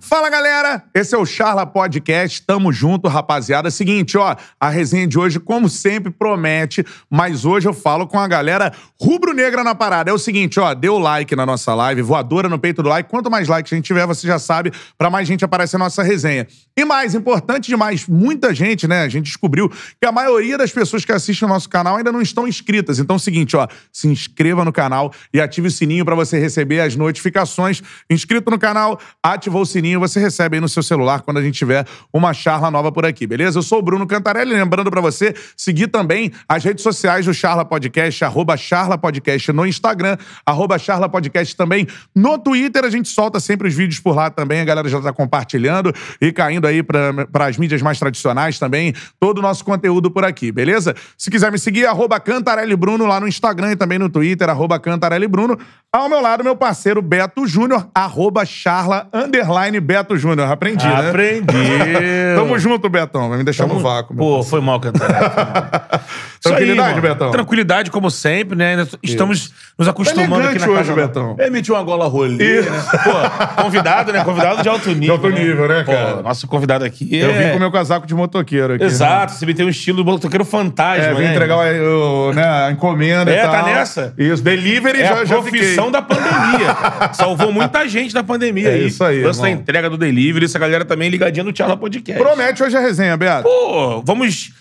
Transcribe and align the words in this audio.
Fala 0.00 0.30
galera, 0.30 0.84
esse 0.94 1.12
é 1.12 1.18
o 1.18 1.26
Charla 1.26 1.66
Podcast, 1.66 2.40
tamo 2.42 2.72
junto 2.72 3.08
rapaziada. 3.08 3.68
Seguinte, 3.68 4.16
ó, 4.16 4.36
a 4.58 4.70
resenha 4.70 5.08
de 5.08 5.18
hoje, 5.18 5.40
como 5.40 5.68
sempre, 5.68 6.12
promete, 6.12 6.86
mas 7.10 7.44
hoje 7.44 7.68
eu 7.68 7.74
falo 7.74 8.06
com 8.06 8.16
a 8.18 8.28
galera 8.28 8.72
rubro-negra 8.98 9.64
na 9.64 9.74
parada. 9.74 10.08
É 10.08 10.14
o 10.14 10.18
seguinte, 10.18 10.60
ó, 10.60 10.72
dê 10.72 10.88
o 10.88 10.98
like 10.98 11.34
na 11.34 11.44
nossa 11.44 11.74
live, 11.74 12.00
voadora 12.00 12.48
no 12.48 12.60
peito 12.60 12.80
do 12.80 12.88
like. 12.88 13.10
Quanto 13.10 13.28
mais 13.28 13.48
likes 13.48 13.72
a 13.72 13.76
gente 13.76 13.86
tiver, 13.86 14.06
você 14.06 14.24
já 14.24 14.38
sabe, 14.38 14.72
pra 14.96 15.10
mais 15.10 15.26
gente 15.26 15.44
aparecer 15.44 15.76
na 15.78 15.86
nossa 15.86 16.04
resenha. 16.04 16.46
E 16.76 16.84
mais, 16.84 17.16
importante 17.16 17.66
demais, 17.66 18.06
muita 18.06 18.54
gente, 18.54 18.86
né, 18.86 19.02
a 19.02 19.08
gente 19.08 19.24
descobriu 19.24 19.68
que 19.68 20.06
a 20.06 20.12
maioria 20.12 20.56
das 20.56 20.70
pessoas 20.70 21.04
que 21.04 21.10
assistem 21.10 21.46
o 21.46 21.50
nosso 21.50 21.68
canal 21.68 21.96
ainda 21.96 22.12
não 22.12 22.22
estão 22.22 22.46
inscritas. 22.46 23.00
Então 23.00 23.14
é 23.14 23.18
o 23.18 23.20
seguinte, 23.20 23.56
ó, 23.56 23.66
se 23.92 24.06
inscreva 24.06 24.64
no 24.64 24.72
canal 24.72 25.12
e 25.34 25.40
ative 25.40 25.66
o 25.66 25.70
sininho 25.72 26.04
pra 26.04 26.14
você 26.14 26.38
receber 26.38 26.80
as 26.80 26.94
notificações. 26.94 27.82
Inscrito 28.08 28.48
no 28.48 28.58
canal, 28.60 29.00
ativou 29.20 29.62
o 29.62 29.66
sininho 29.66 29.87
você 29.96 30.20
recebe 30.20 30.56
aí 30.56 30.60
no 30.60 30.68
seu 30.68 30.82
celular 30.82 31.22
quando 31.22 31.38
a 31.38 31.42
gente 31.42 31.54
tiver 31.54 31.86
uma 32.12 32.32
charla 32.32 32.70
nova 32.70 32.92
por 32.92 33.06
aqui, 33.06 33.26
beleza? 33.26 33.58
Eu 33.58 33.62
sou 33.62 33.78
o 33.78 33.82
Bruno 33.82 34.06
Cantarelli, 34.06 34.52
lembrando 34.52 34.90
para 34.90 35.00
você 35.00 35.34
seguir 35.56 35.88
também 35.88 36.32
as 36.48 36.64
redes 36.64 36.82
sociais 36.82 37.26
do 37.26 37.32
Charla 37.32 37.64
Podcast, 37.64 38.24
arroba 38.24 38.56
Charla 38.56 38.98
Podcast 38.98 39.52
no 39.52 39.66
Instagram, 39.66 40.16
arroba 40.44 40.78
Charla 40.78 41.08
Podcast 41.08 41.56
também 41.56 41.86
no 42.14 42.38
Twitter. 42.38 42.84
A 42.84 42.90
gente 42.90 43.08
solta 43.08 43.40
sempre 43.40 43.68
os 43.68 43.74
vídeos 43.74 44.00
por 44.00 44.14
lá 44.14 44.30
também, 44.30 44.60
a 44.60 44.64
galera 44.64 44.88
já 44.88 45.00
tá 45.00 45.12
compartilhando 45.12 45.92
e 46.20 46.32
caindo 46.32 46.66
aí 46.66 46.82
para 46.82 47.46
as 47.46 47.56
mídias 47.56 47.82
mais 47.82 47.98
tradicionais 47.98 48.58
também, 48.58 48.94
todo 49.20 49.38
o 49.38 49.42
nosso 49.42 49.64
conteúdo 49.64 50.10
por 50.10 50.24
aqui, 50.24 50.50
beleza? 50.50 50.94
Se 51.16 51.30
quiser 51.30 51.52
me 51.52 51.58
seguir, 51.58 51.86
arroba 51.86 52.18
Cantarelli 52.18 52.76
Bruno 52.76 53.06
lá 53.06 53.20
no 53.20 53.28
Instagram 53.28 53.72
e 53.72 53.76
também 53.76 53.98
no 53.98 54.08
Twitter, 54.08 54.48
arroba 54.48 54.78
Cantarelli 54.78 55.28
Bruno. 55.28 55.58
Ao 55.92 56.08
meu 56.08 56.20
lado, 56.20 56.44
meu 56.44 56.54
parceiro 56.54 57.00
Beto 57.00 57.46
Júnior, 57.46 57.88
arroba 57.94 58.44
Charla, 58.44 59.08
underline 59.12 59.77
Beto 59.80 60.16
Júnior. 60.16 60.50
Aprendi, 60.50 60.86
né? 60.86 61.08
Aprendi. 61.08 61.46
Tamo 62.36 62.58
junto, 62.58 62.88
Betão. 62.88 63.28
Vai 63.28 63.38
me 63.38 63.44
deixar 63.44 63.66
no 63.66 63.78
vácuo. 63.78 64.16
Pô, 64.16 64.42
foi 64.42 64.60
mal 64.60 64.80
cantar. 64.80 66.02
Tranquilidade, 66.42 67.00
Betão? 67.00 67.30
Tranquilidade, 67.30 67.90
como 67.90 68.10
sempre, 68.10 68.56
né? 68.56 68.70
Ainda 68.70 68.88
Estamos 69.02 69.52
nos 69.78 69.88
acostumando 69.88 70.42
Tá 70.44 70.50
aqui 70.50 70.58
na 70.58 70.66
casa. 70.66 70.80
hoje, 70.80 70.92
Betão. 70.92 71.36
Emitiu 71.38 71.74
uma 71.74 71.82
gola 71.82 72.06
rolê, 72.06 72.60
né? 72.62 72.82
Pô, 73.04 73.62
convidado, 73.62 74.12
né? 74.12 74.24
Convidado 74.24 74.62
de 74.62 74.68
alto 74.68 74.90
nível. 74.90 75.14
alto 75.14 75.28
nível, 75.30 75.68
né, 75.68 75.82
Pô, 75.84 75.92
cara? 75.92 76.22
nosso 76.22 76.46
convidado 76.46 76.84
aqui 76.84 77.08
Eu 77.16 77.30
é... 77.30 77.42
vim 77.44 77.50
com 77.50 77.56
o 77.56 77.60
meu 77.60 77.70
casaco 77.72 78.06
de 78.06 78.14
motoqueiro 78.14 78.74
aqui. 78.74 78.84
Exato, 78.84 79.32
você 79.32 79.52
tem 79.54 79.66
um 79.66 79.68
estilo 79.68 79.98
do 79.98 80.04
motoqueiro 80.04 80.44
fantasma, 80.44 81.04
Né? 81.04 81.10
É, 81.10 81.14
vim 81.14 81.22
né? 81.24 81.30
entregar 81.34 81.56
o, 81.56 82.32
né, 82.32 82.44
a 82.66 82.70
encomenda 82.70 83.30
É, 83.30 83.38
e 83.38 83.42
tal. 83.42 83.52
tá 83.52 83.62
nessa? 83.64 84.14
Isso, 84.16 84.42
delivery 84.42 85.00
É 85.02 85.06
já, 85.08 85.14
a 85.20 85.24
já 85.24 85.36
profissão 85.36 85.86
fiquei. 85.86 85.90
da 85.92 86.02
pandemia. 86.02 86.76
Salvou 87.12 87.52
muita 87.52 87.88
gente 87.88 88.14
da 88.14 88.22
pandemia. 88.22 88.68
É 88.68 88.74
aí. 88.74 88.86
isso 88.86 89.02
aí, 89.04 89.22
Lance 89.22 89.40
da 89.40 89.48
irmão. 89.48 89.62
entrega 89.62 89.90
do 89.90 89.96
delivery, 89.96 90.44
essa 90.44 90.58
galera 90.58 90.84
também 90.84 91.08
ligadinha 91.08 91.44
no 91.44 91.52
Tchala 91.52 91.76
Podcast. 91.76 92.22
Promete 92.22 92.62
hoje 92.62 92.76
a 92.76 92.80
resenha, 92.80 93.16
Beto. 93.16 93.42
Pô, 93.42 94.02
vamos. 94.04 94.52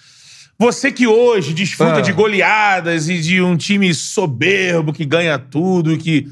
Você 0.60 0.92
que 0.92 1.06
hoje 1.06 1.54
desfruta 1.54 1.98
Ah. 1.98 2.02
de 2.02 2.12
goleadas 2.12 3.10
e 3.10 3.20
de 3.20 3.42
um 3.42 3.56
time 3.56 3.94
soberbo 3.94 4.92
que 4.92 5.06
ganha 5.06 5.38
tudo 5.38 5.94
e 5.94 5.98
que 5.98 6.28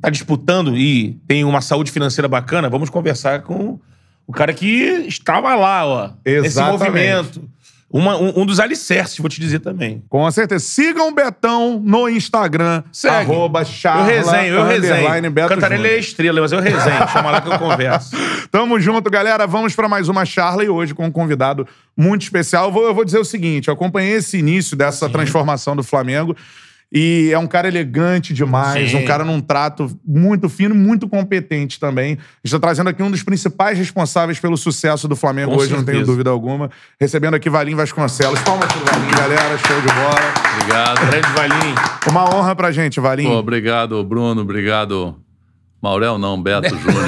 tá 0.00 0.08
disputando 0.08 0.76
e 0.76 1.18
tem 1.26 1.44
uma 1.44 1.60
saúde 1.60 1.90
financeira 1.90 2.28
bacana, 2.28 2.70
vamos 2.70 2.88
conversar 2.88 3.42
com 3.42 3.78
o 4.26 4.32
cara 4.32 4.54
que 4.54 5.04
estava 5.06 5.54
lá, 5.54 5.86
ó. 5.86 6.10
Nesse 6.24 6.46
Exatamente. 6.46 6.78
movimento. 6.80 7.50
Uma- 7.96 8.16
um, 8.18 8.40
um 8.40 8.46
dos 8.46 8.60
alicerces, 8.60 9.18
vou 9.18 9.28
te 9.28 9.40
dizer 9.40 9.60
também. 9.60 10.02
Com 10.08 10.30
certeza. 10.30 10.64
Sigam 10.64 11.08
o 11.08 11.14
Betão 11.14 11.80
no 11.82 12.08
Instagram. 12.08 12.82
Segue. 12.92 13.16
Arroba 13.32 13.64
charla, 13.64 14.02
eu 14.02 14.06
resenho, 14.24 14.54
eu 14.54 14.64
resenho. 14.64 15.30
Beto 15.30 15.48
Cantarelli 15.48 15.88
é 15.88 15.98
estrela, 15.98 16.40
mas 16.40 16.52
eu 16.52 16.60
resenho. 16.60 17.08
Chama 17.08 17.30
lá 17.30 17.40
que 17.40 17.48
eu 17.48 17.58
converso. 17.58 18.10
Tamo 18.50 18.78
junto, 18.78 19.10
galera. 19.10 19.46
Vamos 19.46 19.74
pra 19.74 19.88
mais 19.88 20.08
uma 20.08 20.24
charla 20.24 20.62
e 20.64 20.68
hoje 20.68 20.94
com 20.94 21.06
um 21.06 21.10
convidado 21.10 21.66
muito 21.96 22.22
especial. 22.22 22.66
Eu 22.66 22.72
vou, 22.72 22.82
eu 22.84 22.94
vou 22.94 23.04
dizer 23.04 23.18
o 23.18 23.24
seguinte: 23.24 23.68
eu 23.68 23.74
acompanhei 23.74 24.12
esse 24.14 24.36
início 24.38 24.76
dessa 24.76 25.08
transformação 25.08 25.74
do 25.74 25.82
Flamengo. 25.82 26.36
E 26.92 27.30
é 27.32 27.38
um 27.38 27.48
cara 27.48 27.66
elegante 27.66 28.32
demais, 28.32 28.92
Sim. 28.92 28.98
um 28.98 29.04
cara 29.04 29.24
num 29.24 29.40
trato 29.40 29.90
muito 30.06 30.48
fino, 30.48 30.74
muito 30.74 31.08
competente 31.08 31.80
também. 31.80 32.12
A 32.14 32.46
gente 32.46 32.52
tá 32.52 32.60
trazendo 32.60 32.88
aqui 32.88 33.02
um 33.02 33.10
dos 33.10 33.22
principais 33.24 33.76
responsáveis 33.76 34.38
pelo 34.38 34.56
sucesso 34.56 35.08
do 35.08 35.16
Flamengo 35.16 35.50
Com 35.52 35.58
hoje, 35.58 35.70
não 35.72 35.78
tenho 35.84 35.98
certeza. 35.98 36.12
dúvida 36.12 36.30
alguma. 36.30 36.70
Recebendo 37.00 37.34
aqui 37.34 37.50
Valim 37.50 37.74
Vasconcelos. 37.74 38.40
Palmas 38.42 38.70
pro 38.72 38.84
Valim, 38.84 39.10
galera. 39.10 39.58
Show 39.58 39.80
de 39.80 39.88
bola. 39.88 40.54
Obrigado. 40.54 41.06
Grande 41.10 41.28
Valim. 41.34 41.74
Uma 42.08 42.34
honra 42.34 42.54
pra 42.54 42.70
gente, 42.70 43.00
Valim. 43.00 43.24
Pô, 43.26 43.32
obrigado, 43.34 44.02
Bruno. 44.04 44.40
Obrigado. 44.42 45.16
Maurel 45.82 46.18
não, 46.18 46.40
Beto 46.40 46.68
Júnior. 46.78 47.04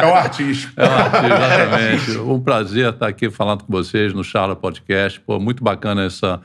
É 0.00 0.06
o 0.06 0.14
artista. 0.14 0.72
É 0.76 0.88
um 0.88 0.92
artista, 0.94 1.26
exatamente. 1.26 2.18
Um 2.18 2.40
prazer 2.40 2.88
estar 2.92 3.08
aqui 3.08 3.30
falando 3.30 3.64
com 3.64 3.72
vocês 3.72 4.14
no 4.14 4.22
Charla 4.24 4.56
Podcast. 4.56 5.20
Pô, 5.20 5.38
muito 5.38 5.62
bacana 5.62 6.04
essa, 6.06 6.40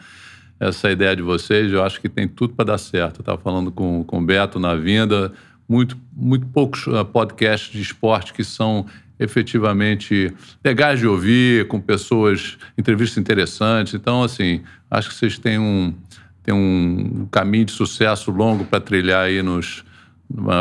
essa 0.60 0.92
ideia 0.92 1.16
de 1.16 1.22
vocês. 1.22 1.72
Eu 1.72 1.84
acho 1.84 2.00
que 2.02 2.10
tem 2.10 2.28
tudo 2.28 2.54
para 2.54 2.66
dar 2.66 2.78
certo. 2.78 3.18
Eu 3.18 3.22
estava 3.22 3.38
falando 3.38 3.72
com, 3.72 4.04
com 4.04 4.20
o 4.20 4.26
Beto 4.26 4.60
na 4.60 4.76
vinda. 4.76 5.32
Muito, 5.68 5.98
muito 6.16 6.46
poucos 6.48 6.88
ah, 6.88 7.04
podcasts 7.04 7.72
de 7.72 7.82
esporte 7.82 8.34
que 8.34 8.44
são 8.44 8.86
efetivamente 9.20 10.34
legais 10.64 11.00
de 11.00 11.08
ouvir, 11.08 11.68
com 11.68 11.80
pessoas, 11.80 12.58
entrevistas 12.78 13.18
interessantes. 13.18 13.94
Então, 13.94 14.24
assim, 14.24 14.62
acho 14.90 15.10
que 15.10 15.16
vocês 15.16 15.38
têm 15.40 15.58
um, 15.60 15.94
têm 16.44 16.54
um 16.54 17.28
caminho 17.32 17.66
de 17.66 17.72
sucesso 17.72 18.32
longo 18.32 18.64
para 18.64 18.80
trilhar 18.80 19.26
aí 19.26 19.42
nos 19.42 19.84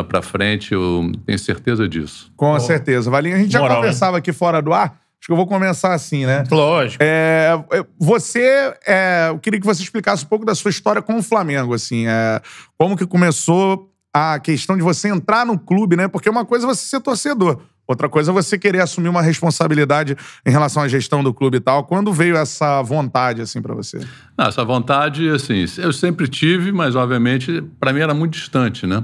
para 0.07 0.21
frente, 0.21 0.73
eu 0.73 1.11
tenho 1.25 1.37
certeza 1.37 1.87
disso. 1.87 2.31
Com 2.37 2.57
certeza. 2.59 3.11
Valim, 3.11 3.33
a 3.33 3.37
gente 3.37 3.51
já 3.51 3.59
Moral, 3.59 3.77
né? 3.77 3.81
conversava 3.81 4.17
aqui 4.17 4.31
fora 4.31 4.61
do 4.61 4.71
ar. 4.71 4.97
Acho 5.19 5.27
que 5.27 5.31
eu 5.31 5.35
vou 5.35 5.47
começar 5.47 5.93
assim, 5.93 6.25
né? 6.25 6.43
Lógico. 6.49 7.03
É, 7.03 7.51
você, 7.99 8.73
é, 8.85 9.27
eu 9.29 9.39
queria 9.39 9.59
que 9.59 9.65
você 9.65 9.81
explicasse 9.81 10.23
um 10.23 10.27
pouco 10.27 10.45
da 10.45 10.53
sua 10.53 10.69
história 10.69 11.01
com 11.01 11.17
o 11.17 11.23
Flamengo, 11.23 11.73
assim, 11.73 12.07
é, 12.07 12.41
como 12.77 12.95
que 12.95 13.05
começou 13.05 13.91
a 14.13 14.39
questão 14.39 14.77
de 14.77 14.83
você 14.83 15.09
entrar 15.09 15.45
no 15.45 15.59
clube, 15.59 15.95
né? 15.95 16.07
Porque 16.07 16.29
uma 16.29 16.45
coisa 16.45 16.65
é 16.65 16.67
você 16.67 16.85
ser 16.85 17.01
torcedor, 17.01 17.59
outra 17.87 18.07
coisa 18.07 18.31
é 18.31 18.33
você 18.33 18.57
querer 18.57 18.81
assumir 18.81 19.09
uma 19.09 19.21
responsabilidade 19.21 20.15
em 20.45 20.49
relação 20.49 20.83
à 20.83 20.87
gestão 20.87 21.23
do 21.23 21.33
clube 21.33 21.57
e 21.57 21.59
tal. 21.59 21.83
Quando 21.83 22.13
veio 22.13 22.35
essa 22.35 22.81
vontade, 22.81 23.41
assim, 23.41 23.61
pra 23.61 23.75
você? 23.75 23.99
Não, 24.37 24.47
essa 24.47 24.63
vontade, 24.63 25.29
assim, 25.29 25.65
eu 25.77 25.91
sempre 25.91 26.27
tive, 26.27 26.71
mas 26.71 26.95
obviamente 26.95 27.61
para 27.79 27.91
mim 27.91 27.99
era 27.99 28.13
muito 28.13 28.33
distante, 28.33 28.87
né? 28.87 29.03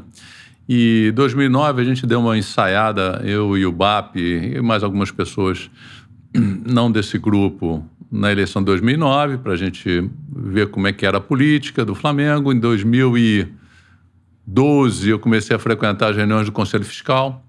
E 0.67 1.09
em 1.09 1.13
2009 1.13 1.81
a 1.81 1.85
gente 1.85 2.05
deu 2.05 2.19
uma 2.19 2.37
ensaiada, 2.37 3.21
eu 3.25 3.57
e 3.57 3.65
o 3.65 3.71
BAP 3.71 4.15
e 4.15 4.61
mais 4.61 4.81
algumas 4.81 5.11
pessoas 5.11 5.69
não 6.33 6.91
desse 6.91 7.17
grupo 7.17 7.83
na 8.11 8.29
eleição 8.31 8.61
de 8.61 8.67
2009 8.67 9.39
para 9.39 9.53
a 9.53 9.55
gente 9.55 10.07
ver 10.29 10.69
como 10.69 10.87
é 10.87 10.93
que 10.93 11.03
era 11.05 11.17
a 11.17 11.21
política 11.21 11.83
do 11.83 11.95
Flamengo. 11.95 12.53
Em 12.53 12.59
2012 12.59 15.09
eu 15.09 15.19
comecei 15.19 15.55
a 15.55 15.59
frequentar 15.59 16.11
as 16.11 16.17
reuniões 16.17 16.45
do 16.45 16.51
Conselho 16.51 16.85
Fiscal, 16.85 17.43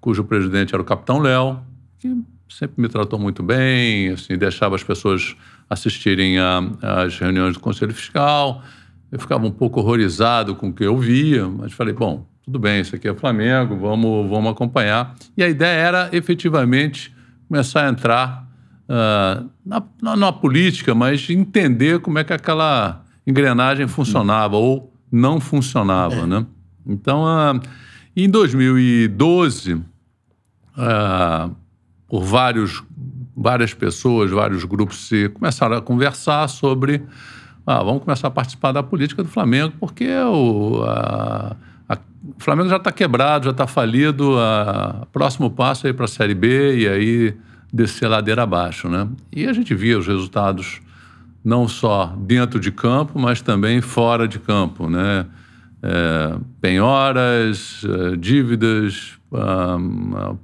cujo 0.00 0.24
presidente 0.24 0.74
era 0.74 0.82
o 0.82 0.84
Capitão 0.84 1.18
Léo, 1.18 1.60
que 1.98 2.16
sempre 2.48 2.82
me 2.82 2.88
tratou 2.88 3.18
muito 3.18 3.42
bem, 3.42 4.10
assim, 4.10 4.36
deixava 4.36 4.74
as 4.74 4.82
pessoas 4.82 5.36
assistirem 5.68 6.38
às 6.38 7.18
reuniões 7.18 7.54
do 7.54 7.60
Conselho 7.60 7.92
Fiscal. 7.92 8.62
Eu 9.10 9.18
ficava 9.18 9.46
um 9.46 9.50
pouco 9.50 9.80
horrorizado 9.80 10.54
com 10.54 10.68
o 10.68 10.72
que 10.72 10.84
eu 10.84 10.96
via, 10.98 11.48
mas 11.48 11.72
falei, 11.72 11.94
bom, 11.94 12.26
tudo 12.42 12.58
bem, 12.58 12.80
isso 12.80 12.96
aqui 12.96 13.06
é 13.06 13.14
Flamengo, 13.14 13.76
vamos, 13.76 14.28
vamos 14.28 14.50
acompanhar. 14.50 15.14
E 15.36 15.42
a 15.42 15.48
ideia 15.48 15.78
era, 15.78 16.08
efetivamente, 16.12 17.14
começar 17.48 17.86
a 17.86 17.88
entrar 17.90 18.48
ah, 18.88 19.42
na, 19.64 19.82
na, 20.02 20.16
na 20.16 20.32
política, 20.32 20.94
mas 20.94 21.28
entender 21.30 22.00
como 22.00 22.18
é 22.18 22.24
que 22.24 22.32
aquela 22.32 23.02
engrenagem 23.26 23.86
funcionava 23.88 24.56
ou 24.56 24.92
não 25.10 25.40
funcionava, 25.40 26.26
né? 26.26 26.46
Então, 26.86 27.26
ah, 27.26 27.58
em 28.16 28.28
2012, 28.28 29.82
ah, 30.76 31.50
por 32.08 32.22
vários, 32.24 32.82
várias 33.36 33.74
pessoas, 33.74 34.30
vários 34.30 34.64
grupos 34.64 35.08
se 35.08 35.28
começaram 35.30 35.76
a 35.76 35.82
conversar 35.82 36.48
sobre 36.48 37.02
ah, 37.66 37.82
vamos 37.82 38.02
começar 38.02 38.28
a 38.28 38.30
participar 38.30 38.72
da 38.72 38.82
política 38.82 39.22
do 39.22 39.28
Flamengo, 39.28 39.74
porque 39.78 40.08
o, 40.10 40.82
a- 40.84 41.54
o 42.36 42.42
Flamengo 42.42 42.68
já 42.68 42.76
está 42.76 42.92
quebrado, 42.92 43.46
já 43.46 43.50
está 43.52 43.66
falido, 43.66 44.34
o 44.36 45.06
próximo 45.06 45.50
passo 45.50 45.86
é 45.86 45.90
ir 45.90 45.94
para 45.94 46.04
a 46.04 46.08
Série 46.08 46.34
B 46.34 46.78
e 46.78 46.88
aí 46.88 47.34
descer 47.72 48.06
a 48.06 48.08
ladeira 48.08 48.42
abaixo. 48.42 48.88
Né? 48.88 49.08
E 49.32 49.46
a 49.46 49.52
gente 49.52 49.74
via 49.74 49.98
os 49.98 50.06
resultados 50.06 50.80
não 51.44 51.66
só 51.66 52.14
dentro 52.18 52.60
de 52.60 52.70
campo, 52.70 53.18
mas 53.18 53.40
também 53.40 53.80
fora 53.80 54.28
de 54.28 54.38
campo. 54.38 54.90
Né? 54.90 55.24
É, 55.82 56.36
penhoras, 56.60 57.82
eh, 57.84 58.16
dívidas, 58.16 59.16
ah, 59.32 59.78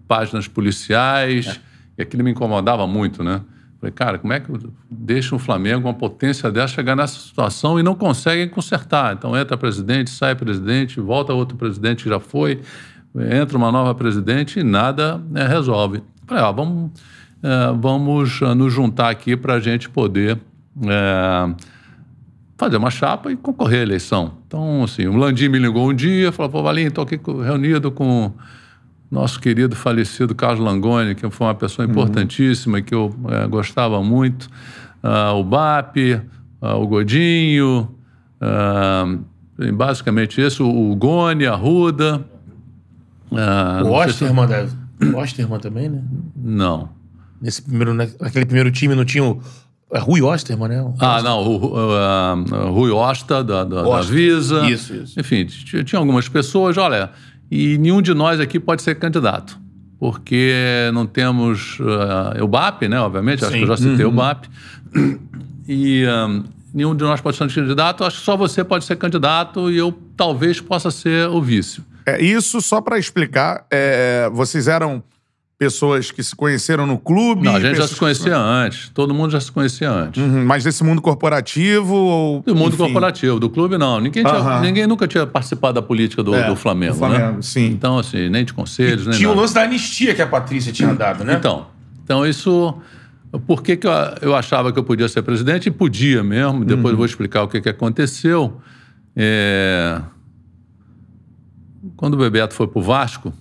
páginas 0.06 0.46
policiais, 0.46 1.60
e 1.98 2.02
aquilo 2.02 2.22
me 2.22 2.31
incomodava 2.31 2.86
muito, 2.86 3.25
né? 3.25 3.40
Falei, 3.84 3.92
cara, 3.92 4.19
como 4.19 4.32
é 4.32 4.40
que 4.40 4.50
deixa 4.90 5.34
um 5.34 5.38
Flamengo, 5.38 5.86
uma 5.86 5.94
potência 5.94 6.50
dessa, 6.50 6.69
chegar 6.69 6.96
nessa 6.96 7.19
situação 7.19 7.78
e 7.78 7.82
não 7.82 7.94
conseguem 7.94 8.48
consertar? 8.48 9.14
Então 9.14 9.36
entra 9.36 9.58
presidente, 9.58 10.08
sai 10.08 10.34
presidente, 10.34 11.00
volta 11.00 11.34
outro 11.34 11.56
presidente 11.56 12.04
que 12.04 12.08
já 12.08 12.19
foi. 12.19 12.60
entra 13.31 13.58
uma 13.58 13.70
nova 13.70 13.94
presidente 13.94 14.60
e 14.60 14.62
nada 14.62 15.20
né, 15.31 15.46
resolve. 15.46 16.02
Falei, 16.26 16.42
ó, 16.42 16.50
vamos, 16.50 16.92
é, 17.42 17.72
vamos 17.78 18.40
ah, 18.42 18.54
nos 18.54 18.72
juntar 18.72 19.10
aqui 19.10 19.36
para 19.36 19.54
a 19.54 19.60
gente 19.60 19.90
poder 19.90 20.38
é, 20.82 21.54
fazer 22.56 22.78
uma 22.78 22.90
chapa 22.90 23.31
e 23.31 23.36
concorrer 23.36 23.81
à 23.81 23.82
eleição. 23.82 24.38
Então, 24.46 24.84
assim, 24.84 25.06
o 25.06 25.14
Landim 25.14 25.48
me 25.48 25.58
ligou 25.58 25.90
um 25.90 25.94
dia, 25.94 26.32
falou, 26.32 26.50
pô, 26.50 26.62
Valinho, 26.62 26.88
estou 26.88 27.04
aqui 27.04 27.20
reunido 27.44 27.90
com 27.92 28.32
nosso 29.11 29.41
querido 29.41 29.77
falecido 29.77 30.35
Carlos 30.35 30.61
Langoni, 30.61 31.15
que 31.15 31.29
foi 31.31 31.47
uma 31.47 31.55
pessoa 31.55 31.87
importantíssima, 31.87 32.81
que 32.83 32.95
eu 32.95 33.15
é, 33.29 33.47
gostava 33.47 34.03
muito, 34.03 34.49
uh, 35.03 35.35
o 35.35 35.45
BAP, 35.45 35.97
uh, 36.61 36.67
o 36.81 36.87
Godinho, 36.87 37.95
uh, 38.41 39.73
basicamente 39.73 40.41
isso, 40.41 40.69
o 40.69 40.95
Goni, 40.97 41.47
a 41.47 41.55
Ruda. 41.55 42.25
o 43.31 43.91
Osterman, 43.91 44.49
se... 45.01 45.06
Osterman 45.15 45.61
também, 45.61 45.89
né? 45.89 46.03
Não. 46.37 46.89
Nesse 47.41 47.62
primeiro, 47.62 47.95
naquele 47.95 48.47
primeiro 48.47 48.71
time 48.71 48.95
não 48.95 49.05
tinha 49.05 49.23
o 49.23 49.41
é 49.93 49.99
Rui 49.99 50.21
Osterman, 50.23 50.69
né? 50.69 50.93
Ah, 50.99 51.23
não, 51.23 51.41
o, 51.47 52.73
Rui 52.73 52.91
Osta, 52.91 53.45
da, 53.45 53.62
da, 53.62 53.83
da, 53.83 54.01
Visa. 54.01 54.69
Isso, 54.69 54.93
isso. 54.93 55.21
Enfim, 55.21 55.45
tinha 55.45 56.01
algumas 56.01 56.29
pessoas, 56.29 56.77
olha, 56.77 57.11
e 57.55 57.79
nenhum 57.79 58.03
de 58.03 58.12
nós 58.12 58.41
aqui 58.41 58.59
pode 58.59 58.83
ser 58.83 58.97
candidato, 58.97 59.56
porque 59.97 60.53
não 60.93 61.06
temos 61.06 61.79
uh, 61.79 62.43
o 62.43 62.49
BAP, 62.49 62.89
né? 62.89 62.99
Obviamente, 62.99 63.39
Sim. 63.39 63.47
acho 63.47 63.55
que 63.55 63.62
eu 63.62 63.69
já 63.69 63.77
citei 63.77 64.05
uhum. 64.05 64.11
o 64.11 64.15
BAP. 64.15 64.47
E 65.69 66.05
um, 66.05 66.43
nenhum 66.75 66.97
de 66.97 67.05
nós 67.05 67.21
pode 67.21 67.37
ser 67.37 67.49
candidato, 67.49 68.03
acho 68.03 68.19
que 68.19 68.25
só 68.25 68.37
você 68.37 68.65
pode 68.65 68.85
ser 68.85 68.97
candidato 68.97 69.71
e 69.71 69.79
eu 69.79 69.97
talvez 70.17 70.61
possa 70.61 70.91
ser 70.91 71.29
o 71.29 71.41
vice. 71.41 71.81
É, 72.05 72.21
isso, 72.21 72.61
só 72.61 72.81
para 72.81 72.99
explicar, 72.99 73.65
é, 73.71 74.29
vocês 74.33 74.67
eram 74.67 75.01
pessoas 75.59 76.11
que 76.11 76.23
se 76.23 76.35
conheceram 76.35 76.87
no 76.87 76.99
clube? 76.99 77.45
Não, 77.45 77.55
a 77.55 77.61
gente 77.61 77.77
já 77.77 77.87
se 77.87 77.95
conhecia 77.95 78.33
que... 78.33 78.39
antes. 78.39 78.89
Todo 78.93 79.15
mundo 79.15 79.31
já 79.31 79.41
se 79.41 79.51
conhecia 79.51 79.91
antes. 79.91 80.23
Uhum, 80.23 80.45
mas 80.45 80.65
desse 80.65 80.83
mundo 80.83 81.01
corporativo 81.01 81.95
ou... 81.95 82.43
Do 82.43 82.55
mundo 82.55 82.75
Enfim. 82.75 82.79
corporativo. 82.79 83.39
Do 83.39 83.49
clube, 83.49 83.79
não. 83.79 84.01
Ninguém, 84.01 84.25
tinha, 84.25 84.61
ninguém 84.61 84.87
nunca 84.87 85.06
tinha 85.06 85.27
participado 85.27 85.75
da 85.75 85.83
política 85.83 86.23
do, 86.23 86.35
é, 86.35 86.49
do 86.49 86.56
Flamengo, 86.56 86.95
do 86.95 86.99
Flamengo 86.99 87.37
né? 87.37 87.43
sim. 87.43 87.67
Então, 87.67 87.99
assim, 87.99 88.29
nem 88.29 88.45
de 88.45 88.53
conselhos, 88.53 89.06
e 89.06 89.09
nem 89.09 89.19
Tinha 89.19 89.29
nada. 89.29 89.39
o 89.39 89.43
lance 89.43 89.55
da 89.55 89.62
anistia 89.62 90.15
que 90.15 90.23
a 90.23 90.27
Patrícia 90.27 90.73
tinha 90.73 90.93
dado, 90.95 91.25
né? 91.25 91.35
Então, 91.35 91.67
então 92.03 92.27
isso... 92.27 92.77
Por 93.49 93.62
que, 93.65 93.77
que 93.77 93.87
eu, 93.87 93.93
eu 94.23 94.35
achava 94.37 94.73
que 94.73 94.79
eu 94.79 94.85
podia 94.85 95.09
ser 95.09 95.23
presidente? 95.23 95.67
E 95.67 95.71
podia 95.71 96.23
mesmo. 96.23 96.65
Depois 96.65 96.85
uhum. 96.85 96.91
eu 96.91 96.97
vou 96.99 97.06
explicar 97.06 97.43
o 97.43 97.49
que, 97.49 97.61
que 97.61 97.69
aconteceu. 97.69 98.61
É... 99.17 100.01
Quando 101.97 102.15
o 102.15 102.17
Bebeto 102.17 102.55
foi 102.55 102.69
pro 102.69 102.81
Vasco 102.81 103.33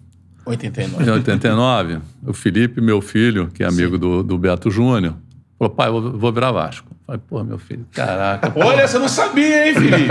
89. 0.46 1.04
Em 1.04 1.10
89, 1.10 2.00
o 2.26 2.34
Felipe, 2.34 2.82
meu 2.82 3.02
filho, 3.02 3.50
que 3.54 3.64
é 3.64 3.68
amigo 3.68 3.98
do, 3.98 4.22
do 4.24 4.38
Beto 4.38 4.70
Júnior, 4.70 5.16
falou: 5.58 5.74
pai, 5.74 5.90
eu 5.90 6.02
vou, 6.02 6.18
vou 6.18 6.32
virar 6.34 6.52
Vasco. 6.52 6.93
Falei, 7.14 7.22
pô, 7.30 7.44
meu 7.44 7.60
filho, 7.60 7.86
caraca. 7.92 8.52
Olha, 8.58 8.88
você 8.88 8.98
não 8.98 9.08
sabia, 9.08 9.68
hein, 9.68 9.74
Felipe? 9.76 10.08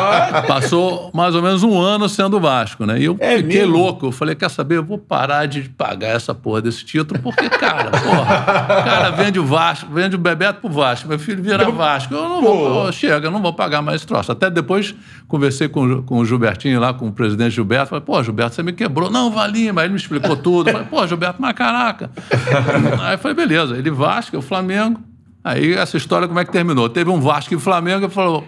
Passou 0.48 1.10
mais 1.12 1.34
ou 1.34 1.42
menos 1.42 1.62
um 1.62 1.78
ano 1.78 2.08
sendo 2.08 2.40
Vasco, 2.40 2.86
né? 2.86 2.98
E 2.98 3.04
eu 3.04 3.16
é 3.20 3.36
fiquei 3.36 3.60
mesmo? 3.60 3.76
louco. 3.76 4.06
Eu 4.06 4.12
falei, 4.12 4.34
quer 4.34 4.48
saber? 4.48 4.76
Eu 4.76 4.84
vou 4.84 4.96
parar 4.96 5.46
de 5.46 5.68
pagar 5.68 6.08
essa 6.08 6.34
porra 6.34 6.62
desse 6.62 6.84
título, 6.84 7.20
porque, 7.20 7.48
cara, 7.50 7.90
porra, 7.90 8.80
o 8.80 8.84
cara 8.84 9.10
vende 9.10 9.38
o 9.38 9.44
Vasco, 9.44 9.92
vende 9.92 10.16
o 10.16 10.18
Bebeto 10.18 10.60
pro 10.60 10.70
Vasco, 10.70 11.08
meu 11.08 11.18
filho 11.18 11.42
vira 11.42 11.70
Vasco. 11.70 12.14
Eu 12.14 12.28
não 12.28 12.40
vou, 12.40 12.92
chega, 12.92 13.26
eu 13.26 13.30
não 13.30 13.42
vou 13.42 13.52
pagar 13.52 13.82
mais 13.82 13.96
esse 13.96 14.06
troço. 14.06 14.32
Até 14.32 14.48
depois 14.48 14.94
conversei 15.28 15.68
com, 15.68 16.02
com 16.04 16.18
o 16.18 16.24
Gilbertinho 16.24 16.80
lá, 16.80 16.94
com 16.94 17.08
o 17.08 17.12
presidente 17.12 17.54
Gilberto, 17.54 17.90
falei, 17.90 18.04
pô, 18.04 18.22
Gilberto, 18.22 18.54
você 18.54 18.62
me 18.62 18.72
quebrou. 18.72 19.10
Não, 19.10 19.30
valia, 19.30 19.74
mas 19.74 19.84
ele 19.84 19.92
me 19.92 20.00
explicou 20.00 20.36
tudo. 20.36 20.70
Falei, 20.70 20.86
pô, 20.86 21.06
Gilberto, 21.06 21.36
mas 21.38 21.52
caraca. 21.52 22.10
Aí 23.02 23.14
eu 23.14 23.18
falei, 23.18 23.34
beleza, 23.34 23.76
ele 23.76 23.90
Vasco, 23.90 24.38
o 24.38 24.42
Flamengo. 24.42 25.00
Aí 25.46 25.74
essa 25.74 25.96
história 25.96 26.26
como 26.26 26.40
é 26.40 26.44
que 26.44 26.50
terminou? 26.50 26.88
Teve 26.88 27.08
um 27.08 27.20
Vasco 27.20 27.54
e 27.54 27.56
Flamengo, 27.60 28.06
eu 28.06 28.10
falou, 28.10 28.44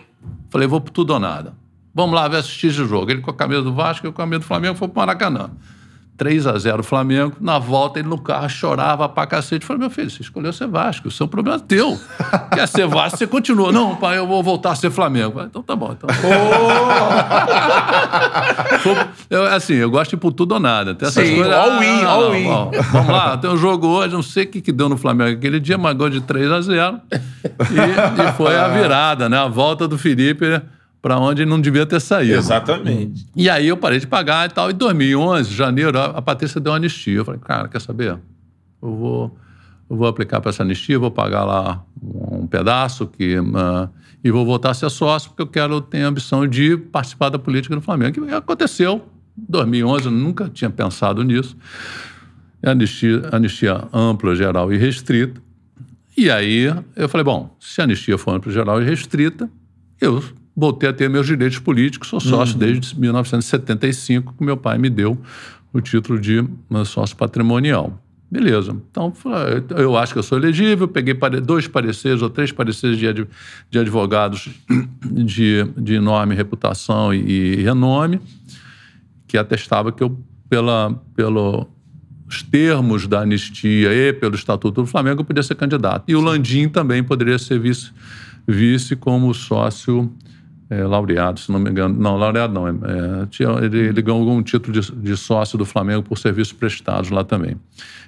falei, 0.50 0.66
vou 0.66 0.80
pro 0.80 0.92
tudo 0.92 1.12
ou 1.12 1.20
nada. 1.20 1.54
Vamos 1.94 2.12
lá 2.12 2.26
ver 2.26 2.38
assistir 2.38 2.66
esse 2.66 2.84
jogo. 2.84 3.08
Ele 3.08 3.20
com 3.20 3.30
a 3.30 3.34
camisa 3.34 3.62
do 3.62 3.72
Vasco, 3.72 4.04
eu 4.04 4.12
com 4.12 4.20
a 4.20 4.24
camisa 4.24 4.40
do 4.40 4.46
Flamengo, 4.46 4.74
foi 4.74 4.88
pro 4.88 4.98
Maracanã. 4.98 5.48
3 6.18 6.46
a 6.48 6.58
0 6.58 6.82
Flamengo. 6.82 7.36
Na 7.40 7.60
volta, 7.60 8.00
ele 8.00 8.08
no 8.08 8.18
carro 8.18 8.48
chorava 8.48 9.08
pra 9.08 9.24
cacete. 9.24 9.64
Falei, 9.64 9.80
meu 9.80 9.88
filho, 9.88 10.10
você 10.10 10.20
escolheu 10.20 10.52
ser 10.52 10.66
Vasco, 10.66 11.06
o 11.08 11.10
seu 11.10 11.28
problema 11.28 11.56
é 11.58 11.60
teu. 11.60 11.98
Quer 12.52 12.66
ser 12.66 12.88
Vasco, 12.88 13.16
você 13.16 13.26
continua. 13.26 13.70
Não, 13.70 13.94
pai, 13.94 14.18
eu 14.18 14.26
vou 14.26 14.42
voltar 14.42 14.72
a 14.72 14.74
ser 14.74 14.90
Flamengo. 14.90 15.34
Falei, 15.34 15.46
então 15.46 15.62
tá 15.62 15.76
bom. 15.76 15.92
Então. 15.92 16.10
eu, 19.30 19.46
assim, 19.46 19.74
eu 19.74 19.88
gosto 19.88 20.10
de 20.10 20.16
ir 20.16 20.18
por 20.18 20.32
tudo 20.32 20.52
ou 20.52 20.60
nada. 20.60 20.92
Tem 20.92 21.06
essas 21.06 21.26
Sim, 21.26 21.36
coisas. 21.36 21.54
All 21.54 21.82
in, 21.82 22.02
ah, 22.02 22.08
all 22.08 22.34
in. 22.34 22.48
Vamos 22.90 23.08
lá, 23.08 23.38
tem 23.38 23.48
um 23.48 23.56
jogo 23.56 23.86
hoje, 23.86 24.12
não 24.12 24.22
sei 24.22 24.42
o 24.42 24.48
que, 24.48 24.60
que 24.60 24.72
deu 24.72 24.88
no 24.88 24.98
Flamengo 24.98 25.38
aquele 25.38 25.60
dia, 25.60 25.78
mas 25.78 25.96
gol 25.96 26.10
de 26.10 26.20
3 26.20 26.50
a 26.50 26.60
0 26.60 27.00
e, 27.14 28.22
e 28.22 28.32
foi 28.32 28.56
a 28.56 28.66
virada, 28.66 29.28
né? 29.28 29.38
A 29.38 29.46
volta 29.46 29.86
do 29.86 29.96
Felipe 29.96 30.60
para 31.00 31.18
onde 31.18 31.44
não 31.46 31.60
devia 31.60 31.86
ter 31.86 32.00
saído. 32.00 32.34
Exatamente. 32.34 33.26
E 33.34 33.48
aí 33.48 33.68
eu 33.68 33.76
parei 33.76 34.00
de 34.00 34.06
pagar 34.06 34.48
e 34.48 34.52
tal. 34.52 34.70
Em 34.70 34.74
2011, 34.74 35.54
janeiro, 35.54 35.98
a 35.98 36.20
Patrícia 36.20 36.60
deu 36.60 36.72
uma 36.72 36.76
anistia. 36.76 37.18
Eu 37.18 37.24
falei, 37.24 37.40
cara, 37.40 37.68
quer 37.68 37.80
saber? 37.80 38.18
Eu 38.82 38.96
vou, 38.96 39.38
eu 39.88 39.96
vou 39.96 40.06
aplicar 40.06 40.40
para 40.40 40.50
essa 40.50 40.62
anistia, 40.62 40.98
vou 40.98 41.10
pagar 41.10 41.44
lá 41.44 41.84
um 42.02 42.46
pedaço 42.46 43.06
que, 43.06 43.38
uh, 43.38 43.88
e 44.22 44.30
vou 44.30 44.44
voltar 44.44 44.70
a 44.70 44.74
ser 44.74 44.90
sócio, 44.90 45.30
porque 45.30 45.42
eu 45.42 45.46
quero 45.46 45.80
ter 45.80 46.02
a 46.02 46.08
ambição 46.08 46.46
de 46.46 46.76
participar 46.76 47.28
da 47.28 47.38
política 47.38 47.74
do 47.74 47.80
Flamengo. 47.80 48.26
Que 48.26 48.34
aconteceu 48.34 49.04
em 49.36 49.46
2011, 49.48 50.06
eu 50.06 50.10
nunca 50.10 50.48
tinha 50.48 50.70
pensado 50.70 51.22
nisso. 51.22 51.56
Anistia, 52.60 53.22
anistia 53.30 53.88
ampla, 53.92 54.34
geral 54.34 54.72
e 54.72 54.76
restrita. 54.76 55.40
E 56.16 56.28
aí 56.28 56.74
eu 56.96 57.08
falei, 57.08 57.24
bom, 57.24 57.56
se 57.60 57.80
a 57.80 57.84
anistia 57.84 58.18
for 58.18 58.34
ampla, 58.34 58.50
geral 58.50 58.82
e 58.82 58.84
restrita, 58.84 59.48
eu 60.00 60.20
voltei 60.58 60.88
a 60.88 60.92
ter 60.92 61.08
meus 61.08 61.24
direitos 61.24 61.60
políticos, 61.60 62.08
sou 62.08 62.18
sócio 62.18 62.54
uhum. 62.54 62.58
desde 62.58 62.98
1975, 62.98 64.34
que 64.36 64.44
meu 64.44 64.56
pai 64.56 64.76
me 64.76 64.90
deu 64.90 65.16
o 65.72 65.80
título 65.80 66.18
de 66.18 66.44
sócio 66.84 67.16
patrimonial. 67.16 68.02
Beleza. 68.28 68.76
Então, 68.90 69.12
eu 69.76 69.96
acho 69.96 70.12
que 70.12 70.18
eu 70.18 70.22
sou 70.22 70.36
elegível, 70.36 70.88
peguei 70.88 71.14
dois 71.42 71.68
pareceres 71.68 72.22
ou 72.22 72.28
três 72.28 72.50
pareceres 72.50 72.98
de, 72.98 73.06
de 73.70 73.78
advogados 73.78 74.48
de, 75.00 75.64
de 75.76 75.94
enorme 75.94 76.34
reputação 76.34 77.14
e, 77.14 77.20
e 77.20 77.62
renome, 77.62 78.20
que 79.28 79.38
atestava 79.38 79.92
que 79.92 80.02
eu, 80.02 80.18
pela, 80.48 81.00
pelo, 81.14 81.68
os 82.28 82.42
termos 82.42 83.06
da 83.06 83.20
anistia 83.20 83.94
e 83.94 84.12
pelo 84.12 84.34
Estatuto 84.34 84.82
do 84.82 84.86
Flamengo, 84.88 85.20
eu 85.20 85.24
podia 85.24 85.42
ser 85.42 85.54
candidato. 85.54 86.04
E 86.08 86.16
o 86.16 86.20
Landim 86.20 86.68
também 86.68 87.02
poderia 87.02 87.38
ser 87.38 87.60
vice, 87.60 87.92
vice 88.46 88.96
como 88.96 89.32
sócio 89.32 90.12
é, 90.70 90.84
laureado, 90.84 91.40
se 91.40 91.50
não 91.50 91.58
me 91.58 91.70
engano. 91.70 91.98
Não, 91.98 92.16
laureado 92.16 92.52
não. 92.52 92.68
É, 92.68 92.70
é 92.70 93.26
tinha, 93.30 93.48
ele, 93.62 93.78
ele, 93.78 94.02
ganhou 94.02 94.20
algum 94.20 94.42
título 94.42 94.78
de, 94.78 94.92
de, 94.92 95.16
sócio 95.16 95.56
do 95.56 95.64
Flamengo 95.64 96.02
por 96.02 96.18
serviços 96.18 96.52
prestados 96.52 97.10
lá 97.10 97.24
também. 97.24 97.56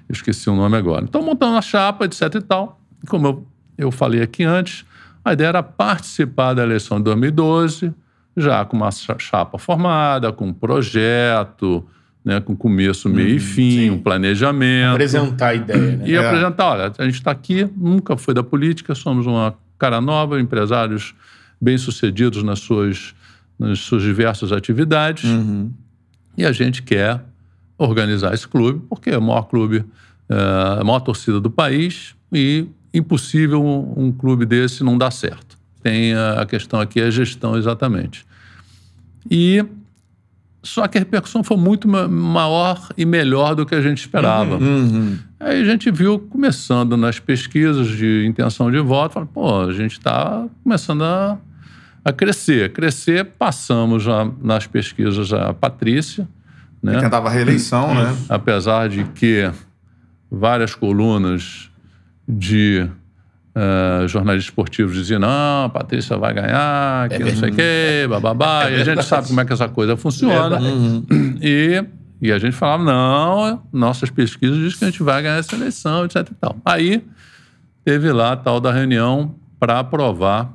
Eu 0.08 0.12
esqueci 0.12 0.50
o 0.50 0.54
nome 0.54 0.76
agora. 0.76 1.04
Então, 1.04 1.22
montando 1.22 1.56
a 1.56 1.62
chapa, 1.62 2.04
etc 2.04 2.34
e 2.34 2.40
tal. 2.40 2.80
Como 3.08 3.26
eu, 3.26 3.46
eu 3.78 3.90
falei 3.90 4.20
aqui 4.20 4.44
antes, 4.44 4.84
a 5.24 5.32
ideia 5.32 5.48
era 5.48 5.62
participar 5.62 6.52
da 6.52 6.62
eleição 6.62 6.98
de 6.98 7.04
2012, 7.04 7.94
já 8.36 8.64
com 8.64 8.76
uma 8.76 8.90
chapa 8.90 9.58
formada, 9.58 10.32
com 10.32 10.48
um 10.48 10.52
projeto, 10.52 11.84
né, 12.22 12.40
com 12.40 12.54
começo, 12.54 13.08
meio 13.08 13.32
hum, 13.32 13.36
e 13.36 13.40
fim, 13.40 13.70
sim. 13.70 13.90
um 13.90 13.98
planejamento. 13.98 14.92
Apresentar 14.92 15.48
a 15.48 15.54
ideia, 15.54 15.96
né? 15.96 16.04
E 16.06 16.14
é. 16.14 16.18
apresentar, 16.18 16.66
olha, 16.72 16.92
a 16.98 17.04
gente 17.04 17.14
está 17.14 17.30
aqui, 17.30 17.66
nunca 17.74 18.16
foi 18.16 18.34
da 18.34 18.42
política, 18.42 18.94
somos 18.94 19.26
uma 19.26 19.54
cara 19.78 20.00
nova, 20.00 20.38
empresários 20.38 21.14
bem-sucedidos 21.60 22.42
nas 22.42 22.60
suas, 22.60 23.14
nas 23.58 23.80
suas 23.80 24.02
diversas 24.02 24.52
atividades. 24.52 25.24
Uhum. 25.24 25.70
E 26.36 26.44
a 26.44 26.52
gente 26.52 26.82
quer 26.82 27.22
organizar 27.76 28.34
esse 28.34 28.46
clube, 28.46 28.82
porque 28.88 29.10
é 29.10 29.18
o 29.18 29.22
maior 29.22 29.42
clube, 29.42 29.84
é, 30.28 30.80
a 30.80 30.84
maior 30.84 31.00
torcida 31.00 31.40
do 31.40 31.50
país 31.50 32.14
e 32.32 32.66
impossível 32.92 33.64
um, 33.64 34.06
um 34.06 34.12
clube 34.12 34.44
desse 34.44 34.82
não 34.82 34.96
dar 34.96 35.10
certo. 35.10 35.58
Tem 35.82 36.14
a, 36.14 36.42
a 36.42 36.46
questão 36.46 36.80
aqui, 36.80 37.00
é 37.00 37.04
a 37.04 37.10
gestão 37.10 37.56
exatamente. 37.56 38.26
E 39.30 39.64
só 40.62 40.86
que 40.86 40.98
a 40.98 41.00
repercussão 41.00 41.42
foi 41.42 41.56
muito 41.56 41.88
maior 41.88 42.88
e 42.96 43.06
melhor 43.06 43.54
do 43.54 43.64
que 43.64 43.74
a 43.74 43.80
gente 43.80 43.98
esperava. 43.98 44.56
Uhum. 44.56 44.66
uhum. 44.66 45.18
Aí 45.38 45.62
a 45.62 45.64
gente 45.64 45.90
viu, 45.90 46.18
começando 46.18 46.98
nas 46.98 47.18
pesquisas 47.18 47.88
de 47.88 48.26
intenção 48.26 48.70
de 48.70 48.78
voto, 48.78 49.14
falou, 49.14 49.28
pô, 49.32 49.60
a 49.62 49.72
gente 49.72 49.92
está 49.92 50.46
começando 50.62 51.02
a 51.02 51.38
a 52.04 52.12
crescer. 52.12 52.72
Crescer, 52.72 53.24
passamos 53.24 54.02
já 54.02 54.28
nas 54.42 54.66
pesquisas 54.66 55.32
a 55.32 55.52
Patrícia. 55.52 56.28
Né? 56.82 56.94
Que 56.94 57.00
tentava 57.00 57.28
a 57.28 57.30
reeleição, 57.30 57.94
né? 57.94 58.16
Apesar 58.28 58.88
de 58.88 59.04
que 59.04 59.50
várias 60.30 60.74
colunas 60.74 61.70
de 62.26 62.88
uh, 63.54 64.08
jornalistas 64.08 64.50
esportivos 64.50 64.94
diziam 64.94 65.20
não, 65.20 65.64
a 65.64 65.68
Patrícia 65.68 66.16
vai 66.16 66.32
ganhar, 66.32 67.08
que 67.08 67.16
é 67.16 67.18
não 67.18 67.36
sei 67.36 67.50
o 67.50 67.54
quê, 67.54 68.06
bababá. 68.08 68.70
É 68.70 68.78
e 68.78 68.80
a 68.80 68.84
gente 68.84 69.04
sabe 69.04 69.28
como 69.28 69.40
é 69.40 69.44
que 69.44 69.52
essa 69.52 69.68
coisa 69.68 69.96
funciona. 69.96 70.58
É 71.42 71.46
e, 71.46 71.84
E 72.22 72.30
a 72.30 72.38
gente 72.38 72.52
falava, 72.52 72.84
não, 72.84 73.62
nossas 73.72 74.10
pesquisas 74.10 74.56
dizem 74.56 74.78
que 74.78 74.84
a 74.84 74.90
gente 74.90 75.02
vai 75.02 75.22
ganhar 75.22 75.36
essa 75.36 75.54
eleição, 75.56 76.04
etc 76.04 76.16
e 76.30 76.34
tal. 76.34 76.56
Aí 76.64 77.02
teve 77.82 78.12
lá 78.12 78.32
a 78.32 78.36
tal 78.36 78.60
da 78.60 78.70
reunião 78.70 79.34
para 79.58 79.78
aprovar 79.78 80.52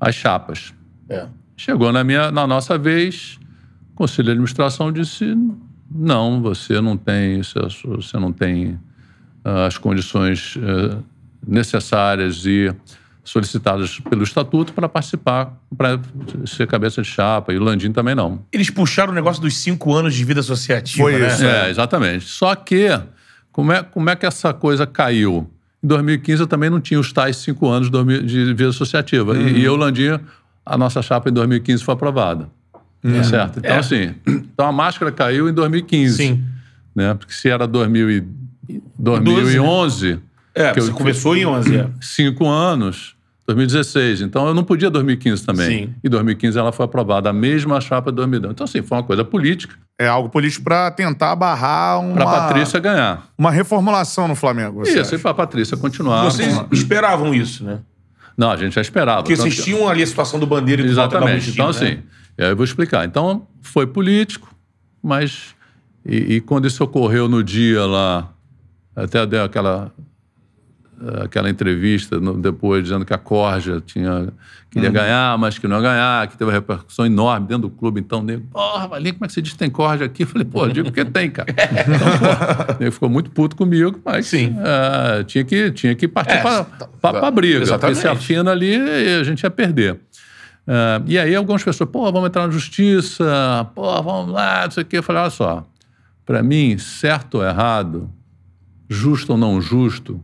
as 0.00 0.14
chapas. 0.14 0.72
É. 1.08 1.26
Chegou 1.56 1.92
na, 1.92 2.02
minha, 2.02 2.30
na 2.30 2.46
nossa 2.46 2.78
vez, 2.78 3.38
o 3.92 3.96
Conselho 3.96 4.26
de 4.26 4.30
Administração 4.32 4.90
disse, 4.90 5.36
não, 5.90 6.40
você 6.40 6.80
não 6.80 6.96
tem, 6.96 7.42
você 7.42 8.18
não 8.18 8.32
tem 8.32 8.78
uh, 9.44 9.66
as 9.66 9.76
condições 9.76 10.56
uh, 10.56 11.04
necessárias 11.46 12.46
e 12.46 12.74
solicitadas 13.22 14.00
pelo 14.00 14.22
Estatuto 14.22 14.72
para 14.72 14.88
participar, 14.88 15.54
para 15.76 16.00
ser 16.46 16.66
cabeça 16.66 17.02
de 17.02 17.08
chapa, 17.08 17.52
e 17.52 17.58
o 17.58 17.62
Landim 17.62 17.92
também 17.92 18.14
não. 18.14 18.44
Eles 18.50 18.70
puxaram 18.70 19.12
o 19.12 19.14
negócio 19.14 19.42
dos 19.42 19.56
cinco 19.58 19.94
anos 19.94 20.14
de 20.14 20.24
vida 20.24 20.40
associativa, 20.40 21.02
Foi 21.02 21.18
né? 21.18 21.28
isso, 21.28 21.44
É, 21.44 21.70
exatamente. 21.70 22.24
Só 22.24 22.54
que, 22.54 22.88
como 23.52 23.72
é, 23.72 23.82
como 23.82 24.08
é 24.08 24.16
que 24.16 24.26
essa 24.26 24.52
coisa 24.52 24.86
caiu? 24.86 25.48
Em 25.82 25.86
2015 25.88 26.42
eu 26.42 26.46
também 26.46 26.68
não 26.70 26.80
tinha 26.80 27.00
os 27.00 27.12
tais 27.12 27.36
cinco 27.38 27.68
anos 27.68 27.90
de 27.90 28.44
vida 28.54 28.68
associativa. 28.68 29.32
Uhum. 29.32 29.48
E, 29.48 29.60
e 29.60 29.64
eu, 29.64 29.76
Landim, 29.76 30.18
a 30.64 30.76
nossa 30.76 31.00
chapa 31.02 31.30
em 31.30 31.32
2015 31.32 31.82
foi 31.82 31.94
aprovada. 31.94 32.48
Tá 33.02 33.24
certo? 33.24 33.58
Então, 33.60 33.70
É. 33.74 33.78
assim, 33.78 34.14
então 34.26 34.66
a 34.66 34.72
máscara 34.72 35.10
caiu 35.10 35.48
em 35.48 35.54
2015. 35.54 36.16
Sim. 36.16 36.44
Né? 36.94 37.14
Porque 37.14 37.32
se 37.32 37.48
era 37.48 37.66
2000 37.66 38.10
e, 38.10 38.28
2011, 38.98 40.18
É, 40.54 40.72
que 40.72 40.80
você 40.80 40.90
eu- 40.90 40.94
começou 40.94 41.34
em 41.36 41.46
11, 41.46 41.76
é. 41.76 41.88
cinco 42.00 42.46
anos, 42.46 43.14
2016. 43.54 44.20
Então 44.22 44.46
eu 44.46 44.54
não 44.54 44.62
podia 44.64 44.88
2015 44.90 45.44
também. 45.44 45.86
Sim. 45.86 45.94
E 46.02 46.08
2015 46.08 46.58
ela 46.58 46.72
foi 46.72 46.84
aprovada, 46.84 47.30
a 47.30 47.32
mesma 47.32 47.80
chapa 47.80 48.10
de 48.10 48.16
2012. 48.16 48.52
Então, 48.52 48.64
assim, 48.64 48.82
foi 48.82 48.98
uma 48.98 49.04
coisa 49.04 49.24
política 49.24 49.74
É 49.98 50.06
algo 50.06 50.28
político 50.28 50.64
pra 50.64 50.90
tentar 50.90 51.34
barrar 51.36 52.00
uma, 52.00 52.14
para 52.14 52.22
a 52.24 52.26
Patrícia 52.42 52.78
ganhar. 52.80 53.26
uma 53.36 53.50
reformulação 53.50 54.26
no 54.28 54.34
Flamengo. 54.34 54.80
Você 54.84 54.90
Isso, 55.00 55.12
e 55.12 55.16
acha? 55.16 55.18
para 55.18 55.30
a 55.30 55.34
Patrícia 55.34 55.76
continuar. 55.76 56.24
Vocês 56.24 56.54
esperavam 56.72 57.34
isso, 57.34 57.64
né? 57.64 57.80
Não, 58.36 58.50
a 58.50 58.56
gente 58.56 58.74
já 58.74 58.80
esperava. 58.80 59.22
Porque 59.22 59.34
Tanto 59.36 59.42
vocês 59.50 59.56
que- 59.56 59.62
tinham 59.64 59.86
ali 59.88 60.02
a 60.02 60.06
situação 60.06 60.40
do 60.40 60.46
Bandeira 60.46 60.80
e 60.80 60.84
do 60.86 60.90
Exatamente. 60.90 61.50
Então, 61.50 61.66
né? 61.66 61.70
assim, 61.70 61.98
eu 62.38 62.56
vou 62.56 62.64
explicar. 62.64 63.04
Então, 63.04 63.46
foi 63.60 63.86
político, 63.86 64.48
mas. 65.02 65.54
E, 66.06 66.36
e 66.36 66.40
quando 66.40 66.66
isso 66.66 66.82
ocorreu 66.82 67.28
no 67.28 67.44
dia 67.44 67.84
lá, 67.84 68.30
até 68.96 69.26
deu 69.26 69.44
aquela, 69.44 69.92
aquela 71.24 71.48
entrevista 71.48 72.20
no- 72.20 72.36
depois 72.36 72.82
dizendo 72.84 73.04
que 73.04 73.12
a 73.14 73.18
Corja 73.18 73.80
tinha, 73.84 74.28
queria 74.70 74.88
Uhum. 74.88 74.94
ganhar, 74.94 75.38
mas 75.38 75.58
que 75.58 75.66
não 75.66 75.76
ia 75.76 75.82
ganhar, 75.82 76.26
que 76.28 76.36
teve 76.36 76.44
uma 76.50 76.52
repercussão 76.52 77.06
enorme 77.06 77.46
dentro 77.46 77.62
do 77.62 77.70
clube. 77.70 78.00
Então, 78.00 78.22
nego, 78.22 78.46
porra, 78.52 78.86
Valinho, 78.86 79.14
como 79.14 79.24
é 79.24 79.28
que 79.28 79.32
você 79.34 79.40
diz 79.42 79.52
que 79.52 79.58
tem 79.58 79.70
Corja 79.70 80.04
aqui? 80.04 80.24
Eu 80.24 80.26
falei, 80.26 80.44
pô, 80.44 80.68
digo 80.68 80.88
porque 80.90 81.04
tem, 81.04 81.30
cara. 81.30 81.48
Então, 81.56 82.76
pô, 82.76 82.82
ele 82.84 82.90
ficou 82.90 83.08
muito 83.08 83.30
puto 83.30 83.56
comigo, 83.56 83.98
mas 84.04 84.26
Sim. 84.26 84.54
eh, 84.58 85.24
tinha, 85.24 85.44
que, 85.44 85.70
tinha 85.70 85.94
que 85.94 86.06
partir 86.06 86.34
É, 86.34 86.42
para 86.42 86.64
tá- 86.64 87.26
a 87.26 87.30
briga. 87.30 87.60
exatamente. 87.62 87.96
Porque 87.96 88.00
se 88.00 88.06
afina 88.08 88.50
ali, 88.50 88.74
a 88.76 89.22
gente 89.24 89.42
ia 89.42 89.50
perder. 89.50 89.98
Ah, 90.68 91.00
e 91.06 91.18
aí 91.18 91.34
algumas 91.34 91.64
pessoas, 91.64 91.88
pô, 91.90 92.12
vamos 92.12 92.28
entrar 92.28 92.46
na 92.46 92.52
justiça, 92.52 93.66
pô, 93.74 94.02
vamos 94.02 94.32
lá, 94.32 94.64
não 94.64 94.70
sei 94.70 94.82
o 94.82 94.86
quê. 94.86 94.98
Eu 94.98 95.02
falei, 95.02 95.22
olha 95.22 95.30
só, 95.30 95.66
para 96.26 96.42
mim, 96.42 96.76
certo 96.78 97.38
ou 97.38 97.44
errado, 97.44 98.08
justo 98.88 99.32
ou 99.32 99.38
não 99.38 99.60
justo, 99.60 100.22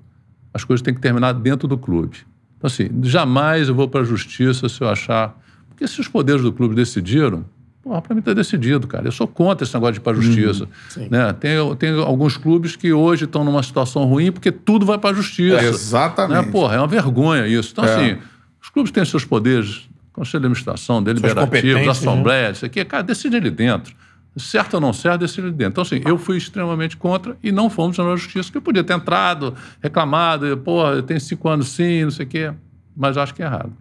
as 0.56 0.64
coisas 0.64 0.82
têm 0.82 0.92
que 0.94 1.00
terminar 1.00 1.32
dentro 1.32 1.68
do 1.68 1.78
clube. 1.78 2.18
Então, 2.56 2.66
assim, 2.66 2.88
jamais 3.02 3.68
eu 3.68 3.74
vou 3.74 3.86
para 3.86 4.00
a 4.00 4.04
justiça 4.04 4.68
se 4.68 4.80
eu 4.80 4.88
achar... 4.88 5.38
Porque 5.68 5.86
se 5.86 6.00
os 6.00 6.08
poderes 6.08 6.42
do 6.42 6.52
clube 6.52 6.74
decidiram, 6.74 7.44
porra, 7.82 8.00
para 8.00 8.14
mim 8.14 8.20
está 8.20 8.32
decidido, 8.32 8.86
cara. 8.86 9.06
Eu 9.06 9.12
sou 9.12 9.28
contra 9.28 9.64
esse 9.64 9.74
negócio 9.74 9.92
de 9.92 9.98
ir 10.00 10.02
para 10.02 10.16
a 10.16 10.20
justiça. 10.20 10.66
né? 11.10 11.32
tem, 11.34 11.76
tem 11.76 11.90
alguns 12.00 12.36
clubes 12.36 12.74
que 12.74 12.92
hoje 12.92 13.24
estão 13.26 13.44
numa 13.44 13.62
situação 13.62 14.04
ruim 14.06 14.32
porque 14.32 14.50
tudo 14.50 14.86
vai 14.86 14.96
para 14.98 15.10
a 15.10 15.14
justiça. 15.14 15.58
É, 15.60 15.68
exatamente. 15.68 16.46
Né? 16.46 16.50
Porra, 16.50 16.76
é 16.76 16.78
uma 16.78 16.88
vergonha 16.88 17.46
isso. 17.46 17.72
Então, 17.72 17.84
É. 17.84 17.94
assim, 17.94 18.18
os 18.62 18.70
clubes 18.70 18.90
têm 18.90 19.04
seus 19.04 19.24
poderes, 19.24 19.88
conselho 20.12 20.40
de 20.40 20.46
administração, 20.46 21.02
deliberativos, 21.02 21.44
competências, 21.44 21.84
né? 21.84 21.90
assembleia, 21.90 22.50
isso 22.50 22.64
aqui, 22.64 22.84
cara, 22.86 23.02
decide 23.02 23.36
ali 23.36 23.50
dentro. 23.50 23.94
Certo 24.36 24.74
ou 24.74 24.80
não 24.80 24.92
certo, 24.92 25.20
decide 25.20 25.46
ali 25.46 25.52
dentro. 25.52 25.72
Então, 25.72 25.82
assim, 25.82 26.02
eu 26.04 26.18
fui 26.18 26.36
extremamente 26.36 26.96
contra 26.96 27.36
e 27.42 27.50
não 27.50 27.70
fomos 27.70 27.96
na 27.96 28.16
justiça, 28.16 28.52
que 28.52 28.58
eu 28.58 28.62
podia 28.62 28.84
ter 28.84 28.92
entrado, 28.92 29.54
reclamado, 29.82 30.56
pô, 30.58 31.02
tenho 31.02 31.20
cinco 31.20 31.48
anos 31.48 31.68
sim, 31.68 32.04
não 32.04 32.10
sei 32.10 32.26
o 32.26 32.28
quê, 32.28 32.52
mas 32.94 33.16
acho 33.16 33.34
que 33.34 33.42
é 33.42 33.46
errado. 33.46 33.72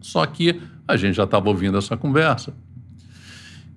Só 0.00 0.24
que 0.24 0.60
a 0.88 0.96
gente 0.96 1.14
já 1.14 1.24
estava 1.24 1.48
ouvindo 1.48 1.76
essa 1.76 1.96
conversa 1.96 2.54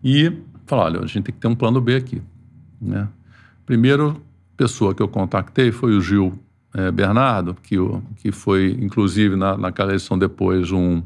e 0.03 0.31
falou, 0.65 0.85
olha, 0.85 0.99
a 0.99 1.07
gente 1.07 1.23
tem 1.23 1.35
que 1.35 1.41
ter 1.41 1.47
um 1.47 1.55
plano 1.55 1.81
B 1.81 1.95
aqui. 1.95 2.21
Né? 2.81 3.07
Primeiro 3.65 4.21
pessoa 4.55 4.95
que 4.95 5.01
eu 5.01 5.07
contactei 5.07 5.71
foi 5.71 5.95
o 5.95 6.01
Gil 6.01 6.39
eh, 6.77 6.91
Bernardo, 6.91 7.55
que, 7.63 7.77
o- 7.79 8.01
que 8.17 8.31
foi, 8.31 8.77
inclusive, 8.79 9.36
na, 9.36 9.57
naquela 9.57 9.89
eleição 9.89 10.17
depois, 10.17 10.72
um 10.72 11.01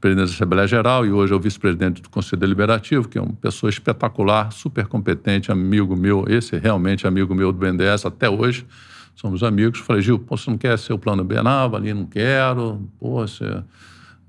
presidente 0.00 0.28
da 0.28 0.34
Assembleia 0.34 0.66
Geral 0.66 1.04
e 1.04 1.12
hoje 1.12 1.32
é 1.32 1.36
o 1.36 1.40
vice-presidente 1.40 2.00
do 2.00 2.08
Conselho 2.08 2.40
Deliberativo, 2.40 3.06
que 3.06 3.18
é 3.18 3.20
uma 3.20 3.34
pessoa 3.34 3.68
espetacular, 3.68 4.50
super 4.50 4.86
competente, 4.86 5.52
amigo 5.52 5.94
meu, 5.94 6.24
esse 6.26 6.56
é 6.56 6.58
realmente 6.58 7.06
amigo 7.06 7.34
meu 7.34 7.52
do 7.52 7.58
BNDES 7.58 8.06
até 8.06 8.28
hoje, 8.30 8.66
somos 9.14 9.42
amigos. 9.42 9.80
Falei, 9.80 10.00
Gil, 10.00 10.18
pô, 10.18 10.36
você 10.38 10.50
não 10.50 10.56
quer 10.56 10.78
ser 10.78 10.94
o 10.94 10.98
plano 10.98 11.22
B? 11.22 11.42
Não, 11.42 11.76
ali 11.76 11.92
não 11.92 12.06
quero, 12.06 12.80
pô, 12.98 13.26
você, 13.26 13.62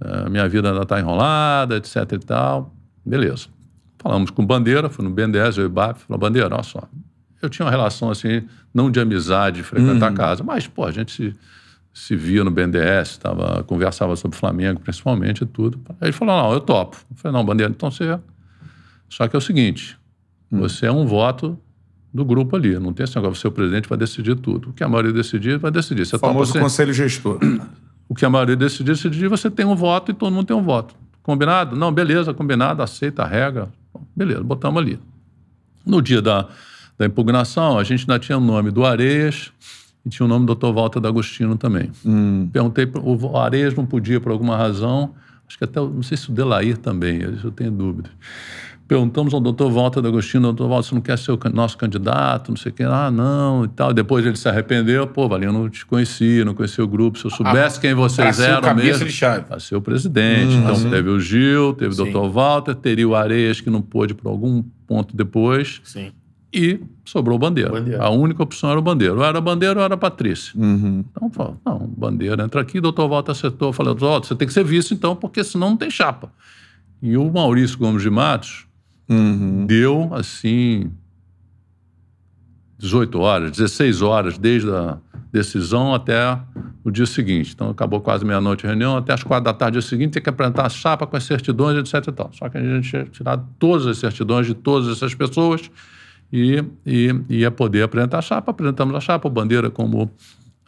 eh, 0.02 0.30
minha 0.30 0.48
vida 0.50 0.70
ainda 0.70 0.82
está 0.84 1.00
enrolada, 1.00 1.78
etc 1.78 1.96
e 2.12 2.20
tal. 2.20 2.76
Beleza. 3.06 3.48
Falamos 3.98 4.30
com 4.30 4.46
Bandeira, 4.46 4.90
fui 4.90 5.06
no 5.06 5.12
BNDES, 5.12 5.58
eu 5.58 5.64
e 5.64 5.68
o 5.68 5.70
BAP, 5.70 6.00
falou, 6.00 6.20
Bandeira, 6.20 6.54
olha 6.54 6.64
só, 6.64 6.84
eu 7.42 7.50
tinha 7.50 7.66
uma 7.66 7.72
relação 7.72 8.10
assim, 8.10 8.44
não 8.74 8.90
de 8.92 9.00
amizade, 9.00 9.58
de 9.58 9.64
frequentar 9.64 10.10
a 10.12 10.14
casa, 10.14 10.44
mas, 10.44 10.68
pô, 10.68 10.86
a 10.86 10.92
gente 10.92 11.12
se, 11.12 11.36
se 11.94 12.16
via 12.16 12.44
no 12.44 12.52
BNDES, 12.52 13.18
tava, 13.18 13.64
conversava 13.64 14.16
sobre 14.16 14.36
o 14.36 14.40
Flamengo, 14.40 14.80
principalmente, 14.80 15.42
e 15.44 15.46
tudo. 15.46 15.80
Aí 16.00 16.08
ele 16.08 16.12
falou, 16.14 16.36
não, 16.36 16.54
eu 16.54 16.60
topo. 16.62 16.98
Eu 17.12 17.18
falei, 17.18 17.38
não, 17.38 17.46
Bandeira, 17.46 17.72
então 17.72 17.90
você... 17.92 18.18
Só 19.10 19.28
que 19.28 19.36
é 19.36 19.40
o 19.40 19.42
seguinte, 19.42 19.98
você 20.50 20.86
é 20.86 20.92
um 20.92 21.06
voto 21.06 21.60
do 22.14 22.24
grupo 22.26 22.56
ali, 22.56 22.78
não 22.80 22.94
tem 22.94 23.04
esse 23.04 23.16
negócio, 23.16 23.36
você 23.42 23.48
é 23.48 23.50
o 23.50 23.54
presidente, 23.54 23.88
vai 23.90 23.98
decidir 23.98 24.36
tudo. 24.36 24.70
O 24.70 24.74
que 24.74 24.84
a 24.84 24.88
maioria 24.88 25.12
decidir, 25.14 25.58
vai 25.58 25.72
decidir. 25.72 26.06
Você 26.06 26.16
O 26.16 26.20
famoso 26.20 26.54
topa, 26.54 26.60
você- 26.60 26.60
conselho 26.64 26.94
gestor. 26.94 27.40
o 28.08 28.16
que 28.16 28.26
a 28.26 28.30
maioria 28.30 28.56
decidir, 28.56 28.92
decidir, 28.92 29.28
você 29.28 29.50
tem 29.50 29.66
um 29.66 29.76
voto 29.76 30.12
e 30.12 30.14
todo 30.14 30.34
mundo 30.34 30.46
tem 30.46 30.56
um 30.56 30.62
voto. 30.64 30.96
Combinado? 31.24 31.76
Não, 31.76 31.92
beleza, 31.92 32.34
combinado, 32.34 32.82
aceita 32.82 33.24
a 33.24 33.28
regra. 33.28 33.70
Beleza, 34.16 34.42
botamos 34.44 34.82
ali. 34.82 34.98
No 35.86 36.02
dia 36.02 36.22
da, 36.22 36.48
da 36.98 37.06
impugnação, 37.06 37.78
a 37.80 37.84
gente 37.84 38.02
ainda 38.02 38.20
tinha 38.20 38.38
o 38.38 38.42
nome 38.42 38.72
do 38.72 38.86
Areias 38.86 39.52
e 40.06 40.10
tinha 40.10 40.26
o 40.26 40.30
nome 40.30 40.46
do 40.46 40.56
Dr. 40.56 40.72
Walter 40.74 41.00
D'Agostino 41.00 41.56
também. 41.58 41.92
Perguntei, 42.52 42.86
pro- 42.86 43.02
o 43.04 43.38
Areias 43.38 43.74
não 43.74 43.86
podia 43.86 44.20
por 44.20 44.32
alguma 44.32 44.56
razão, 44.58 45.14
acho 45.48 45.58
que 45.58 45.64
até, 45.64 45.80
o- 45.82 45.90
não 45.90 46.04
sei 46.04 46.18
se 46.18 46.30
o 46.30 46.34
Delair 46.34 46.78
também, 46.78 47.18
isso 47.34 47.48
eu 47.48 47.52
tenho 47.52 47.72
dúvida. 47.72 48.10
Perguntamos 48.88 49.34
ao 49.34 49.40
doutor 49.40 49.72
Walter 49.72 50.02
D'Agostino, 50.02 50.48
doutor 50.52 50.68
Walter, 50.68 50.90
você 50.90 50.96
não 50.96 51.02
quer 51.02 51.18
ser 51.18 51.32
o 51.32 51.40
nosso 51.54 51.78
candidato, 51.78 52.50
não 52.50 52.58
sei 52.58 52.74
o 52.74 52.76
quê? 52.76 52.84
Ah, 52.84 53.10
não, 53.10 53.64
e 53.64 53.70
tal. 53.70 53.94
Depois 53.94 54.26
ele 54.26 54.36
se 54.36 54.50
arrependeu, 54.50 55.08
pô, 55.08 55.30
Valinho, 55.30 55.48
eu 55.48 55.54
não 55.54 55.70
te 55.70 55.86
conhecia, 55.86 56.44
não 56.44 56.54
conhecia 56.54 56.84
o 56.84 56.88
grupo, 56.88 57.18
se 57.18 57.24
eu 57.24 57.32
soubesse 57.32 57.80
quem 57.80 57.92
pra 57.92 58.02
vocês 58.04 58.38
eram 58.42 58.60
cabeça 58.62 58.88
mesmo... 58.90 59.06
de 59.06 59.12
chave. 59.14 59.46
Para 59.46 59.62
ser 59.62 59.78
o 59.78 59.82
presidente. 59.82 60.54
então, 60.56 60.90
teve 60.90 61.10
o 61.10 61.18
Gil, 61.22 61.74
teve 61.74 61.94
o 61.94 61.98
doutor 61.98 62.30
Walter, 62.30 62.76
teria 62.76 63.08
o 63.08 63.16
Areias, 63.16 63.62
que 63.62 63.70
não 63.70 63.82
pôde 63.82 64.14
por 64.14 64.28
algum 64.28 64.62
ponto 64.86 65.16
depois, 65.16 65.80
Sim. 65.86 66.12
E 66.54 66.82
sobrou 67.06 67.38
o 67.38 67.40
Bandeira. 67.40 67.72
Bandeira. 67.72 68.04
A 68.04 68.10
única 68.10 68.44
opção 68.44 68.70
era 68.70 68.80
o 68.80 68.82
Bandeira. 68.82 69.16
Ou 69.16 69.24
era 69.24 69.40
Bandeira 69.40 69.80
ou 69.80 69.86
era 69.86 69.94
a 69.94 69.98
Patrícia. 69.98 70.54
Uhum. 70.60 71.06
Então, 71.10 71.30
falou, 71.30 71.58
não, 71.66 71.80
Bandeira 71.88 72.44
entra 72.44 72.62
aqui, 72.62 72.80
o 72.80 72.82
doutor 72.82 73.08
Walter 73.08 73.32
acertou. 73.32 73.70
Eu 73.70 73.74
falei, 73.74 73.94
doutor 73.94 74.10
Walter, 74.12 74.28
você 74.28 74.36
tem 74.36 74.48
que 74.48 74.54
ser 74.54 74.64
vice, 74.64 74.94
então, 74.94 75.16
porque 75.16 75.44
senão 75.44 75.72
não 75.72 75.78
tem 75.78 75.90
chapa. 75.90 76.32
E 77.02 77.18
o 77.18 77.32
Maurício 77.32 77.78
Gomes 77.78 78.02
de 78.02 78.10
Matos 78.10 78.66
Uhum. 79.10 79.66
deu, 79.66 80.10
assim, 80.14 80.90
18 82.78 83.20
horas, 83.20 83.52
16 83.52 84.02
horas, 84.02 84.38
desde 84.38 84.70
a 84.70 84.98
decisão 85.32 85.94
até 85.94 86.38
o 86.84 86.92
dia 86.92 87.06
seguinte. 87.06 87.52
Então, 87.54 87.70
acabou 87.70 88.02
quase 88.02 88.26
meia-noite 88.26 88.66
a 88.66 88.70
reunião, 88.70 88.98
até 88.98 89.14
as 89.14 89.24
quatro 89.24 89.46
da 89.46 89.54
tarde 89.54 89.78
do 89.78 89.82
dia 89.82 89.90
seguinte, 89.90 90.12
tem 90.12 90.24
que 90.24 90.30
apresentar 90.30 90.66
a 90.66 90.70
chapa 90.70 91.08
com 91.08 91.16
as 91.16 91.24
certidões, 91.24 91.78
etc 91.78 92.08
e 92.08 92.12
tal. 92.12 92.32
Só 92.34 92.50
que 92.50 92.58
a 92.58 92.62
gente 92.62 92.90
tinha 92.90 93.06
tirado 93.06 93.48
todas 93.60 93.86
as 93.86 93.98
certidões 93.98 94.48
de 94.48 94.54
todas 94.54 94.90
essas 94.90 95.14
pessoas 95.14 95.70
e, 96.32 96.64
e 96.86 97.14
ia 97.30 97.52
poder 97.52 97.84
apresentar 97.84 98.20
a 98.20 98.22
chapa. 98.22 98.52
Apresentamos 98.52 98.96
a 98.96 99.00
chapa, 99.00 99.28
o 99.28 99.32
Bandeira 99.32 99.70
como 99.70 100.12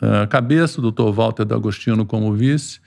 eh, 0.02 0.28
cabeça, 0.28 0.80
o 0.80 0.82
doutor 0.82 1.12
Walter 1.14 1.46
D'Agostino 1.46 2.06
como 2.06 2.34
vice. 2.34 2.80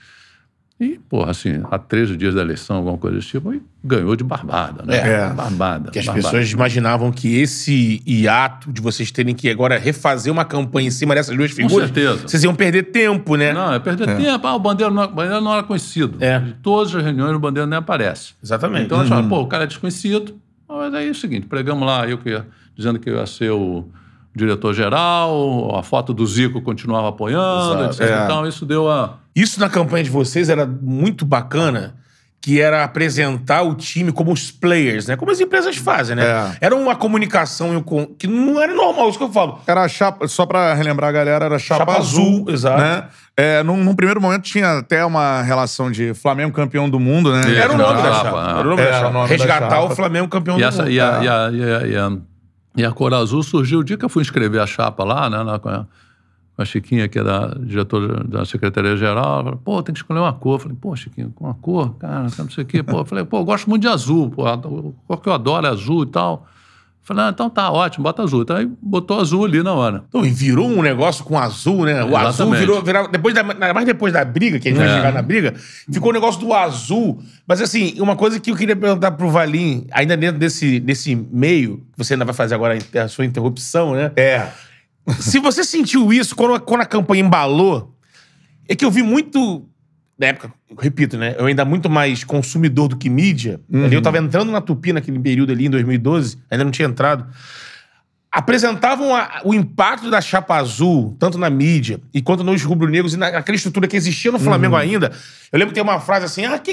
E, 0.79 0.99
porra, 1.09 1.31
assim, 1.31 1.63
há 1.71 1.79
13 1.79 2.15
dias 2.15 2.35
da 2.35 2.41
eleição, 2.41 2.75
alguma 2.75 2.99
coisa 2.99 3.17
desse 3.17 3.29
tipo, 3.29 3.51
e 3.51 3.63
ganhou 3.83 4.15
de 4.15 4.23
barbada, 4.23 4.83
né? 4.85 4.97
É. 4.97 5.29
Barbada. 5.33 5.89
Que 5.89 5.97
as 5.97 6.05
barbada. 6.05 6.29
pessoas 6.29 6.51
imaginavam 6.51 7.11
que 7.11 7.39
esse 7.39 7.99
hiato 8.05 8.71
de 8.71 8.79
vocês 8.79 9.09
terem 9.09 9.33
que 9.33 9.49
agora 9.49 9.79
refazer 9.79 10.31
uma 10.31 10.45
campanha 10.45 10.89
em 10.89 10.91
cima 10.91 11.15
dessas 11.15 11.35
duas 11.35 11.49
figuras, 11.49 11.89
certeza. 11.89 12.27
vocês 12.27 12.43
iam 12.43 12.53
perder 12.53 12.91
tempo, 12.91 13.35
né? 13.35 13.53
Não, 13.53 13.73
é 13.73 13.79
perder 13.79 14.05
tempo. 14.05 14.45
Ah, 14.45 14.53
o 14.53 14.59
Bandeira 14.59 14.93
não, 14.93 15.03
o 15.03 15.07
Bandeira 15.07 15.41
não 15.41 15.51
era 15.51 15.63
conhecido. 15.63 16.23
É. 16.23 16.37
De 16.37 16.53
todas 16.53 16.93
as 16.93 17.03
reuniões, 17.03 17.35
o 17.35 17.39
Bandeira 17.39 17.65
nem 17.65 17.79
aparece. 17.79 18.35
Exatamente. 18.43 18.85
Então, 18.85 18.99
eles 18.99 19.09
falam, 19.09 19.27
pô, 19.27 19.41
o 19.41 19.47
cara 19.47 19.63
é 19.63 19.67
desconhecido, 19.67 20.35
Mas 20.69 20.93
aí 20.93 21.07
é 21.07 21.11
o 21.11 21.15
seguinte, 21.15 21.47
pregamos 21.47 21.87
lá, 21.87 22.07
eu 22.07 22.19
que 22.19 22.29
ia, 22.29 22.45
dizendo 22.77 22.99
que 22.99 23.09
eu 23.09 23.15
ia 23.17 23.25
ser 23.25 23.51
o 23.51 23.85
diretor-geral, 24.35 25.75
a 25.75 25.83
foto 25.83 26.13
do 26.13 26.25
Zico 26.25 26.61
continuava 26.61 27.09
apoiando, 27.09 27.83
Exato, 27.85 28.03
etc. 28.03 28.15
é. 28.19 28.23
Então, 28.23 28.47
isso 28.47 28.65
deu 28.65 28.89
a... 28.89 29.15
Isso 29.35 29.59
na 29.59 29.69
campanha 29.69 30.03
de 30.03 30.09
vocês 30.09 30.49
era 30.49 30.65
muito 30.65 31.25
bacana, 31.25 31.95
que 32.41 32.61
era 32.61 32.83
apresentar 32.83 33.63
o 33.63 33.75
time 33.75 34.11
como 34.11 34.31
os 34.31 34.51
players, 34.51 35.07
né? 35.07 35.15
Como 35.15 35.31
as 35.31 35.39
empresas 35.39 35.75
fazem, 35.77 36.15
né? 36.15 36.23
É. 36.61 36.67
Era 36.67 36.75
uma 36.75 36.95
comunicação 36.95 37.83
que 38.17 38.27
não 38.27 38.61
era 38.61 38.73
normal, 38.73 39.09
isso 39.09 39.17
que 39.17 39.23
eu 39.23 39.31
falo. 39.31 39.59
Era 39.67 39.81
a 39.83 39.87
chapa, 39.87 40.27
só 40.27 40.45
pra 40.45 40.73
relembrar 40.73 41.09
a 41.09 41.11
galera, 41.13 41.45
era 41.45 41.59
chapa, 41.59 41.79
Chapa 41.79 41.97
azul, 41.97 42.23
azul, 42.23 42.45
exato. 42.49 42.79
Né? 42.81 43.03
É, 43.35 43.63
num, 43.63 43.83
num 43.83 43.95
primeiro 43.95 44.21
momento 44.21 44.43
tinha 44.43 44.79
até 44.79 45.03
uma 45.05 45.41
relação 45.41 45.91
de 45.91 46.13
Flamengo 46.13 46.53
campeão 46.53 46.89
do 46.89 46.99
mundo, 46.99 47.31
né? 47.31 47.41
Era 47.55 47.73
o 47.73 47.77
nome 47.77 48.01
da 48.01 48.13
chapa. 48.13 48.49
Era 48.59 48.59
o 48.61 48.69
nome 48.69 48.83
da 48.83 49.25
Resgatar 49.25 49.81
o 49.83 49.89
Flamengo 49.95 50.27
campeão 50.27 50.57
E, 50.57 50.61
do 50.61 50.67
essa, 50.67 50.83
mundo. 50.83 50.91
e, 50.91 50.99
a, 50.99 51.19
É. 51.19 51.23
e, 51.23 51.27
a, 51.27 51.87
e, 51.87 51.95
a, 51.97 52.17
e, 52.77 52.85
a, 52.85 52.91
Cor 52.91 53.13
Azul 53.13 53.43
surgiu 53.43 53.79
o 53.79 53.83
dia 53.83 53.97
que 53.97 54.05
eu 54.05 54.09
fui 54.09 54.21
inscrever 54.21 54.61
a 54.61 54.67
chapa 54.67 55.03
lá, 55.03 55.29
né? 55.29 55.41
lá 55.41 55.59
com, 55.59 55.69
a, 55.69 56.65
Chiquinha, 56.65 57.07
que 57.07 57.19
era 57.19 57.55
diretora 57.59 58.23
da 58.23 58.45
Secretaria-Geral. 58.45 59.59
Pô, 59.63 59.81
tem 59.83 59.93
que 59.93 59.99
escolher 59.99 60.19
uma 60.19 60.33
cor. 60.33 60.55
Eu 60.55 60.59
falei, 60.59 60.77
pô, 60.79 60.95
Chiquinha, 60.95 61.29
com 61.35 61.45
uma 61.45 61.53
cor? 61.53 61.95
Cara, 61.95 62.23
não 62.23 62.49
sei 62.49 62.63
o 62.63 62.67
quê. 62.67 62.81
Pô, 62.81 62.99
eu 62.99 63.05
falei, 63.05 63.25
pô, 63.25 63.37
eu 63.39 63.45
gosto 63.45 63.69
muito 63.69 63.81
de 63.81 63.87
azul. 63.87 64.29
Pô, 64.29 64.47
a 64.47 64.57
cor 64.57 65.21
que 65.21 65.29
eu 65.29 65.33
adoro 65.33 65.67
é 65.67 65.69
azul 65.69 66.03
e 66.03 66.07
tal. 66.07 66.47
Falei, 67.07 67.23
ah, 67.23 67.29
então 67.29 67.49
tá, 67.49 67.71
ótimo, 67.71 68.03
bota 68.03 68.21
azul. 68.21 68.41
Então 68.41 68.57
aí 68.57 68.69
botou 68.81 69.17
azul 69.17 69.45
ali 69.45 69.63
na 69.63 69.73
hora. 69.73 70.03
Então, 70.09 70.25
e 70.25 70.29
virou 70.29 70.67
um 70.67 70.81
negócio 70.81 71.23
com 71.23 71.39
azul, 71.39 71.85
né? 71.85 72.03
O 72.03 72.17
azul 72.17 72.29
Exatamente. 72.29 72.59
virou. 72.59 72.81
virava- 72.83 73.07
depois 73.07 73.33
da, 73.33 73.43
mais 73.45 73.85
depois 73.85 74.11
da 74.11 74.25
briga, 74.25 74.59
que 74.59 74.67
a 74.67 74.71
gente 74.71 74.79
vai 74.79 74.89
É. 74.89 74.93
chegar 74.97 75.13
na 75.13 75.21
briga, 75.21 75.53
ficou 75.89 76.09
o 76.09 76.13
negócio 76.13 76.41
do 76.41 76.53
azul. 76.53 77.23
Mas 77.47 77.61
assim, 77.61 77.95
uma 78.01 78.17
coisa 78.17 78.41
que 78.41 78.51
eu 78.51 78.57
queria 78.57 78.75
perguntar 78.75 79.11
pro 79.11 79.29
Valim, 79.29 79.87
ainda 79.91 80.17
dentro 80.17 80.37
desse, 80.37 80.81
desse 80.81 81.15
meio, 81.15 81.77
que 81.93 81.97
você 81.97 82.13
ainda 82.13 82.25
vai 82.25 82.33
fazer 82.33 82.55
agora 82.55 82.77
a 83.01 83.07
sua 83.07 83.23
interrupção, 83.23 83.93
né? 83.93 84.11
É. 84.17 84.45
Se 85.17 85.39
você 85.39 85.63
sentiu 85.63 86.11
isso 86.11 86.35
quando, 86.35 86.59
quando 86.59 86.81
a 86.81 86.85
campanha 86.85 87.23
embalou, 87.23 87.95
é 88.67 88.75
que 88.75 88.83
eu 88.83 88.91
vi 88.91 89.01
muito. 89.01 89.65
Na 90.19 90.27
época, 90.27 90.51
repito, 90.79 91.15
né? 91.17 91.35
Eu 91.37 91.45
ainda 91.45 91.63
muito 91.63 91.89
mais 91.89 92.23
consumidor 92.23 92.87
do 92.87 92.97
que 92.97 93.09
mídia. 93.09 93.59
Ali 93.71 93.93
eu 93.95 94.01
tava 94.01 94.17
entrando 94.17 94.51
na 94.51 94.59
Tupi 94.61 94.91
naquele 94.91 95.19
período 95.19 95.51
ali, 95.51 95.67
em 95.67 95.69
2012, 95.69 96.37
ainda 96.49 96.63
não 96.63 96.71
tinha 96.71 96.87
entrado. 96.87 97.25
Apresentavam 98.31 99.15
a- 99.15 99.41
o 99.45 99.53
impacto 99.53 100.09
da 100.11 100.19
chapa 100.19 100.55
azul, 100.57 101.15
tanto 101.17 101.37
na 101.37 101.49
mídia 101.49 101.99
e 102.13 102.21
quanto 102.21 102.43
nos 102.43 102.61
rubro-negros 102.63 103.13
e 103.13 103.17
na- 103.17 103.31
naquela 103.31 103.55
estrutura 103.55 103.87
que 103.87 103.95
existia 103.95 104.31
no 104.31 104.37
Flamengo 104.39 104.75
ainda. 104.75 105.11
Eu 105.51 105.57
lembro 105.57 105.69
que 105.73 105.75
tem 105.75 105.83
uma 105.83 105.99
frase 105.99 106.25
assim: 106.25 106.45
ah, 106.45 106.57
que. 106.59 106.71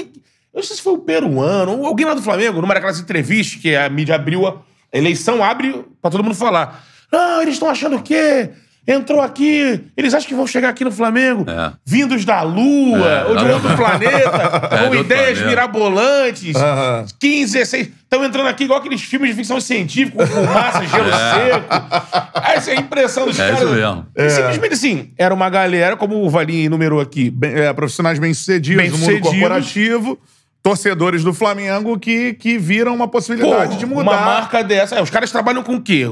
Eu 0.53 0.59
não 0.59 0.63
sei 0.63 0.75
se 0.75 0.81
foi 0.81 0.93
o 0.93 0.97
peruano 0.99 1.71
ou 1.79 1.85
alguém 1.85 2.05
lá 2.05 2.13
do 2.13 2.21
Flamengo, 2.21 2.61
numa 2.61 2.73
daquelas 2.73 2.99
entrevistas 2.99 3.59
que 3.61 3.75
a 3.75 3.89
mídia 3.89 4.15
abriu, 4.15 4.47
a 4.47 4.57
eleição 4.93 5.43
abre 5.43 5.85
pra 6.01 6.11
todo 6.11 6.23
mundo 6.23 6.35
falar. 6.35 6.83
Não, 7.11 7.41
eles 7.41 7.55
estão 7.55 7.69
achando 7.69 7.97
o 7.97 8.01
quê? 8.01 8.51
Entrou 8.87 9.19
aqui, 9.19 9.81
eles 9.97 10.13
acham 10.13 10.27
que 10.29 10.35
vão 10.35 10.45
chegar 10.45 10.69
aqui 10.69 10.83
no 10.83 10.91
Flamengo, 10.91 11.43
É. 11.49 11.73
vindos 11.83 12.23
da 12.23 12.43
Lua, 12.43 13.07
É, 13.07 13.25
ou 13.25 13.35
de 13.35 13.45
é. 13.45 13.53
outro 13.53 13.73
planeta, 13.77 14.69
É, 14.71 14.87
com 14.87 14.95
ideias 14.95 15.39
planeta. 15.39 15.47
mirabolantes, 15.47 16.55
Aham. 16.55 17.05
15, 17.19 17.53
16. 17.53 17.87
Estão 18.03 18.23
entrando 18.23 18.47
aqui 18.47 18.63
igual 18.65 18.79
aqueles 18.79 19.01
filmes 19.01 19.31
de 19.31 19.35
ficção 19.35 19.59
científica, 19.59 20.17
com 20.19 20.25
fumaça, 20.27 20.85
gelo 20.87 21.09
seco. 21.09 22.39
Essa 22.43 22.71
é 22.71 22.77
a 22.77 22.79
impressão 22.79 23.25
dos 23.25 23.39
É 23.39 23.49
caras. 23.51 23.61
isso 23.63 23.73
mesmo. 23.73 24.05
E 24.15 24.29
Simplesmente 24.29 24.73
assim, 24.73 25.09
era 25.17 25.33
uma 25.33 25.49
galera, 25.49 25.97
como 25.97 26.23
o 26.23 26.29
Valim 26.29 26.65
enumerou 26.65 27.01
aqui, 27.01 27.29
Bem- 27.31 27.55
é, 27.55 27.73
profissionais 27.73 28.19
bem-sucedidos 28.19 28.91
no 28.91 28.97
mundo 28.99 29.19
corporativo, 29.19 30.19
torcedores 30.61 31.23
do 31.23 31.33
Flamengo 31.33 31.97
que, 31.99 32.33
que 32.33 32.57
viram 32.57 32.93
uma 32.95 33.07
possibilidade 33.07 33.73
Pô, 33.73 33.77
de 33.79 33.85
mudar. 33.85 34.01
Uma 34.01 34.13
marca 34.21 34.63
dessa. 34.63 34.95
é, 34.95 35.01
os 35.01 35.09
caras 35.09 35.31
trabalham 35.31 35.63
com 35.63 35.75
o 35.75 35.81
quê? 35.81 36.05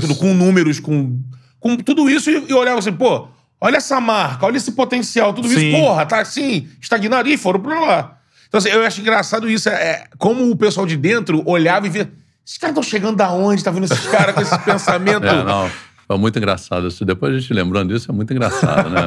Tudo, 0.00 0.14
com 0.16 0.32
números, 0.34 0.80
com, 0.80 1.18
com 1.60 1.76
tudo 1.76 2.08
isso 2.10 2.30
e, 2.30 2.46
e 2.48 2.54
olhavam 2.54 2.78
assim, 2.78 2.92
pô, 2.92 3.28
olha 3.60 3.76
essa 3.76 4.00
marca, 4.00 4.46
olha 4.46 4.56
esse 4.56 4.72
potencial, 4.72 5.32
tudo 5.32 5.48
Sim. 5.48 5.68
isso, 5.68 5.76
porra, 5.76 6.06
tá 6.06 6.20
assim, 6.20 6.68
estagnado. 6.80 7.28
E 7.28 7.36
foram 7.36 7.60
pra 7.60 7.78
lá. 7.78 8.16
Então, 8.48 8.58
assim, 8.58 8.70
eu 8.70 8.82
acho 8.82 9.00
engraçado 9.00 9.48
isso, 9.48 9.68
é, 9.68 9.72
é, 9.72 10.04
como 10.18 10.50
o 10.50 10.56
pessoal 10.56 10.86
de 10.86 10.96
dentro 10.96 11.42
olhava 11.46 11.86
e 11.86 11.90
via. 11.90 12.10
Esses 12.44 12.58
caras 12.58 12.72
estão 12.74 12.82
chegando 12.82 13.16
da 13.16 13.30
onde? 13.30 13.62
Tá 13.62 13.70
vendo 13.70 13.84
esses 13.84 14.06
caras 14.08 14.34
com 14.34 14.40
esse 14.40 14.58
pensamento? 14.64 15.24
É, 15.24 15.44
não. 15.44 15.70
Foi 16.10 16.18
muito 16.18 16.36
engraçado. 16.38 16.88
Isso. 16.88 17.04
Depois 17.04 17.32
a 17.32 17.38
gente 17.38 17.54
lembrando 17.54 17.94
disso, 17.94 18.10
é 18.10 18.12
muito 18.12 18.32
engraçado, 18.32 18.90
né? 18.90 19.00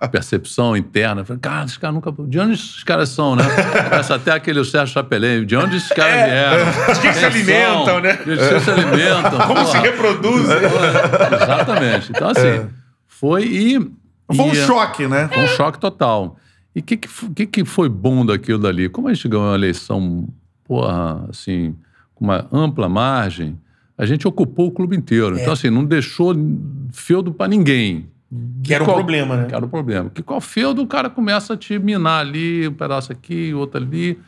A 0.00 0.06
percepção 0.06 0.76
interna. 0.76 1.24
Falei, 1.24 1.40
Cara, 1.40 1.64
esses 1.64 1.76
caras 1.76 1.94
nunca. 1.96 2.12
De 2.28 2.38
onde 2.38 2.52
esses 2.54 2.84
caras 2.84 3.08
são, 3.08 3.34
né? 3.34 3.42
Parece 3.90 4.12
até 4.12 4.30
aquele 4.30 4.60
o 4.60 4.64
Sérgio 4.64 4.94
Chapelin. 4.94 5.44
De 5.44 5.56
onde 5.56 5.78
esses 5.78 5.88
caras 5.88 6.14
É. 6.14 6.26
vieram? 6.26 6.94
De 6.94 7.00
que 7.00 7.12
se 7.12 7.24
alimentam, 7.24 8.00
né? 8.00 8.12
De 8.12 8.36
que 8.36 8.60
se 8.60 8.70
alimentam? 8.70 9.38
Como 9.48 9.64
se 9.66 9.72
porra. 9.72 9.80
reproduzem? 9.80 10.56
Exatamente. 11.42 12.10
Então, 12.10 12.28
assim, 12.28 12.68
foi 13.08 13.44
e. 13.46 13.90
Foi 14.32 14.44
um 14.46 14.54
choque, 14.54 15.08
né? 15.08 15.28
Foi 15.32 15.42
um 15.42 15.48
choque 15.48 15.80
total. 15.80 16.36
E 16.72 16.78
o 16.78 16.82
que, 16.84 16.96
que, 16.96 17.46
que 17.46 17.64
foi 17.64 17.88
bom 17.88 18.24
daquilo 18.24 18.60
dali? 18.60 18.88
Como 18.88 19.08
a 19.08 19.12
gente 19.14 19.26
ganhou 19.28 19.46
uma 19.46 19.56
eleição, 19.56 20.28
porra, 20.64 21.26
assim, 21.28 21.74
com 22.14 22.24
uma 22.26 22.46
ampla 22.52 22.88
margem, 22.88 23.58
a 23.96 24.04
gente 24.06 24.26
ocupou 24.26 24.66
o 24.68 24.70
clube 24.70 24.96
inteiro. 24.96 25.38
Então, 25.38 25.52
assim, 25.52 25.70
não 25.70 25.84
deixou 25.84 26.34
feudo 26.92 27.32
para 27.32 27.48
ninguém. 27.48 28.06
Que 28.64 28.74
era 28.74 28.82
um 28.82 28.86
Qual- 28.86 28.96
problema, 28.96 29.36
né? 29.36 29.44
Que 29.46 29.54
era 29.54 29.64
o 29.64 29.68
problema. 29.68 30.10
Que 30.10 30.22
qual 30.22 30.40
feudo 30.40 30.82
o 30.82 30.86
cara 30.86 31.08
começa 31.08 31.54
a 31.54 31.56
te 31.56 31.78
minar 31.78 32.20
ali, 32.20 32.66
um 32.66 32.72
pedaço 32.72 33.12
aqui, 33.12 33.54
outro 33.54 33.80
ali. 33.80 34.18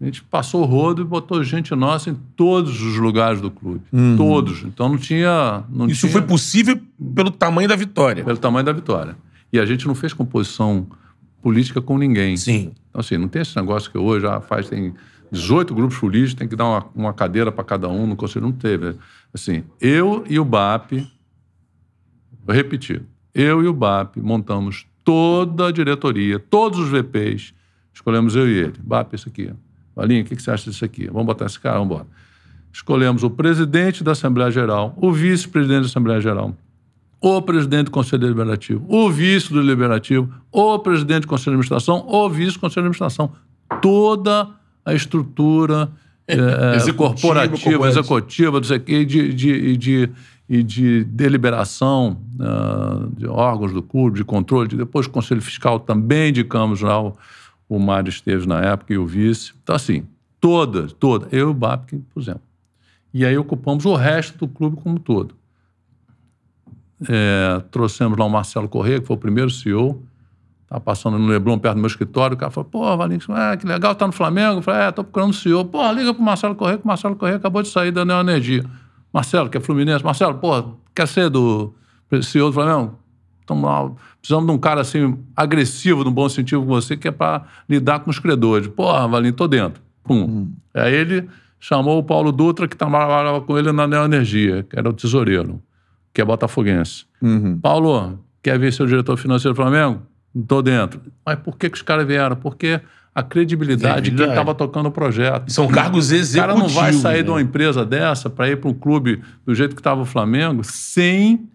A 0.00 0.04
gente 0.04 0.22
passou 0.22 0.62
o 0.62 0.64
rodo 0.64 1.02
e 1.02 1.04
botou 1.04 1.42
gente 1.42 1.74
nossa 1.74 2.08
em 2.08 2.14
todos 2.36 2.80
os 2.80 2.96
lugares 2.98 3.40
do 3.40 3.50
clube. 3.50 3.80
Todos. 4.16 4.62
Então 4.62 4.88
não 4.88 4.96
tinha. 4.96 5.64
Não 5.68 5.88
Isso 5.88 6.02
tinha- 6.02 6.12
foi 6.12 6.22
possível 6.22 6.78
pelo 7.16 7.32
tamanho 7.32 7.68
da 7.68 7.74
vitória. 7.74 8.22
pelo 8.22 8.38
tamanho 8.38 8.64
da 8.64 8.72
vitória. 8.72 9.16
E 9.52 9.58
a 9.58 9.66
gente 9.66 9.88
não 9.88 9.94
fez 9.96 10.12
composição 10.12 10.86
política 11.42 11.80
com 11.80 11.98
ninguém. 11.98 12.36
Sim. 12.36 12.70
Então, 12.90 13.00
assim, 13.00 13.16
não 13.16 13.26
tem 13.26 13.42
esse 13.42 13.56
negócio 13.56 13.90
que 13.90 13.98
hoje 13.98 14.22
já 14.26 14.40
faz, 14.40 14.68
tem 14.68 14.94
18 15.30 15.74
grupos 15.74 15.98
políticos, 15.98 16.34
tem 16.34 16.48
que 16.48 16.56
dar 16.56 16.66
uma, 16.66 16.86
uma 16.94 17.12
cadeira 17.12 17.50
para 17.52 17.64
cada 17.64 17.88
um, 17.88 18.06
no 18.06 18.16
conselho 18.16 18.46
não 18.46 18.52
teve. 18.52 18.94
Assim, 19.32 19.64
eu 19.80 20.24
e 20.28 20.38
o 20.38 20.44
BAP, 20.44 20.92
vou 22.44 22.54
repetir, 22.54 23.02
eu 23.34 23.62
e 23.62 23.66
o 23.66 23.72
BAP 23.72 24.16
montamos 24.16 24.86
toda 25.04 25.68
a 25.68 25.72
diretoria, 25.72 26.38
todos 26.38 26.78
os 26.78 26.88
VPs, 26.88 27.54
escolhemos 27.92 28.36
eu 28.36 28.48
e 28.48 28.58
ele. 28.58 28.74
BAP, 28.80 29.14
esse 29.14 29.28
aqui. 29.28 29.52
Valinho, 29.94 30.22
o 30.22 30.24
que 30.24 30.36
que 30.36 30.42
você 30.42 30.50
acha 30.50 30.70
disso 30.70 30.84
aqui? 30.84 31.06
Vamos 31.06 31.26
botar 31.26 31.46
esse 31.46 31.58
cara? 31.58 31.78
Vamos 31.78 31.92
embora. 31.92 32.06
Escolhemos 32.72 33.22
o 33.22 33.30
presidente 33.30 34.04
da 34.04 34.12
Assembleia 34.12 34.50
Geral, 34.50 34.94
o 34.96 35.10
vice-presidente 35.12 35.80
da 35.80 35.86
Assembleia 35.86 36.20
Geral, 36.20 36.54
o 37.20 37.42
presidente 37.42 37.86
do 37.86 37.90
Conselho 37.90 38.22
Deliberativo, 38.22 38.84
o 38.88 39.10
vice 39.10 39.52
do 39.52 39.60
Deliberativo, 39.60 40.32
o 40.52 40.78
presidente 40.78 41.22
do 41.22 41.28
Conselho 41.28 41.56
de 41.56 41.60
Administração, 41.60 42.06
o 42.06 42.28
vice 42.30 42.52
do 42.52 42.60
Conselho 42.60 42.84
de 42.84 42.88
Administração. 42.88 43.32
Toda 43.82 44.48
a 44.88 44.94
estrutura 44.94 45.90
Executiva, 46.76 47.08
corporativa, 47.08 47.88
executiva, 47.88 48.56
não 48.58 48.64
sei 48.64 48.76
o 48.76 48.80
quê, 48.80 49.04
de, 49.04 49.32
de, 49.32 49.76
de, 49.78 50.10
e 50.46 50.62
de 50.62 51.04
deliberação 51.04 52.20
ah, 52.38 53.06
de 53.16 53.26
órgãos 53.26 53.72
do 53.72 53.82
clube, 53.82 54.18
de 54.18 54.24
controle, 54.24 54.68
de, 54.68 54.76
depois 54.76 55.06
o 55.06 55.10
Conselho 55.10 55.40
Fiscal 55.40 55.80
também 55.80 56.28
indicamos 56.28 56.82
lá, 56.82 57.02
o, 57.02 57.16
o 57.66 57.78
Mário 57.78 58.10
Esteves 58.10 58.46
na 58.46 58.60
época 58.60 58.92
e 58.92 58.98
o 58.98 59.06
vice. 59.06 59.52
Então, 59.62 59.74
assim, 59.74 60.06
toda, 60.38 60.88
toda, 60.88 61.28
eu 61.32 61.48
e 61.48 61.50
o 61.50 61.54
BAP 61.54 61.86
que 61.86 61.96
pusemos. 61.96 62.42
E 63.12 63.24
aí 63.24 63.38
ocupamos 63.38 63.86
o 63.86 63.94
resto 63.94 64.38
do 64.38 64.48
clube 64.48 64.76
como 64.76 64.96
um 64.96 64.98
todo. 64.98 65.34
É, 67.08 67.62
trouxemos 67.70 68.18
lá 68.18 68.26
o 68.26 68.30
Marcelo 68.30 68.68
Corrêa, 68.68 69.00
que 69.00 69.06
foi 69.06 69.16
o 69.16 69.18
primeiro 69.18 69.48
CEO, 69.48 70.02
estava 70.68 70.80
passando 70.82 71.18
no 71.18 71.26
Leblon, 71.26 71.58
perto 71.58 71.76
do 71.76 71.80
meu 71.80 71.86
escritório, 71.86 72.34
o 72.34 72.38
cara 72.38 72.52
falou, 72.52 72.68
pô, 72.68 72.96
Valinho, 72.96 73.20
ah, 73.30 73.56
que 73.56 73.66
legal, 73.66 73.94
tá 73.94 74.06
no 74.06 74.12
Flamengo. 74.12 74.58
Eu 74.58 74.62
falei, 74.62 74.82
é, 74.82 74.92
tô 74.92 75.02
procurando 75.02 75.30
um 75.30 75.32
CEO. 75.32 75.64
Pô, 75.64 75.90
liga 75.92 76.12
pro 76.12 76.22
Marcelo 76.22 76.54
Corrêa, 76.54 76.76
que 76.76 76.84
o 76.84 76.86
Marcelo 76.86 77.16
Corrêa 77.16 77.36
acabou 77.36 77.62
de 77.62 77.68
sair 77.68 77.90
da 77.90 78.04
Neo 78.04 78.20
Energia. 78.20 78.62
Marcelo, 79.12 79.48
que 79.48 79.56
é 79.56 79.60
Fluminense. 79.60 80.04
Marcelo, 80.04 80.34
pô, 80.34 80.76
quer 80.94 81.08
ser 81.08 81.30
do 81.30 81.72
CEO 82.22 82.48
do 82.48 82.52
Flamengo? 82.52 82.98
Tamo 83.46 83.66
lá, 83.66 83.90
precisamos 84.20 84.46
de 84.46 84.52
um 84.52 84.58
cara 84.58 84.82
assim, 84.82 85.16
agressivo, 85.34 86.04
no 86.04 86.10
bom 86.10 86.28
sentido 86.28 86.60
com 86.60 86.66
você, 86.66 86.98
que 86.98 87.08
é 87.08 87.10
para 87.10 87.46
lidar 87.66 88.00
com 88.00 88.10
os 88.10 88.18
credores. 88.18 88.68
Pô, 88.68 88.92
Valinho, 89.08 89.32
tô 89.32 89.48
dentro. 89.48 89.82
Pum. 90.04 90.52
Aí 90.74 90.94
ele 90.94 91.26
chamou 91.58 91.98
o 91.98 92.02
Paulo 92.02 92.30
Dutra, 92.30 92.68
que 92.68 92.76
trabalhava 92.76 93.40
com 93.40 93.58
ele 93.58 93.72
na 93.72 93.86
Neo 93.86 94.04
Energia, 94.04 94.66
que 94.68 94.78
era 94.78 94.86
o 94.86 94.92
tesoureiro, 94.92 95.62
que 96.12 96.20
é 96.20 96.24
botafoguense. 96.26 97.06
Paulo, 97.58 98.18
quer 98.42 98.58
ver 98.58 98.70
seu 98.70 98.86
diretor 98.86 99.16
financeiro 99.16 99.54
do 99.54 99.56
Flamengo? 99.56 100.02
Não 100.38 100.44
tô 100.44 100.62
dentro. 100.62 101.00
Mas 101.26 101.36
por 101.40 101.56
que, 101.56 101.68
que 101.68 101.76
os 101.76 101.82
caras 101.82 102.06
vieram? 102.06 102.36
Porque 102.36 102.80
a 103.14 103.22
credibilidade 103.24 104.10
de 104.10 104.16
quem 104.16 104.28
estava 104.28 104.54
tocando 104.54 104.86
o 104.86 104.92
projeto. 104.92 105.50
São 105.52 105.66
cargos 105.66 106.10
O 106.10 106.14
executivos. 106.14 106.40
cara 106.40 106.54
não 106.58 106.68
vai 106.68 106.92
sair 106.92 107.24
de 107.24 107.30
uma 107.30 107.38
né? 107.38 107.42
empresa 107.42 107.84
dessa 107.84 108.30
para 108.30 108.48
ir 108.48 108.60
para 108.60 108.70
um 108.70 108.74
clube 108.74 109.20
do 109.44 109.52
jeito 109.54 109.74
que 109.74 109.80
estava 109.80 110.00
o 110.00 110.04
Flamengo 110.04 110.62
sem 110.62 111.48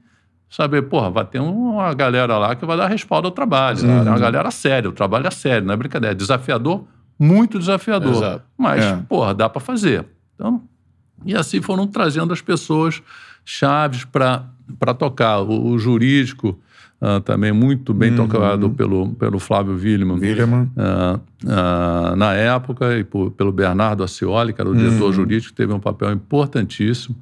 saber, 0.50 0.82
porra, 0.84 1.10
vai 1.10 1.24
ter 1.26 1.40
uma 1.40 1.94
galera 1.94 2.38
lá 2.38 2.56
que 2.56 2.66
vai 2.66 2.76
dar 2.76 2.88
respaldo 2.88 3.28
ao 3.28 3.32
trabalho. 3.32 3.80
É 3.90 4.02
uma 4.10 4.20
galera 4.20 4.52
séria, 4.52 4.90
o 4.90 4.94
trabalho 4.94 5.26
é 5.26 5.32
sério, 5.32 5.66
não 5.66 5.74
é 5.74 5.78
brincadeira. 5.78 6.12
É 6.14 6.16
desafiador, 6.16 6.84
muito 7.18 7.58
desafiador. 7.58 8.12
Exato. 8.14 8.44
Mas, 8.58 8.84
É. 8.84 8.98
porra, 9.08 9.34
dá 9.34 9.48
para 9.48 9.62
fazer. 9.62 10.06
Então, 10.36 10.62
E 11.26 11.34
assim 11.34 11.62
foram 11.62 11.88
trazendo 11.88 12.34
as 12.34 12.42
pessoas 12.42 13.02
chaves 13.46 14.04
para 14.04 14.44
tocar. 15.00 15.40
O, 15.40 15.68
o 15.70 15.80
jurídico, 15.80 16.60
ah, 17.06 17.20
também 17.20 17.52
muito 17.52 17.94
bem 17.94 18.16
tocado 18.16 18.70
pelo, 18.70 19.10
pelo 19.16 19.38
Flávio 19.38 19.74
Willeman. 19.74 20.18
Willeman. 20.20 20.72
Ah, 20.78 21.20
ah, 21.46 22.16
na 22.16 22.34
época, 22.34 22.98
e 22.98 23.04
por- 23.04 23.32
pelo 23.32 23.52
Bernardo 23.52 24.06
Ascioli, 24.06 24.54
que 24.54 24.62
era 24.62 24.70
o 24.70 24.74
diretor 24.74 25.12
jurídico, 25.12 25.52
que 25.52 25.58
teve 25.58 25.74
um 25.74 25.82
papel 25.82 26.14
importantíssimo. 26.14 27.14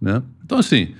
Né? 0.00 0.22
Então, 0.44 0.58
assim, 0.58 0.94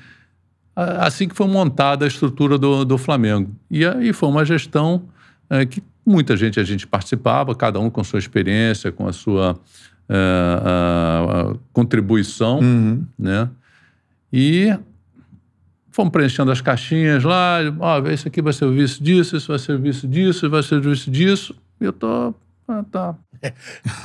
assim 0.75 1.29
que 1.29 1.37
foi 1.37 1.47
montada 1.47 2.05
a 2.05 2.09
estrutura 2.09 2.59
do, 2.59 2.85
do 2.85 2.99
Flamengo. 2.99 3.55
E 3.71 3.87
aí 3.87 4.13
foi 4.13 4.29
uma 4.29 4.45
gestão 4.45 5.05
eh, 5.49 5.65
que 5.65 5.81
muita 6.05 6.37
gente 6.37 6.59
a 6.59 6.65
gente 6.65 6.89
participava, 6.89 7.55
cada 7.55 7.79
um 7.79 7.89
com 7.89 8.03
sua 8.03 8.19
experiência, 8.19 8.91
com 8.91 9.07
a 9.07 9.13
sua 9.13 9.57
eh, 10.09 11.57
contribuição, 11.73 12.61
né? 13.17 13.49
E 14.33 14.77
fomos 15.95 16.11
preenchendo 16.11 16.51
as 16.51 16.61
caixinhas 16.61 17.23
lá, 17.23 17.59
ó, 17.79 18.05
esse 18.09 18.27
aqui 18.27 18.43
vai 18.43 18.53
ser 18.53 18.65
o 18.65 18.73
vice 18.73 19.01
disso, 19.01 19.37
esse 19.37 19.47
vai 19.47 19.61
ser 19.61 19.77
o 19.77 19.79
vice 19.79 20.09
disso, 20.09 20.51
vai 20.51 20.61
ser 20.61 20.75
o 20.75 20.81
vice 20.81 21.09
disso. 21.09 21.55
E 21.81 21.85
eu 21.85 21.93
tô... 21.93 22.35
Ah, 22.67 22.85
tá. 22.91 23.15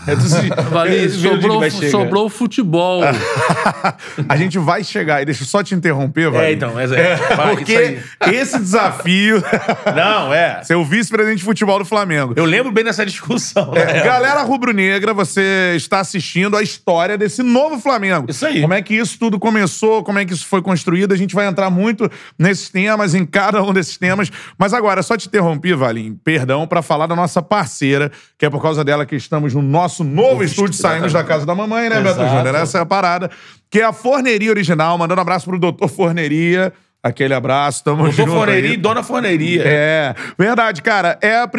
É 0.08 0.16
do 0.16 0.22
se- 0.22 0.50
Valim, 0.72 1.06
é, 1.06 1.10
sobrou, 1.10 1.72
sobrou 1.72 2.26
o 2.26 2.30
futebol. 2.30 3.02
A 4.28 4.36
gente 4.36 4.58
vai 4.58 4.84
chegar, 4.84 5.24
deixa 5.26 5.44
eu 5.44 5.48
só 5.48 5.64
te 5.64 5.74
interromper, 5.74 6.30
vai. 6.30 6.48
É, 6.48 6.52
então, 6.54 6.80
é, 6.80 6.84
é, 6.84 7.16
vai, 7.36 7.56
Porque 7.56 8.00
esse 8.32 8.60
desafio, 8.60 9.42
Não, 9.96 10.34
é. 10.34 10.64
ser 10.64 10.76
o 10.76 10.84
vice-presidente 10.84 11.40
de 11.40 11.44
futebol 11.44 11.80
do 11.80 11.86
Flamengo. 11.86 12.34
Eu 12.36 12.46
lembro 12.46 12.72
bem 12.72 12.84
dessa 12.84 13.06
discussão. 13.06 13.74
É, 13.76 13.94
né? 13.94 14.04
galera 14.04 14.42
rubro-negra, 14.44 15.14
você 15.14 15.74
está 15.76 16.00
assistindo 16.00 16.58
a 16.58 16.62
história 16.64 17.18
desse 17.18 17.42
novo 17.44 17.80
Flamengo. 17.80 18.30
Isso 18.30 18.46
aí. 18.46 18.62
Como 18.62 18.74
é 18.74 18.82
que 18.82 18.96
isso 18.96 19.18
tudo 19.18 19.40
começou, 19.40 20.04
como 20.04 20.20
é 20.20 20.26
que 20.26 20.34
isso 20.34 20.46
foi 20.46 20.62
construído. 20.62 21.14
A 21.14 21.18
gente 21.18 21.36
vai 21.36 21.48
entrar 21.48 21.70
muito 21.70 22.10
nesses 22.38 22.70
temas, 22.70 23.14
em 23.14 23.26
cada 23.26 23.62
um 23.62 23.74
desses 23.74 23.98
temas. 23.98 24.32
Mas 24.58 24.74
agora, 24.74 25.02
só 25.02 25.16
te 25.16 25.28
interrompi, 25.28 25.74
Valim, 25.74 26.20
perdão, 26.24 26.68
para 26.68 26.82
falar 26.82 27.08
da 27.08 27.16
nossa 27.16 27.42
parceira, 27.42 28.12
que 28.38 28.46
é 28.46 28.50
por 28.50 28.62
causa 28.62 28.84
dela 28.84 29.06
que 29.06 29.16
estamos 29.30 29.54
no 29.54 29.62
nosso 29.62 30.04
novo 30.04 30.44
estúdio, 30.44 30.74
saímos 30.74 31.14
da 31.14 31.24
casa 31.24 31.46
da 31.46 31.54
mamãe, 31.54 31.88
né, 31.88 32.02
Beto. 32.02 32.20
Júnior? 32.20 32.56
Essa 32.56 32.80
é 32.80 32.82
a 32.82 32.86
parada. 32.86 33.30
Que 33.70 33.80
é 33.80 33.84
a 33.84 33.94
Forneria 33.94 34.50
Original, 34.50 34.98
mandando 34.98 35.20
um 35.20 35.22
abraço 35.22 35.46
pro 35.46 35.60
doutor 35.60 35.88
Forneria. 35.88 36.74
Aquele 37.02 37.34
abraço, 37.36 37.82
tamo 37.84 38.04
Doutor 38.04 38.16
junto 38.16 38.32
Forneria 38.32 38.72
aí. 38.72 38.76
e 38.76 38.78
Dona 38.78 39.04
Forneria. 39.04 39.64
É, 39.64 40.16
verdade, 40.38 40.82
cara. 40.82 41.18
É 41.22 41.36
a, 41.36 41.50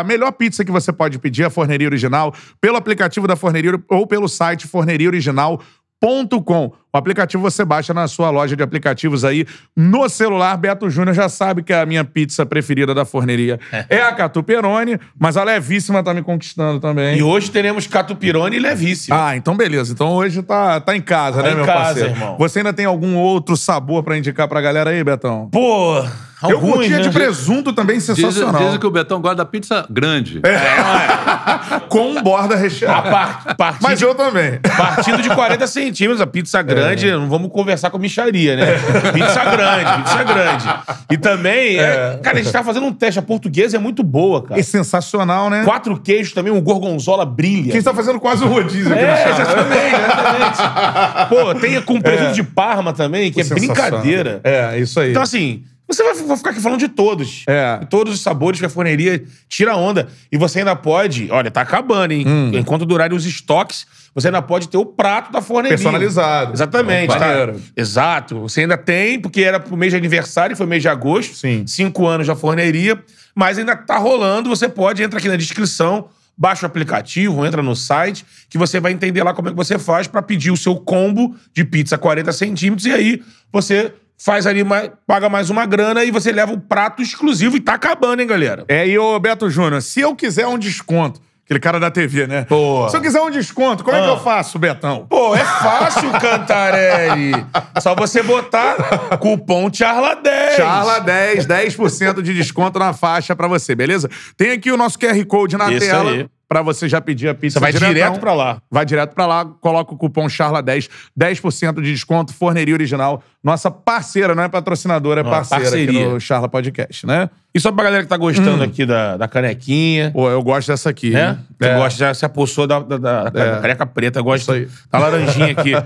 a 0.00 0.04
melhor 0.04 0.32
pizza 0.32 0.64
que 0.64 0.72
você 0.72 0.90
pode 0.90 1.18
pedir, 1.18 1.44
a 1.44 1.50
Forneria 1.50 1.86
Original, 1.86 2.34
pelo 2.60 2.78
aplicativo 2.78 3.28
da 3.28 3.36
Forneria 3.36 3.78
ou 3.90 4.06
pelo 4.06 4.26
site 4.26 4.66
forneriaoriginal.com. 4.66 6.72
O 6.94 6.98
aplicativo 6.98 7.42
você 7.42 7.64
baixa 7.64 7.94
na 7.94 8.06
sua 8.06 8.28
loja 8.28 8.54
de 8.54 8.62
aplicativos 8.62 9.24
aí 9.24 9.46
no 9.74 10.08
celular. 10.10 10.56
Beto 10.58 10.90
Júnior 10.90 11.14
já 11.14 11.26
sabe 11.28 11.62
que 11.62 11.72
a 11.72 11.86
minha 11.86 12.04
pizza 12.04 12.44
preferida 12.44 12.94
da 12.94 13.04
forneria 13.06 13.58
é, 13.88 14.02
a 14.02 14.12
Catuperone, 14.12 14.98
mas 15.18 15.38
a 15.38 15.42
levíssima 15.44 16.02
tá 16.02 16.12
me 16.12 16.22
conquistando 16.22 16.78
também. 16.80 17.16
E 17.18 17.22
hoje 17.22 17.50
teremos 17.50 17.86
Catupirone 17.86 18.56
e 18.56 18.60
Levíssimo. 18.60 19.16
Ah, 19.16 19.34
então 19.34 19.56
beleza. 19.56 19.92
Então 19.92 20.10
hoje 20.12 20.42
tá, 20.42 20.80
tá 20.80 20.94
em 20.94 21.00
casa, 21.00 21.38
Tá 21.42 21.48
né, 21.48 21.52
em 21.52 21.56
meu 21.56 21.64
casa, 21.64 21.84
parceiro? 21.84 22.10
irmão. 22.10 22.36
Você 22.38 22.58
ainda 22.58 22.72
tem 22.74 22.84
algum 22.84 23.16
outro 23.16 23.56
sabor 23.56 24.02
pra 24.02 24.18
indicar 24.18 24.46
pra 24.46 24.60
galera 24.60 24.90
aí, 24.90 25.02
Betão? 25.02 25.48
Pô, 25.50 26.04
Eu 26.50 26.56
alguns, 26.56 26.72
curtia 26.74 26.96
né? 26.96 27.02
de 27.02 27.10
presunto 27.10 27.72
também, 27.72 27.98
Dizem, 27.98 28.14
sensacional. 28.16 28.62
dizem 28.62 28.78
que 28.80 28.86
o 28.86 28.90
Betão 28.90 29.20
gosta 29.20 29.36
da 29.36 29.44
pizza 29.44 29.86
grande. 29.90 30.40
Com 31.88 32.22
borda 32.22 32.54
A 32.54 32.58
recheada. 32.58 33.10
par- 33.10 33.54
partindo, 33.56 33.82
Mas 33.82 34.02
eu 34.02 34.14
também. 34.14 34.58
partindo 34.76 35.22
de 35.22 35.28
40 35.30 35.66
centímetros, 35.66 36.20
a 36.20 36.26
pizza 36.26 36.60
grande, 36.62 37.10
não 37.12 37.28
vamos 37.28 37.50
conversar 37.50 37.90
com 37.90 37.98
micharia, 37.98 38.56
né? 38.56 38.66
Pizza 39.12 39.44
grande, 39.44 40.02
pizza 40.02 40.24
grande. 40.24 40.64
E 41.10 41.16
também, 41.18 41.78
é, 41.78 42.18
cara, 42.22 42.38
a 42.38 42.42
gente 42.42 42.52
tá 42.52 42.62
fazendo 42.64 42.86
um 42.86 42.92
teste. 42.92 43.18
A 43.18 43.22
portuguesa 43.22 43.76
é 43.76 43.80
muito 43.80 44.02
boa, 44.02 44.42
cara. 44.42 44.58
É 44.60 44.62
sensacional, 44.62 45.50
né? 45.50 45.64
Quatro 45.64 45.98
queijos 46.00 46.32
também, 46.32 46.52
o 46.52 46.60
gorgonzola 46.60 47.24
brilha. 47.24 47.72
Quem 47.72 47.82
tá 47.82 47.94
fazendo 47.94 48.18
quase 48.20 48.42
o 48.44 48.48
rodízio 48.48 48.92
aqui 48.92 49.02
É, 49.02 49.10
no 49.10 49.16
chat. 49.16 49.40
exatamente, 49.40 49.94
exatamente. 49.94 51.28
Pô, 51.28 51.54
tem 51.54 51.82
com 51.82 52.00
presunto 52.00 52.32
de 52.32 52.42
Parma 52.42 52.92
também, 52.92 53.30
que 53.32 53.40
é 53.40 53.44
brincadeira. 53.44 54.40
É, 54.44 54.78
isso 54.78 54.98
aí. 55.00 55.10
Então, 55.10 55.22
assim, 55.22 55.62
você 55.94 56.02
vai, 56.02 56.14
vai 56.14 56.36
ficar 56.36 56.50
aqui 56.50 56.60
falando 56.60 56.78
de 56.80 56.88
todos. 56.88 57.44
É. 57.46 57.78
De 57.78 57.86
todos 57.86 58.14
os 58.14 58.20
sabores 58.22 58.60
que 58.60 58.66
a 58.66 58.68
forneria 58.68 59.22
tira 59.48 59.76
onda. 59.76 60.08
E 60.30 60.36
você 60.36 60.60
ainda 60.60 60.74
pode. 60.74 61.28
Olha, 61.30 61.50
tá 61.50 61.60
acabando, 61.60 62.12
hein? 62.12 62.24
Hum. 62.26 62.50
Enquanto 62.54 62.86
durarem 62.86 63.16
os 63.16 63.26
estoques, 63.26 63.86
você 64.14 64.28
ainda 64.28 64.42
pode 64.42 64.68
ter 64.68 64.76
o 64.76 64.84
prato 64.84 65.32
da 65.32 65.40
forneria. 65.40 65.76
Personalizado. 65.76 66.52
Exatamente. 66.52 67.10
Opa. 67.10 67.18
Tá? 67.18 67.54
Exato. 67.76 68.40
Você 68.40 68.62
ainda 68.62 68.76
tem, 68.76 69.20
porque 69.20 69.42
era 69.42 69.58
pro 69.58 69.76
mês 69.76 69.92
de 69.92 69.96
aniversário, 69.96 70.56
foi 70.56 70.66
mês 70.66 70.82
de 70.82 70.88
agosto. 70.88 71.34
Sim. 71.34 71.64
Cinco 71.66 72.06
anos 72.06 72.26
da 72.26 72.36
forneria. 72.36 73.02
Mas 73.34 73.58
ainda 73.58 73.76
tá 73.76 73.96
rolando. 73.98 74.48
Você 74.48 74.68
pode, 74.68 75.02
entra 75.02 75.18
aqui 75.18 75.28
na 75.28 75.36
descrição. 75.36 76.08
Baixa 76.36 76.64
o 76.64 76.66
aplicativo, 76.66 77.44
entra 77.44 77.62
no 77.62 77.76
site, 77.76 78.24
que 78.48 78.56
você 78.56 78.80
vai 78.80 78.90
entender 78.90 79.22
lá 79.22 79.34
como 79.34 79.48
é 79.48 79.50
que 79.50 79.56
você 79.56 79.78
faz 79.78 80.06
pra 80.06 80.22
pedir 80.22 80.50
o 80.50 80.56
seu 80.56 80.76
combo 80.76 81.36
de 81.52 81.62
pizza 81.62 81.98
40 81.98 82.32
centímetros. 82.32 82.86
E 82.86 82.90
aí 82.90 83.22
você 83.52 83.92
faz 84.24 84.46
ali, 84.46 84.62
paga 85.06 85.28
mais 85.28 85.50
uma 85.50 85.66
grana 85.66 86.04
e 86.04 86.10
você 86.10 86.30
leva 86.32 86.52
o 86.52 86.60
prato 86.60 87.02
exclusivo 87.02 87.56
e 87.56 87.60
tá 87.60 87.74
acabando, 87.74 88.20
hein, 88.20 88.26
galera? 88.26 88.64
É, 88.68 88.86
e 88.86 88.98
ô 88.98 89.18
Beto 89.18 89.48
Júnior, 89.50 89.82
se 89.82 90.00
eu 90.00 90.14
quiser 90.14 90.46
um 90.46 90.58
desconto, 90.58 91.20
aquele 91.44 91.58
cara 91.60 91.80
da 91.80 91.90
TV, 91.90 92.26
né? 92.26 92.44
Pô. 92.48 92.88
Se 92.88 92.96
eu 92.96 93.00
quiser 93.00 93.20
um 93.20 93.30
desconto, 93.30 93.82
como 93.82 93.96
é 93.96 94.00
que 94.00 94.06
Ah. 94.06 94.10
eu 94.12 94.20
faço, 94.20 94.58
Betão? 94.58 95.06
Pô, 95.08 95.34
é 95.34 95.44
fácil, 95.44 96.10
Cantarelli. 96.20 97.32
Só 97.80 97.94
você 97.94 98.22
botar 98.22 98.76
cupom 99.18 99.68
CHARLA10. 99.70 100.56
Charla 100.56 100.98
10, 101.00 101.46
10% 101.46 102.22
de 102.22 102.32
desconto 102.34 102.78
na 102.78 102.92
faixa 102.92 103.34
pra 103.34 103.48
você, 103.48 103.74
beleza? 103.74 104.08
Tem 104.36 104.52
aqui 104.52 104.70
o 104.70 104.76
nosso 104.76 104.98
QR 104.98 105.22
Code 105.26 105.56
na 105.56 105.70
Isso 105.72 105.86
tela 105.86 106.10
aí. 106.10 106.26
pra 106.48 106.62
você 106.62 106.88
já 106.88 107.00
pedir 107.00 107.28
a 107.28 107.34
pizza 107.34 107.58
Você 107.58 107.60
vai 107.60 107.72
diretão. 107.72 107.92
direto 107.94 108.20
pra 108.20 108.34
lá. 108.34 108.62
Vai 108.70 108.84
direto 108.86 109.14
pra 109.14 109.26
lá, 109.26 109.44
coloca 109.44 109.92
o 109.92 109.96
cupom 109.96 110.26
CHARLA10, 110.26 110.88
10% 111.18 111.80
de 111.82 111.92
desconto, 111.92 112.32
Forneria 112.32 112.74
Original. 112.74 113.22
Nossa 113.42 113.72
parceira, 113.72 114.36
não 114.36 114.44
é 114.44 114.48
patrocinadora, 114.48 115.20
é 115.20 115.24
parceira 115.24 115.64
aqui 115.64 115.76
parceria. 115.86 116.08
no 116.08 116.20
Charla 116.20 116.48
Podcast, 116.48 117.04
né? 117.04 117.28
E 117.52 117.58
só 117.60 117.70
pra 117.72 117.84
galera 117.84 118.02
que 118.04 118.08
tá 118.08 118.16
gostando 118.16 118.62
aqui 118.62 118.86
da, 118.86 119.16
da 119.16 119.26
canequinha, 119.28 120.10
Pô, 120.12 120.30
eu 120.30 120.40
gosto 120.42 120.68
dessa 120.68 120.88
aqui. 120.88 121.10
né? 121.10 121.38
Que 121.60 121.66
É. 121.66 121.74
gosta, 121.76 121.98
já 121.98 122.14
se 122.14 122.24
apossou 122.24 122.66
da, 122.68 122.78
da, 122.78 122.96
da- 122.96 123.28
da 123.30 123.44
É. 123.44 123.60
caneca 123.60 123.84
preta, 123.84 124.22
gosta 124.22 124.66
da 124.90 124.98
laranjinha 124.98 125.50
aqui. 125.52 125.72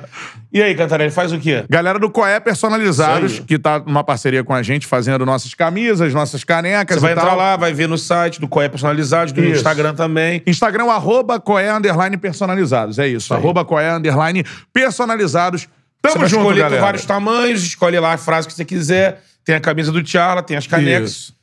E 0.52 0.62
aí, 0.62 0.74
Cantarelli, 0.74 1.10
faz 1.10 1.32
o 1.32 1.38
quê? 1.38 1.64
Galera 1.68 1.98
do 1.98 2.08
Coé 2.08 2.40
Personalizados, 2.40 3.40
que 3.40 3.58
tá 3.58 3.78
numa 3.80 4.02
parceria 4.02 4.42
com 4.42 4.54
a 4.54 4.62
gente, 4.62 4.86
fazendo 4.86 5.26
nossas 5.26 5.52
camisas, 5.52 6.14
nossas 6.14 6.44
canecas 6.44 6.96
Você 6.96 7.00
vai 7.02 7.12
entrar 7.12 7.26
tal. 7.26 7.36
lá, 7.36 7.56
vai 7.56 7.74
ver 7.74 7.86
no 7.86 7.98
site 7.98 8.40
do 8.40 8.48
Coé 8.48 8.66
Personalizados, 8.66 9.34
do 9.34 9.42
Isso. 9.44 9.56
Instagram 9.56 9.94
também. 9.94 10.42
Instagram, 10.46 10.84
arroba 10.86 11.38
Coé 11.38 11.70
Underline 11.70 12.16
Personalizados. 12.16 12.98
É 12.98 13.06
isso, 13.06 13.34
aí. 13.34 13.40
arroba 13.40 13.66
Coé 13.66 13.92
Underline 13.92 14.44
Personalizados. 14.72 15.68
Você 16.08 16.14
Tamo 16.14 16.20
vai 16.22 16.28
junto, 16.28 16.40
escolher 16.40 16.60
galera. 16.62 16.82
vários 16.82 17.04
tamanhos, 17.04 17.62
escolhe 17.62 17.98
lá 17.98 18.12
a 18.14 18.18
frase 18.18 18.46
que 18.46 18.54
você 18.54 18.64
quiser. 18.64 19.22
Tem 19.44 19.54
a 19.54 19.60
camisa 19.60 19.92
do 19.92 20.02
Tchala, 20.02 20.42
tem 20.42 20.56
as 20.56 20.66
canecas. 20.66 21.10
Isso. 21.10 21.34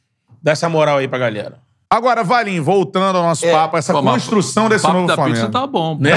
Dá 0.41 0.51
essa 0.51 0.67
moral 0.67 0.97
aí 0.97 1.07
pra 1.07 1.17
galera. 1.19 1.57
Agora, 1.89 2.23
Valim, 2.23 2.59
voltando 2.59 3.17
ao 3.17 3.23
nosso 3.23 3.47
papo, 3.47 3.77
essa 3.77 3.93
Pô, 3.93 4.01
construção 4.01 4.67
desse 4.67 4.81
papo 4.81 4.95
novo 4.95 5.07
da 5.07 5.15
Flamengo. 5.15 5.35
pizza 5.35 5.51
tá 5.51 5.67
bom. 5.67 5.95
Né? 5.99 6.09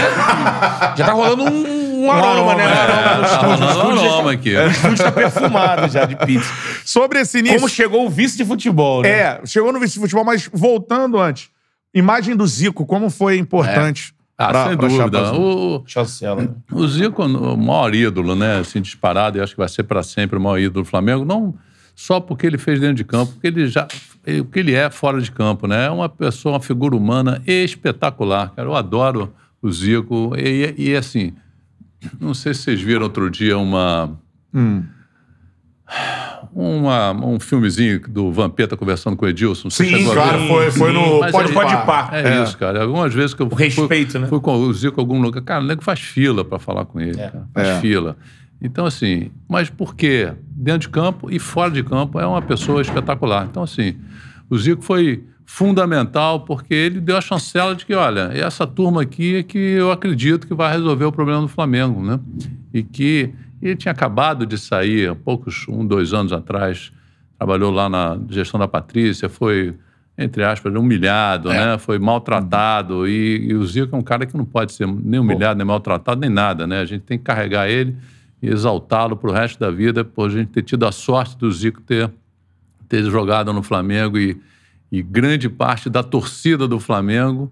já 0.96 1.04
tá 1.04 1.12
rolando 1.12 1.44
um, 1.44 2.04
um 2.06 2.10
aroma, 2.10 2.54
né? 2.54 2.66
Um 2.66 2.70
aroma 2.70 3.16
no 3.16 3.28
Tá 3.28 3.36
rolando 3.38 4.00
já 4.00 4.06
aroma 4.06 4.32
aqui. 4.32 4.56
O 4.56 4.66
estúdio 4.68 5.04
tá 5.04 5.12
perfumado 5.12 5.88
já 5.88 6.06
de 6.06 6.16
pizza. 6.16 6.50
Sobre 6.82 7.20
esse 7.20 7.40
início... 7.40 7.58
Como 7.58 7.68
chegou 7.68 8.06
o 8.06 8.08
vice 8.08 8.38
de 8.38 8.44
futebol, 8.46 9.02
né? 9.02 9.08
É, 9.10 9.40
chegou 9.44 9.70
no 9.70 9.78
vice 9.78 9.94
de 9.94 10.00
futebol, 10.00 10.24
mas 10.24 10.48
voltando 10.50 11.20
antes. 11.20 11.50
Imagem 11.92 12.34
do 12.34 12.46
Zico, 12.46 12.86
como 12.86 13.10
foi 13.10 13.36
importante 13.36 14.14
Ah, 14.38 14.48
pra, 14.48 14.68
sem 14.68 14.76
pra 14.76 14.88
dúvida. 14.88 15.32
O, 15.34 15.82
Chancela. 15.86 16.42
né? 16.42 16.48
o 16.70 16.86
Zico, 16.86 17.24
o 17.24 17.56
maior 17.56 17.94
ídolo, 17.94 18.34
né? 18.34 18.58
Assim, 18.58 18.82
disparado, 18.82 19.38
e 19.38 19.40
acho 19.40 19.54
que 19.54 19.58
vai 19.58 19.68
ser 19.68 19.84
para 19.84 20.02
sempre 20.02 20.38
o 20.38 20.40
maior 20.40 20.58
ídolo 20.58 20.84
do 20.84 20.88
Flamengo. 20.88 21.24
Não 21.24 21.54
só 21.96 22.20
porque 22.20 22.46
ele 22.46 22.58
fez 22.58 22.78
dentro 22.78 22.96
de 22.96 23.04
campo, 23.04 23.32
porque 23.32 23.46
ele 23.46 23.66
já. 23.66 23.88
O 24.40 24.44
que 24.44 24.58
ele 24.58 24.74
é 24.74 24.90
fora 24.90 25.18
de 25.18 25.32
campo, 25.32 25.66
né? 25.66 25.86
É 25.86 25.90
uma 25.90 26.10
pessoa, 26.10 26.54
uma 26.54 26.60
figura 26.60 26.94
humana 26.94 27.42
espetacular, 27.46 28.50
cara. 28.54 28.68
Eu 28.68 28.74
adoro 28.74 29.32
o 29.62 29.72
Zico. 29.72 30.32
E, 30.36 30.74
e 30.76 30.94
assim, 30.94 31.32
não 32.20 32.34
sei 32.34 32.52
se 32.52 32.62
vocês 32.62 32.82
viram 32.82 33.04
outro 33.04 33.30
dia 33.30 33.56
uma. 33.56 34.18
Uma, 36.54 37.12
um 37.12 37.38
filmezinho 37.40 38.00
do 38.08 38.30
Vampeta 38.32 38.76
conversando 38.76 39.16
com 39.16 39.24
o 39.24 39.28
Edilson. 39.28 39.68
Você 39.70 39.84
Sim, 39.84 40.04
claro, 40.04 40.38
ver? 40.40 40.48
foi, 40.48 40.70
foi 40.70 40.92
no 40.92 41.20
Mas 41.20 41.32
Pode 41.32 41.48
aí- 41.48 41.54
Pode 41.54 41.72
Pá. 41.72 42.04
Pá. 42.04 42.10
É, 42.16 42.42
isso, 42.42 42.56
cara. 42.58 42.82
Algumas 42.82 43.12
vezes 43.14 43.34
que 43.34 43.42
eu 43.42 43.48
fui, 43.50 43.64
respeito, 43.64 44.18
né? 44.18 44.26
fui 44.26 44.40
com 44.40 44.54
o 44.56 44.72
Zico 44.72 45.00
em 45.00 45.02
algum 45.02 45.20
lugar, 45.20 45.42
cara, 45.42 45.62
o 45.62 45.66
nego 45.66 45.82
faz 45.82 46.00
fila 46.00 46.44
para 46.44 46.58
falar 46.58 46.84
com 46.84 47.00
ele. 47.00 47.16
cara. 47.16 47.46
Faz 47.54 47.68
É. 47.68 47.80
fila. 47.80 48.16
Então, 48.60 48.86
assim, 48.86 49.30
mas 49.48 49.68
por 49.68 49.94
quê? 49.94 50.32
Dentro 50.50 50.80
de 50.80 50.88
campo 50.88 51.30
e 51.30 51.38
fora 51.38 51.70
de 51.70 51.82
campo 51.82 52.18
é 52.18 52.26
uma 52.26 52.40
pessoa 52.40 52.80
espetacular. 52.80 53.46
Então, 53.50 53.62
assim, 53.62 53.96
o 54.48 54.56
Zico 54.56 54.82
foi 54.82 55.22
fundamental 55.44 56.40
porque 56.40 56.74
ele 56.74 57.00
deu 57.00 57.16
a 57.16 57.20
chancela 57.20 57.74
de 57.74 57.84
que, 57.86 57.94
olha, 57.94 58.30
essa 58.34 58.66
turma 58.66 59.02
aqui 59.02 59.36
é 59.36 59.42
que 59.42 59.58
eu 59.58 59.90
acredito 59.92 60.46
que 60.46 60.54
vai 60.54 60.72
resolver 60.72 61.04
o 61.04 61.12
problema 61.12 61.40
do 61.42 61.48
Flamengo, 61.48 62.02
né? 62.02 62.18
e 62.74 62.82
que 62.82 63.30
ele 63.68 63.76
tinha 63.76 63.92
acabado 63.92 64.46
de 64.46 64.58
sair, 64.58 65.10
há 65.10 65.14
poucos, 65.14 65.66
um, 65.68 65.86
dois 65.86 66.12
anos 66.12 66.32
atrás, 66.32 66.92
trabalhou 67.38 67.70
lá 67.70 67.88
na 67.88 68.18
gestão 68.28 68.58
da 68.58 68.66
Patrícia, 68.68 69.28
foi, 69.28 69.74
entre 70.16 70.42
aspas, 70.44 70.74
humilhado, 70.74 71.50
É. 71.50 71.66
né? 71.72 71.78
Foi 71.78 71.98
maltratado. 71.98 73.06
E, 73.06 73.48
e 73.50 73.54
o 73.54 73.64
Zico 73.64 73.94
é 73.94 73.98
um 73.98 74.02
cara 74.02 74.26
que 74.26 74.36
não 74.36 74.44
pode 74.44 74.72
ser 74.72 74.86
nem 74.86 75.20
humilhado, 75.20 75.58
nem 75.58 75.66
maltratado, 75.66 76.20
nem 76.20 76.30
nada, 76.30 76.66
né? 76.66 76.80
A 76.80 76.84
gente 76.84 77.02
tem 77.02 77.18
que 77.18 77.24
carregar 77.24 77.68
ele 77.68 77.96
e 78.42 78.48
exaltá-lo 78.48 79.16
para 79.16 79.30
o 79.30 79.32
resto 79.32 79.58
da 79.58 79.70
vida, 79.70 80.04
por 80.04 80.28
a 80.28 80.32
gente 80.32 80.48
ter 80.48 80.62
tido 80.62 80.86
a 80.86 80.92
sorte 80.92 81.36
do 81.36 81.50
Zico 81.50 81.80
ter, 81.80 82.10
ter 82.88 83.02
jogado 83.04 83.52
no 83.52 83.62
Flamengo 83.62 84.18
e, 84.18 84.40
e 84.90 85.02
grande 85.02 85.48
parte 85.48 85.88
da 85.90 86.02
torcida 86.02 86.68
do 86.68 86.78
Flamengo, 86.78 87.50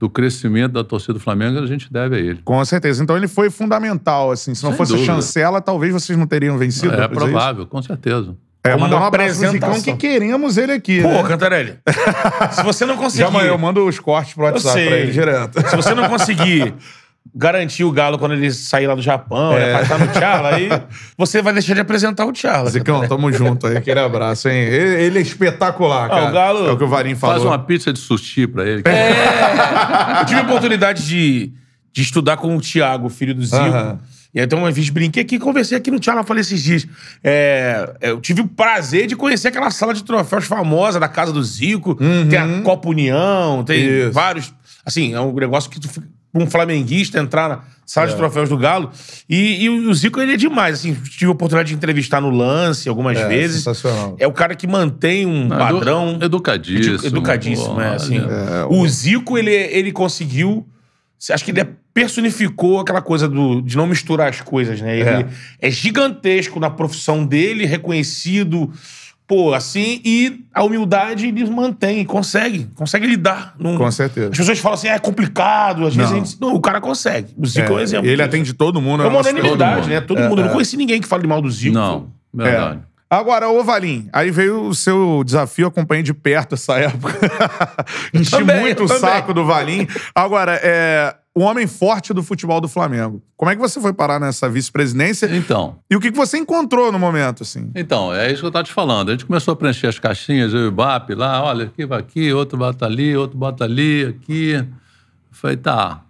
do 0.00 0.08
crescimento 0.08 0.72
da 0.72 0.82
torcida 0.82 1.12
do 1.12 1.20
Flamengo, 1.20 1.58
a 1.58 1.66
gente 1.66 1.92
deve 1.92 2.16
a 2.16 2.18
ele. 2.18 2.40
Com 2.42 2.64
certeza. 2.64 3.02
Então 3.02 3.14
ele 3.14 3.28
foi 3.28 3.50
fundamental, 3.50 4.30
assim. 4.32 4.54
Se 4.54 4.64
não 4.64 4.70
Sem 4.70 4.78
fosse 4.78 4.92
dúvida. 4.92 5.12
chancela, 5.12 5.60
talvez 5.60 5.92
vocês 5.92 6.18
não 6.18 6.26
teriam 6.26 6.56
vencido. 6.56 6.94
É 6.94 7.06
disso. 7.06 7.10
provável, 7.10 7.66
com 7.66 7.82
certeza. 7.82 8.34
É, 8.64 8.74
mandar 8.76 8.96
um 8.96 8.98
uma 9.00 9.08
apresentação. 9.08 9.82
que 9.82 9.94
queremos 9.96 10.56
ele 10.56 10.72
aqui. 10.72 11.02
Pô, 11.02 11.08
né? 11.08 11.22
Cantarelli, 11.22 11.78
se 12.52 12.62
você 12.62 12.84
não 12.84 12.96
conseguir... 12.96 13.30
Já 13.30 13.44
eu 13.44 13.56
mando 13.56 13.86
os 13.86 13.98
cortes 13.98 14.34
pro 14.34 14.44
WhatsApp 14.44 14.86
pra 14.86 14.96
ele 14.96 15.12
direto. 15.12 15.68
Se 15.68 15.76
você 15.76 15.94
não 15.94 16.08
conseguir 16.08 16.74
garantir 17.34 17.84
o 17.84 17.92
Galo 17.92 18.18
quando 18.18 18.32
ele 18.32 18.50
sair 18.50 18.86
lá 18.86 18.94
do 18.94 19.02
Japão, 19.02 19.52
É. 19.56 19.62
é. 19.70 19.72
pra 19.72 19.82
estar 19.82 19.98
no 19.98 20.06
Tchala, 20.08 20.54
aí 20.54 20.68
você 21.16 21.40
vai 21.40 21.52
deixar 21.52 21.74
de 21.74 21.80
apresentar 21.80 22.24
o 22.26 22.32
Tchala. 22.32 22.70
Zicão, 22.70 23.06
tamo 23.06 23.30
junto 23.32 23.66
aí. 23.66 23.76
Aquele 23.76 24.00
abraço, 24.00 24.48
hein? 24.48 24.56
Ele, 24.64 25.02
ele 25.04 25.18
é 25.18 25.22
espetacular, 25.22 26.08
cara. 26.08 26.28
o 26.28 26.32
Galo- 26.32 26.66
É 26.68 26.72
o 26.72 26.76
que 26.76 26.84
o 26.84 26.88
Varim 26.88 27.14
falou. 27.14 27.36
Faz 27.36 27.46
uma 27.46 27.58
pizza 27.58 27.92
de 27.92 27.98
sushi 27.98 28.46
para 28.46 28.64
ele. 28.66 28.82
Eu 30.20 30.26
tive 30.26 30.40
a 30.40 30.42
oportunidade 30.44 31.06
de, 31.06 31.52
de 31.92 32.02
estudar 32.02 32.36
com 32.36 32.56
o 32.56 32.60
Thiago, 32.60 33.08
filho 33.08 33.34
do 33.34 33.44
Zico. 33.44 33.56
Aham. 33.56 33.98
E 34.32 34.38
aí, 34.38 34.44
então, 34.46 34.60
uma 34.60 34.70
vez 34.70 34.88
brinquei 34.90 35.24
aqui, 35.24 35.40
conversei 35.40 35.76
aqui 35.76 35.90
no 35.90 35.98
Tchala, 35.98 36.22
falei 36.22 36.40
esses 36.42 36.62
dias. 36.62 36.86
É, 37.22 37.94
eu 38.00 38.20
tive 38.20 38.40
o 38.42 38.46
prazer 38.46 39.08
de 39.08 39.16
conhecer 39.16 39.48
aquela 39.48 39.72
sala 39.72 39.92
de 39.92 40.04
troféus 40.04 40.44
famosa 40.46 41.00
da 41.00 41.08
casa 41.08 41.32
do 41.32 41.42
Zico. 41.42 41.96
Tem 42.28 42.38
a 42.38 42.62
Copa 42.62 42.88
União, 42.88 43.64
tem 43.64 43.88
Uhum. 43.88 44.02
Isso. 44.04 44.12
vários. 44.12 44.54
Assim, 44.84 45.12
é 45.14 45.20
um 45.20 45.32
negócio 45.34 45.68
que 45.68 45.80
tu 45.80 45.88
fica- 45.88 46.06
um 46.34 46.46
flamenguista 46.48 47.18
entrar 47.18 47.48
na 47.48 47.60
sala 47.84 48.06
É. 48.06 48.10
de 48.10 48.16
troféus 48.16 48.48
do 48.48 48.56
Galo. 48.56 48.90
E, 49.28 49.64
e 49.64 49.68
o 49.70 49.92
Zico, 49.92 50.20
ele 50.20 50.34
é 50.34 50.36
demais. 50.36 50.74
Assim, 50.78 50.94
tive 50.94 51.26
a 51.26 51.30
oportunidade 51.30 51.70
de 51.70 51.74
entrevistar 51.74 52.20
no 52.20 52.30
lance 52.30 52.88
algumas 52.88 53.18
É, 53.18 53.26
vezes. 53.28 53.56
sensacional. 53.64 54.16
É 54.18 54.26
o 54.26 54.32
cara 54.32 54.54
que 54.54 54.66
mantém 54.66 55.26
um 55.26 55.46
Não, 55.48 55.58
padrão. 55.58 56.12
edu- 56.14 56.24
educadíssimo. 56.26 57.06
Educadíssimo, 57.06 57.74
Pô, 57.74 57.80
é, 57.80 57.94
assim. 57.94 58.20
olha. 58.20 58.66
O 58.68 58.86
Zico, 58.88 59.36
ele, 59.36 59.50
ele 59.52 59.90
conseguiu. 59.92 60.66
Acho 61.30 61.44
que 61.44 61.50
ele 61.50 61.64
personificou 61.92 62.78
aquela 62.80 63.02
coisa 63.02 63.28
do, 63.28 63.60
de 63.60 63.76
não 63.76 63.86
misturar 63.86 64.28
as 64.30 64.40
coisas, 64.40 64.80
né? 64.80 64.96
Ele 64.98 65.26
é. 65.60 65.70
gigantesco 65.70 66.58
na 66.60 66.70
profissão 66.70 67.26
dele, 67.26 67.66
reconhecido, 67.66 68.72
pô, 69.30 69.54
assim, 69.54 70.00
e 70.04 70.40
a 70.52 70.64
humildade 70.64 71.28
ele 71.28 71.48
mantém, 71.48 72.04
consegue, 72.04 72.68
consegue 72.74 73.06
lidar. 73.06 73.54
Num- 73.56 73.78
Com 73.78 73.88
certeza. 73.92 74.30
As 74.32 74.36
pessoas 74.36 74.58
falam 74.58 74.74
assim, 74.74 74.88
"Ah, 74.88 74.94
é 74.94 74.98
complicado, 74.98 75.86
às 75.86 75.94
vezes 75.94 76.10
Não. 76.10 76.16
a 76.16 76.24
gente. 76.24 76.40
Não, 76.40 76.54
o 76.56 76.60
cara 76.60 76.80
consegue. 76.80 77.32
O 77.38 77.46
Zico 77.46 77.70
é, 77.70 77.76
um 77.76 77.78
É, 77.78 77.82
exemplo. 77.84 78.06
ele 78.08 78.16
disso. 78.16 78.26
atende 78.28 78.52
todo 78.54 78.80
mundo. 78.80 79.04
É 79.04 79.06
uma 79.06 79.12
nosso- 79.18 79.28
unanimidade, 79.30 79.82
todo 79.82 79.88
né? 79.88 79.94
mundo. 80.00 80.06
Todo 80.08 80.18
É, 80.18 80.28
mundo. 80.28 80.38
Eu 80.40 80.44
não 80.46 80.50
é. 80.50 80.52
conheci 80.54 80.76
ninguém 80.76 81.00
que 81.00 81.06
fale 81.06 81.28
mal 81.28 81.40
do 81.40 81.48
Zico. 81.48 81.72
Não, 81.72 82.08
verdade. 82.34 82.80
É. 82.86 82.90
Agora, 83.12 83.48
ô 83.48 83.62
Valim, 83.62 84.08
aí 84.12 84.32
veio 84.32 84.62
o 84.66 84.74
seu 84.74 85.22
desafio, 85.24 85.68
acompanhei 85.68 86.02
de 86.02 86.12
perto 86.14 86.54
essa 86.56 86.74
época. 86.78 87.16
Enchi 88.14 88.30
Também, 88.32 88.60
muito 88.60 88.82
o 88.84 88.88
saco 88.88 89.32
do 89.32 89.44
Valim. 89.44 89.86
Agora, 90.14 90.58
é 90.62 91.14
o 91.34 91.40
homem 91.42 91.66
forte 91.66 92.12
do 92.12 92.22
futebol 92.22 92.60
do 92.60 92.66
Flamengo. 92.68 93.22
Como 93.36 93.50
é 93.50 93.54
que 93.54 93.60
você 93.60 93.80
foi 93.80 93.92
parar 93.92 94.18
nessa 94.18 94.48
vice-presidência? 94.48 95.28
Então, 95.36 95.78
E 95.88 95.94
o 95.94 96.00
que 96.00 96.10
você 96.10 96.38
encontrou 96.38 96.90
no 96.90 96.98
momento, 96.98 97.42
assim? 97.44 97.70
então, 97.74 98.12
é 98.12 98.30
isso 98.32 98.40
que 98.40 98.46
eu 98.46 98.48
estava 98.48 98.64
te 98.64 98.72
falando. 98.72 99.10
A 99.10 99.12
gente 99.12 99.26
começou 99.26 99.52
a 99.52 99.56
preencher 99.56 99.86
as 99.86 99.98
caixinhas, 99.98 100.52
eu 100.52 100.60
e 100.64 100.66
o 100.66 100.72
BAP 100.72 101.10
lá, 101.10 101.42
olha, 101.42 101.66
aqui 101.66 101.86
vai 101.86 102.00
aqui, 102.00 102.32
outro 102.32 102.58
bota 102.58 102.84
ali, 102.84 103.16
outro 103.16 103.38
bota 103.38 103.64
ali, 103.64 104.04
aqui. 104.06 104.52
Eu 104.54 104.66
falei, 105.30 105.56
tá. 105.56 106.02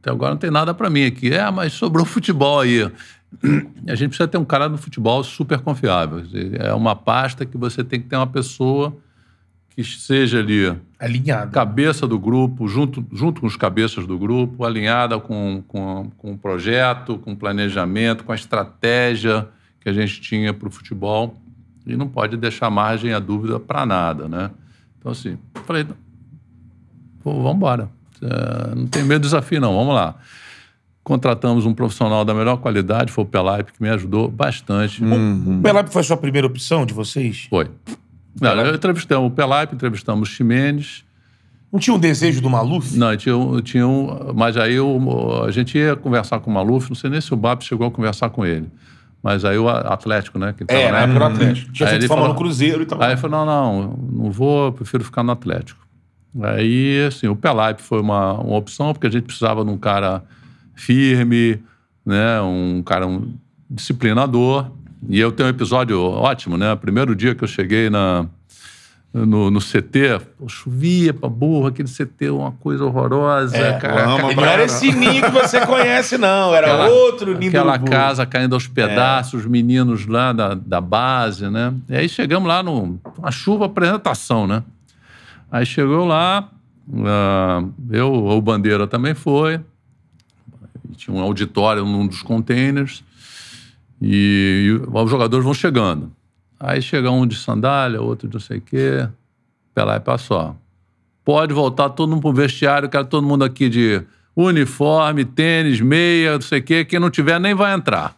Até 0.00 0.10
agora 0.10 0.30
não 0.30 0.38
tem 0.38 0.50
nada 0.50 0.72
para 0.72 0.88
mim 0.88 1.04
aqui. 1.04 1.32
É, 1.32 1.50
mas 1.50 1.74
sobrou 1.74 2.04
futebol 2.06 2.60
aí. 2.60 2.90
A 3.86 3.94
gente 3.94 4.08
precisa 4.08 4.26
ter 4.26 4.38
um 4.38 4.44
cara 4.44 4.68
no 4.70 4.78
futebol 4.78 5.22
super 5.22 5.60
confiável. 5.60 6.22
É 6.58 6.72
uma 6.72 6.96
pasta 6.96 7.44
que 7.44 7.58
você 7.58 7.84
tem 7.84 8.00
que 8.00 8.08
ter 8.08 8.16
uma 8.16 8.26
pessoa 8.26 8.96
que 9.70 9.84
seja 9.84 10.38
ali 10.40 10.76
Alinhado. 10.98 11.52
cabeça 11.52 12.06
do 12.06 12.18
grupo, 12.18 12.68
junto, 12.68 13.04
junto 13.12 13.40
com 13.40 13.46
os 13.46 13.56
cabeças 13.56 14.06
do 14.06 14.18
grupo, 14.18 14.64
alinhada 14.64 15.18
com, 15.18 15.62
com, 15.66 16.10
com 16.18 16.32
o 16.32 16.38
projeto, 16.38 17.18
com 17.18 17.32
o 17.32 17.36
planejamento, 17.36 18.24
com 18.24 18.32
a 18.32 18.34
estratégia 18.34 19.48
que 19.80 19.88
a 19.88 19.92
gente 19.92 20.20
tinha 20.20 20.52
para 20.52 20.68
o 20.68 20.70
futebol. 20.70 21.36
E 21.86 21.96
não 21.96 22.06
pode 22.06 22.36
deixar 22.36 22.68
margem 22.68 23.14
a 23.14 23.18
dúvida 23.18 23.58
para 23.58 23.86
nada, 23.86 24.28
né? 24.28 24.50
Então, 24.98 25.12
assim, 25.12 25.38
falei, 25.64 25.86
pô, 27.22 27.32
vamos 27.34 27.56
embora. 27.56 27.88
É, 28.20 28.74
não 28.74 28.86
tem 28.86 29.02
medo 29.02 29.20
do 29.20 29.24
desafio, 29.24 29.60
não. 29.60 29.74
Vamos 29.74 29.94
lá. 29.94 30.16
Contratamos 31.02 31.64
um 31.64 31.72
profissional 31.72 32.24
da 32.24 32.34
melhor 32.34 32.58
qualidade, 32.58 33.10
foi 33.10 33.24
o 33.24 33.26
Pelaipe, 33.26 33.72
que 33.72 33.82
me 33.82 33.88
ajudou 33.88 34.28
bastante. 34.30 35.02
O 35.02 35.62
Pelap 35.62 35.88
foi 35.88 36.02
a 36.02 36.04
sua 36.04 36.16
primeira 36.18 36.46
opção 36.46 36.84
de 36.84 36.92
vocês? 36.92 37.46
Foi. 37.48 37.70
Não, 38.38 38.50
eu 38.54 38.74
entrevistamos 38.74 39.30
o 39.30 39.34
Pelaipe, 39.34 39.74
entrevistamos 39.74 40.28
o 40.28 40.32
Ximenes, 40.32 41.04
Não 41.72 41.78
tinha 41.78 41.94
um 41.94 41.98
desejo 41.98 42.40
do 42.40 42.50
Maluf? 42.50 42.96
Não, 42.96 43.16
tinha, 43.16 43.34
tinha 43.62 43.86
um, 43.86 44.32
mas 44.34 44.56
aí 44.56 44.78
o- 44.80 45.44
a 45.44 45.50
gente 45.52 45.78
ia 45.78 45.94
conversar 45.96 46.40
com 46.40 46.50
o 46.50 46.54
Maluf, 46.54 46.88
não 46.90 46.96
sei 46.96 47.08
nem 47.10 47.20
se 47.20 47.32
o 47.32 47.36
BAP 47.36 47.62
chegou 47.62 47.86
a 47.86 47.90
conversar 47.90 48.28
com 48.30 48.44
ele. 48.44 48.68
Mas 49.22 49.44
aí 49.44 49.56
o 49.58 49.68
Atlético, 49.68 50.38
né? 50.38 50.52
Que 50.56 50.64
É, 50.66 50.90
na 50.90 51.00
época 51.00 51.18
do 51.18 51.24
Atlético. 51.26 51.72
Tinha 51.72 51.88
Aí 51.88 51.92
feito 51.98 52.08
fama 52.08 52.22
falou- 52.22 52.34
no 52.34 52.38
Cruzeiro 52.40 52.82
e 52.82 52.86
tal. 52.86 53.00
Aí 53.02 53.10
ele 53.12 53.20
falou, 53.20 53.44
não, 53.44 53.82
não, 53.82 53.98
não 54.24 54.30
vou, 54.30 54.66
eu 54.66 54.72
prefiro 54.72 55.04
ficar 55.04 55.22
no 55.22 55.30
Atlético. 55.32 55.78
Aí, 56.42 57.04
assim, 57.06 57.26
o 57.28 57.36
Pelaipe 57.36 57.82
foi 57.82 58.00
uma, 58.00 58.34
uma 58.40 58.56
opção, 58.56 58.92
porque 58.92 59.06
a 59.06 59.10
gente 59.10 59.24
precisava 59.24 59.64
de 59.64 59.70
um 59.70 59.76
cara 59.76 60.22
firme, 60.74 61.60
né? 62.06 62.40
Um 62.40 62.82
cara 62.82 63.06
um 63.06 63.34
disciplinador. 63.68 64.70
E 65.08 65.18
eu 65.18 65.32
tenho 65.32 65.46
um 65.48 65.50
episódio 65.50 66.00
ótimo, 66.00 66.56
né? 66.56 66.74
Primeiro 66.76 67.14
dia 67.16 67.34
que 67.34 67.42
eu 67.42 67.48
cheguei 67.48 67.88
na, 67.88 68.26
no, 69.12 69.50
no 69.50 69.58
CT, 69.58 70.20
pô, 70.38 70.48
chovia 70.48 71.12
pra 71.14 71.28
burro, 71.28 71.66
aquele 71.66 71.88
CT, 71.88 72.30
uma 72.30 72.52
coisa 72.52 72.84
horrorosa, 72.84 73.56
É, 73.56 73.78
cara. 73.78 74.06
Não 74.06 74.16
pra 74.18 74.28
era 74.30 74.40
caramba. 74.42 74.64
esse 74.64 74.92
ninho 74.92 75.22
que 75.22 75.30
você 75.30 75.64
conhece, 75.66 76.18
não. 76.18 76.54
Era 76.54 76.66
Aquela- 76.74 76.88
outro 76.90 77.36
ninho 77.36 77.48
Aquela 77.50 77.76
do 77.78 77.90
casa 77.90 78.26
caindo 78.26 78.54
aos 78.54 78.66
pedaços, 78.68 79.40
os 79.40 79.46
meninos 79.46 80.06
lá 80.06 80.32
da, 80.32 80.54
da 80.54 80.80
base, 80.80 81.48
né? 81.48 81.72
E 81.88 81.96
aí 81.96 82.08
chegamos 82.08 82.46
lá 82.48 82.62
no 82.62 82.98
uma 83.18 83.30
chuva 83.30 83.64
apresentação, 83.66 84.46
né? 84.46 84.62
Aí 85.50 85.64
chegou 85.66 86.04
lá, 86.04 86.48
ah, 87.06 87.64
eu, 87.90 88.12
o 88.12 88.40
Bandeira 88.40 88.86
também 88.86 89.14
foi, 89.14 89.58
tinha 90.96 91.16
um 91.16 91.20
auditório 91.20 91.84
num 91.84 92.06
dos 92.06 92.22
containers, 92.22 93.02
e, 94.00 94.66
e 94.66 94.88
os 94.92 95.10
jogadores 95.10 95.44
vão 95.44 95.54
chegando. 95.54 96.10
Aí 96.58 96.80
chega 96.82 97.10
um 97.10 97.26
de 97.26 97.36
sandália, 97.36 98.00
outro 98.00 98.28
de 98.28 98.34
não 98.34 98.40
sei 98.40 98.58
o 98.58 98.60
quê, 98.60 99.08
Pelé 99.74 99.98
passou. 99.98 100.56
Pode 101.24 101.52
voltar 101.54 101.90
todo 101.90 102.10
mundo 102.10 102.20
pro 102.22 102.32
vestiário, 102.32 102.88
quero 102.88 103.06
todo 103.06 103.26
mundo 103.26 103.44
aqui 103.44 103.68
de 103.68 104.02
uniforme, 104.34 105.24
tênis, 105.24 105.80
meia, 105.80 106.34
não 106.34 106.40
sei 106.40 106.60
o 106.60 106.62
quê. 106.62 106.84
Quem 106.84 106.98
não 106.98 107.10
tiver 107.10 107.38
nem 107.38 107.54
vai 107.54 107.72
entrar. 107.74 108.16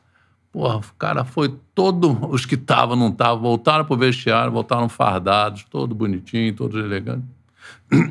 Porra, 0.53 0.77
o 0.79 0.83
cara 0.99 1.25
foi 1.25 1.55
todo. 1.75 2.27
Os 2.31 2.45
que 2.45 2.55
estavam, 2.55 2.95
não 2.97 3.09
estavam, 3.09 3.41
voltaram 3.43 3.85
pro 3.85 3.97
vestiário, 3.97 4.53
voltaram 4.53 4.89
fardados, 4.89 5.65
todo 5.71 5.95
bonitinho, 5.95 6.53
todos 6.55 6.83
elegantes. 6.83 7.25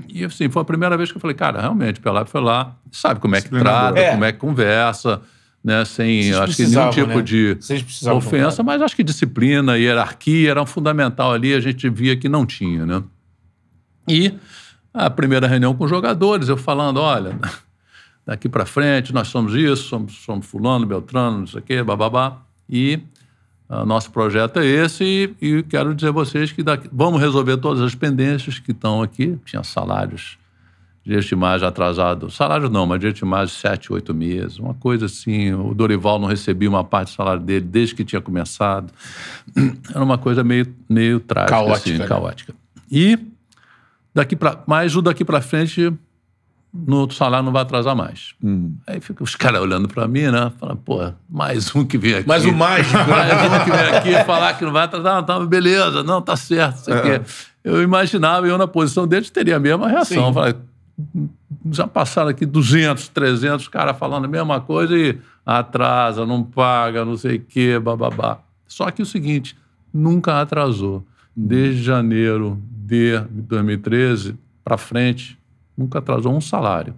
E 0.07 0.23
assim, 0.23 0.49
foi 0.49 0.61
a 0.61 0.65
primeira 0.65 0.95
vez 0.97 1.11
que 1.11 1.17
eu 1.17 1.21
falei, 1.21 1.35
cara, 1.35 1.59
realmente, 1.61 1.99
Pelé 1.99 2.23
foi 2.25 2.41
lá, 2.41 2.75
sabe 2.91 3.19
como 3.19 3.35
é 3.35 3.41
que 3.41 3.49
trata, 3.49 3.99
É. 3.99 4.11
como 4.11 4.23
é 4.25 4.31
que 4.31 4.37
conversa, 4.39 5.21
né? 5.63 5.85
Sem, 5.85 6.23
Vocês 6.23 6.37
acho 6.37 6.55
que 6.55 6.67
nenhum 6.67 6.89
tipo 6.89 7.07
né? 7.07 7.21
de 7.21 7.57
ofensa, 8.11 8.63
mas 8.63 8.81
acho 8.81 8.95
que 8.95 9.03
disciplina, 9.03 9.77
hierarquia 9.77 10.51
eram 10.51 10.65
fundamental 10.65 11.31
ali, 11.31 11.53
a 11.53 11.59
gente 11.59 11.89
via 11.89 12.17
que 12.17 12.27
não 12.27 12.45
tinha, 12.45 12.85
né? 12.85 13.03
E 14.07 14.33
a 14.93 15.09
primeira 15.09 15.47
reunião 15.47 15.75
com 15.75 15.83
os 15.83 15.89
jogadores, 15.89 16.49
eu 16.49 16.57
falando, 16.57 16.99
olha, 16.99 17.37
daqui 18.25 18.49
para 18.49 18.65
frente 18.65 19.13
nós 19.13 19.27
somos 19.27 19.53
isso, 19.53 19.83
somos, 19.83 20.13
somos 20.23 20.45
fulano, 20.45 20.85
beltrano, 20.85 21.39
não 21.39 21.47
sei 21.47 21.59
o 21.59 21.63
quê, 21.63 21.83
bababá. 21.83 22.41
E 22.67 22.99
ah, 23.69 23.85
nosso 23.85 24.11
projeto 24.11 24.59
é 24.59 24.65
esse 24.65 25.35
e, 25.41 25.45
e 25.45 25.63
quero 25.63 25.93
dizer 25.93 26.09
a 26.09 26.11
vocês 26.11 26.51
que 26.51 26.63
daqui, 26.63 26.89
vamos 26.91 27.21
resolver 27.21 27.57
todas 27.57 27.81
as 27.81 27.95
pendências 27.95 28.59
que 28.59 28.71
estão 28.71 29.01
aqui. 29.01 29.37
Tinha 29.45 29.63
salários 29.63 30.40
de 31.03 31.15
estimagem 31.15 31.67
atrasado, 31.67 32.29
salário 32.29 32.69
não, 32.69 32.85
mas 32.85 32.99
de 32.99 33.07
estimagem 33.07 33.53
sete, 33.55 33.91
oito 33.91 34.13
meses, 34.13 34.59
uma 34.59 34.75
coisa 34.75 35.07
assim. 35.07 35.51
O 35.53 35.73
Dorival 35.73 36.19
não 36.19 36.27
recebia 36.27 36.69
uma 36.69 36.83
parte 36.83 37.11
do 37.11 37.15
salário 37.15 37.41
dele 37.41 37.65
desde 37.65 37.95
que 37.95 38.05
tinha 38.05 38.21
começado. 38.21 38.93
Era 39.89 40.03
uma 40.03 40.17
coisa 40.17 40.43
meio, 40.43 40.67
meio 40.87 41.19
trágica, 41.19 41.55
Caótica, 41.55 41.89
assim, 41.89 41.97
né? 41.97 42.07
caótica. 42.07 42.53
E 42.91 43.17
daqui 44.13 44.35
para, 44.35 44.61
mas 44.67 44.95
o 44.95 45.01
daqui 45.01 45.25
para 45.25 45.41
frente 45.41 45.91
no 46.73 47.09
salário 47.11 47.45
não 47.45 47.51
vai 47.51 47.63
atrasar 47.63 47.95
mais. 47.95 48.33
Aí 48.87 49.01
fica 49.01 49.23
os 49.23 49.35
caras 49.35 49.59
olhando 49.59 49.87
pra 49.87 50.07
mim, 50.07 50.27
né? 50.27 50.51
Falando, 50.59 50.77
pô, 50.77 51.11
mais 51.29 51.75
um 51.75 51.83
que 51.83 51.97
vem 51.97 52.15
aqui. 52.15 52.27
Mas 52.27 52.45
o 52.45 52.53
mágico, 52.53 52.97
né? 52.97 53.03
Mais 53.09 53.51
um 53.51 53.63
que 53.65 53.71
vem 53.71 53.95
aqui 53.97 54.25
falar 54.25 54.53
que 54.53 54.63
não 54.63 54.71
vai 54.71 54.83
atrasar. 54.83 55.15
Não, 55.15 55.23
tá, 55.23 55.39
beleza, 55.39 56.03
não, 56.03 56.21
tá 56.21 56.35
certo. 56.35 56.77
Isso 56.77 56.93
aqui. 56.93 57.21
Eu 57.63 57.81
imaginava, 57.83 58.47
eu 58.47 58.57
na 58.57 58.67
posição 58.67 59.07
deles 59.07 59.29
teria 59.29 59.57
a 59.57 59.59
mesma 59.59 59.87
reação. 59.87 60.27
Sim. 60.27 60.33
Falei, 60.33 60.55
já 61.71 61.87
passaram 61.87 62.29
aqui 62.29 62.45
200, 62.45 63.07
300 63.09 63.67
caras 63.67 63.97
falando 63.97 64.25
a 64.25 64.27
mesma 64.27 64.59
coisa 64.59 64.97
e 64.97 65.17
atrasa, 65.45 66.25
não 66.25 66.43
paga, 66.43 67.05
não 67.05 67.17
sei 67.17 67.37
o 67.37 67.41
quê, 67.41 67.79
bababá. 67.79 68.39
Só 68.67 68.89
que 68.91 69.01
o 69.01 69.05
seguinte, 69.05 69.57
nunca 69.93 70.41
atrasou. 70.41 71.05
Desde 71.35 71.81
janeiro 71.81 72.61
de 72.69 73.19
2013 73.29 74.35
para 74.63 74.77
frente, 74.77 75.37
nunca 75.77 75.99
atrasou 75.99 76.35
um 76.35 76.41
salário. 76.41 76.93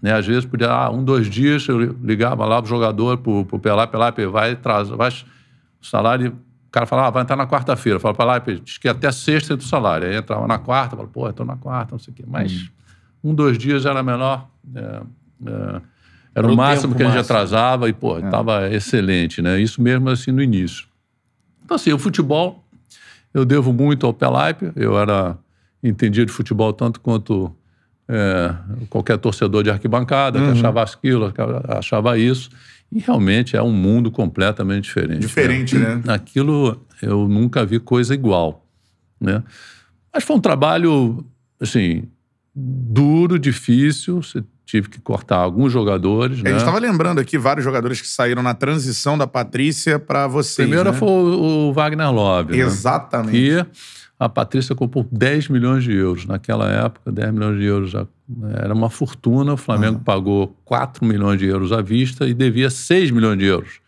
Né? 0.00 0.12
Às 0.12 0.26
vezes 0.26 0.44
podia, 0.44 0.70
ah, 0.70 0.90
um, 0.90 1.02
dois 1.02 1.28
dias, 1.28 1.66
eu 1.68 1.78
ligava 1.80 2.44
lá 2.44 2.60
pro 2.60 2.68
jogador, 2.68 3.18
pro, 3.18 3.44
pro 3.44 3.58
Pelá, 3.58 3.86
Pelá, 3.86 4.12
vai, 4.30 4.52
atrasa, 4.52 4.96
vai, 4.96 5.10
o 5.10 5.86
salário, 5.86 6.36
o 6.68 6.70
cara 6.70 6.86
falava, 6.86 7.08
ah, 7.08 7.10
vai 7.10 7.22
entrar 7.22 7.36
na 7.36 7.46
quarta-feira. 7.46 7.98
Fala, 7.98 8.14
Pelá, 8.14 8.38
diz 8.38 8.78
que 8.78 8.88
até 8.88 9.10
sexta 9.10 9.54
é 9.54 9.56
do 9.56 9.62
salário. 9.62 10.08
Aí 10.08 10.16
entrava 10.16 10.46
na 10.46 10.58
quarta, 10.58 10.96
falava, 10.96 11.12
pô, 11.12 11.28
estou 11.28 11.46
na 11.46 11.56
quarta, 11.56 11.92
não 11.92 11.98
sei 11.98 12.12
o 12.12 12.16
quê. 12.16 12.24
Mas 12.26 12.70
um, 13.24 13.34
dois 13.34 13.56
dias 13.56 13.86
era 13.86 14.02
menor, 14.02 14.48
é, 14.74 15.02
é, 15.46 15.80
era 16.34 16.46
o 16.46 16.56
máximo 16.56 16.94
que 16.94 17.02
a 17.02 17.06
gente 17.06 17.16
máximo. 17.16 17.36
atrasava 17.36 17.88
e, 17.88 17.92
pô, 17.92 18.18
estava 18.18 18.68
excelente, 18.72 19.40
né? 19.40 19.60
Isso 19.60 19.80
mesmo 19.80 20.10
assim 20.10 20.30
no 20.30 20.42
início. 20.42 20.86
Então, 21.64 21.76
assim, 21.76 21.92
o 21.92 21.98
futebol, 21.98 22.64
eu 23.32 23.44
devo 23.44 23.72
muito 23.72 24.04
ao 24.04 24.12
Pelaipe. 24.12 24.72
Eu 24.76 24.98
era 24.98 25.38
entendia 25.82 26.26
de 26.26 26.32
futebol 26.32 26.72
tanto 26.72 27.00
quanto 27.00 27.54
é, 28.08 28.54
qualquer 28.90 29.18
torcedor 29.18 29.62
de 29.62 29.70
arquibancada, 29.70 30.38
que 30.38 30.58
achava 30.58 30.82
aquilo, 30.82 31.32
que 31.32 31.40
achava 31.68 32.18
isso. 32.18 32.50
E 32.90 32.98
realmente 32.98 33.56
é 33.56 33.62
um 33.62 33.72
mundo 33.72 34.10
completamente 34.10 34.84
diferente. 34.84 35.20
Diferente, 35.20 35.78
né? 35.78 36.02
Aquilo 36.08 36.80
eu 37.02 37.28
nunca 37.28 37.64
vi 37.64 37.78
coisa 37.78 38.14
igual, 38.14 38.66
né? 39.20 39.42
Mas 40.12 40.22
foi 40.24 40.36
um 40.36 40.40
trabalho, 40.40 41.24
assim, 41.60 42.04
duro, 42.54 43.38
difícil. 43.38 44.22
Você 44.22 44.44
tive 44.64 44.88
que 44.88 45.00
cortar 45.00 45.36
alguns 45.36 45.72
jogadores, 45.72 46.40
A 46.40 46.42
né? 46.42 46.50
gente 46.50 46.60
estava 46.60 46.78
lembrando 46.78 47.20
aqui 47.20 47.36
vários 47.36 47.64
jogadores 47.64 48.00
que 48.00 48.08
saíram 48.08 48.42
na 48.42 48.54
transição 48.54 49.18
da 49.18 49.26
Patrícia 49.26 49.98
para 49.98 50.26
vocês. 50.26 50.66
Primeiro 50.66 50.90
né? 50.90 50.96
foi 50.96 51.08
o, 51.08 51.72
Wagner 51.72 52.10
Love, 52.10 52.56
né? 52.56 52.58
Exatamente. 52.58 53.36
E 53.36 53.66
a 54.18 54.28
Patrícia 54.28 54.74
comprou 54.74 55.06
10 55.10 55.48
milhões 55.48 55.84
de 55.84 55.92
euros. 55.92 56.24
Naquela 56.24 56.70
época, 56.70 57.12
10 57.12 57.32
milhões 57.32 57.58
de 57.58 57.64
euros 57.64 57.90
já 57.90 58.06
era 58.54 58.72
uma 58.72 58.88
fortuna. 58.88 59.52
O 59.52 59.56
Flamengo 59.56 60.00
pagou 60.00 60.56
4 60.64 61.04
milhões 61.04 61.38
de 61.38 61.46
euros 61.46 61.72
à 61.72 61.82
vista 61.82 62.26
e 62.26 62.32
devia 62.32 62.70
6 62.70 63.10
milhões 63.10 63.38
de 63.38 63.44
euros. 63.44 63.80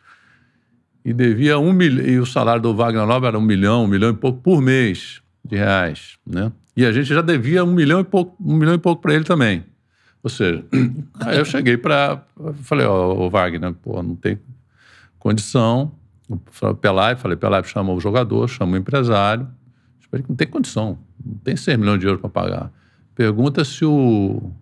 E 1.04 1.12
devia 1.12 1.58
um 1.58 1.72
milhão. 1.72 2.04
E 2.04 2.18
o 2.18 2.26
salário 2.26 2.60
do 2.60 2.74
Wagner 2.74 3.06
Love 3.06 3.26
era 3.26 3.38
um 3.38 3.42
milhão, 3.42 3.84
um 3.84 3.86
milhão 3.86 4.10
e 4.10 4.14
pouco 4.14 4.40
por 4.40 4.60
mês 4.60 5.22
de 5.44 5.56
reais. 5.56 6.18
Né? 6.26 6.52
E 6.76 6.84
a 6.84 6.92
gente 6.92 7.06
já 7.06 7.22
devia 7.22 7.64
um 7.64 7.72
milhão 7.72 8.00
e 8.00 8.04
pouco, 8.04 8.36
um 8.38 8.54
milhão 8.54 8.74
e 8.74 8.78
pouco 8.78 9.00
para 9.00 9.14
ele 9.14 9.24
também. 9.24 9.64
Ou 10.22 10.28
seja, 10.28 10.64
aí 11.20 11.38
eu 11.38 11.44
cheguei 11.44 11.76
para. 11.76 12.22
Falei, 12.62 12.86
ó, 12.86 13.14
ô 13.14 13.30
Wagner, 13.30 13.72
pô, 13.74 14.02
não 14.02 14.14
tem 14.14 14.38
condição. 15.18 15.92
Falei, 16.50 16.74
Pelai, 16.76 17.16
falei, 17.16 17.36
Pelai 17.36 17.62
chama 17.64 17.92
o 17.92 18.00
jogador, 18.00 18.48
chama 18.48 18.74
o 18.74 18.76
empresário. 18.76 19.48
Não 20.28 20.36
tem 20.36 20.46
condição, 20.46 20.98
não 21.24 21.38
tem 21.38 21.56
6 21.56 21.78
milhões 21.78 22.00
de 22.00 22.06
euros 22.06 22.20
para 22.20 22.30
pagar. 22.30 22.72
Pergunta 23.14 23.64
se 23.64 23.84
o 23.84 24.52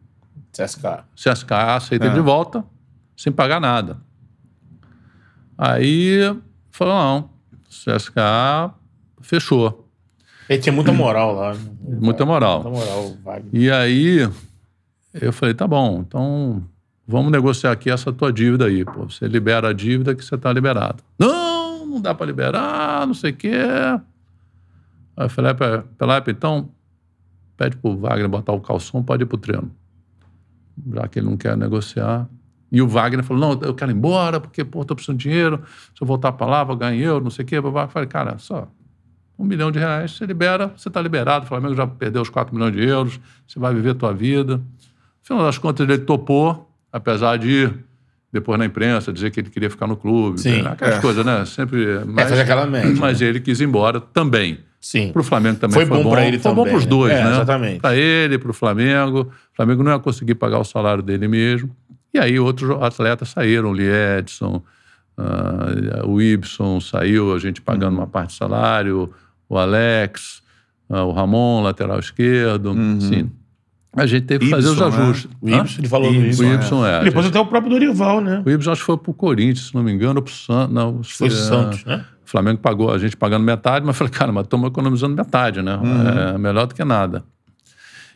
CSK. 0.52 1.04
CSK 1.14 1.52
aceita 1.52 2.06
ele 2.06 2.14
de 2.14 2.20
volta, 2.20 2.64
sem 3.16 3.32
pagar 3.32 3.60
nada. 3.60 3.98
Aí 5.56 6.18
falou, 6.70 6.94
não, 6.94 7.30
o 7.52 7.68
CSK 7.68 8.74
fechou. 9.20 9.83
Ele 10.48 10.60
tinha 10.60 10.72
muita 10.72 10.92
moral 10.92 11.34
lá. 11.34 11.56
Muita 11.80 12.24
moral. 12.26 12.62
Muita 12.62 12.78
moral, 12.78 13.16
Wagner. 13.24 13.48
E 13.52 13.70
aí 13.70 14.28
eu 15.14 15.32
falei, 15.32 15.54
tá 15.54 15.66
bom, 15.66 16.04
então 16.06 16.62
vamos 17.06 17.30
negociar 17.30 17.72
aqui 17.72 17.90
essa 17.90 18.12
tua 18.12 18.32
dívida 18.32 18.66
aí. 18.66 18.84
Pô, 18.84 19.08
você 19.08 19.26
libera 19.26 19.68
a 19.68 19.72
dívida 19.72 20.14
que 20.14 20.24
você 20.24 20.36
tá 20.36 20.52
liberado. 20.52 21.02
Não, 21.18 21.86
não 21.86 22.00
dá 22.00 22.14
para 22.14 22.26
liberar, 22.26 23.06
não 23.06 23.14
sei 23.14 23.30
o 23.30 23.36
quê. 23.36 23.52
Aí 25.16 25.24
eu 25.26 25.30
falei, 25.30 25.52
"É, 25.52 25.82
Pelaipe, 25.96 26.30
então 26.32 26.68
pede 27.56 27.76
pro 27.76 27.96
Wagner 27.96 28.28
botar 28.28 28.52
o 28.52 28.60
calção, 28.60 29.02
pode 29.02 29.22
ir 29.22 29.26
pro 29.26 29.38
treino. 29.38 29.70
Já 30.92 31.06
que 31.06 31.20
ele 31.20 31.26
não 31.26 31.36
quer 31.36 31.56
negociar. 31.56 32.28
E 32.72 32.82
o 32.82 32.88
Wagner 32.88 33.22
falou, 33.22 33.40
não, 33.40 33.60
eu 33.62 33.72
quero 33.72 33.92
ir 33.92 33.94
embora, 33.94 34.40
porque, 34.40 34.64
pô, 34.64 34.84
tô 34.84 34.96
precisando 34.96 35.18
de 35.18 35.28
dinheiro, 35.28 35.62
se 35.94 36.02
eu 36.02 36.06
voltar 36.06 36.32
pra 36.32 36.44
lá, 36.44 36.64
vou 36.64 36.74
ganhar 36.74 36.96
euro, 37.00 37.22
não 37.22 37.30
sei 37.30 37.44
o 37.44 37.46
quê. 37.46 37.58
Eu 37.58 37.88
falei, 37.88 38.08
cara, 38.08 38.36
só 38.38 38.66
um 39.38 39.44
milhão 39.44 39.70
de 39.70 39.78
reais, 39.78 40.12
você 40.12 40.26
libera, 40.26 40.72
você 40.76 40.88
está 40.88 41.00
liberado. 41.00 41.44
O 41.44 41.48
Flamengo 41.48 41.74
já 41.74 41.86
perdeu 41.86 42.22
os 42.22 42.28
4 42.28 42.54
milhões 42.54 42.72
de 42.72 42.84
euros, 42.84 43.20
você 43.46 43.58
vai 43.58 43.74
viver 43.74 43.90
a 43.90 43.94
tua 43.94 44.12
vida. 44.12 44.56
No 44.56 44.62
final 45.22 45.44
das 45.44 45.58
contas, 45.58 45.88
ele 45.88 45.98
topou, 45.98 46.70
apesar 46.92 47.36
de 47.38 47.70
depois 48.32 48.58
na 48.58 48.66
imprensa 48.66 49.12
dizer 49.12 49.30
que 49.30 49.40
ele 49.40 49.48
queria 49.48 49.70
ficar 49.70 49.86
no 49.86 49.96
clube. 49.96 50.40
Sim, 50.40 50.62
né? 50.62 50.70
Aquelas 50.70 50.96
é. 50.96 51.00
coisas, 51.00 51.24
né? 51.24 51.44
Sempre. 51.44 52.00
Mas, 52.04 52.30
fazer 52.30 52.42
aquela 52.42 52.66
média, 52.66 52.92
Mas 52.98 53.20
ele 53.20 53.38
quis 53.38 53.60
ir 53.60 53.64
embora 53.64 54.00
também. 54.00 54.58
Sim. 54.80 55.12
Para 55.12 55.20
o 55.20 55.24
Flamengo 55.24 55.58
também 55.58 55.74
Foi 55.74 55.86
foi, 55.86 56.02
bom 56.02 56.10
pra 56.10 56.26
ele 56.26 56.38
foi 56.38 56.52
bom 56.52 56.64
também, 56.64 56.72
para 56.72 56.78
os 56.78 56.84
né? 56.84 56.90
dois, 56.90 57.12
É, 57.12 57.24
né? 57.24 57.30
exatamente. 57.30 57.80
Para 57.80 57.96
ele, 57.96 58.36
para 58.36 58.50
o 58.50 58.54
Flamengo. 58.54 59.20
O 59.52 59.56
Flamengo 59.56 59.82
não 59.82 59.92
ia 59.92 59.98
conseguir 59.98 60.34
pagar 60.34 60.58
o 60.58 60.64
salário 60.64 61.02
dele 61.02 61.26
mesmo. 61.28 61.70
E 62.12 62.18
aí 62.18 62.38
outros 62.38 62.70
atletas 62.82 63.30
saíram, 63.30 63.72
o 63.72 63.80
Edson, 63.80 64.62
ah, 65.16 66.02
o 66.04 66.20
Ibson 66.20 66.80
saiu, 66.80 67.34
a 67.34 67.38
gente 67.38 67.62
pagando 67.62 67.96
uma 67.96 68.06
parte 68.06 68.30
do 68.30 68.38
salário, 68.38 69.10
o 69.48 69.58
Alex, 69.58 70.42
ah, 70.88 71.04
o 71.04 71.12
Ramon, 71.12 71.62
lateral 71.62 71.98
esquerdo, 71.98 72.74
sim. 73.00 73.30
A 73.96 74.06
gente 74.06 74.26
teve 74.26 74.46
que 74.46 74.50
fazer 74.50 74.68
os 74.70 74.76
né? 74.80 74.86
ajustes. 74.86 75.30
O 75.40 75.48
Hã? 75.48 75.58
Ibson, 75.60 75.80
ele 75.80 75.88
falou 75.88 76.12
Ibson, 76.12 76.80
O 76.80 76.86
é. 76.86 76.96
a 76.96 77.02
Depois 77.04 77.24
gente- 77.26 77.32
até 77.36 77.40
o 77.40 77.46
próprio 77.46 77.70
Dorival, 77.70 78.20
né? 78.20 78.42
o 78.44 78.50
Ibson 78.50 78.72
acho 78.72 78.80
que 78.80 78.86
foi 78.86 78.96
pro 78.98 79.14
Corinthians, 79.14 79.68
se 79.68 79.74
não 79.74 79.84
me 79.84 79.92
engano, 79.92 80.16
ou 80.18 80.22
pro 80.22 80.32
Santos. 80.32 80.74
Não, 80.74 81.00
Foi 81.04 81.28
é, 81.28 81.30
Santos, 81.30 81.84
né? 81.84 82.04
O 82.26 82.28
Flamengo 82.28 82.58
pagou, 82.58 82.90
a 82.90 82.98
gente 82.98 83.16
pagando 83.16 83.44
metade, 83.44 83.86
mas 83.86 83.96
falei, 83.96 84.12
cara, 84.12 84.32
mas 84.32 84.44
estamos 84.44 84.68
economizando 84.68 85.14
metade, 85.14 85.62
né? 85.62 85.78
É 86.34 86.38
melhor 86.38 86.66
do 86.66 86.74
que 86.74 86.82
nada. 86.84 87.22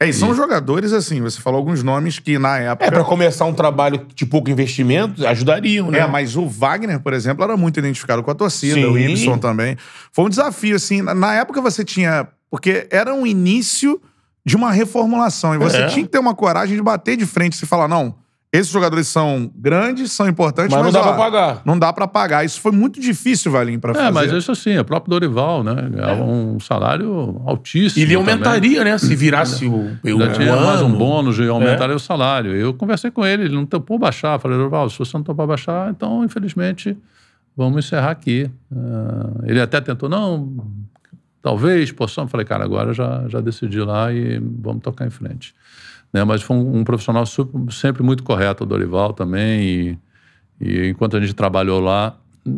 É, 0.01 0.09
e 0.09 0.13
são 0.13 0.33
jogadores 0.35 0.93
assim, 0.93 1.21
você 1.21 1.41
falou 1.41 1.59
alguns 1.59 1.83
nomes 1.83 2.19
que 2.21 2.39
na 2.39 2.59
época. 2.59 2.87
É, 2.87 2.91
pra 2.91 3.03
começar 3.03 3.45
um 3.47 3.53
trabalho 3.53 4.07
de 4.15 4.25
pouco 4.25 4.49
investimento, 4.49 5.27
ajudariam, 5.27 5.91
né? 5.91 5.99
É, 6.01 6.07
mas 6.07 6.37
o 6.37 6.47
Wagner, 6.47 7.01
por 7.01 7.13
exemplo, 7.13 7.43
era 7.43 7.57
muito 7.57 7.79
identificado 7.81 8.23
com 8.23 8.31
a 8.31 8.35
torcida, 8.35 8.75
Sim. 8.75 8.85
o 8.87 8.97
Ibson 8.99 9.39
também. 9.39 9.77
Foi 10.13 10.25
um 10.27 10.29
desafio, 10.29 10.77
assim. 10.77 11.03
Na- 11.03 11.15
Na 11.15 11.35
época 11.35 11.61
você 11.61 11.85
tinha. 11.85 12.29
Porque 12.51 12.87
era 12.91 13.13
um 13.13 13.27
início 13.27 14.01
de 14.47 14.57
uma 14.57 14.71
reformulação. 14.71 15.55
E 15.55 15.59
você 15.59 15.79
É. 15.79 15.87
tinha 15.89 16.05
que 16.07 16.11
ter 16.13 16.19
uma 16.19 16.35
coragem 16.35 16.77
de 16.77 16.83
bater 16.83 17.17
de 17.17 17.27
frente 17.27 17.61
e 17.61 17.67
falar: 17.67 17.89
não, 17.89 18.15
esses 18.51 18.73
jogadores 18.73 19.07
são 19.09 19.51
grandes, 19.55 20.11
são 20.13 20.27
importantes, 20.27 20.75
Mas 20.75 20.83
mas, 20.83 20.95
não 20.95 21.01
dá 21.01 21.07
ó, 21.07 21.13
pra 21.13 21.25
pagar. 21.25 21.63
Não 21.67 21.79
dá 21.79 21.93
pra 21.93 22.09
pagar. 22.09 22.45
Isso 22.47 22.61
foi 22.61 22.73
muito 22.73 22.99
difícil, 22.99 23.53
Valim, 23.53 23.79
pra 23.79 23.93
fazer. 23.93 24.07
É, 24.07 24.11
mas 24.11 24.33
isso 24.33 24.51
assim, 24.51 24.71
é 24.71 24.83
próprio 24.83 25.11
Dorival, 25.11 25.63
né? 25.63 25.75
Ganhava 25.91 26.25
um 26.25 26.59
salário 26.59 27.43
altíssimo. 27.45 28.03
Ele 28.03 28.17
também. 28.17 28.33
aumentaria, 28.33 28.85
né? 28.85 28.97
Se 28.97 29.15
virasse 29.15 29.67
o, 29.67 29.99
o, 30.03 30.19
Já 30.19 30.33
tinha 30.33 30.55
ano. 30.55 30.65
mais 30.67 30.81
um 30.81 30.91
bônus 30.91 31.39
e 31.39 31.47
aumentaria 31.47 31.95
o 31.95 32.01
salário. 32.01 32.55
Eu 32.55 32.73
conversei 32.73 33.11
com 33.11 33.25
ele, 33.25 33.45
ele 33.45 33.55
não 33.55 33.67
topou 33.67 33.99
baixar. 33.99 34.39
Falei, 34.41 34.57
Dorival, 34.57 34.89
se 34.89 34.99
você 34.99 35.15
não 35.15 35.23
topar 35.23 35.47
baixar, 35.47 35.91
então, 35.91 36.25
infelizmente, 36.25 36.97
vamos 37.55 37.85
encerrar 37.85 38.13
aqui. 38.13 38.51
Ah, 38.75 39.31
ele 39.45 39.61
até 39.61 39.79
tentou, 39.83 40.09
não, 40.09 40.57
talvez 41.43 41.93
possamos. 41.93 42.31
Falei, 42.31 42.47
cara, 42.47 42.65
agora 42.65 42.95
já, 42.95 43.25
já 43.29 43.43
decidi 43.43 43.81
lá 43.81 44.11
e 44.11 44.39
vamos 44.39 44.83
tocar 44.83 45.07
em 45.07 45.11
frente. 45.11 45.55
Né? 46.13 46.25
Mas 46.25 46.43
foi 46.43 46.57
um, 46.57 46.79
um 46.79 46.85
profissional 46.85 47.25
super- 47.27 47.73
sempre 47.73 48.03
muito 48.03 48.23
correto, 48.23 48.65
o 48.65 48.67
Dorival 48.67 49.13
também. 49.13 49.61
E, 49.63 49.99
e 50.61 50.89
enquanto 50.89 51.17
a 51.17 51.21
gente 51.21 51.35
trabalhou 51.35 51.81
lá, 51.81 52.17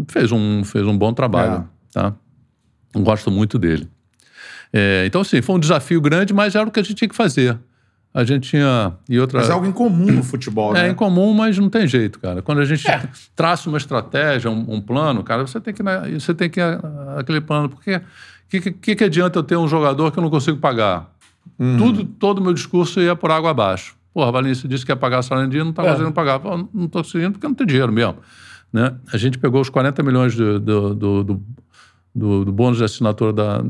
fez 0.08 0.30
um, 0.32 0.62
fez 0.64 0.86
um 0.86 0.96
bom 0.96 1.12
trabalho. 1.12 1.68
Tá? 1.92 2.14
Gosto 2.94 3.30
muito 3.30 3.58
dele. 3.58 3.88
É, 4.72 5.04
então, 5.06 5.20
assim, 5.22 5.42
foi 5.42 5.56
um 5.56 5.58
desafio 5.58 6.00
grande, 6.00 6.32
mas 6.32 6.54
era 6.54 6.68
o 6.68 6.70
que 6.70 6.78
a 6.78 6.82
gente 6.82 6.94
tinha 6.94 7.08
que 7.08 7.14
fazer. 7.16 7.58
A 8.12 8.24
gente 8.24 8.48
tinha. 8.50 8.92
E 9.08 9.20
outra, 9.20 9.38
Mas 9.38 9.48
é 9.48 9.52
algo 9.52 9.66
em 9.66 9.72
comum 9.72 10.06
no 10.10 10.22
futebol, 10.24 10.74
é 10.74 10.82
né? 10.82 10.88
incomum, 10.88 11.32
mas 11.32 11.56
não 11.58 11.70
tem 11.70 11.86
jeito, 11.86 12.18
cara. 12.18 12.42
Quando 12.42 12.60
a 12.60 12.64
gente 12.64 12.84
traça 13.36 13.68
uma 13.68 13.78
estratégia, 13.78 14.50
um, 14.50 14.74
um 14.74 14.80
plano, 14.80 15.22
cara, 15.22 15.46
você 15.46 15.60
tem 15.60 15.72
que 15.72 15.80
né, 15.80 16.02
você 16.18 16.34
tem 16.34 16.50
que 16.50 16.60
aquele 17.16 17.40
plano, 17.40 17.68
porque 17.68 17.96
o 17.96 18.02
que, 18.48 18.72
que, 18.72 18.96
que 18.96 19.04
adianta 19.04 19.38
eu 19.38 19.44
ter 19.44 19.56
um 19.56 19.68
jogador 19.68 20.10
que 20.10 20.18
eu 20.18 20.22
não 20.24 20.30
consigo 20.30 20.58
pagar? 20.58 21.08
Tudo, 21.78 22.04
todo 22.04 22.38
o 22.38 22.42
meu 22.42 22.54
discurso 22.54 23.00
ia 23.00 23.14
por 23.14 23.30
água 23.30 23.50
abaixo. 23.50 23.94
Porra, 24.14 24.32
Valência 24.32 24.68
disse 24.68 24.84
que 24.84 24.90
ia 24.92 24.96
pagar 24.96 25.22
salário 25.22 25.46
em 25.46 25.50
dia, 25.50 25.62
não 25.62 25.70
está 25.70 25.82
É. 25.84 25.90
conseguindo 25.90 26.12
pagar. 26.12 26.38
Pô, 26.40 26.56
não 26.72 26.86
estou 26.86 27.02
conseguindo 27.02 27.32
porque 27.32 27.46
não 27.46 27.54
tem 27.54 27.66
dinheiro 27.66 27.92
mesmo. 27.92 28.16
Né? 28.72 28.94
A 29.12 29.16
gente 29.16 29.38
pegou 29.38 29.60
os 29.60 29.68
40 29.68 30.02
milhões 30.02 30.34
do, 30.34 30.58
do, 30.58 30.94
do, 30.94 31.24
do, 31.24 31.42
do- 32.14 32.44
do 32.44 32.52
bônus 32.52 32.78
de 32.78 32.84
assinatura 32.84 33.32
da, 33.32 33.62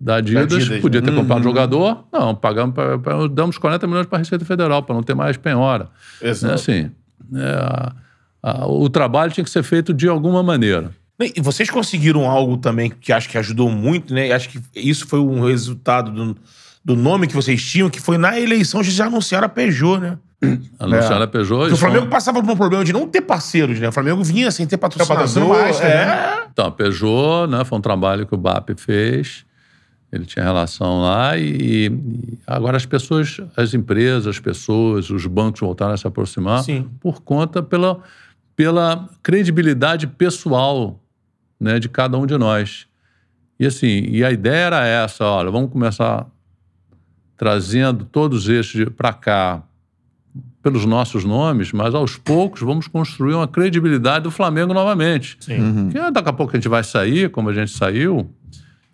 da 0.00 0.16
Adidas, 0.16 0.52
Adidas, 0.54 0.80
podia 0.80 1.00
né? 1.00 1.08
ter 1.08 1.14
comprado 1.16 1.40
um 1.40 1.44
jogador. 1.44 2.04
Não, 2.12 2.34
pagamos 2.34 2.74
pra, 2.74 2.98
pra- 2.98 3.26
damos 3.26 3.58
40 3.58 3.86
milhões 3.86 4.06
para 4.06 4.18
a 4.18 4.20
Receita 4.20 4.44
Federal, 4.44 4.82
para 4.82 4.94
não 4.94 5.02
ter 5.02 5.14
mais 5.14 5.36
penhora. 5.36 5.88
Exato. 6.20 6.46
Né, 6.48 6.54
assim, 6.54 6.90
é, 7.34 7.54
a- 7.54 7.92
a- 8.42 8.66
o 8.66 8.88
trabalho 8.88 9.32
tinha 9.32 9.44
que 9.44 9.50
ser 9.50 9.62
feito 9.62 9.92
de 9.94 10.08
alguma 10.08 10.42
maneira. 10.42 10.90
E 11.34 11.40
vocês 11.40 11.68
conseguiram 11.68 12.28
algo 12.30 12.56
também 12.58 12.90
que 12.90 13.12
acho 13.12 13.28
que 13.28 13.36
ajudou 13.38 13.68
muito, 13.70 14.14
né? 14.14 14.30
Acho 14.30 14.48
que 14.50 14.60
isso 14.76 15.04
foi 15.08 15.18
um 15.18 15.44
resultado 15.44 16.12
do, 16.12 16.36
do 16.88 16.96
nome 16.96 17.26
que 17.26 17.34
vocês 17.34 17.62
tinham, 17.62 17.90
que 17.90 18.00
foi 18.00 18.16
na 18.16 18.40
eleição, 18.40 18.82
vocês 18.82 18.94
já 18.96 19.04
anunciaram 19.06 19.44
a 19.44 19.48
Peugeot, 19.48 19.98
né? 20.00 20.16
A 20.78 20.86
Luciana 20.86 21.26
Peugeot. 21.26 21.48
Porque 21.58 21.64
o 21.64 21.68
eles 21.68 21.78
Flamengo 21.78 22.00
são- 22.02 22.08
passava 22.10 22.42
por 22.42 22.50
um 22.50 22.56
problema 22.56 22.82
de 22.82 22.94
não 22.94 23.06
ter 23.06 23.20
parceiros, 23.20 23.78
né? 23.78 23.88
O 23.88 23.92
Flamengo 23.92 24.24
vinha 24.24 24.50
sem 24.50 24.66
ter 24.66 24.78
patrocinador. 24.78 25.16
patrocínio 25.16 25.48
master, 25.50 25.86
é. 25.86 26.46
Então, 26.50 26.64
a 26.64 26.70
Peugeot, 26.70 27.46
né, 27.50 27.62
foi 27.66 27.76
um 27.76 27.80
trabalho 27.82 28.26
que 28.26 28.34
o 28.34 28.38
BAP 28.38 28.70
fez. 28.78 29.44
Ele 30.10 30.24
tinha 30.24 30.42
relação 30.42 31.02
lá 31.02 31.36
e, 31.36 31.88
e 31.90 32.38
agora 32.46 32.78
as 32.78 32.86
pessoas, 32.86 33.38
as 33.54 33.74
empresas, 33.74 34.26
as 34.26 34.40
pessoas, 34.40 35.10
os 35.10 35.26
bancos 35.26 35.60
voltaram 35.60 35.92
a 35.92 35.96
se 35.98 36.06
aproximar 36.06 36.62
Sim. 36.64 36.88
por 37.00 37.20
conta 37.20 37.62
pela, 37.62 38.00
pela 38.56 39.06
credibilidade 39.22 40.06
pessoal 40.06 40.98
né, 41.60 41.78
de 41.78 41.90
cada 41.90 42.16
um 42.16 42.24
de 42.24 42.38
nós. 42.38 42.86
E 43.60 43.66
assim, 43.66 44.06
e 44.08 44.24
a 44.24 44.30
ideia 44.30 44.66
era 44.66 44.86
essa, 44.86 45.26
olha, 45.26 45.50
vamos 45.50 45.70
começar 45.70 46.26
trazendo 47.38 48.04
todos 48.04 48.48
estes 48.48 48.86
para 48.90 49.12
cá 49.12 49.62
pelos 50.62 50.84
nossos 50.84 51.24
nomes, 51.24 51.72
mas 51.72 51.94
aos 51.94 52.16
poucos 52.16 52.60
vamos 52.60 52.86
construir 52.88 53.32
uma 53.34 53.46
credibilidade 53.48 54.24
do 54.24 54.30
Flamengo 54.30 54.74
novamente. 54.74 55.38
Sim. 55.40 55.84
Porque 55.84 56.10
daqui 56.10 56.28
a 56.28 56.32
pouco 56.32 56.52
a 56.52 56.56
gente 56.56 56.68
vai 56.68 56.82
sair, 56.84 57.30
como 57.30 57.48
a 57.48 57.54
gente 57.54 57.70
saiu, 57.70 58.28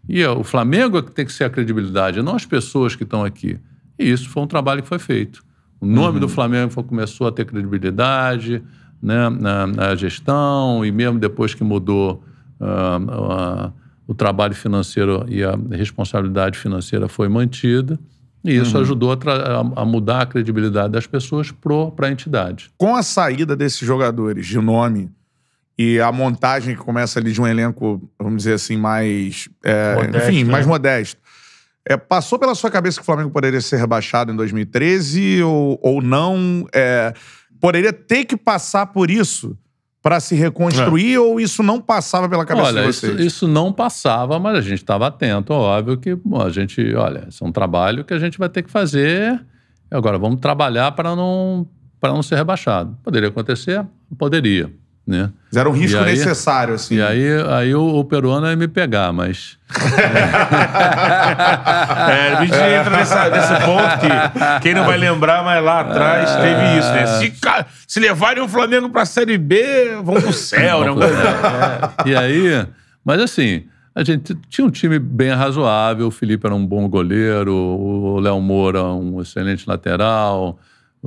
e 0.09 0.21
é, 0.21 0.29
o 0.29 0.45
Flamengo 0.45 0.99
é 0.99 1.03
que 1.03 1.11
tem 1.11 1.25
que 1.25 1.33
ser 1.33 1.45
a 1.45 1.51
credibilidade, 1.51 2.21
não 2.23 2.37
as 2.37 2.45
pessoas 2.45 2.95
que 2.95 3.03
estão 3.03 3.25
aqui. 3.25 3.59
E 3.99 4.11
isso 4.11 4.29
foi 4.29 4.43
um 4.43 4.47
trabalho 4.47 4.83
que 4.83 4.89
foi 4.89 4.99
feito. 4.99 5.43
O 5.81 5.87
nome 5.87 6.21
do 6.21 6.29
Flamengo 6.29 6.71
foi- 6.71 6.85
começou 6.85 7.27
a 7.27 7.33
ter 7.33 7.47
credibilidade 7.47 8.63
né, 9.03 9.29
na, 9.31 9.67
na 9.67 9.95
gestão, 9.95 10.85
e 10.85 10.93
mesmo 10.93 11.19
depois 11.19 11.55
que 11.55 11.65
mudou 11.65 12.23
ah, 12.61 13.01
ah, 13.09 13.73
o 14.07 14.15
trabalho 14.15 14.55
financeiro 14.55 15.25
e 15.29 15.43
a 15.43 15.59
responsabilidade 15.73 16.59
financeira 16.59 17.09
foi 17.09 17.29
mantida, 17.29 17.99
e 18.45 18.57
isso 18.57 18.77
ajudou 18.79 19.13
a, 19.13 19.17
tra- 19.17 19.33
a- 19.61 19.83
a 19.83 19.85
mudar 19.85 20.21
a 20.23 20.27
credibilidade 20.27 20.93
das 20.93 21.07
pessoas 21.07 21.51
para 21.97 22.09
a 22.09 22.11
entidade. 22.11 22.71
Com 22.77 22.95
a 22.95 23.03
saída 23.03 23.57
desses 23.57 23.81
jogadores 23.81 24.47
de 24.47 24.59
nome 24.59 25.11
e 25.79 25.99
a 25.99 26.13
montagem 26.13 26.77
que 26.77 26.83
começa 26.83 27.19
ali 27.19 27.33
de 27.33 27.41
um 27.41 27.47
elenco, 27.47 28.01
vamos 28.19 28.39
dizer 28.45 28.55
assim, 28.55 28.77
mais. 28.77 29.49
é, 29.65 29.95
Modesto, 29.97 30.31
enfim, 30.31 30.45
né? 30.45 30.53
mais 30.53 30.67
modesto. 30.67 31.21
É, 31.87 31.97
passou 31.97 32.39
pela 32.39 32.55
sua 32.55 32.71
cabeça 32.71 32.97
que 32.99 33.03
o 33.03 33.05
Flamengo 33.05 33.31
poderia 33.31 33.61
ser 33.61 33.77
rebaixado 33.77 34.31
em 34.33 34.37
2013 34.37 35.43
ou, 35.43 35.79
ou 35.83 36.01
não? 36.01 36.67
É, 36.73 37.13
poderia 37.61 37.93
ter 37.93 38.25
que 38.25 38.37
passar 38.37 38.87
por 38.87 39.11
isso 39.11 39.57
para 40.05 40.21
se 40.21 40.35
reconstruir 40.35 41.17
ou 41.17 41.41
isso 41.41 41.63
não 41.63 41.81
passava 41.81 42.29
pela 42.29 42.45
cabeça 42.45 42.69
Olha, 42.69 42.83
de 42.83 42.91
isso, 42.91 43.07
vocês? 43.07 43.21
isso 43.21 43.49
não 43.49 43.73
passava, 43.73 44.39
mas 44.39 44.59
a 44.59 44.61
gente 44.61 44.75
estava 44.75 45.07
atento, 45.07 45.55
óbvio 45.55 45.97
que 45.97 46.15
bom, 46.15 46.43
a 46.43 46.51
gente, 46.51 46.95
olha, 46.95 47.25
isso 47.27 47.43
é 47.43 47.47
um 47.49 47.51
trabalho 47.51 48.05
que 48.05 48.13
a 48.13 48.19
gente 48.19 48.39
vai 48.39 48.51
ter 48.51 48.63
que 48.63 48.71
fazer. 48.71 49.43
Agora, 49.91 50.19
vamos 50.19 50.41
trabalhar 50.41 50.93
para 50.93 51.17
não, 51.17 51.67
para 51.99 52.13
não 52.13 52.23
ser 52.23 52.35
rebaixado. 52.37 52.99
Poderia 53.03 53.31
acontecer? 53.31 53.83
Poderia, 54.19 54.71
né? 55.07 55.31
Mas 55.51 55.57
Era 55.61 55.69
um 55.69 55.73
risco 55.73 55.99
aí- 55.99 56.13
necessário, 56.17 56.75
assim. 56.75 56.97
E 56.97 57.03
aí, 57.03 57.27
aí 57.51 57.75
o, 57.75 57.83
o 57.99 58.05
peruano 58.05 58.47
ia 58.49 58.57
me 58.57 58.67
pegar, 58.69 59.13
mas... 59.13 59.59
É, 61.05 62.35
a 62.37 62.45
gente 62.45 62.55
entra 62.55 62.91
nessa- 62.91 63.31
nesse 63.31 63.55
ponto 63.65 63.99
que 64.01 64.61
quem 64.63 64.75
não 64.75 64.85
vai 64.85 64.97
lembrar, 64.97 65.43
mas 65.45 65.63
lá 65.63 65.81
atrás 65.81 66.35
teve 66.37 66.79
isso, 66.79 66.89
né? 66.93 67.07
Se, 67.07 67.33
se 67.87 68.01
levarem 68.01 68.43
o 68.43 68.49
Flamengo 68.49 68.89
pra 68.89 69.05
Série 69.05 69.39
B, 69.39 69.97
vão 70.03 70.15
pro 70.15 70.33
céu, 70.33 70.81
né? 70.85 70.93
Pro 70.93 72.09
E 72.11 72.17
aí, 72.17 72.67
mas 73.05 73.21
assim, 73.21 73.65
a 73.95 74.03
gente 74.03 74.35
tinha 74.49 74.67
um 74.67 74.71
time 74.71 74.99
bem 74.99 75.31
razoável. 75.33 76.09
O 76.09 76.11
Felipe 76.11 76.47
era 76.47 76.55
um 76.55 76.65
bom 76.67 76.89
goleiro, 76.89 77.53
o 77.55 78.19
Léo 78.21 78.41
Moura 78.41 78.83
um 78.85 79.21
excelente 79.21 79.69
lateral. 79.69 80.59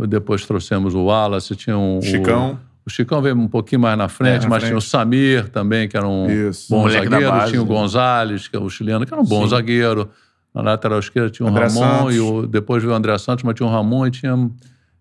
Depois 0.08 0.46
trouxemos 0.46 0.94
o 0.94 1.06
Wallace, 1.06 1.56
tinha 1.56 1.78
um, 1.78 2.00
Chicão. 2.02 2.52
O, 2.52 2.67
Chicão 2.90 3.22
veio 3.22 3.36
um 3.36 3.48
pouquinho 3.48 3.82
mais 3.82 3.98
na 3.98 4.08
frente, 4.08 4.42
É, 4.42 4.44
na 4.44 4.50
mas 4.50 4.60
frente. 4.64 4.70
tinha 4.70 4.78
o 4.78 4.82
Samir 4.82 5.50
também, 5.50 5.88
que 5.88 5.98
era 5.98 6.08
um 6.08 6.30
Isso. 6.50 6.68
bom 6.70 6.82
Moleque 6.82 7.10
zagueiro. 7.10 7.32
base, 7.32 7.52
tinha 7.52 7.62
o 7.62 7.66
né? 7.66 7.72
Gonzalez, 7.74 8.48
que 8.48 8.56
é 8.56 8.60
o 8.60 8.70
chileno, 8.70 9.06
que 9.06 9.14
era 9.14 9.22
um 9.22 9.26
bom 9.26 9.46
zagueiro. 9.48 10.10
Na 10.54 10.62
lateral 10.62 11.00
esquerda 11.00 11.30
tinha 11.30 11.46
o 11.46 11.50
André 11.50 11.68
Ramon, 11.68 11.80
Santos. 12.00 12.16
e 12.16 12.20
o, 12.20 12.48
depois 12.48 12.82
veio 12.82 12.94
o 12.94 12.98
André 12.98 13.18
Santos, 13.18 13.44
mas 13.44 13.54
tinha 13.56 13.68
o 13.68 13.72
Ramon 13.72 14.08
e 14.08 14.12
tinha, 14.12 14.50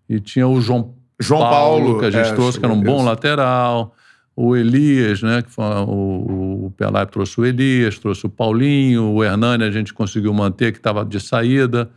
e 0.07 0.19
tinha 0.19 0.47
o 0.47 0.59
João 0.61 0.93
João 1.19 1.39
Paulo, 1.41 1.85
Paulo, 1.85 1.99
que 1.99 2.05
a 2.05 2.11
gente 2.11 2.29
é, 2.29 2.33
trouxe, 2.33 2.59
que 2.59 2.65
era 2.65 2.73
um 2.73 2.79
bom 2.81 2.97
isso. 2.97 3.05
lateral. 3.05 3.95
O 4.35 4.55
Elias, 4.55 5.23
né? 5.23 5.41
Que 5.41 5.49
foi, 5.49 5.65
o, 5.65 6.65
o 6.67 6.73
Pelé 6.77 7.03
trouxe 7.07 7.41
o 7.41 7.45
Elias, 7.45 7.97
trouxe 7.97 8.27
o 8.27 8.29
Paulinho, 8.29 9.05
o 9.13 9.23
Hernani 9.23 9.63
a 9.63 9.71
gente 9.71 9.91
conseguiu 9.95 10.31
manter, 10.31 10.71
que 10.71 10.77
estava 10.77 11.03
de 11.03 11.19
saída. 11.19 11.89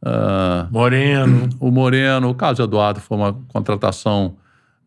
Ah, 0.00 0.68
Moreno. 0.70 1.48
o 1.58 1.70
Moreno, 1.70 2.30
o 2.30 2.34
Carlos 2.34 2.60
Eduardo 2.60 3.00
foi 3.00 3.16
uma 3.18 3.32
contratação. 3.48 4.36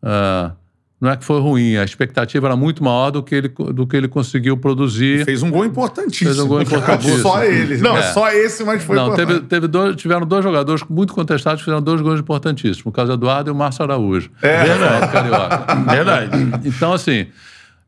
Ah, 0.04 0.52
não 1.00 1.10
é 1.10 1.16
que 1.16 1.24
foi 1.24 1.40
ruim, 1.40 1.76
a 1.76 1.84
expectativa 1.84 2.46
era 2.46 2.56
muito 2.56 2.82
maior 2.82 3.10
do 3.10 3.22
que 3.22 3.34
ele, 3.34 3.48
do 3.48 3.86
que 3.86 3.96
ele 3.96 4.08
conseguiu 4.08 4.56
produzir. 4.56 5.24
Fez 5.24 5.42
um 5.42 5.50
gol 5.50 5.64
importantíssimo. 5.64 6.30
Fez 6.30 6.38
um 6.40 6.48
gol 6.48 6.62
importantíssimo. 6.62 7.18
Só 7.18 7.42
ele. 7.42 7.78
Não, 7.78 7.96
é. 7.96 8.02
só 8.12 8.30
esse, 8.30 8.64
mas 8.64 8.82
foi 8.82 8.96
Não, 8.96 9.08
importante. 9.08 9.26
teve, 9.26 9.40
teve 9.46 9.66
dois, 9.66 9.96
tiveram 9.96 10.26
dois 10.26 10.42
jogadores 10.42 10.82
muito 10.88 11.12
contestados 11.12 11.60
que 11.60 11.64
fizeram 11.64 11.82
dois 11.82 12.00
gols 12.00 12.20
importantíssimos. 12.20 12.86
O 12.86 12.92
Carlos 12.92 13.14
Eduardo 13.14 13.50
e 13.50 13.52
o 13.52 13.54
Márcio 13.54 13.82
Araújo. 13.82 14.30
É, 14.40 14.64
verdade. 14.64 15.12
Carioca. 15.12 15.74
Verdade. 15.90 16.30
Então, 16.64 16.92
assim, 16.92 17.26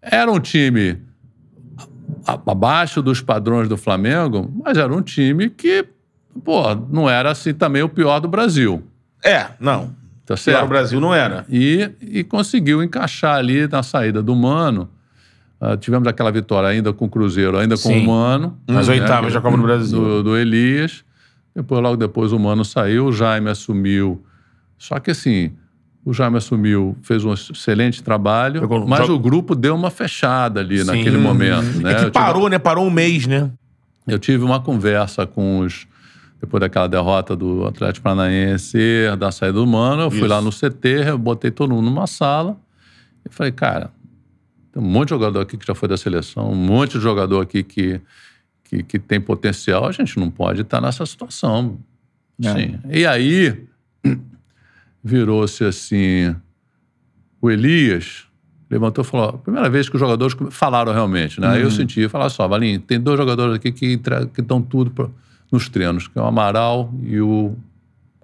era 0.03 0.31
um 0.31 0.41
time 0.41 0.99
abaixo 2.47 3.01
dos 3.01 3.21
padrões 3.21 3.69
do 3.69 3.77
Flamengo, 3.77 4.53
mas 4.62 4.77
era 4.77 4.93
um 4.93 5.01
time 5.01 5.49
que, 5.49 5.87
pô, 6.45 6.75
não 6.91 7.09
era 7.09 7.31
assim 7.31 7.55
também 7.55 7.83
o 7.83 7.89
pior 7.89 8.21
do 8.21 8.29
Brasil. 8.29 8.83
É, 9.25 9.47
não. 9.59 9.95
Tá 10.27 10.37
certo? 10.37 10.64
o 10.64 10.68
Brasil 10.68 11.01
não 11.01 11.14
era. 11.14 11.47
E, 11.49 11.89
e 12.03 12.24
conseguiu 12.24 12.83
encaixar 12.83 13.37
ali 13.37 13.68
na 13.68 13.83
saída 13.83 14.20
do 14.20 14.35
Mano. 14.35 14.89
Ah, 15.61 15.77
tivemos 15.77 16.07
aquela 16.09 16.33
vitória 16.33 16.68
ainda 16.68 16.93
com 16.93 17.05
o 17.07 17.09
Cruzeiro, 17.09 17.57
ainda 17.57 17.77
com 17.77 17.89
Sim. 17.89 18.05
o 18.05 18.11
Mano. 18.11 18.59
Nas 18.66 18.89
né, 18.89 18.95
oitavas 18.95 19.33
da 19.33 19.41
Copa 19.41 19.57
do 19.57 19.62
Brasil. 19.62 19.99
Do, 19.99 20.22
do 20.24 20.37
Elias. 20.37 21.05
Depois, 21.55 21.81
logo 21.81 21.97
depois, 21.97 22.33
o 22.33 22.39
Mano 22.39 22.64
saiu, 22.64 23.07
o 23.07 23.12
Jaime 23.12 23.49
assumiu. 23.49 24.22
Só 24.77 24.99
que 24.99 25.12
assim, 25.12 25.53
o 26.05 26.12
Jaime 26.12 26.37
assumiu, 26.37 26.97
fez 27.03 27.24
um 27.24 27.33
excelente 27.33 28.03
trabalho, 28.03 28.61
no 28.61 28.87
mas 28.87 29.09
o 29.09 29.18
grupo 29.18 29.55
deu 29.55 29.74
uma 29.74 29.91
fechada 29.91 30.61
ali 30.61 30.81
Sim. 30.81 30.87
naquele 30.87 31.16
momento. 31.18 31.79
Né? 31.81 31.93
É 31.93 31.95
que 31.95 32.01
tive- 32.01 32.11
parou, 32.11 32.49
né? 32.49 32.59
Parou 32.59 32.85
um 32.85 32.91
mês, 32.91 33.27
né? 33.27 33.51
eu 34.07 34.18
tive 34.18 34.45
uma 34.45 34.61
conversa 34.61 35.27
com 35.27 35.61
os. 35.61 35.87
Depois 36.41 36.61
daquela 36.61 36.87
derrota 36.87 37.34
do 37.34 37.66
Atlético 37.66 38.05
Paranaense, 38.05 38.78
da 39.18 39.32
saída 39.32 39.55
do 39.55 39.66
Mano, 39.66 40.03
eu 40.03 40.11
fui 40.11 40.20
Isso. 40.20 40.28
lá 40.28 40.41
no 40.41 40.51
CT, 40.51 41.09
eu 41.09 41.18
botei 41.18 41.51
todo 41.51 41.74
mundo 41.74 41.87
numa 41.87 42.07
sala 42.07 42.57
e 43.24 43.32
falei, 43.32 43.53
cara, 43.53 43.91
tem 44.72 44.82
um 44.82 44.87
monte 44.87 45.09
de 45.09 45.14
jogador 45.14 45.41
aqui 45.41 45.57
que 45.57 45.66
já 45.66 45.74
foi 45.74 45.89
da 45.89 45.97
seleção, 45.97 46.51
um 46.51 46.55
monte 46.55 46.93
de 46.93 47.01
jogador 47.01 47.41
aqui 47.41 47.62
que, 47.62 48.01
que, 48.64 48.82
que 48.82 48.99
tem 48.99 49.20
potencial, 49.20 49.87
a 49.87 49.93
gente 49.93 50.18
não 50.18 50.30
pode 50.30 50.61
estar 50.61 50.80
nessa 50.80 51.07
situação. 51.07 51.78
É. 52.43 52.53
Sim. 52.53 52.78
E 52.91 53.07
aí 53.07 53.66
virou-se 55.03 55.64
assim, 55.64 56.37
o 57.41 57.51
Elias 57.51 58.26
levantou 58.68 59.03
e 59.03 59.07
falou, 59.07 59.39
primeira 59.39 59.70
vez 59.70 59.89
que 59.89 59.97
os 59.97 60.01
jogadores 60.01 60.37
falaram 60.51 60.93
realmente, 60.93 61.41
né? 61.41 61.49
Aí 61.49 61.62
eu 61.62 61.70
senti, 61.70 62.09
falar 62.09 62.28
só, 62.28 62.47
Valinho, 62.47 62.80
tem 62.80 63.01
dois 63.01 63.16
jogadores 63.16 63.55
aqui 63.55 63.72
que, 63.72 63.99
que 64.34 64.43
dão 64.43 64.61
tudo 64.61 64.91
nos 65.51 65.68
treinos, 65.68 66.09
que 66.09 66.18
é 66.18 66.22
o 66.22 66.26
Amaral 66.26 66.92
e 67.03 67.20
o 67.20 67.55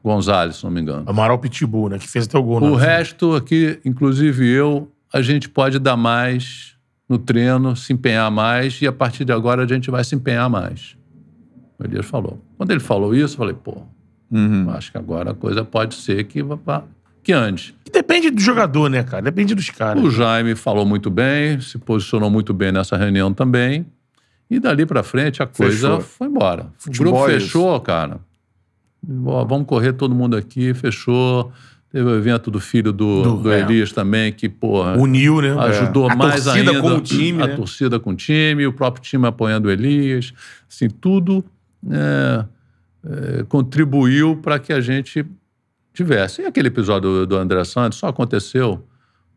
Gonzalez, 0.03 0.57
se 0.57 0.65
não 0.65 0.71
me 0.71 0.81
engano. 0.81 1.05
Amaral 1.07 1.39
Pitbull, 1.39 1.89
né? 1.89 1.99
Que 1.99 2.09
fez 2.09 2.27
até 2.27 2.37
o 2.39 2.43
gol. 2.43 2.63
O 2.63 2.77
né? 2.77 2.85
resto 2.85 3.35
aqui, 3.35 3.79
inclusive 3.85 4.49
eu, 4.49 4.91
a 5.13 5.23
gente 5.23 5.49
pode 5.49 5.79
dar 5.79 5.97
mais 5.97 6.75
no 7.09 7.19
treino, 7.19 7.77
se 7.77 7.93
empenhar 7.93 8.31
mais, 8.31 8.81
e 8.81 8.87
a 8.87 8.93
partir 8.93 9.25
de 9.25 9.33
agora 9.33 9.65
a 9.65 9.67
gente 9.67 9.91
vai 9.91 10.03
se 10.03 10.15
empenhar 10.15 10.49
mais. 10.49 10.97
O 11.79 11.85
Elias 11.85 12.07
falou. 12.07 12.41
Quando 12.57 12.71
ele 12.71 12.81
falou 12.81 13.15
isso, 13.15 13.35
eu 13.35 13.39
falei, 13.39 13.55
pô, 13.55 13.83
Uhum. 14.31 14.71
acho 14.71 14.91
que 14.91 14.97
agora 14.97 15.33
a 15.33 15.35
coisa 15.35 15.63
pode 15.63 15.95
ser 15.95 16.25
que, 16.25 16.43
vá 16.43 16.57
que. 17.23 17.33
Que 17.85 17.93
Depende 17.93 18.31
do 18.31 18.41
jogador, 18.41 18.89
né, 18.89 19.03
cara? 19.03 19.23
Depende 19.23 19.55
dos 19.55 19.69
caras. 19.69 20.03
O 20.03 20.11
Jaime 20.11 20.55
falou 20.55 20.87
muito 20.87 21.11
bem, 21.11 21.61
se 21.61 21.79
posicionou 21.79 22.31
muito 22.31 22.55
bem 22.55 22.73
nessa 22.73 22.97
reunião 22.97 23.33
também. 23.33 23.87
E 24.55 24.61
dali 24.61 24.85
pra 24.85 25.03
frente 25.03 25.43
a 25.43 25.47
coisa 25.47 25.89
Fechou. 25.97 26.01
foi 26.03 26.27
embora. 26.29 26.67
Futebol 26.77 27.13
o 27.15 27.17
grupo 27.17 27.31
é 27.31 27.41
fechou, 27.41 27.81
cara. 27.81 28.21
Ó, 29.25 29.45
vamos 29.45 29.67
correr 29.67 29.93
todo 29.95 30.15
mundo 30.15 30.37
aqui, 30.37 30.75
fechou. 30.75 31.51
Teve 31.91 32.05
o 32.09 32.15
evento 32.17 32.51
do 32.51 32.61
filho 32.61 32.93
do, 32.93 33.23
Do- 33.23 33.37
do, 33.45 33.53
é. 33.53 33.61
Elias 33.61 33.93
também, 33.93 34.33
que, 34.33 34.49
porra, 34.49 34.97
Uniu, 34.99 35.41
né? 35.43 35.55
ajudou 35.59 36.09
A 36.11 36.15
mais 36.17 36.45
torcida 36.45 36.71
ainda. 36.71 36.81
com 36.83 36.95
o 36.97 37.01
time, 37.01 37.43
A 37.43 37.47
né? 37.49 37.55
torcida 37.57 38.01
com 38.01 38.11
o 38.11 38.15
time, 38.15 38.67
o 38.67 38.73
próprio 38.73 39.03
time 39.03 39.27
apoiando 39.27 39.69
o 39.69 39.71
Elias. 39.71 40.33
Assim, 40.71 40.89
tudo 40.89 41.45
é, 41.91 42.45
é, 43.05 43.45
contribuiu 43.45 44.37
para 44.37 44.59
que 44.59 44.73
a 44.73 44.81
gente 44.81 45.25
tivesse. 45.93 46.43
E 46.43 46.47
aquele 46.47 46.69
episódio 46.69 47.11
do, 47.11 47.27
do 47.27 47.37
André 47.37 47.63
Santos 47.65 47.99
só 47.99 48.07
aconteceu 48.09 48.83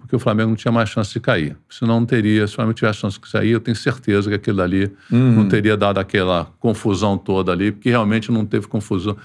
porque 0.05 0.15
o 0.15 0.19
Flamengo 0.19 0.49
não 0.49 0.55
tinha 0.55 0.71
mais 0.71 0.87
chance 0.87 1.11
de 1.11 1.19
cair. 1.19 1.57
Senão 1.67 1.99
não 1.99 2.05
teria, 2.05 2.45
se 2.45 2.53
o 2.53 2.55
Flamengo 2.57 2.75
tivesse 2.75 2.99
chance 2.99 3.19
de 3.19 3.31
cair, 3.31 3.49
eu 3.49 3.59
tenho 3.59 3.75
certeza 3.75 4.29
que 4.29 4.35
aquilo 4.35 4.61
ali 4.61 4.91
não 5.09 5.47
teria 5.47 5.75
dado 5.75 5.97
aquela 5.97 6.45
confusão 6.59 7.17
toda 7.17 7.51
ali, 7.51 7.71
porque 7.71 7.89
realmente 7.89 8.31
não 8.31 8.45
teve 8.45 8.67
confusão. 8.67 9.17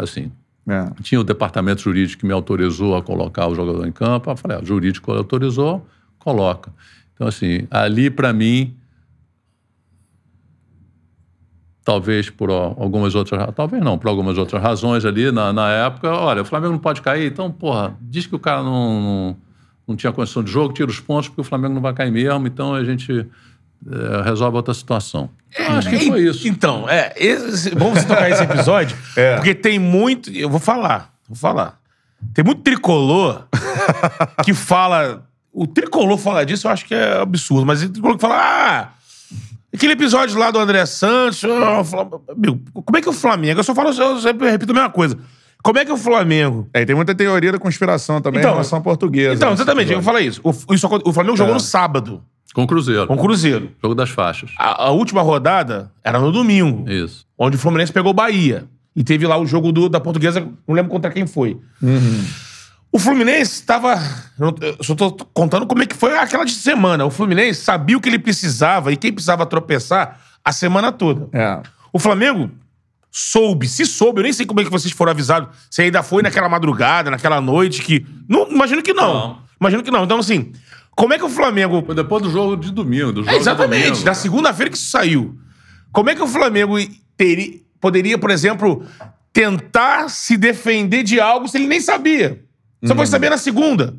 Assim, 0.00 0.30
É. 0.68 0.88
tinha 1.02 1.20
o 1.20 1.24
departamento 1.24 1.82
jurídico 1.82 2.20
que 2.20 2.26
me 2.26 2.32
autorizou 2.32 2.96
a 2.96 3.02
colocar 3.02 3.48
o 3.48 3.54
jogador 3.56 3.84
em 3.86 3.92
campo. 3.92 4.30
Eu 4.30 4.36
falei, 4.36 4.56
ah, 4.56 4.60
o 4.62 4.64
jurídico 4.64 5.10
autorizou, 5.12 5.84
coloca. 6.18 6.72
Então, 7.14 7.26
assim, 7.26 7.66
ali 7.70 8.08
para 8.08 8.32
mim, 8.32 8.74
talvez 11.84 12.30
por 12.30 12.50
algumas 12.50 13.14
outras, 13.14 13.40
ra- 13.40 13.52
talvez 13.52 13.82
não, 13.82 13.98
por 13.98 14.08
algumas 14.08 14.38
outras 14.38 14.62
razões 14.62 15.04
ali 15.04 15.30
na, 15.32 15.52
na 15.52 15.70
época, 15.70 16.08
olha, 16.10 16.42
o 16.42 16.44
Flamengo 16.44 16.72
não 16.72 16.78
pode 16.78 17.02
cair, 17.02 17.30
então, 17.30 17.50
porra, 17.50 17.96
diz 18.00 18.26
que 18.26 18.34
o 18.34 18.38
cara 18.38 18.62
não, 18.62 19.02
não, 19.02 19.36
não 19.86 19.96
tinha 19.96 20.12
condição 20.12 20.42
de 20.42 20.50
jogo, 20.50 20.72
tira 20.74 20.90
os 20.90 21.00
pontos 21.00 21.28
porque 21.28 21.40
o 21.40 21.44
Flamengo 21.44 21.74
não 21.74 21.82
vai 21.82 21.92
cair 21.92 22.10
mesmo, 22.10 22.46
então 22.46 22.74
a 22.74 22.82
gente 22.84 23.12
eh, 23.90 24.22
resolve 24.24 24.56
outra 24.56 24.72
situação. 24.74 25.28
Eu 25.56 25.72
acho 25.72 25.88
que 25.90 25.98
foi 26.06 26.22
isso. 26.22 26.48
Então, 26.48 26.88
é, 26.88 27.12
esse, 27.16 27.70
vamos 27.70 28.02
tocar 28.04 28.30
esse 28.30 28.42
episódio, 28.42 28.96
É. 29.16 29.36
porque 29.36 29.54
tem 29.54 29.78
muito. 29.78 30.30
Eu 30.30 30.48
vou 30.50 30.58
falar, 30.60 31.12
vou 31.28 31.36
falar. 31.36 31.78
Tem 32.32 32.44
muito 32.44 32.62
tricolor 32.62 33.46
que 34.44 34.54
fala. 34.54 35.26
O 35.52 35.66
tricolor 35.66 36.16
falar 36.18 36.44
disso 36.44 36.66
eu 36.66 36.70
acho 36.72 36.84
que 36.86 36.94
é 36.94 37.20
absurdo, 37.20 37.66
mas 37.66 37.82
o 37.82 37.88
tricolor 37.90 38.16
que 38.16 38.22
fala. 38.22 38.36
Ah, 38.36 38.88
aquele 39.72 39.92
episódio 39.92 40.38
lá 40.38 40.50
do 40.50 40.58
André 40.58 40.84
Santos. 40.86 41.44
o 41.44 41.84
Flam- 41.84 42.08
Meu, 42.36 42.58
como 42.72 42.96
é 42.96 43.02
que 43.02 43.08
o 43.08 43.12
Flamengo. 43.12 43.60
Eu 43.60 43.64
só 43.64 43.74
falo, 43.74 43.90
eu 43.90 44.18
sempre 44.20 44.50
repito 44.50 44.72
a 44.72 44.74
mesma 44.74 44.90
coisa. 44.90 45.18
Como 45.64 45.78
é 45.78 45.84
que 45.84 45.90
o 45.90 45.96
Flamengo. 45.96 46.68
É, 46.74 46.84
tem 46.84 46.94
muita 46.94 47.14
teoria 47.14 47.50
da 47.50 47.58
conspiração 47.58 48.20
também 48.20 48.38
Então, 48.40 48.50
em 48.50 48.54
relação 48.54 48.78
à 48.78 48.82
portuguesa. 48.82 49.34
Então, 49.34 49.50
nesse 49.50 49.62
exatamente, 49.62 49.90
eu 49.92 50.02
falei 50.02 50.26
isso. 50.26 50.40
O, 50.44 50.74
isso 50.74 50.86
o 51.04 51.12
Flamengo 51.12 51.36
jogou 51.36 51.52
É. 51.52 51.54
no 51.54 51.60
sábado, 51.60 52.22
Com 52.54 52.64
o 52.64 52.66
Cruzeiro, 52.66 53.06
com 53.06 53.14
o 53.14 53.18
Cruzeiro. 53.18 53.70
jogo 53.82 53.94
das 53.94 54.10
faixas. 54.10 54.50
A, 54.58 54.84
a 54.84 54.90
última 54.90 55.22
rodada 55.22 55.90
era 56.04 56.20
no 56.20 56.30
domingo. 56.30 56.88
Isso. 56.88 57.24
onde 57.38 57.56
o 57.56 57.58
Fluminense 57.58 57.92
pegou 57.92 58.10
o 58.10 58.14
Bahia. 58.14 58.66
E 58.94 59.02
teve 59.02 59.26
lá 59.26 59.36
o 59.36 59.44
jogo 59.46 59.72
do- 59.72 59.88
da 59.88 59.98
portuguesa, 59.98 60.40
não 60.68 60.74
lembro 60.74 60.92
contra 60.92 61.10
quem 61.10 61.26
foi. 61.26 61.58
O 62.92 62.98
Fluminense 62.98 63.54
estava. 63.54 63.96
Só 64.82 64.94
tô 64.94 65.10
contando 65.32 65.66
como 65.66 65.82
é 65.82 65.86
que 65.86 65.96
foi 65.96 66.16
aquela 66.16 66.44
de 66.44 66.52
semana. 66.52 67.04
O 67.04 67.10
Fluminense 67.10 67.60
sabia 67.62 67.96
o 67.96 68.00
que 68.00 68.08
ele 68.08 68.20
precisava 68.20 68.92
e 68.92 68.96
quem 68.96 69.12
precisava 69.12 69.44
tropeçar 69.46 70.20
a 70.44 70.52
semana 70.52 70.92
toda. 70.92 71.28
É. 71.32 71.60
O 71.92 71.98
Flamengo 71.98 72.50
soube, 73.16 73.68
se 73.68 73.86
soube, 73.86 74.18
eu 74.18 74.22
nem 74.24 74.32
sei 74.32 74.44
como 74.44 74.60
é 74.60 74.64
que 74.64 74.70
vocês 74.70 74.92
foram 74.92 75.12
avisados. 75.12 75.48
Se 75.70 75.80
ainda 75.82 76.02
foi 76.02 76.20
naquela 76.20 76.48
madrugada, 76.48 77.12
naquela 77.12 77.40
noite 77.40 77.80
que. 77.80 78.04
Não, 78.28 78.50
imagino 78.50 78.82
que 78.82 78.92
não. 78.92 79.14
Não. 79.14 79.38
Imagino 79.60 79.84
que 79.84 79.90
não. 79.90 80.02
Então, 80.02 80.18
assim, 80.18 80.52
como 80.96 81.14
é 81.14 81.18
que 81.18 81.24
o 81.24 81.28
Flamengo 81.28 81.80
Foi 81.86 81.94
depois 81.94 82.20
do 82.24 82.28
jogo 82.30 82.56
de 82.56 82.72
domingo, 82.72 83.12
do 83.12 83.22
jogo 83.22 83.32
é, 83.32 83.38
exatamente, 83.38 83.82
de 83.82 83.88
domingo. 83.90 84.04
da 84.04 84.14
segunda-feira 84.14 84.68
que 84.68 84.76
isso 84.76 84.90
saiu. 84.90 85.38
Como 85.92 86.10
é 86.10 86.16
que 86.16 86.22
o 86.22 86.26
Flamengo 86.26 86.74
teria, 87.16 87.60
poderia, 87.80 88.18
por 88.18 88.32
exemplo, 88.32 88.84
tentar 89.32 90.10
se 90.10 90.36
defender 90.36 91.04
de 91.04 91.20
algo 91.20 91.46
se 91.46 91.56
ele 91.56 91.68
nem 91.68 91.80
sabia? 91.80 92.42
Só 92.84 92.96
foi 92.96 93.06
saber 93.06 93.30
na 93.30 93.38
segunda. 93.38 93.94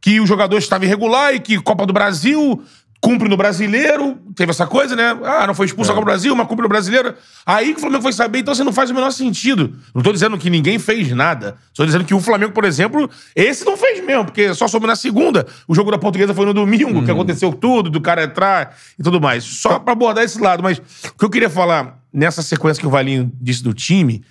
Que 0.00 0.18
o 0.18 0.26
jogador 0.26 0.56
estava 0.56 0.86
irregular 0.86 1.34
e 1.34 1.40
que 1.40 1.60
Copa 1.60 1.84
do 1.84 1.92
Brasil 1.92 2.62
cumpre 3.00 3.28
no 3.28 3.36
brasileiro. 3.36 4.18
Teve 4.34 4.50
essa 4.50 4.66
coisa, 4.66 4.96
né? 4.96 5.16
Ah, 5.24 5.46
não 5.46 5.54
foi 5.54 5.66
expulso 5.66 5.90
Copa 5.90 6.02
do 6.02 6.04
Brasil, 6.04 6.34
mas 6.34 6.46
cumpre 6.46 6.62
no 6.62 6.68
brasileiro. 6.68 7.14
Aí 7.44 7.72
que 7.72 7.78
o 7.78 7.80
Flamengo 7.80 8.02
foi 8.02 8.12
saber, 8.12 8.40
então 8.40 8.54
você 8.54 8.64
não 8.64 8.72
faz 8.72 8.90
o 8.90 8.94
menor 8.94 9.10
sentido. 9.10 9.74
Não 9.94 10.02
tô 10.02 10.12
dizendo 10.12 10.36
que 10.38 10.50
ninguém 10.50 10.78
fez 10.78 11.10
nada. 11.12 11.56
Estou 11.68 11.86
dizendo 11.86 12.04
que 12.04 12.14
o 12.14 12.20
Flamengo, 12.20 12.52
por 12.52 12.64
exemplo, 12.64 13.08
esse 13.34 13.64
não 13.64 13.76
fez 13.76 14.04
mesmo, 14.04 14.24
porque 14.24 14.52
só 14.54 14.68
soube 14.68 14.86
na 14.86 14.96
segunda. 14.96 15.46
O 15.68 15.74
jogo 15.74 15.90
da 15.90 15.98
portuguesa 15.98 16.34
foi 16.34 16.46
no 16.46 16.54
domingo, 16.54 17.04
que 17.04 17.10
aconteceu 17.10 17.52
tudo, 17.52 17.90
do 17.90 18.00
cara 18.00 18.24
entrar 18.24 18.76
e 18.98 19.02
tudo 19.02 19.20
mais. 19.20 19.44
Só 19.44 19.78
pra 19.78 19.92
abordar 19.92 20.24
esse 20.24 20.40
lado. 20.40 20.62
Mas 20.62 20.78
o 20.78 21.18
que 21.18 21.24
eu 21.24 21.30
queria 21.30 21.50
falar 21.50 21.98
nessa 22.12 22.42
sequência 22.42 22.80
que 22.80 22.86
o 22.86 22.90
Valinho 22.90 23.30
disse 23.40 23.62
do 23.62 23.74
time. 23.74 24.24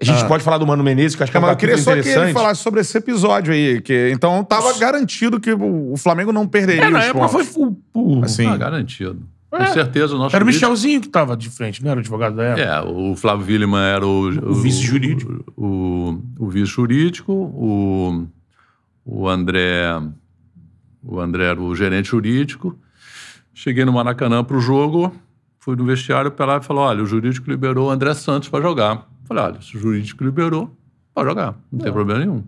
A 0.00 0.04
gente 0.04 0.24
pode 0.26 0.42
falar 0.42 0.56
do 0.58 0.66
Mano 0.66 0.82
Menezes, 0.82 1.14
que 1.14 1.22
eu 1.22 1.24
acho 1.24 1.30
que 1.30 1.36
é 1.36 1.40
um 1.40 1.42
Mas 1.42 1.50
eu 1.52 1.56
queria 1.58 1.76
só 1.78 1.92
que 1.92 1.98
ele 1.98 2.08
interessante. 2.08 2.32
falasse 2.32 2.62
sobre 2.62 2.80
esse 2.80 2.96
episódio 2.96 3.52
aí. 3.52 3.80
Que, 3.82 4.10
então 4.12 4.42
tava 4.44 4.76
garantido 4.78 5.38
que 5.38 5.52
o 5.52 5.92
o 5.92 5.96
Flamengo 5.96 6.32
não 6.32 6.46
perderia 6.46 6.84
É, 6.84 6.90
na 6.90 6.98
os 7.00 7.04
época 7.06 7.28
pontos. 7.28 7.48
foi 7.48 7.64
o, 7.66 7.76
o- 8.18 8.24
Assim. 8.24 8.46
Ah, 8.46 8.56
garantido. 8.56 9.22
Com 9.50 9.66
certeza 9.66 10.14
o 10.14 10.18
nosso 10.18 10.34
Era 10.36 10.44
o 10.44 10.46
jurídico- 10.46 10.70
Michelzinho 10.70 11.00
que 11.00 11.08
tava 11.08 11.36
de 11.36 11.50
frente, 11.50 11.82
não 11.82 11.90
era 11.90 11.98
o 11.98 12.00
advogado 12.00 12.36
da 12.36 12.44
época? 12.44 12.62
É, 12.62 12.80
o 12.82 13.16
Flávio 13.16 13.44
Williman 13.46 13.82
era 13.82 14.06
o... 14.06 14.28
O, 14.28 14.54
vice-jurídico. 14.54 15.44
O, 15.56 16.22
o 16.38 16.48
vice-jurídico, 16.48 17.32
o, 17.32 18.26
o 19.04 19.28
André... 19.28 20.00
O 21.02 21.18
André 21.18 21.44
era 21.46 21.60
o 21.60 21.74
gerente 21.74 22.08
jurídico. 22.10 22.78
Cheguei 23.52 23.84
no 23.84 23.92
Maracanã 23.92 24.44
pro 24.44 24.60
jogo, 24.60 25.12
fui 25.58 25.74
no 25.74 25.84
vestiário, 25.84 26.28
o 26.28 26.32
Pelé 26.32 26.60
falou, 26.60 26.84
olha, 26.84 27.02
o 27.02 27.06
jurídico 27.06 27.50
liberou 27.50 27.88
o 27.88 27.90
André 27.90 28.14
Santos 28.14 28.48
para 28.48 28.62
jogar. 28.62 29.06
Falei, 29.30 29.44
olha, 29.44 29.60
se 29.62 29.76
o 29.76 29.80
jurídico 29.80 30.24
liberou, 30.24 30.76
pode 31.14 31.28
jogar, 31.28 31.54
não 31.70 31.78
tem 31.78 31.92
problema 31.92 32.18
nenhum. 32.18 32.42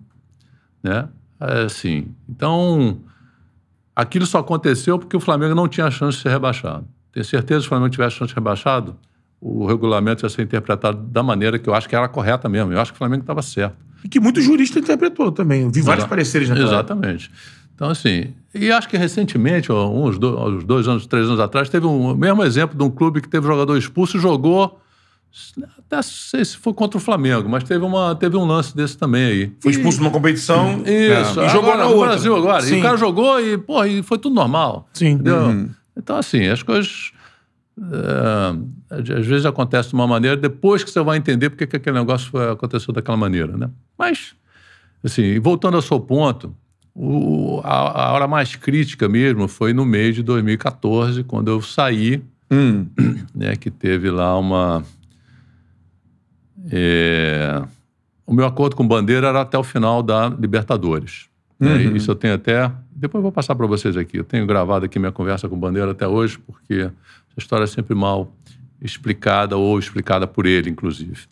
Né? 0.83 1.09
É, 1.41 1.63
assim, 1.63 2.09
então, 2.29 2.99
aquilo 3.95 4.27
só 4.27 4.39
aconteceu 4.39 4.99
porque 4.99 5.17
o 5.17 5.21
Flamengo 5.21 5.55
não 5.55 5.69
tinha 5.69 5.89
chance 5.93 6.17
de 6.17 6.25
ser 6.25 6.31
rebaixado. 6.31 6.85
Tenho 7.13 7.25
certeza 7.25 7.59
que 7.59 7.63
se 7.63 7.67
o 7.67 7.69
Flamengo 7.69 7.89
tivesse 7.89 8.17
chance 8.17 8.31
de 8.31 8.35
ser 8.35 8.41
rebaixado, 8.41 8.97
o 9.41 9.65
regulamento 9.65 10.27
ia 10.27 10.29
ser 10.29 10.43
interpretado 10.43 10.99
da 10.99 11.23
maneira 11.23 11.57
que 11.57 11.69
eu 11.69 11.75
acho 11.75 11.89
que 11.89 11.95
era 11.95 12.09
correta 12.09 12.49
mesmo. 12.49 12.73
Eu 12.73 12.81
acho 12.81 12.91
que 12.91 12.97
o 12.97 12.99
Flamengo 12.99 13.23
estava 13.23 13.43
certo. 13.43 13.77
E 14.03 14.09
que 14.09 14.19
muito 14.19 14.41
jurista 14.41 14.81
interpretou 14.81 15.31
também. 15.31 15.63
Eu 15.63 15.71
vi 15.71 15.83
vários 15.83 16.07
pareceres 16.07 16.51
época. 16.51 16.67
Exatamente. 16.67 17.31
Então, 17.77 17.91
assim, 17.91 18.35
e 18.53 18.73
acho 18.73 18.89
que 18.89 18.97
recentemente, 18.97 19.71
uns 19.71 20.19
dois, 20.19 20.55
uns 20.55 20.65
dois 20.65 20.89
anos, 20.89 21.07
três 21.07 21.27
anos 21.27 21.39
atrás, 21.39 21.69
teve 21.69 21.87
um 21.87 22.11
o 22.11 22.17
mesmo 22.17 22.43
exemplo 22.43 22.77
de 22.77 22.83
um 22.83 22.91
clube 22.91 23.21
que 23.21 23.29
teve 23.29 23.47
jogador 23.47 23.77
expulso 23.77 24.17
e 24.17 24.21
jogou, 24.21 24.81
até 25.79 25.97
não 25.97 26.03
sei 26.03 26.45
se 26.45 26.57
foi 26.57 26.73
contra 26.75 26.99
o 26.99 27.01
Flamengo, 27.01 27.49
mas 27.49 27.65
teve, 27.65 27.85
uma, 27.85 28.15
teve 28.15 28.37
um 28.37 28.45
lance 28.45 28.77
desse 28.77 28.97
também 28.99 29.25
aí. 29.25 29.53
Foi 29.61 29.73
expulso 29.73 29.99
numa 30.01 30.11
competição. 30.11 30.83
Isso, 30.83 31.41
E 31.41 31.49
jogou 31.49 31.71
agora, 31.73 31.77
na 31.79 31.85
no 31.85 31.91
outra. 31.97 32.09
Brasil 32.11 32.37
agora. 32.37 32.63
E 32.65 32.69
Sim. 32.69 32.79
o 32.79 32.83
cara 32.83 32.97
jogou 32.97 33.41
e, 33.41 33.57
pô, 33.59 33.85
e 33.85 34.03
foi 34.03 34.19
tudo 34.19 34.35
normal. 34.35 34.89
Sim. 34.93 35.13
Entendeu? 35.13 35.69
Então, 35.97 36.17
assim, 36.17 36.47
as 36.49 36.63
coisas. 36.63 37.13
é, 37.81 38.95
às 39.19 39.27
vezes 39.27 39.47
acontece 39.47 39.89
de 39.89 39.95
uma 39.95 40.07
maneira, 40.07 40.37
depois 40.37 40.85
que 40.85 40.91
você 40.91 41.01
vai 41.03 41.17
entender 41.17 41.49
porque 41.51 41.67
que 41.67 41.77
aquele 41.77 41.99
negócio 41.99 42.31
foi, 42.31 42.51
aconteceu 42.51 42.93
daquela 42.93 43.17
maneira, 43.17 43.57
né? 43.57 43.71
Mas, 43.99 44.35
assim, 45.03 45.39
voltando 45.41 45.75
ao 45.77 45.83
seu 45.83 45.99
ponto, 45.99 46.55
o- 46.95 47.61
a, 47.65 48.09
a 48.09 48.13
hora 48.13 48.29
mais 48.29 48.55
crítica 48.55 49.09
mesmo 49.09 49.49
foi 49.49 49.73
no 49.73 49.87
mês 49.87 50.15
de 50.15 50.23
2014, 50.23 51.25
quando 51.25 51.49
eu 51.51 51.63
saí, 51.63 52.23
Hum. 52.51 52.87
né, 53.35 53.57
que 53.57 53.71
teve 53.71 54.11
lá 54.11 54.39
uma. 54.39 54.85
É, 56.71 57.63
o 58.27 58.33
meu 58.33 58.47
acordo 58.47 58.77
com 58.77 58.87
Bandeira 58.87 59.29
era 59.29 59.41
até 59.41 59.59
o 59.59 59.65
final 59.65 60.03
da 60.03 60.29
Libertadores. 60.29 61.29
né? 61.59 61.77
Uhum. 61.77 61.97
Isso 61.97 62.11
eu 62.11 62.15
tenho 62.15 62.35
até. 62.35 62.71
Depois 62.91 63.21
eu 63.21 63.23
vou 63.23 63.33
passar 63.33 63.55
para 63.55 63.67
vocês 63.67 63.97
aqui. 63.97 64.19
Eu 64.19 64.25
tenho 64.25 64.47
gravado 64.47 64.85
aqui 64.85 64.99
minha 64.99 65.13
conversa 65.13 65.49
com 65.49 65.59
Bandeira 65.59 65.91
até 65.91 66.07
hoje, 66.07 66.39
porque 66.39 66.75
essa 66.75 67.39
história 67.39 67.65
é 67.65 67.69
sempre 67.69 67.95
mal 67.95 68.33
explicada 68.81 69.57
ou 69.57 69.79
explicada 69.79 70.27
por 70.27 70.47
ele, 70.47 70.71
inclusive. 70.71 71.27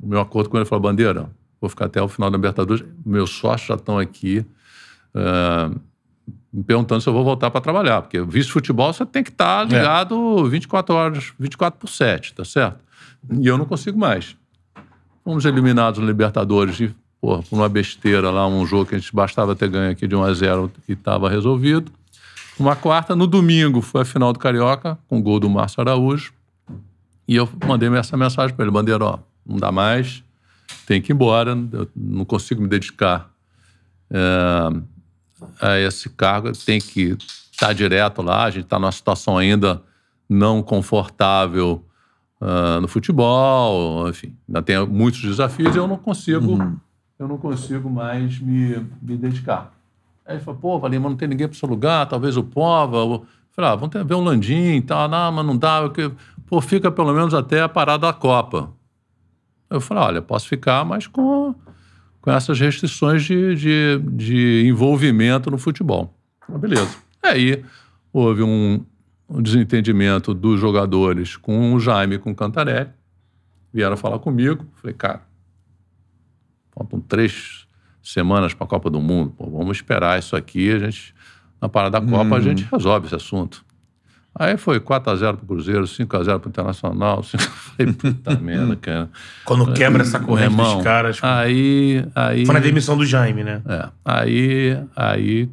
O 0.00 0.06
meu 0.06 0.20
acordo 0.20 0.48
com 0.48 0.56
ele 0.56 0.66
falou: 0.66 0.82
Bandeira, 0.82 1.30
vou 1.60 1.68
ficar 1.68 1.86
até 1.86 2.00
o 2.00 2.08
final 2.08 2.30
da 2.30 2.36
Libertadores. 2.36 2.84
Meus 3.04 3.30
sócios 3.30 3.68
já 3.68 3.74
estão 3.74 3.98
aqui. 3.98 4.44
ah, 5.14 5.70
me 6.52 6.64
perguntando 6.64 7.00
se 7.00 7.08
eu 7.08 7.12
vou 7.12 7.24
voltar 7.24 7.50
para 7.50 7.60
trabalhar, 7.60 8.02
porque 8.02 8.20
vice-futebol 8.22 8.92
você 8.92 9.06
tem 9.06 9.22
que 9.22 9.30
estar 9.30 9.64
ligado 9.64 10.44
24 10.48 10.94
horas, 10.94 11.32
24 11.38 11.78
por 11.78 11.88
7, 11.88 12.34
tá 12.34 12.44
certo? 12.44 12.80
E 13.38 13.46
eu 13.46 13.56
não 13.56 13.64
consigo 13.64 13.98
mais. 13.98 14.36
Fomos 15.24 15.44
eliminados 15.44 16.00
no 16.00 16.06
Libertadores 16.06 16.80
e, 16.80 16.94
por 17.20 17.44
uma 17.50 17.68
besteira 17.68 18.30
lá, 18.30 18.46
um 18.46 18.66
jogo 18.66 18.86
que 18.86 18.94
a 18.94 18.98
gente 18.98 19.14
bastava 19.14 19.54
ter 19.54 19.68
ganho 19.68 19.92
aqui 19.92 20.06
de 20.06 20.16
1 20.16 20.22
a 20.22 20.32
0 20.32 20.72
e 20.88 20.92
estava 20.92 21.28
resolvido. 21.28 21.92
Uma 22.58 22.76
quarta, 22.76 23.16
no 23.16 23.26
domingo, 23.26 23.80
foi 23.80 24.02
a 24.02 24.04
final 24.04 24.32
do 24.32 24.38
Carioca, 24.38 24.98
com 25.08 25.22
gol 25.22 25.40
do 25.40 25.48
Márcio 25.48 25.80
Araújo. 25.80 26.32
E 27.26 27.36
eu 27.36 27.48
mandei 27.66 27.88
essa 27.94 28.16
mensagem 28.16 28.54
para 28.54 28.64
ele, 28.64 28.72
Bandeira, 28.72 29.04
ó, 29.04 29.18
não 29.46 29.56
dá 29.56 29.70
mais, 29.70 30.22
tem 30.86 31.00
que 31.00 31.12
ir 31.12 31.14
embora, 31.14 31.56
eu 31.72 31.88
não 31.94 32.24
consigo 32.24 32.60
me 32.60 32.68
dedicar 32.68 33.30
é, 34.10 34.68
a 35.60 35.78
esse 35.78 36.08
cargo, 36.10 36.52
tem 36.52 36.80
que 36.80 37.16
estar 37.52 37.72
direto 37.72 38.20
lá, 38.20 38.44
a 38.44 38.50
gente 38.50 38.64
está 38.64 38.78
numa 38.78 38.92
situação 38.92 39.38
ainda 39.38 39.82
não 40.28 40.62
confortável 40.62 41.84
ah, 42.40 42.80
no 42.80 42.88
futebol, 42.88 44.08
enfim, 44.08 44.34
ainda 44.48 44.62
tem 44.62 44.86
muitos 44.86 45.20
desafios 45.20 45.74
e 45.74 45.78
eu 45.78 45.86
não 45.86 45.96
consigo 45.96 46.58
eu 47.20 47.28
não 47.28 47.36
consigo 47.36 47.90
mais 47.90 48.40
me, 48.40 48.86
me 49.02 49.14
dedicar. 49.14 49.74
Aí 50.24 50.36
ele 50.36 50.44
falou, 50.44 50.58
pô, 50.58 50.80
mas 50.80 50.98
não 50.98 51.14
tem 51.14 51.28
ninguém 51.28 51.46
para 51.46 51.54
o 51.54 51.58
seu 51.58 51.68
lugar, 51.68 52.06
talvez 52.06 52.34
o 52.38 52.42
Pova. 52.42 52.96
Eu 52.96 53.26
falei, 53.50 53.70
ah, 53.70 53.74
vamos 53.74 53.90
ter, 53.90 54.02
ver 54.02 54.14
um 54.14 54.24
Landim 54.24 54.76
e 54.76 54.80
tal. 54.80 55.06
Não, 55.06 55.30
mas 55.30 55.44
não 55.44 55.54
dá. 55.54 55.80
Eu, 55.98 56.14
pô, 56.46 56.62
fica 56.62 56.90
pelo 56.90 57.12
menos 57.12 57.34
até 57.34 57.60
a 57.60 57.68
parada 57.68 58.06
da 58.06 58.12
Copa. 58.14 58.72
Eu 59.68 59.82
falei, 59.82 60.02
olha, 60.02 60.22
posso 60.22 60.48
ficar, 60.48 60.82
mas 60.82 61.06
com, 61.06 61.54
com 62.22 62.30
essas 62.30 62.58
restrições 62.58 63.22
de, 63.22 63.54
de, 63.54 63.98
de 63.98 64.66
envolvimento 64.66 65.50
no 65.50 65.58
futebol. 65.58 66.14
Beleza. 66.48 66.96
Aí 67.22 67.62
houve 68.10 68.42
um, 68.42 68.82
um 69.30 69.40
desentendimento 69.40 70.34
dos 70.34 70.60
jogadores 70.60 71.36
com 71.36 71.72
o 71.72 71.80
Jaime 71.80 72.16
e 72.16 72.18
com 72.18 72.32
o 72.32 72.34
Cantarelli. 72.34 72.90
Vieram 73.72 73.96
falar 73.96 74.18
comigo. 74.18 74.66
Falei, 74.74 74.94
cara, 74.94 75.22
faltam 76.74 77.00
três 77.00 77.66
semanas 78.02 78.52
para 78.52 78.66
a 78.66 78.68
Copa 78.68 78.90
do 78.90 79.00
Mundo. 79.00 79.32
Pô, 79.36 79.48
vamos 79.48 79.76
esperar 79.76 80.18
isso 80.18 80.34
aqui. 80.34 80.72
A 80.72 80.78
gente, 80.80 81.14
na 81.60 81.68
parada 81.68 82.00
da 82.00 82.06
Copa, 82.06 82.34
a 82.34 82.38
uhum. 82.38 82.42
gente 82.42 82.66
resolve 82.70 83.06
esse 83.06 83.14
assunto. 83.14 83.64
Aí 84.34 84.56
foi 84.56 84.80
4x0 84.80 85.36
pro 85.36 85.46
Cruzeiro, 85.46 85.84
5x0 85.84 86.40
pro 86.40 86.48
Internacional. 86.48 87.22
5... 87.24 87.42
Falei, 87.42 87.92
puta 87.92 88.34
merda, 88.42 88.74
cara. 88.74 89.10
Quando 89.44 89.72
quebra 89.72 90.02
essa 90.02 90.18
corrente 90.18 90.52
irmão, 90.52 90.74
dos 90.74 90.84
caras. 90.84 91.18
Aí, 91.22 92.04
aí. 92.16 92.44
Foi 92.44 92.54
na 92.54 92.60
demissão 92.60 92.96
do 92.96 93.06
Jaime, 93.06 93.44
né? 93.44 93.62
É. 93.66 93.88
Aí, 94.04 94.78
aí 94.96 95.48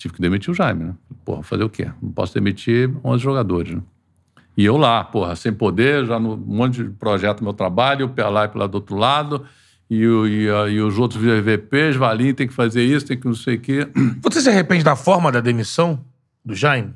tive 0.00 0.14
que 0.14 0.20
demitir 0.20 0.50
o 0.50 0.54
Jaime, 0.54 0.84
né? 0.84 0.94
Porra, 1.24 1.42
fazer 1.42 1.62
o 1.62 1.68
quê? 1.68 1.90
Não 2.02 2.10
posso 2.10 2.32
demitir 2.32 2.90
11 3.04 3.22
jogadores, 3.22 3.74
né? 3.74 3.82
E 4.56 4.64
eu 4.64 4.76
lá, 4.76 5.04
porra, 5.04 5.36
sem 5.36 5.52
poder, 5.52 6.06
já 6.06 6.18
no 6.18 6.34
um 6.34 6.36
monte 6.36 6.82
de 6.82 6.90
projeto 6.90 7.44
meu 7.44 7.52
trabalho, 7.52 8.06
o 8.06 8.08
Pelai 8.08 8.50
lá 8.54 8.66
do 8.66 8.76
outro 8.76 8.96
lado, 8.96 9.44
e, 9.88 10.06
o, 10.06 10.26
e, 10.26 10.44
e, 10.44 10.80
os 10.80 10.98
outros 10.98 11.22
VPs, 11.22 11.96
Valim 11.96 12.32
tem 12.32 12.48
que 12.48 12.54
fazer 12.54 12.82
isso, 12.82 13.06
tem 13.06 13.18
que 13.18 13.26
não 13.26 13.34
sei 13.34 13.56
o 13.56 13.60
quê. 13.60 13.88
Você 14.22 14.40
se 14.40 14.48
arrepende 14.48 14.82
da 14.82 14.96
forma 14.96 15.30
da 15.30 15.40
demissão 15.40 16.02
do 16.44 16.54
Jaime? 16.54 16.94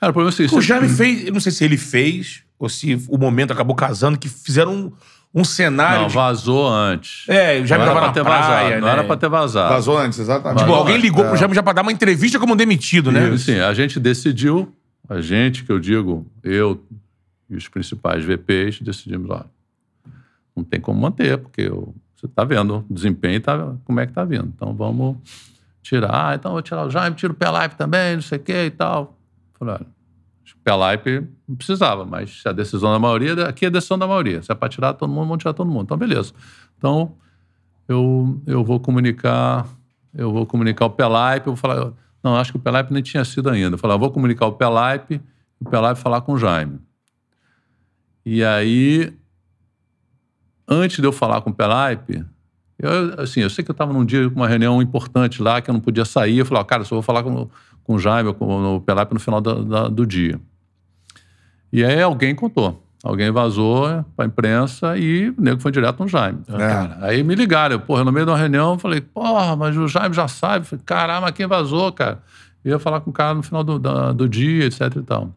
Cara, 0.00 0.10
o 0.10 0.14
problema 0.14 0.30
é 0.30 0.44
assim, 0.44 0.56
O 0.56 0.60
Jaime 0.60 0.88
fez, 0.88 1.26
eu 1.26 1.32
não 1.32 1.40
sei 1.40 1.50
se 1.50 1.64
ele 1.64 1.76
fez, 1.76 2.44
ou 2.58 2.68
se 2.68 2.94
o 3.08 3.18
momento 3.18 3.52
acabou 3.52 3.74
casando, 3.74 4.18
que 4.18 4.28
fizeram 4.28 4.74
um, 4.74 4.92
um 5.34 5.44
cenário. 5.44 6.02
Não, 6.02 6.08
de... 6.08 6.14
vazou 6.14 6.66
antes. 6.66 7.28
É, 7.28 7.60
o 7.60 7.66
Jaime 7.66 7.84
não 7.84 7.94
tava 7.94 8.06
na 8.06 8.12
ter 8.12 8.24
praia, 8.24 8.42
vazado, 8.42 8.68
né? 8.70 8.80
Não 8.80 8.88
era 8.88 9.04
pra 9.04 9.16
ter 9.16 9.28
vazado. 9.28 9.74
Vazou 9.74 9.98
antes, 9.98 10.18
exatamente. 10.18 10.58
Tipo, 10.58 10.70
Vazou 10.70 10.76
alguém 10.76 10.98
ligou 10.98 11.24
é. 11.24 11.28
pro 11.28 11.36
Jaime 11.36 11.54
já 11.54 11.62
pra 11.62 11.72
dar 11.72 11.82
uma 11.82 11.92
entrevista 11.92 12.38
como 12.38 12.56
demitido, 12.56 13.12
né? 13.12 13.28
E, 13.28 13.38
sim, 13.38 13.58
a 13.60 13.72
gente 13.74 14.00
decidiu, 14.00 14.74
a 15.08 15.20
gente, 15.20 15.64
que 15.64 15.72
eu 15.72 15.78
digo, 15.78 16.26
eu 16.42 16.82
e 17.48 17.56
os 17.56 17.68
principais 17.68 18.24
VPs, 18.24 18.80
decidimos, 18.80 19.30
olha, 19.30 19.46
não 20.54 20.64
tem 20.64 20.80
como 20.80 21.00
manter, 21.00 21.38
porque 21.38 21.62
eu, 21.62 21.94
você 22.16 22.26
está 22.26 22.44
vendo 22.44 22.84
o 22.88 22.94
desempenho, 22.94 23.40
tá, 23.40 23.74
como 23.84 24.00
é 24.00 24.06
que 24.06 24.10
está 24.10 24.24
vindo. 24.24 24.50
Então 24.54 24.74
vamos 24.74 25.16
tirar. 25.82 26.30
Ah, 26.30 26.34
então 26.34 26.52
vou 26.52 26.62
tirar 26.62 26.84
o 26.84 26.90
Jaime, 26.90 27.16
tiro 27.16 27.32
o 27.32 27.36
Pelaipe 27.36 27.76
também, 27.76 28.16
não 28.16 28.22
sei 28.22 28.38
o 28.38 28.42
quê 28.42 28.66
e 28.66 28.70
tal. 28.70 29.16
Falei, 29.58 29.74
olha, 29.74 29.86
Pelaipe 30.56 31.26
não 31.46 31.56
precisava, 31.56 32.04
mas 32.04 32.42
a 32.46 32.52
decisão 32.52 32.92
da 32.92 32.98
maioria, 32.98 33.46
aqui 33.46 33.64
é 33.64 33.68
a 33.68 33.70
decisão 33.70 33.98
da 33.98 34.06
maioria. 34.06 34.42
Se 34.42 34.50
é 34.50 34.54
para 34.54 34.68
tirar 34.68 34.94
todo 34.94 35.10
mundo, 35.10 35.26
vamos 35.26 35.38
tirar 35.38 35.52
todo 35.52 35.70
mundo. 35.70 35.84
Então, 35.84 35.96
beleza. 35.96 36.32
Então, 36.76 37.14
eu, 37.88 38.40
eu 38.46 38.64
vou 38.64 38.78
comunicar, 38.78 39.66
eu 40.14 40.32
vou 40.32 40.46
comunicar 40.46 40.86
o 40.86 40.90
Pelaipe, 40.90 41.46
eu 41.46 41.54
vou 41.54 41.56
falar, 41.56 41.92
não, 42.22 42.36
acho 42.36 42.52
que 42.52 42.58
o 42.58 42.60
Pelaipe 42.60 42.92
nem 42.92 43.02
tinha 43.02 43.24
sido 43.24 43.48
ainda. 43.48 43.76
Eu 43.82 43.90
eu 43.90 43.98
vou 43.98 44.10
comunicar 44.10 44.46
o 44.46 44.52
Pelaipe, 44.52 45.20
o 45.60 45.68
Pelaipe 45.68 46.00
falar 46.00 46.20
com 46.20 46.32
o 46.32 46.38
Jaime. 46.38 46.78
E 48.24 48.44
aí, 48.44 49.12
antes 50.66 50.98
de 50.98 51.06
eu 51.06 51.12
falar 51.12 51.40
com 51.40 51.50
o 51.50 51.54
Pelaipe, 51.54 52.24
eu, 52.78 53.20
assim, 53.20 53.40
eu 53.40 53.50
sei 53.50 53.64
que 53.64 53.70
eu 53.70 53.72
estava 53.72 53.92
num 53.92 54.04
dia 54.04 54.28
com 54.30 54.36
uma 54.36 54.46
reunião 54.46 54.80
importante 54.80 55.42
lá, 55.42 55.60
que 55.60 55.68
eu 55.68 55.72
não 55.72 55.80
podia 55.80 56.04
sair. 56.04 56.38
Eu 56.38 56.46
falei, 56.46 56.62
cara, 56.64 56.84
só 56.84 56.94
vou 56.94 57.02
falar 57.02 57.22
com, 57.22 57.48
com 57.88 57.94
o 57.94 57.98
Jaime, 57.98 58.34
com 58.34 58.76
o 58.76 58.80
Pelaipe 58.82 59.14
no 59.14 59.18
final 59.18 59.40
do, 59.40 59.64
da, 59.64 59.88
do 59.88 60.06
dia. 60.06 60.38
E 61.72 61.82
aí 61.82 62.02
alguém 62.02 62.34
contou. 62.34 62.84
Alguém 63.02 63.30
vazou 63.30 64.04
para 64.14 64.26
a 64.26 64.28
imprensa 64.28 64.98
e 64.98 65.30
o 65.30 65.40
nego 65.40 65.58
foi 65.58 65.72
direto 65.72 66.00
no 66.00 66.06
Jaime. 66.06 66.40
É. 66.48 66.58
Cara, 66.58 66.98
aí 67.00 67.22
me 67.22 67.34
ligaram. 67.34 67.76
Eu, 67.76 67.80
porra, 67.80 68.04
no 68.04 68.12
meio 68.12 68.26
de 68.26 68.32
uma 68.32 68.36
reunião, 68.36 68.74
eu 68.74 68.78
falei, 68.78 69.00
porra, 69.00 69.56
mas 69.56 69.74
o 69.74 69.88
Jaime 69.88 70.14
já 70.14 70.28
sabe. 70.28 70.66
Falei, 70.66 70.84
caramba, 70.84 71.22
mas 71.22 71.30
quem 71.30 71.46
vazou, 71.46 71.90
cara? 71.90 72.22
Eu 72.62 72.72
ia 72.72 72.78
falar 72.78 73.00
com 73.00 73.08
o 73.08 73.12
cara 73.12 73.32
no 73.32 73.42
final 73.42 73.64
do, 73.64 73.78
da, 73.78 74.12
do 74.12 74.28
dia, 74.28 74.66
etc 74.66 74.96
e 74.96 75.02
tal. 75.02 75.32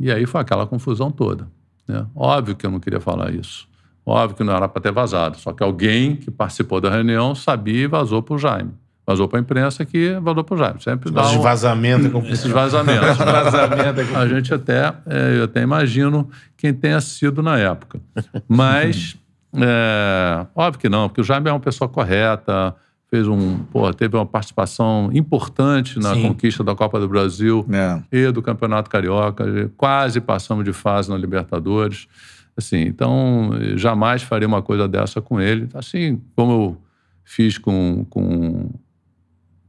E 0.00 0.10
aí 0.10 0.24
foi 0.24 0.40
aquela 0.40 0.66
confusão 0.66 1.10
toda. 1.10 1.48
Né? 1.86 2.06
Óbvio 2.16 2.56
que 2.56 2.64
eu 2.64 2.70
não 2.70 2.80
queria 2.80 3.00
falar 3.00 3.30
isso. 3.34 3.68
Óbvio 4.06 4.38
que 4.38 4.44
não 4.44 4.54
era 4.54 4.66
para 4.66 4.80
ter 4.80 4.92
vazado. 4.92 5.36
Só 5.36 5.52
que 5.52 5.62
alguém 5.62 6.16
que 6.16 6.30
participou 6.30 6.80
da 6.80 6.88
reunião 6.88 7.34
sabia 7.34 7.82
e 7.82 7.86
vazou 7.86 8.22
para 8.22 8.36
o 8.36 8.38
Jaime. 8.38 8.72
Vazou 9.08 9.26
para 9.26 9.38
a 9.38 9.40
imprensa 9.40 9.86
que 9.86 10.18
vazou 10.20 10.44
para 10.44 10.54
o 10.54 10.58
Jaime. 10.58 10.82
Sempre 10.82 11.10
dá 11.10 11.26
um... 11.30 11.40
vazamento. 11.40 12.14
É 12.14 12.30
Esses 12.30 12.50
vazamentos. 12.52 13.16
vazamento 13.16 14.00
é 14.02 14.14
a 14.14 14.28
gente 14.28 14.52
até, 14.52 14.92
é, 15.06 15.38
eu 15.38 15.44
até 15.44 15.62
imagino 15.62 16.28
quem 16.58 16.74
tenha 16.74 17.00
sido 17.00 17.42
na 17.42 17.58
época. 17.58 17.98
Mas, 18.46 19.16
é, 19.56 20.46
óbvio 20.54 20.78
que 20.78 20.90
não, 20.90 21.08
porque 21.08 21.22
o 21.22 21.24
Jaime 21.24 21.48
é 21.48 21.52
uma 21.54 21.58
pessoa 21.58 21.88
correta, 21.88 22.76
fez 23.10 23.26
um, 23.26 23.60
pô, 23.60 23.90
teve 23.94 24.14
uma 24.14 24.26
participação 24.26 25.08
importante 25.14 25.98
na 25.98 26.12
Sim. 26.12 26.28
conquista 26.28 26.62
da 26.62 26.74
Copa 26.74 27.00
do 27.00 27.08
Brasil 27.08 27.66
é. 27.72 28.02
e 28.12 28.30
do 28.30 28.42
Campeonato 28.42 28.90
Carioca. 28.90 29.72
Quase 29.74 30.20
passamos 30.20 30.66
de 30.66 30.74
fase 30.74 31.08
na 31.08 31.16
Libertadores. 31.16 32.08
Assim, 32.54 32.82
então, 32.82 33.52
jamais 33.74 34.22
faria 34.22 34.46
uma 34.46 34.60
coisa 34.60 34.86
dessa 34.86 35.22
com 35.22 35.40
ele. 35.40 35.66
Assim 35.72 36.20
como 36.36 36.52
eu 36.52 36.76
fiz 37.24 37.56
com, 37.56 38.04
com, 38.10 38.70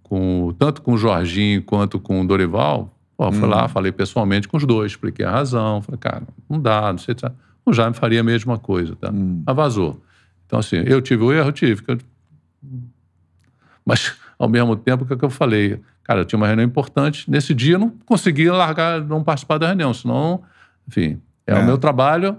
com 0.09 0.53
tanto 0.57 0.81
com 0.81 0.93
o 0.93 0.97
Jorginho 0.97 1.61
quanto 1.61 1.99
com 1.99 2.19
o 2.19 2.27
Dorival, 2.27 2.91
pô, 3.15 3.31
fui 3.31 3.45
hum. 3.45 3.49
lá, 3.51 3.67
falei 3.67 3.91
pessoalmente 3.91 4.47
com 4.47 4.57
os 4.57 4.65
dois, 4.65 4.93
expliquei 4.93 5.23
a 5.23 5.31
razão. 5.31 5.81
Falei, 5.81 5.99
cara, 5.99 6.23
não 6.49 6.59
dá, 6.59 6.91
não 6.91 6.97
sei. 6.97 7.15
O 7.63 7.71
Jaime 7.71 7.95
faria 7.95 8.21
a 8.21 8.23
mesma 8.23 8.57
coisa, 8.57 8.95
tá? 8.95 9.11
Hum. 9.11 9.43
Mas 9.45 9.55
vazou. 9.55 10.01
Então, 10.47 10.57
assim, 10.57 10.77
eu 10.77 10.99
tive 10.99 11.23
o 11.23 11.31
erro, 11.31 11.51
tive. 11.51 11.83
Mas, 13.85 14.15
ao 14.37 14.49
mesmo 14.49 14.75
tempo, 14.75 15.03
o 15.03 15.17
que 15.17 15.23
eu 15.23 15.29
falei? 15.29 15.79
Cara, 16.03 16.21
eu 16.21 16.25
tinha 16.25 16.37
uma 16.37 16.47
reunião 16.47 16.65
importante. 16.65 17.29
Nesse 17.29 17.53
dia, 17.53 17.75
eu 17.75 17.79
não 17.79 17.89
conseguia 18.05 18.51
largar, 18.51 18.99
não 19.01 19.23
participar 19.23 19.59
da 19.59 19.67
reunião. 19.67 19.93
Senão, 19.93 20.41
enfim, 20.87 21.21
é, 21.45 21.53
é. 21.53 21.59
o 21.59 21.65
meu 21.65 21.77
trabalho. 21.77 22.37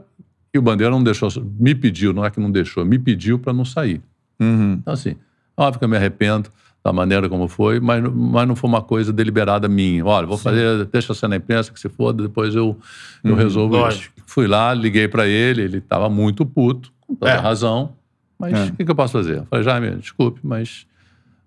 E 0.53 0.59
o 0.59 0.63
Bandeira 0.63 0.91
não 0.91 1.05
deixou, 1.05 1.29
me 1.61 1.77
pediu, 1.77 2.13
não 2.13 2.25
é 2.25 2.31
que 2.31 2.41
não 2.41 2.51
deixou, 2.51 2.85
me 2.85 2.99
pediu 2.99 3.39
para 3.39 3.53
não 3.53 3.65
sair. 3.65 4.03
Uhum. 4.41 4.79
Então, 4.81 4.93
assim, 4.93 5.15
óbvio 5.57 5.79
que 5.79 5.85
eu 5.85 5.89
me 5.89 5.97
arrependo 5.97 6.51
da 6.83 6.93
maneira 6.93 7.29
como 7.29 7.47
foi, 7.47 7.79
mas, 7.79 8.03
mas 8.03 8.49
não 8.49 8.57
foi 8.57 8.69
uma 8.69 8.81
coisa 8.81 9.13
deliberada 9.13 9.69
minha. 9.69 10.05
Olha, 10.05 10.27
vou 10.27 10.39
Sim. 10.39 10.45
fazer, 10.45 10.85
deixa 10.87 11.13
ser 11.13 11.29
na 11.29 11.37
imprensa 11.37 11.73
que 11.73 11.79
se 11.79 11.89
foda, 11.89 12.23
depois 12.23 12.55
eu, 12.55 12.77
eu 13.23 13.33
uhum, 13.33 13.37
resolvo 13.37 13.77
lógico. 13.77 14.15
isso. 14.17 14.25
Fui 14.27 14.47
lá, 14.47 14.73
liguei 14.73 15.07
para 15.07 15.27
ele, 15.27 15.63
ele 15.63 15.79
estava 15.79 16.09
muito 16.09 16.47
puto, 16.47 16.91
com 17.01 17.15
toda 17.15 17.33
é. 17.33 17.37
razão, 17.37 17.93
mas 18.39 18.55
é. 18.55 18.65
o 18.65 18.73
que, 18.73 18.85
que, 18.85 18.91
eu 18.91 18.95
posso 18.95 19.13
fazer? 19.13 19.39
Eu 19.39 19.47
falei, 19.51 19.65
Jaime, 19.65 19.97
desculpe, 19.97 20.41
mas 20.43 20.87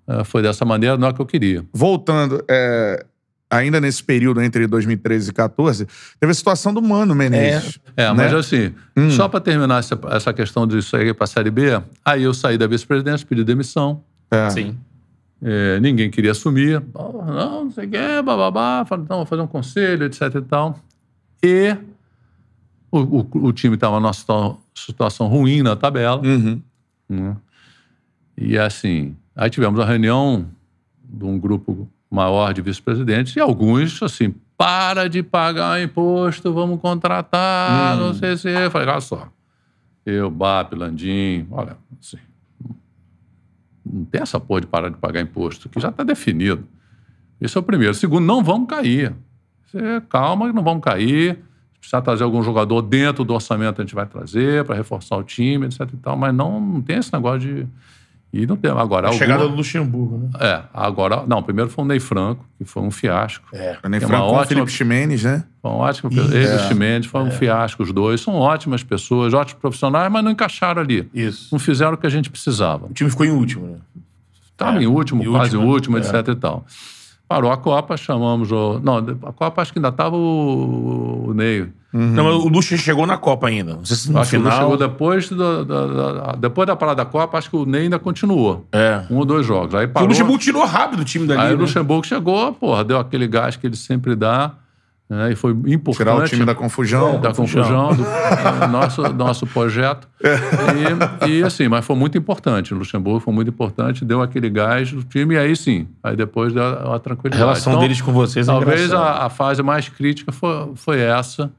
uh, 0.08 0.24
foi 0.24 0.44
dessa 0.44 0.64
maneira, 0.64 0.98
não 0.98 1.08
é 1.08 1.12
o 1.12 1.14
que 1.14 1.22
eu 1.22 1.26
queria. 1.26 1.66
Voltando, 1.74 2.44
é, 2.48 3.04
ainda 3.50 3.82
nesse 3.82 4.04
período 4.04 4.40
entre 4.40 4.68
2013 4.68 5.30
e 5.30 5.34
2014, 5.34 5.88
teve 6.20 6.32
a 6.32 6.36
situação 6.36 6.72
do 6.72 6.82
Mano 6.82 7.16
Menezes. 7.16 7.80
É, 7.98 8.04
é 8.04 8.08
né? 8.10 8.14
mas 8.14 8.34
assim, 8.36 8.72
hum. 8.96 9.10
só 9.10 9.28
para 9.28 9.40
terminar 9.40 9.80
essa, 9.80 10.00
essa 10.12 10.32
questão 10.32 10.68
disso 10.68 10.96
aí 10.96 11.12
para 11.12 11.24
a 11.24 11.28
Série 11.28 11.50
B, 11.50 11.82
aí 12.06 12.22
eu 12.22 12.34
saí 12.36 12.56
da 12.56 12.68
vice-presidência, 12.68 13.26
pedi 13.26 13.44
demissão. 13.44 14.04
É. 14.30 14.50
Sim. 14.52 14.78
É, 15.44 15.80
ninguém 15.80 16.10
queria 16.10 16.32
assumir. 16.32 16.82
Oh, 16.94 17.24
não, 17.24 17.66
não 17.66 17.72
sei 17.72 17.86
o 17.86 17.90
que, 17.90 18.22
bababá. 18.22 18.86
Falei, 18.86 19.06
não, 19.10 19.18
vou 19.18 19.26
fazer 19.26 19.42
um 19.42 19.48
conselho, 19.48 20.06
etc 20.06 20.22
e 20.36 20.42
tal. 20.42 20.80
E 21.44 21.76
o, 22.90 23.00
o, 23.00 23.30
o 23.48 23.54
time 23.54 23.76
estava 23.76 24.00
numa 24.00 24.14
situação 24.74 25.28
ruim 25.28 25.62
na 25.62 25.76
tabela. 25.76 26.22
Uhum. 26.26 26.62
Né? 27.10 27.36
E 28.38 28.58
assim, 28.58 29.16
Aí 29.36 29.50
tivemos 29.50 29.80
a 29.80 29.86
reunião 29.86 30.48
de 31.04 31.26
um 31.26 31.40
grupo 31.40 31.90
maior 32.10 32.54
de 32.54 32.62
vice-presidentes 32.62 33.36
e 33.36 33.40
alguns, 33.40 34.02
assim, 34.04 34.36
para 34.56 35.10
de 35.10 35.24
pagar 35.24 35.82
imposto, 35.82 36.54
vamos 36.54 36.80
contratar, 36.80 37.98
hum. 37.98 38.00
não 38.00 38.14
sei 38.14 38.38
se... 38.38 38.50
Eu 38.50 38.70
falei, 38.70 38.88
olha 38.88 39.02
só, 39.02 39.28
eu, 40.06 40.30
BAP, 40.30 40.74
Landim, 40.74 41.48
olha, 41.50 41.76
assim, 42.00 42.20
não 43.86 44.06
tem 44.06 44.22
essa 44.22 44.40
porra 44.40 44.62
de 44.62 44.68
parar 44.68 44.90
de 44.90 44.98
pagar 44.98 45.22
imposto, 45.22 45.70
que 45.70 45.80
já 45.80 45.90
está 45.90 46.04
definido. 46.04 46.66
Esse 47.40 47.58
é 47.58 47.60
o 47.60 47.64
primeiro. 47.64 47.94
Segundo, 47.94 48.26
não 48.26 48.44
vamos 48.44 48.68
cair. 48.68 49.14
Você, 49.66 50.02
calma, 50.10 50.52
não 50.54 50.64
vamos 50.64 50.84
cair. 50.84 51.36
Se 51.74 51.80
precisar 51.80 52.02
trazer 52.02 52.24
algum 52.24 52.42
jogador 52.42 52.82
dentro 52.82 53.26
do 53.26 53.34
orçamento, 53.34 53.82
a 53.82 53.84
gente 53.84 53.94
vai 53.94 54.06
trazer 54.06 54.64
para 54.64 54.76
reforçar 54.76 55.18
o 55.18 55.24
time, 55.24 55.66
etc 55.66 55.82
e 55.92 55.98
tal, 55.98 56.16
mas 56.16 56.34
não, 56.34 56.62
não 56.62 56.82
tem 56.82 56.98
esse 56.98 57.12
negócio 57.12 57.40
de 57.40 57.68
E 58.34 58.48
não 58.48 58.56
tem 58.58 58.72
agora. 58.72 59.08
A 59.08 59.10
alguma- 59.12 59.14
chegada 59.14 59.48
do 59.48 59.56
Luxemburgo, 59.56 60.18
né? 60.18 60.30
É, 60.40 60.64
agora. 60.74 61.24
Não, 61.28 61.44
primeiro 61.44 61.70
foi 61.70 61.86
o 61.86 61.88
Ney 61.88 62.00
Franco, 62.00 62.44
que 62.58 62.66
foi 62.66 62.82
um 62.82 62.90
fiasco. 62.90 63.46
É. 63.54 63.78
O 63.84 63.88
Ney 63.88 64.00
É 64.02 64.06
uma 64.06 64.08
Franco 64.08 64.26
com 64.26 64.32
o 64.32 64.36
ótima- 64.38 64.48
Felipe 64.48 64.72
Ximenes, 64.72 65.24
né? 65.24 65.44
Foi 65.62 65.70
um 65.70 65.76
ótimo. 65.76 66.10
Ele 66.12 66.44
e 66.52 66.56
o 66.56 66.60
Chimenez 66.68 67.06
foi 67.06 67.22
um 67.22 67.30
fiasco, 67.30 67.84
os 67.84 67.92
dois. 67.94 68.22
São 68.22 68.34
ótimas 68.34 68.82
pessoas, 68.82 69.36
ótimos 69.36 69.62
profissionais, 69.62 70.12
mas 70.12 70.24
não 70.24 70.32
encaixaram 70.32 70.82
ali. 70.82 71.08
Isso. 71.14 71.50
Não 71.52 71.60
fizeram 71.60 71.94
o 71.94 71.98
que 71.98 72.08
a 72.08 72.10
gente 72.10 72.32
precisava. 72.32 72.88
O 72.88 72.94
time 72.94 73.08
ficou 73.10 73.24
em 73.26 73.30
último, 73.32 73.68
né? 73.68 73.76
Estava 74.52 74.82
em 74.82 74.88
último, 74.88 75.22
em 75.24 75.30
quase 75.30 75.56
último, 75.56 75.72
último, 75.72 75.98
é. 75.98 76.02
etc 76.02 76.28
e 76.30 76.36
tal. 76.36 76.66
Parou 77.34 77.52
a 77.52 77.58
Copa, 77.58 77.98
chamamos 77.98 78.52
o. 78.52 78.80
Não, 78.84 78.98
a 78.98 79.34
Copa 79.34 79.60
acho 79.64 79.74
que 79.74 79.80
ainda 79.80 79.90
estava 79.90 80.16
o, 80.16 81.26
o 81.30 81.34
Ney. 81.34 81.68
Não, 81.92 82.24
mas 82.26 82.34
o 82.36 82.48
Luxemburgo 82.48 82.84
chegou 82.84 83.08
na 83.08 83.18
Copa 83.18 83.48
ainda. 83.48 83.74
Não 83.76 83.86
sei 83.86 83.98
se 83.98 84.12
no 84.12 84.20
Acho 84.20 84.30
que 84.30 84.36
ele 84.36 84.44
final... 84.44 84.60
chegou 84.60 84.78
depois, 84.78 85.30
do- 85.30 85.66
da, 85.66 85.86
da- 85.88 86.32
depois 86.34 86.68
da 86.68 86.76
parada 86.76 87.04
da 87.04 87.10
Copa, 87.10 87.38
acho 87.40 87.50
que 87.50 87.56
o 87.56 87.66
Ney 87.66 87.84
ainda 87.84 87.98
continuou. 87.98 88.68
É. 88.72 89.02
Um 89.10 89.18
ou 89.18 89.26
dois 89.26 89.46
jogos. 89.48 89.74
Aí 89.74 89.86
O 89.86 89.90
parou. 89.90 90.10
Luxemburgo 90.10 90.38
tirou 90.40 90.64
rápido 90.66 91.00
o 91.02 91.06
time 91.06 91.26
dali, 91.26 91.42
Aí 91.42 91.54
o 91.54 91.58
né? 91.58 91.62
Luxemburgo 91.64 92.06
chegou, 92.06 92.54
porra, 92.54 92.84
deu 92.84 93.00
aquele 93.00 93.28
gás 93.28 93.56
que 93.56 93.66
ele 93.66 93.76
sempre 93.76 94.16
dá. 94.16 94.52
Né, 95.10 95.32
e 95.32 95.36
foi 95.36 95.52
importante. 95.52 95.98
Tirar 95.98 96.16
o 96.16 96.24
time 96.24 96.46
da 96.46 96.56
confusão. 96.56 97.20
da 97.20 97.34
confusão 97.34 97.90
do, 97.90 98.04
do 98.04 98.68
nosso, 98.70 99.04
do 99.04 99.14
nosso 99.14 99.46
projeto. 99.46 100.08
E, 101.24 101.30
e, 101.30 101.44
assim, 101.44 101.68
mas 101.68 101.86
foi 101.86 101.96
muito 101.96 102.18
importante. 102.18 102.74
O 102.74 102.78
Luxemburgo 102.78 103.20
foi 103.20 103.34
muito 103.34 103.50
importante, 103.50 104.06
deu 104.06 104.22
aquele 104.22 104.50
gás 104.50 104.92
no 104.92 105.04
time, 105.04 105.36
e 105.36 105.38
aí 105.38 105.56
sim, 105.56 105.88
aí 106.02 106.16
depois 106.16 106.54
deu 106.54 106.64
a, 106.64 106.94
a 106.94 106.96
A 106.96 107.00
tranquilidade. 107.00 107.44
relação 107.44 107.74
Então, 107.74 107.82
deles 107.82 108.02
com 108.02 108.12
vocês 108.12 108.48
é 108.48 108.52
Talvez 108.52 108.94
a, 108.94 109.26
a 109.26 109.30
fase 109.30 109.62
mais 109.62 109.90
crítica 109.90 110.32
foi, 110.32 110.72
foi 110.76 111.00
essa, 111.00 111.52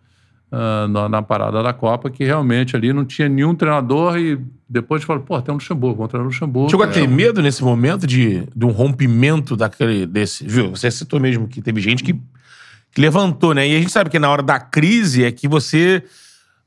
ah, 0.50 0.86
na, 0.88 1.08
na 1.08 1.22
parada 1.22 1.62
da 1.62 1.72
Copa, 1.72 2.08
que 2.10 2.24
realmente 2.24 2.74
ali 2.76 2.92
não 2.92 3.04
tinha 3.04 3.28
nenhum 3.28 3.54
treinador 3.54 4.16
e 4.16 4.40
depois 4.68 5.04
falou, 5.04 5.22
pô, 5.22 5.40
tem 5.42 5.52
um 5.52 5.56
Luxemburgo, 5.56 5.96
vamos 5.96 6.10
treinar 6.10 6.26
o 6.26 6.30
Luxemburgo. 6.30 6.70
Chegou 6.70 6.86
a 6.86 6.88
É, 6.88 6.92
ter 6.92 7.06
medo 7.06 7.42
nesse 7.42 7.62
momento 7.62 8.06
de, 8.06 8.48
de 8.54 8.64
um 8.64 8.70
rompimento 8.70 9.56
daquele, 9.56 10.06
desse... 10.06 10.46
Viu? 10.46 10.70
Você 10.70 10.90
citou 10.90 11.20
mesmo 11.20 11.46
que 11.46 11.60
teve 11.60 11.80
gente 11.80 12.02
que 12.02 12.18
levantou, 13.00 13.54
né? 13.54 13.66
E 13.68 13.76
a 13.76 13.78
gente 13.80 13.92
sabe 13.92 14.10
que 14.10 14.18
na 14.18 14.30
hora 14.30 14.42
da 14.42 14.58
crise 14.60 15.24
é 15.24 15.30
que 15.32 15.46
você... 15.48 16.02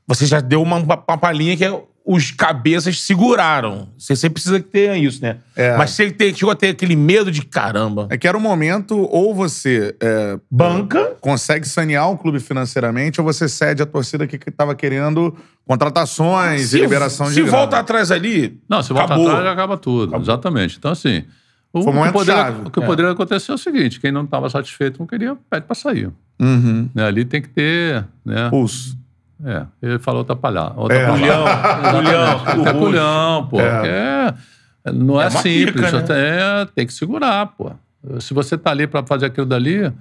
Você 0.08 0.26
já 0.26 0.40
deu 0.40 0.62
uma, 0.62 0.78
uma 0.78 1.18
palhinha 1.18 1.58
que 1.58 1.66
é 1.66 1.82
os 2.06 2.32
cabeças 2.32 3.02
seguraram. 3.02 3.90
Você 3.98 4.16
sempre 4.16 4.36
precisa 4.36 4.62
que 4.62 4.68
tenha 4.70 4.98
isso, 4.98 5.22
né? 5.22 5.40
É. 5.54 5.76
Mas 5.76 5.90
você 5.92 6.10
tem- 6.10 6.34
chegou 6.34 6.50
a 6.52 6.56
ter 6.56 6.70
aquele 6.70 6.96
medo 6.96 7.30
de 7.30 7.42
caramba. 7.42 8.08
É 8.10 8.18
que 8.18 8.26
era 8.26 8.38
um 8.38 8.40
momento, 8.40 8.98
ou 9.12 9.36
você 9.36 9.94
é, 10.00 10.40
Banca. 10.50 11.18
consegue 11.20 11.68
sanear 11.68 12.10
o 12.10 12.18
clube 12.18 12.40
financeiramente, 12.40 13.20
ou 13.20 13.26
você 13.26 13.50
cede 13.50 13.84
a 13.84 13.86
torcida 13.86 14.26
que 14.26 14.38
estava 14.50 14.74
querendo 14.74 15.36
contratações 15.66 16.74
e 16.74 16.80
liberação 16.80 17.28
de 17.28 17.34
Se 17.34 17.42
grana. 17.42 17.58
volta 17.58 17.78
atrás 17.80 18.10
ali. 18.10 18.58
Não, 18.70 18.82
se 18.82 18.94
volta 18.94 19.14
acabou. 19.16 19.30
atrás, 19.30 19.48
acaba 19.48 19.76
tudo. 19.78 20.16
Exatamente. 20.16 20.78
Então, 20.78 20.92
assim. 20.92 21.26
O, 21.80 21.84
Foi 21.84 21.92
um 21.92 21.94
que 21.94 22.00
momento 22.00 22.14
poderia, 22.14 22.42
chave. 22.44 22.62
o 22.66 22.72
que 22.72 22.82
poderia 22.82 23.12
acontecer 23.12 23.52
é 23.52 23.56
o 23.56 23.58
seguinte: 23.58 24.00
quem 24.00 24.12
não 24.12 24.24
estava 24.24 24.50
satisfeito, 24.50 25.00
não 25.00 25.08
queria, 25.08 25.36
pede 25.50 25.66
para 25.66 25.76
sair. 25.76 26.10
Uhum. 26.40 26.90
Né? 26.94 27.06
Ali 27.06 27.26
tem 27.26 27.42
que 27.42 27.50
ter. 27.50 28.06
Né? 28.26 28.50
Pulso. 28.50 28.98
É, 29.46 29.66
ele 29.82 30.00
falou 30.00 30.20
outra 30.22 30.36
palhaça. 30.36 30.74
Outra 30.76 30.98
É. 30.98 31.06
Culhão, 31.12 31.46
Tem 32.46 32.56
que 32.56 32.64
ter 32.64 32.76
o 32.76 32.80
culhão, 32.80 33.48
pô. 33.48 33.62
É. 33.62 34.34
é- 34.86 34.92
não 34.92 35.22
é, 35.22 35.26
É 35.26 35.30
simples. 35.30 35.86
pica, 35.86 35.92
né? 35.92 36.02
tem, 36.02 36.16
é, 36.16 36.68
tem 36.74 36.88
que 36.88 36.94
segurar, 36.94 37.46
pô. 37.48 37.72
Se 38.20 38.34
você 38.34 38.58
tá 38.58 38.72
ali 38.72 38.88
para 38.88 39.06
fazer 39.06 39.26
aquilo 39.28 39.46
dali, 39.46 39.84
é, 39.84 39.92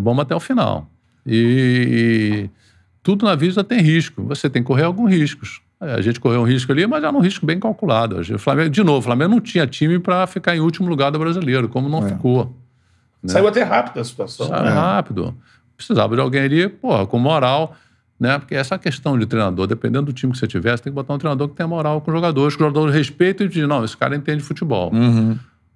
vamos 0.00 0.20
até 0.22 0.34
o 0.34 0.40
final. 0.40 0.88
E, 1.26 2.48
e 2.48 2.50
tudo 3.02 3.26
na 3.26 3.34
vida 3.34 3.62
tem 3.64 3.80
risco. 3.80 4.22
Você 4.24 4.48
tem 4.48 4.62
que 4.62 4.66
correr 4.68 4.84
alguns 4.84 5.10
riscos. 5.10 5.60
É, 5.80 5.94
a 5.94 6.00
gente 6.02 6.20
correu 6.20 6.42
um 6.42 6.44
risco 6.44 6.70
ali, 6.70 6.86
mas 6.86 7.02
era 7.02 7.16
um 7.16 7.20
risco 7.20 7.46
bem 7.46 7.58
calculado. 7.58 8.20
O 8.20 8.38
Flamengo, 8.38 8.68
de 8.68 8.82
novo, 8.82 8.98
o 8.98 9.02
Flamengo 9.02 9.30
não 9.30 9.40
tinha 9.40 9.66
time 9.66 9.98
para 9.98 10.26
ficar 10.26 10.54
em 10.54 10.60
último 10.60 10.88
lugar 10.88 11.10
do 11.10 11.18
brasileiro, 11.18 11.68
como 11.68 11.88
não 11.88 12.02
ficou. 12.02 12.54
Saiu 13.24 13.48
até 13.48 13.62
rápido 13.62 14.00
a 14.00 14.04
situação. 14.04 14.46
Sabe, 14.46 14.68
rápido. 14.68 15.34
Precisava 15.76 16.14
de 16.14 16.20
alguém 16.20 16.42
ali, 16.42 16.68
porra, 16.68 17.06
com 17.06 17.18
moral, 17.18 17.74
né? 18.18 18.38
Porque 18.38 18.54
essa 18.54 18.78
questão 18.78 19.18
de 19.18 19.24
treinador, 19.24 19.66
dependendo 19.66 20.06
do 20.06 20.12
time 20.12 20.32
que 20.32 20.38
você 20.38 20.46
tiver, 20.46 20.76
você 20.76 20.84
tem 20.84 20.92
que 20.92 20.94
botar 20.94 21.14
um 21.14 21.18
treinador 21.18 21.48
que 21.48 21.54
tenha 21.54 21.66
moral 21.66 22.02
com 22.02 22.10
os 22.10 22.14
jogadores, 22.14 22.54
que 22.54 22.62
os 22.62 22.68
jogadores 22.68 22.94
respeitem 22.94 23.46
e 23.46 23.48
dizem, 23.48 23.66
não, 23.66 23.82
esse 23.82 23.96
cara 23.96 24.14
entende 24.14 24.42
futebol. 24.42 24.90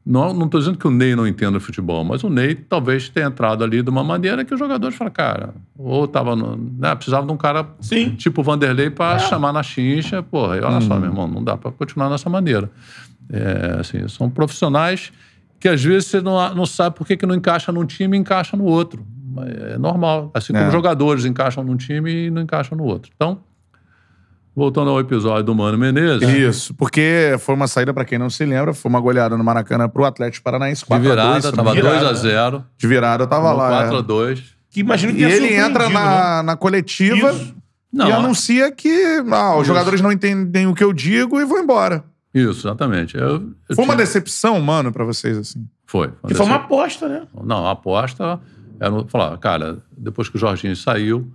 Não 0.06 0.44
estou 0.44 0.60
dizendo 0.60 0.76
que 0.76 0.86
o 0.86 0.90
Ney 0.90 1.16
não 1.16 1.26
entenda 1.26 1.58
futebol, 1.58 2.04
mas 2.04 2.22
o 2.22 2.28
Ney 2.28 2.54
talvez 2.54 3.08
tenha 3.08 3.26
entrado 3.26 3.64
ali 3.64 3.82
de 3.82 3.88
uma 3.88 4.04
maneira 4.04 4.44
que 4.44 4.52
os 4.52 4.60
jogadores 4.60 4.94
falam, 4.94 5.10
cara, 5.12 5.54
ou 5.78 6.06
tava 6.06 6.36
no, 6.36 6.56
né, 6.56 6.94
precisava 6.94 7.26
de 7.26 7.32
um 7.32 7.38
cara 7.38 7.66
Sim. 7.80 8.10
tipo 8.10 8.42
Vanderlei 8.42 8.90
para 8.90 9.18
chamar 9.18 9.50
na 9.52 9.62
chincha, 9.62 10.22
porra, 10.22 10.58
e 10.58 10.60
olha 10.60 10.82
só, 10.82 10.98
meu 10.98 11.08
irmão, 11.08 11.26
não 11.26 11.42
dá 11.42 11.56
para 11.56 11.70
continuar 11.70 12.10
dessa 12.10 12.28
maneira. 12.28 12.70
É, 13.30 13.78
assim, 13.80 14.06
são 14.08 14.28
profissionais 14.28 15.10
que 15.58 15.68
às 15.68 15.82
vezes 15.82 16.08
você 16.08 16.20
não, 16.20 16.54
não 16.54 16.66
sabe 16.66 16.94
por 16.96 17.06
que, 17.06 17.16
que 17.16 17.24
não 17.24 17.34
encaixa 17.34 17.72
num 17.72 17.86
time 17.86 18.18
e 18.18 18.20
encaixa 18.20 18.54
no 18.58 18.64
outro. 18.64 19.02
É 19.70 19.78
normal. 19.78 20.30
Assim 20.34 20.52
como 20.52 20.66
É. 20.66 20.70
jogadores 20.70 21.24
encaixam 21.24 21.64
num 21.64 21.76
time 21.78 22.26
e 22.26 22.30
não 22.30 22.42
encaixam 22.42 22.76
no 22.76 22.84
outro. 22.84 23.10
Então, 23.16 23.38
voltando 24.54 24.90
ao 24.90 25.00
episódio 25.00 25.44
do 25.44 25.54
Mano 25.54 25.76
Menezes, 25.78 26.28
Isso, 26.28 26.74
porque 26.74 27.36
foi 27.40 27.54
uma 27.54 27.66
saída, 27.66 27.92
pra 27.92 28.04
quem 28.04 28.18
não 28.18 28.30
se 28.30 28.44
lembra, 28.44 28.72
foi 28.72 28.88
uma 28.88 29.00
goleada 29.00 29.36
no 29.36 29.42
Maracanã 29.44 29.88
pro 29.88 30.04
Atlético 30.04 30.44
Paranaense. 30.44 30.82
de 30.82 30.86
4 30.86 31.04
a 31.12 31.14
2, 31.14 31.26
virada, 31.26 31.52
tava 31.56 31.70
engano. 31.72 31.88
2 31.90 32.04
a 32.04 32.12
0 32.14 32.64
De 32.78 32.86
virada 32.86 33.24
eu 33.24 33.26
tava 33.26 33.52
lá. 33.52 33.68
4 33.68 33.96
é. 33.96 33.98
a 33.98 34.02
2 34.02 34.42
Que 34.70 34.80
imagino 34.80 35.12
que 35.12 35.20
E 35.20 35.24
ele 35.24 35.54
entra 35.54 35.84
surpreendido, 35.84 35.98
né? 35.98 36.04
na, 36.04 36.42
na 36.42 36.56
coletiva 36.56 37.32
Isso. 37.32 37.54
E 37.94 38.00
a- 38.02 38.16
anuncia 38.16 38.72
que 38.72 39.22
ah, 39.30 39.52
os 39.54 39.58
Isso. 39.58 39.66
jogadores 39.66 40.00
não 40.00 40.10
entendem 40.10 40.66
o 40.66 40.74
que 40.74 40.82
eu 40.82 40.92
digo 40.92 41.40
e 41.40 41.44
vão 41.44 41.60
embora. 41.60 42.04
Isso, 42.34 42.66
exatamente. 42.66 43.16
Eu, 43.16 43.52
eu 43.68 43.76
Foi 43.76 43.84
uma 43.84 43.94
tinha- 43.94 44.04
decepção, 44.04 44.60
mano, 44.60 44.90
pra 44.92 45.04
vocês, 45.04 45.38
assim. 45.38 45.64
Foi. 45.86 46.10
Que 46.26 46.34
foi 46.34 46.44
uma 46.46 46.56
aposta, 46.56 47.08
né? 47.08 47.22
Não, 47.44 47.64
a 47.66 47.70
aposta 47.70 48.40
era 48.80 49.04
falar, 49.06 49.36
cara, 49.38 49.78
depois 49.96 50.28
que 50.28 50.34
o 50.34 50.38
Jorginho 50.40 50.74
saiu, 50.74 51.32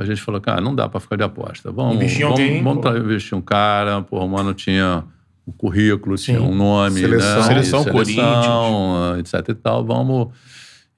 a 0.00 0.04
gente 0.04 0.20
falou, 0.22 0.40
cara, 0.40 0.60
não 0.60 0.74
dá 0.74 0.88
pra 0.88 0.98
ficar 1.00 1.16
de 1.16 1.22
aposta. 1.22 1.70
Vamos 1.70 1.96
Investir 1.96 2.20
em 2.20 2.22
vamos, 2.24 2.40
alguém, 2.40 2.62
vamos 2.62 2.82
pô. 2.82 2.96
investir 2.96 3.36
um 3.36 3.42
cara, 3.42 4.02
pô, 4.02 4.18
o 4.24 4.28
mano 4.28 4.54
tinha 4.54 5.04
um 5.46 5.52
currículo, 5.52 6.16
Sim. 6.16 6.36
tinha 6.36 6.42
um 6.42 6.54
nome, 6.54 7.00
Seleção. 7.00 7.36
né? 7.36 7.42
Seleção, 7.44 7.82
seleção, 7.84 9.18
etc 9.18 9.48
e 9.48 9.54
tal. 9.54 9.84
Vamos. 9.84 10.28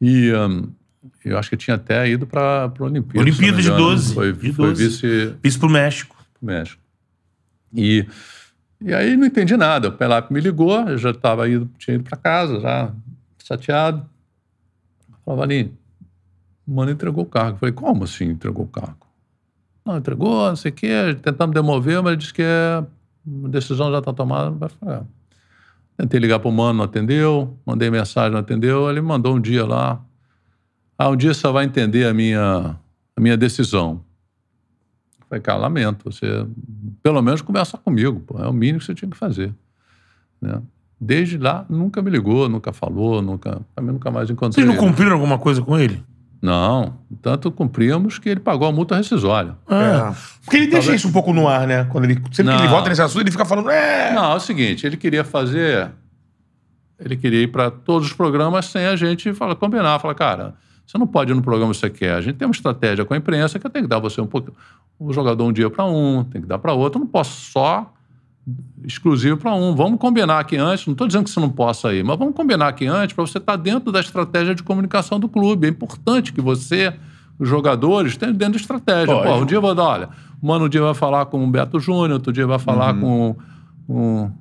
E 0.00 0.32
hum, 0.32 0.68
eu 1.24 1.38
acho 1.38 1.48
que 1.50 1.57
tinha 1.57 1.76
até 1.76 2.09
ido 2.09 2.26
para 2.26 2.64
a 2.78 2.82
Olimpíada. 2.84 3.20
Olimpíada 3.20 3.61
de 3.62 3.68
não 3.68 3.76
me 3.76 3.82
engano. 3.82 3.96
12, 3.96 4.14
Foi, 4.14 4.32
de 4.32 4.53
foi 4.53 4.66
12. 4.68 4.84
vice 4.88 5.34
Isso 5.42 5.59
pro 5.59 5.68
México. 5.70 6.16
pro 6.34 6.46
México. 6.46 6.80
E, 7.74 8.07
e 8.80 8.92
aí 8.94 9.16
não 9.16 9.26
entendi 9.26 9.57
nada. 9.57 9.88
O 9.88 9.92
Pelap 9.92 10.30
me 10.30 10.40
ligou, 10.40 10.88
eu 10.88 10.98
já 10.98 11.11
estava 11.11 11.48
indo, 11.48 11.70
tinha 11.78 11.94
ido 11.94 12.05
para 12.05 12.16
casa, 12.18 12.61
já 12.61 12.92
chateado. 13.42 14.05
Falei, 15.24 15.38
Valinho, 15.40 15.66
o 15.66 15.81
mano 16.66 16.90
entregou 16.90 17.24
o 17.24 17.26
cargo. 17.26 17.56
Eu 17.56 17.58
falei, 17.58 17.72
como 17.72 18.04
assim 18.04 18.26
entregou 18.26 18.64
o 18.64 18.68
cargo? 18.68 19.06
Não, 19.84 19.96
entregou, 19.96 20.48
não 20.48 20.56
sei 20.56 20.70
o 20.70 20.74
quê, 20.74 21.16
tentamos 21.20 21.54
demover, 21.54 22.00
mas 22.02 22.12
ele 22.12 22.16
disse 22.16 22.34
que 22.34 22.42
é, 22.42 22.84
a 23.44 23.48
decisão 23.48 23.90
já 23.90 23.98
está 23.98 24.12
tomada. 24.12 24.50
Vai 24.50 24.68
falar. 24.68 25.04
Tentei 25.96 26.18
ligar 26.20 26.38
para 26.38 26.48
o 26.48 26.52
mano, 26.52 26.78
não 26.78 26.84
atendeu, 26.84 27.56
mandei 27.66 27.90
mensagem, 27.90 28.32
não 28.32 28.40
atendeu. 28.40 28.88
Ele 28.88 29.00
mandou 29.00 29.36
um 29.36 29.40
dia 29.40 29.66
lá. 29.66 30.00
Ah, 30.96 31.08
um 31.08 31.16
dia 31.16 31.34
você 31.34 31.48
vai 31.48 31.64
entender 31.64 32.06
a 32.06 32.14
minha, 32.14 32.76
a 33.16 33.20
minha 33.20 33.36
decisão. 33.36 34.02
Eu 35.20 35.26
Falei, 35.28 35.42
cara, 35.42 35.58
lamento. 35.58 36.10
Você, 36.10 36.46
pelo 37.02 37.20
menos, 37.20 37.42
conversa 37.42 37.76
comigo. 37.76 38.20
Pô, 38.20 38.38
é 38.38 38.48
o 38.48 38.52
mínimo 38.52 38.78
que 38.78 38.86
você 38.86 38.94
tinha 38.94 39.10
que 39.10 39.16
fazer. 39.16 39.54
Né? 40.40 40.62
Desde 41.00 41.36
lá, 41.36 41.66
nunca 41.68 42.00
me 42.00 42.10
ligou, 42.10 42.48
nunca 42.48 42.72
falou, 42.72 43.20
nunca, 43.20 43.60
também 43.74 43.92
nunca 43.92 44.10
mais 44.10 44.30
encontrei. 44.30 44.64
Vocês 44.64 44.66
não 44.66 44.80
ele. 44.80 44.90
cumpriram 44.90 45.12
alguma 45.12 45.38
coisa 45.38 45.60
com 45.60 45.76
ele? 45.76 46.02
Não, 46.43 46.99
tanto 47.22 47.53
cumprimos 47.53 48.18
que 48.18 48.28
ele 48.28 48.40
pagou 48.40 48.66
a 48.66 48.72
multa 48.72 48.97
rescisória. 48.97 49.57
Ah. 49.68 50.12
Porque 50.45 50.57
ele 50.57 50.66
deixa 50.66 50.93
isso 50.93 51.07
um 51.07 51.12
pouco 51.12 51.32
no 51.32 51.47
ar, 51.47 51.68
né? 51.68 51.84
Quando 51.84 52.03
ele, 52.03 52.20
sempre 52.32 52.53
Não. 52.53 52.57
que 52.57 52.62
ele 52.62 52.68
volta 52.68 52.88
nesse 52.88 53.01
assunto, 53.01 53.22
ele 53.22 53.30
fica 53.30 53.45
falando, 53.45 53.70
é. 53.70 54.12
Não, 54.12 54.32
é 54.32 54.34
o 54.34 54.40
seguinte, 54.40 54.84
ele 54.84 54.97
queria 54.97 55.22
fazer. 55.22 55.93
Ele 56.99 57.16
queria 57.16 57.43
ir 57.43 57.47
para 57.47 57.70
todos 57.70 58.09
os 58.09 58.12
programas 58.12 58.66
sem 58.66 58.86
a 58.86 58.97
gente 58.97 59.32
falar, 59.32 59.55
combinar. 59.55 60.01
Falar, 60.01 60.16
cara, 60.16 60.55
você 60.84 60.99
não 60.99 61.07
pode 61.07 61.30
ir 61.30 61.34
no 61.34 61.43
programa 61.43 61.72
que 61.72 61.78
você 61.78 61.88
quer. 61.88 62.14
A 62.14 62.20
gente 62.20 62.36
tem 62.36 62.47
uma 62.47 62.53
estratégia 62.53 63.05
com 63.05 63.14
a 63.14 63.16
imprensa 63.16 63.61
que 63.61 63.66
eu 63.66 63.70
tenho 63.70 63.84
que 63.84 63.88
dar 63.88 64.01
você 64.01 64.20
um 64.20 64.26
pouco. 64.26 64.53
O 64.99 65.12
jogador 65.12 65.45
um 65.45 65.53
dia 65.53 65.70
para 65.70 65.84
um, 65.84 66.24
tem 66.24 66.43
que 66.43 66.49
dar 66.49 66.59
para 66.59 66.72
outro. 66.72 66.99
Eu 66.99 67.05
não 67.05 67.11
posso 67.11 67.53
só 67.53 67.93
exclusivo 68.84 69.36
para 69.36 69.55
um. 69.55 69.74
Vamos 69.74 69.99
combinar 69.99 70.38
aqui 70.40 70.57
antes. 70.57 70.86
Não 70.86 70.93
estou 70.93 71.07
dizendo 71.07 71.24
que 71.24 71.30
você 71.30 71.40
não 71.40 71.51
possa 71.51 71.93
ir, 71.95 72.05
mas 72.05 72.18
vamos 72.18 72.34
combinar 72.34 72.68
aqui 72.68 72.86
antes 72.86 73.14
para 73.14 73.24
você 73.26 73.38
estar 73.38 73.57
dentro 73.57 73.93
da 73.93 74.01
estratégia 74.01 74.55
de 74.55 74.62
comunicação 74.62 75.20
do 75.20 75.28
clube. 75.28 75.66
É 75.66 75.70
importante 75.70 76.32
que 76.32 76.40
você, 76.40 76.93
os 77.38 77.49
jogadores, 77.49 78.12
estejam 78.12 78.34
dentro 78.34 78.55
da 78.55 78.61
estratégia. 78.61 79.14
Pô, 79.14 79.34
um 79.36 79.47
dia 79.47 79.59
eu 79.59 79.62
vou 79.62 79.74
dar, 79.74 79.84
olha, 79.84 80.09
mano 80.43 80.64
um 80.64 80.68
dia 80.68 80.82
vai 80.82 80.95
falar 80.95 81.26
com 81.26 81.45
o 81.45 81.47
Beto 81.47 81.78
Júnior, 81.78 82.12
outro 82.12 82.32
dia 82.32 82.47
vai 82.47 82.59
falar 82.59 82.95
Uhum. 82.95 83.01
com, 83.01 83.36
com 83.86 84.32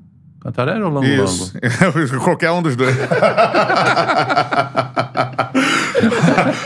Cantarelli 0.43 0.81
ou 0.81 0.89
Lango 0.91 1.05
Isso. 1.05 1.53
Lango? 1.53 2.19
Qualquer 2.25 2.51
um 2.51 2.61
dos 2.63 2.75
dois. 2.75 2.95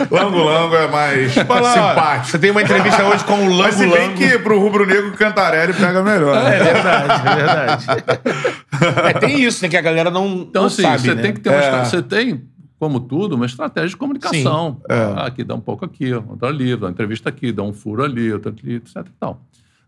Lango 0.09 0.43
Lango 0.43 0.75
é 0.75 0.87
mais 0.87 1.33
simpático. 1.33 2.27
Você 2.27 2.39
tem 2.39 2.51
uma 2.51 2.61
entrevista 2.61 3.03
hoje 3.03 3.23
com 3.25 3.33
o 3.33 3.49
Lango 3.49 3.63
Mas 3.63 3.75
se 3.75 3.87
bem 3.87 4.07
Lango. 4.07 4.17
que 4.17 4.39
pro 4.39 4.59
Rubro 4.59 4.85
Negro 4.85 5.11
Cantarelli 5.13 5.73
pega 5.73 6.01
melhor. 6.01 6.37
É 6.37 6.43
né? 6.43 6.73
verdade, 6.73 7.27
é 7.27 7.35
verdade. 7.35 7.85
É, 9.09 9.13
tem 9.19 9.41
isso, 9.41 9.61
né? 9.63 9.69
Que 9.69 9.77
a 9.77 9.81
galera 9.81 10.09
não, 10.09 10.25
Então, 10.27 10.63
não 10.63 10.67
assim, 10.67 10.81
sabe, 10.81 11.01
você 11.01 11.15
né? 11.15 11.21
tem 11.21 11.33
que 11.33 11.39
ter 11.41 11.49
uma 11.49 11.57
É. 11.57 11.83
Você 11.85 12.01
tem, 12.01 12.45
como 12.79 12.99
tudo, 13.01 13.35
uma 13.35 13.45
estratégia 13.45 13.89
de 13.89 13.97
comunicação. 13.97 14.79
É. 14.89 14.95
Ah, 14.95 15.25
Aqui 15.27 15.43
dá 15.43 15.55
um 15.55 15.59
pouco 15.61 15.83
aqui, 15.83 16.13
outra 16.13 16.47
ali, 16.47 16.75
dá 16.77 16.85
uma 16.85 16.91
entrevista 16.91 17.27
aqui, 17.29 17.51
dá 17.51 17.63
um 17.63 17.73
furo 17.73 18.03
ali, 18.03 18.31
outra 18.31 18.51
ali, 18.51 18.75
etc 18.75 18.97
e 18.97 19.11
tal. 19.19 19.41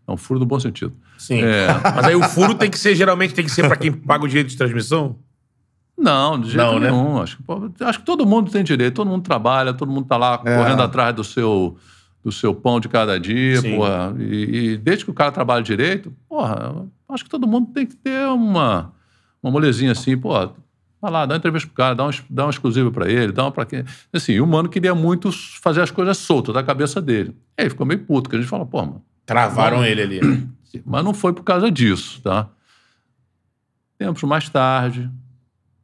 É 0.08 0.12
um 0.12 0.16
furo 0.16 0.40
no 0.40 0.46
bom 0.46 0.58
sentido. 0.58 0.94
Sim. 1.18 1.42
É. 1.42 1.66
Mas 1.94 2.06
aí 2.06 2.16
o 2.16 2.22
furo 2.22 2.54
tem 2.54 2.70
que 2.70 2.78
ser, 2.78 2.94
geralmente, 2.96 3.34
tem 3.34 3.44
que 3.44 3.50
ser 3.50 3.66
pra 3.68 3.76
quem 3.76 3.92
paga 3.92 4.24
o 4.24 4.28
direito 4.28 4.48
de 4.48 4.56
transmissão? 4.56 5.16
Não, 5.96 6.40
de 6.40 6.50
jeito 6.50 6.56
Não, 6.64 6.78
né? 6.78 6.90
nenhum. 6.90 7.20
Acho, 7.20 7.36
que, 7.36 7.42
pô, 7.42 7.70
acho 7.80 7.98
que 7.98 8.04
todo 8.06 8.24
mundo 8.24 8.50
tem 8.50 8.64
direito, 8.64 8.94
todo 8.94 9.08
mundo 9.08 9.22
trabalha, 9.22 9.74
todo 9.74 9.90
mundo 9.90 10.06
tá 10.06 10.16
lá 10.16 10.40
É. 10.44 10.56
correndo 10.56 10.80
atrás 10.82 11.14
do 11.14 11.22
seu, 11.22 11.76
do 12.24 12.32
seu 12.32 12.54
pão 12.54 12.80
de 12.80 12.88
cada 12.88 13.18
dia, 13.20 13.60
Sim. 13.60 13.76
porra. 13.76 14.14
E, 14.18 14.70
e 14.72 14.76
desde 14.78 15.04
que 15.04 15.10
o 15.10 15.14
cara 15.14 15.30
trabalha 15.30 15.62
direito, 15.62 16.10
porra, 16.28 16.86
acho 17.08 17.24
que 17.24 17.30
todo 17.30 17.46
mundo 17.46 17.70
tem 17.74 17.84
que 17.84 17.96
ter 17.96 18.26
uma, 18.28 18.92
uma 19.42 19.52
molezinha 19.52 19.92
assim, 19.92 20.16
pô. 20.16 20.30
Vai 21.00 21.12
lá, 21.12 21.26
dá 21.26 21.34
uma 21.34 21.38
entrevista 21.38 21.68
pro 21.68 21.76
cara, 21.76 21.94
dá 21.94 22.06
um, 22.06 22.10
dá 22.30 22.46
um 22.46 22.50
exclusivo 22.50 22.90
pra 22.90 23.08
ele, 23.08 23.30
dá 23.30 23.44
uma 23.44 23.52
pra 23.52 23.64
quem. 23.64 23.84
Assim, 24.12 24.40
o 24.40 24.46
mano 24.46 24.68
queria 24.68 24.94
muito 24.96 25.30
fazer 25.62 25.80
as 25.80 25.90
coisas 25.92 26.16
soltas 26.18 26.54
da 26.54 26.62
cabeça 26.62 27.00
dele. 27.00 27.36
Aí 27.56 27.64
ele 27.64 27.70
ficou 27.70 27.86
meio 27.86 28.00
puto, 28.04 28.28
que 28.28 28.34
a 28.34 28.38
gente 28.40 28.48
fala, 28.48 28.66
pô, 28.66 28.78
mano, 28.82 29.02
Travaram 29.28 29.84
ele 29.84 30.02
ali. 30.02 30.48
mas 30.84 31.04
não 31.04 31.12
foi 31.14 31.32
por 31.32 31.42
causa 31.44 31.70
disso, 31.70 32.20
tá? 32.22 32.48
Tempos 33.98 34.22
mais 34.22 34.48
tarde, 34.48 35.10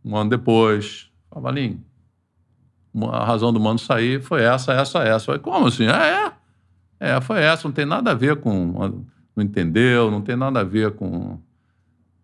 um 0.04 0.16
ano 0.16 0.30
depois, 0.30 1.10
falava, 1.28 1.48
Valinho, 1.48 1.80
a 3.12 3.24
razão 3.24 3.52
do 3.52 3.58
mano 3.60 3.78
sair 3.78 4.22
foi 4.22 4.42
essa, 4.42 4.72
essa, 4.72 5.00
essa. 5.02 5.26
Falei, 5.26 5.40
como 5.40 5.66
assim? 5.66 5.84
É, 5.86 6.26
é. 6.26 6.32
É, 7.00 7.20
foi 7.20 7.40
essa, 7.42 7.66
não 7.68 7.72
tem 7.72 7.84
nada 7.84 8.12
a 8.12 8.14
ver 8.14 8.36
com. 8.36 9.04
Não 9.36 9.42
entendeu, 9.44 10.10
não 10.10 10.22
tem 10.22 10.36
nada 10.36 10.60
a 10.60 10.64
ver 10.64 10.92
com. 10.92 11.38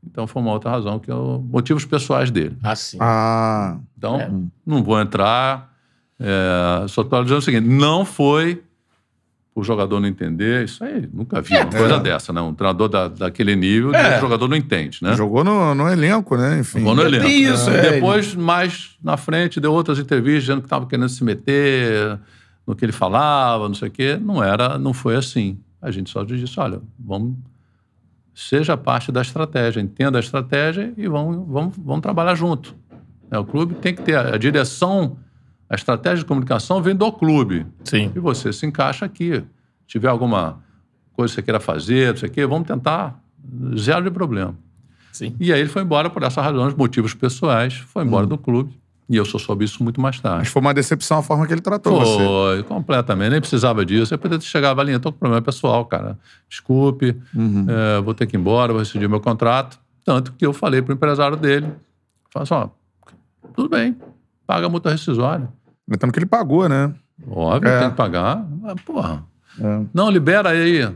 Então 0.03 0.27
foi 0.27 0.41
uma 0.41 0.53
outra 0.53 0.71
razão, 0.71 0.99
que 0.99 1.11
é 1.11 1.15
o, 1.15 1.41
motivos 1.41 1.85
pessoais 1.85 2.31
dele. 2.31 2.57
Assim. 2.63 2.97
Ah, 3.01 3.79
Então, 3.99 4.21
É. 4.21 4.31
não 4.65 4.83
vou 4.83 4.99
entrar. 5.01 5.69
é, 6.21 6.87
só 6.89 7.03
estou 7.03 7.23
dizendo 7.25 7.39
o 7.39 7.43
seguinte: 7.43 7.67
não 7.69 8.05
foi 8.05 8.63
o 9.55 9.63
jogador 9.65 10.01
não 10.01 10.09
entender. 10.09 10.65
Isso 10.65 10.83
aí, 10.85 11.09
nunca 11.13 11.41
vi 11.41 11.55
uma 11.57 11.67
coisa 11.67 11.99
dessa, 11.99 12.33
né? 12.33 12.41
Um 12.41 12.55
treinador 12.55 12.89
da, 12.89 13.09
daquele 13.09 13.57
nível, 13.57 13.95
É. 13.95 14.19
o 14.19 14.21
jogador 14.21 14.49
não 14.49 14.57
entende, 14.57 14.99
né? 15.03 15.15
jogou 15.15 15.43
no, 15.43 15.75
no 15.75 15.89
elenco, 15.89 16.37
né? 16.37 16.61
Enfim. 16.61 16.79
Jogou 16.79 16.95
no 16.95 17.03
elenco. 17.03 17.27
Isso, 17.27 17.69
é. 17.71 17.93
Depois, 17.93 18.35
mais 18.35 18.97
na 19.03 19.17
frente, 19.17 19.61
deu 19.61 19.73
outras 19.73 19.99
entrevistas 19.99 20.43
dizendo 20.45 20.61
que 20.61 20.67
estava 20.67 20.87
querendo 20.87 21.09
se 21.09 21.25
meter 21.25 22.19
no 22.67 22.77
que 22.77 22.85
ele 22.85 22.93
falava, 22.93 23.67
não 23.67 23.75
sei 23.75 23.89
o 23.89 23.91
quê. 23.91 24.19
Não 24.21 24.43
era, 24.43 24.79
não 24.79 24.93
foi 24.93 25.17
assim. 25.17 25.59
A 25.83 25.91
gente 25.91 26.11
só 26.11 26.23
disse, 26.25 26.59
olha, 26.61 26.81
vamos... 26.99 27.35
Seja 28.33 28.77
parte 28.77 29.11
da 29.13 29.21
estratégia, 29.21 29.81
entenda 29.81 30.19
a 30.19 30.21
estratégia 30.21 30.95
e 30.97 31.07
vamos, 31.09 31.47
vamos, 31.49 31.75
vamos 31.77 32.01
trabalhar 32.01 32.35
junto. 32.35 32.75
É, 33.31 33.39
o 33.39 33.45
clube 33.45 33.75
tem 33.75 33.95
que 33.95 34.01
ter 34.03 34.17
a 34.17 34.37
direção, 34.39 35.19
a 35.71 35.77
estratégia 35.77 36.19
de 36.19 36.25
comunicação 36.25 36.83
vem 36.83 36.97
do 36.97 37.11
clube. 37.13 37.65
Sim. 37.85 38.11
E 38.15 38.19
você 38.19 38.53
se 38.53 38.67
encaixa 38.67 39.07
aqui. 39.07 39.35
Se 39.35 39.45
tiver 39.87 40.09
alguma 40.09 40.59
coisa 41.13 41.33
que 41.33 41.37
você 41.37 41.43
queira 41.43 41.61
fazer, 41.61 42.11
não 42.11 42.17
sei 42.17 42.29
o 42.29 42.33
quê, 42.33 42.45
vamos 42.45 42.67
tentar 42.67 43.23
zero 43.79 44.03
de 44.05 44.11
problema. 44.11 44.55
Sim. 45.13 45.35
E 45.39 45.53
aí 45.53 45.61
ele 45.61 45.69
foi 45.69 45.83
embora 45.83 46.11
por 46.11 46.25
essas 46.25 46.43
razões, 46.43 46.75
motivos 46.75 47.15
pessoais, 47.15 47.75
foi 47.75 48.05
embora 48.05 48.27
do 48.27 48.37
clube. 48.37 48.79
E 49.09 49.17
eu 49.17 49.25
só 49.25 49.39
soube 49.39 49.65
isso 49.65 49.83
muito 49.83 50.01
mais 50.01 50.17
Mas 50.17 50.23
tarde. 50.23 50.49
foi 50.49 50.63
uma 50.63 50.73
decepção 50.73 51.19
a 51.19 51.23
forma 51.23 51.45
que 51.45 51.53
ele 51.53 51.61
tratou 51.61 51.99
você. 51.99 52.25
Foi, 52.25 52.63
completamente. 52.63 53.31
Nem 53.31 53.41
precisava 53.41 53.85
disso. 53.85 54.15
Eu 54.15 54.19
poderia 54.19 54.39
ter 54.39 54.45
chegado 54.45 54.81
ali, 54.81 54.97
tô 55.01 55.11
com 55.13 55.19
problema 55.19 55.43
pessoal, 55.43 55.85
cara. 55.85 56.17
Desculpe, 56.49 57.17
é, 57.69 58.01
vou 58.01 58.15
ter 58.15 58.27
que 58.27 58.37
ir 58.37 58.39
embora, 58.41 58.73
vou 58.73 58.81
rescindir 58.81 59.09
meu 59.09 59.21
contrato. 59.21 59.81
Tanto 60.05 60.33
que 60.33 60.47
eu 60.47 60.53
falei 60.53 60.81
pro 60.81 60.95
empresário 60.95 61.37
dele, 61.37 61.73
falei 62.33 62.45
assim, 62.45 62.55
ó, 62.55 62.69
tudo 63.53 63.69
bem, 63.69 63.97
paga 64.47 64.67
a 64.67 64.69
multa 64.69 64.91
rescisória. 64.91 65.49
Lembrando 65.91 66.13
que 66.13 66.19
ele 66.19 66.27
pagou, 66.27 66.69
né? 66.69 66.93
Óbvio, 67.29 67.69
É. 67.69 67.81
tem 67.81 67.91
que 67.91 67.97
pagar. 67.97 68.45
Mas, 68.63 68.81
porra, 68.83 69.23
É. 69.61 69.81
não, 69.93 70.09
libera 70.09 70.51
aí. 70.51 70.89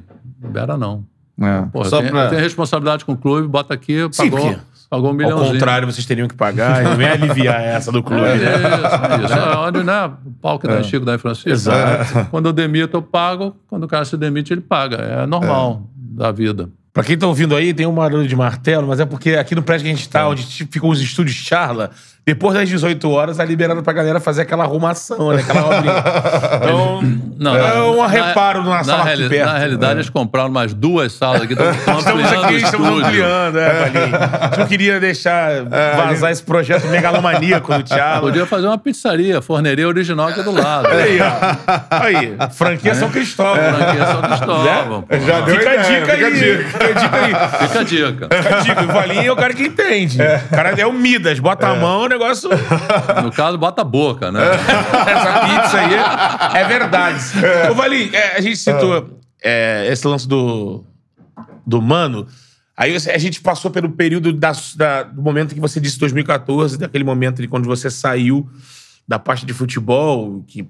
Libera 0.42 0.76
não. 0.76 1.04
É. 1.40 1.62
Porra, 1.72 1.88
Só 1.88 2.00
tem, 2.00 2.10
pra- 2.10 2.28
tem 2.28 2.38
responsabilidade 2.38 3.04
com 3.04 3.12
o 3.12 3.16
clube, 3.16 3.48
bota 3.48 3.74
aqui, 3.74 4.08
Sim, 4.12 4.30
pagou, 4.30 4.46
porque- 4.48 4.60
pagou 4.88 5.06
um 5.06 5.08
Ao 5.10 5.14
milhãozinho. 5.14 5.52
contrário, 5.54 5.90
vocês 5.90 6.06
teriam 6.06 6.28
que 6.28 6.34
pagar 6.36 6.80
e 6.80 6.84
não 6.84 6.96
vem 6.96 7.08
aliviar 7.08 7.60
essa 7.60 7.90
do 7.90 8.02
clube. 8.02 8.22
É 8.24 8.36
isso, 8.36 8.44
é 8.44 9.24
isso. 9.24 9.34
É 9.34 9.56
onde, 9.58 9.82
né? 9.82 10.06
O 10.24 10.30
pau 10.40 10.58
que 10.58 10.68
dá 10.68 10.78
em 10.78 10.84
Chico, 10.84 11.04
dá 11.04 11.14
em 11.14 11.18
Francisco. 11.18 11.50
Exato. 11.50 12.28
Quando 12.30 12.46
eu 12.46 12.52
demito, 12.52 12.96
eu 12.96 13.02
pago. 13.02 13.56
Quando 13.66 13.82
o 13.84 13.88
cara 13.88 14.04
se 14.04 14.16
demite, 14.16 14.52
ele 14.54 14.60
paga. 14.60 14.96
É 14.96 15.26
normal 15.26 15.82
da 15.96 16.30
vida. 16.30 16.68
Pra 16.92 17.02
quem 17.02 17.18
tá 17.18 17.26
ouvindo 17.26 17.56
aí, 17.56 17.74
tem 17.74 17.86
um 17.86 17.94
barulho 17.94 18.28
de 18.28 18.36
martelo, 18.36 18.86
mas 18.86 19.00
é 19.00 19.04
porque 19.04 19.30
aqui 19.30 19.56
no 19.56 19.62
prédio 19.64 19.84
que 19.86 19.90
a 19.90 19.94
gente 19.96 20.08
tá, 20.08 20.28
onde 20.28 20.46
t- 20.46 20.68
ficam 20.70 20.88
os 20.88 21.00
estúdios 21.00 21.34
Charla, 21.36 21.90
depois 22.26 22.54
das 22.54 22.68
18 22.68 23.10
horas, 23.10 23.36
tá 23.36 23.44
liberando 23.44 23.82
pra 23.82 23.92
galera 23.92 24.18
fazer 24.18 24.42
aquela 24.42 24.64
arrumação, 24.64 25.32
né? 25.32 25.42
Aquela 25.42 25.76
obrinha. 25.78 25.94
Então, 26.64 27.02
Não, 27.38 27.56
é 27.56 27.82
um 27.82 27.96
na- 28.00 28.06
reparo 28.06 28.62
na, 28.62 28.70
na, 28.78 28.84
sala 28.84 28.98
aqui 29.02 29.08
reali- 29.08 29.28
perto. 29.28 29.46
na 29.52 29.58
realidade, 29.58 29.94
eles 29.96 30.08
compraram 30.08 30.48
mais 30.50 30.72
duas 30.72 31.12
salas 31.12 31.42
aqui. 31.42 31.52
Estamos 31.52 32.06
ampliando 32.06 32.44
aqui, 32.44 32.54
estamos 32.56 33.02
ampliando, 33.02 33.58
é, 33.58 33.90
Valinho. 33.90 34.16
A 34.16 34.46
gente 34.46 34.58
não 34.60 34.66
queria 34.66 35.00
deixar 35.00 35.50
vazar 35.64 36.30
esse 36.30 36.42
projeto 36.42 36.86
megalomaníaco 36.86 37.72
do 37.82 37.88
Charla. 37.88 38.20
Podia 38.22 38.46
fazer 38.46 38.66
uma 38.68 38.78
pizzaria, 38.78 39.42
forneria 39.42 39.86
original 39.86 40.28
aqui 40.28 40.42
do 40.42 40.52
lado. 40.52 40.88
Olha 40.88 41.04
aí, 41.04 41.18
ó. 41.20 41.96
Aí, 42.02 42.36
franquia 42.52 42.94
São 42.94 43.10
Cristóvão. 43.10 43.56
Franquia 43.74 44.06
São 44.06 44.22
Cristóvão. 44.22 45.02
pô. 45.02 45.18
Já 45.18 45.40
deu 45.40 45.56
Fica 45.56 45.70
a 45.70 45.74
ideia, 45.74 46.00
dica 46.00 46.12
aí. 46.12 46.34
dica. 46.34 46.64
Fica 46.70 46.84
a 46.84 46.92
dica 46.92 47.16
aí. 47.16 47.68
Fica 47.68 47.80
a 47.80 47.82
dica. 47.82 48.28
Fica 48.42 48.56
a 48.56 48.60
dica. 48.60 48.82
O 48.82 48.86
Valinho 48.86 49.26
é 49.26 49.32
o 49.32 49.36
cara 49.36 49.52
que 49.52 49.64
entende. 49.64 50.18
O 50.50 50.54
cara 50.54 50.70
é 50.78 50.86
o 50.86 50.92
Midas. 50.92 51.38
Bota 51.40 51.66
a 51.68 51.74
mão, 51.74 52.02
o 52.13 52.13
negócio... 52.18 52.48
No 53.22 53.30
caso, 53.32 53.56
bota 53.58 53.82
a 53.82 53.84
boca, 53.84 54.30
né? 54.32 54.40
Essa 55.06 55.40
pizza 55.62 55.78
aí 55.78 55.94
é, 55.94 56.60
é 56.62 56.68
verdade. 56.68 57.18
Ô, 57.70 57.74
Valinho, 57.74 58.14
é, 58.14 58.36
a 58.36 58.40
gente 58.40 58.56
citou 58.56 59.20
é, 59.42 59.86
esse 59.90 60.06
lance 60.06 60.26
do, 60.26 60.84
do 61.66 61.80
Mano. 61.82 62.26
Aí 62.76 62.94
a 62.96 63.18
gente 63.18 63.40
passou 63.40 63.70
pelo 63.70 63.88
período 63.90 64.32
da- 64.32 64.52
da- 64.76 65.02
do 65.04 65.22
momento 65.22 65.54
que 65.54 65.60
você 65.60 65.78
disse 65.80 65.98
2014, 65.98 66.76
daquele 66.76 67.04
momento 67.04 67.40
de 67.40 67.46
quando 67.46 67.66
você 67.66 67.88
saiu 67.90 68.48
da 69.06 69.18
parte 69.18 69.46
de 69.46 69.52
futebol, 69.52 70.42
que 70.48 70.66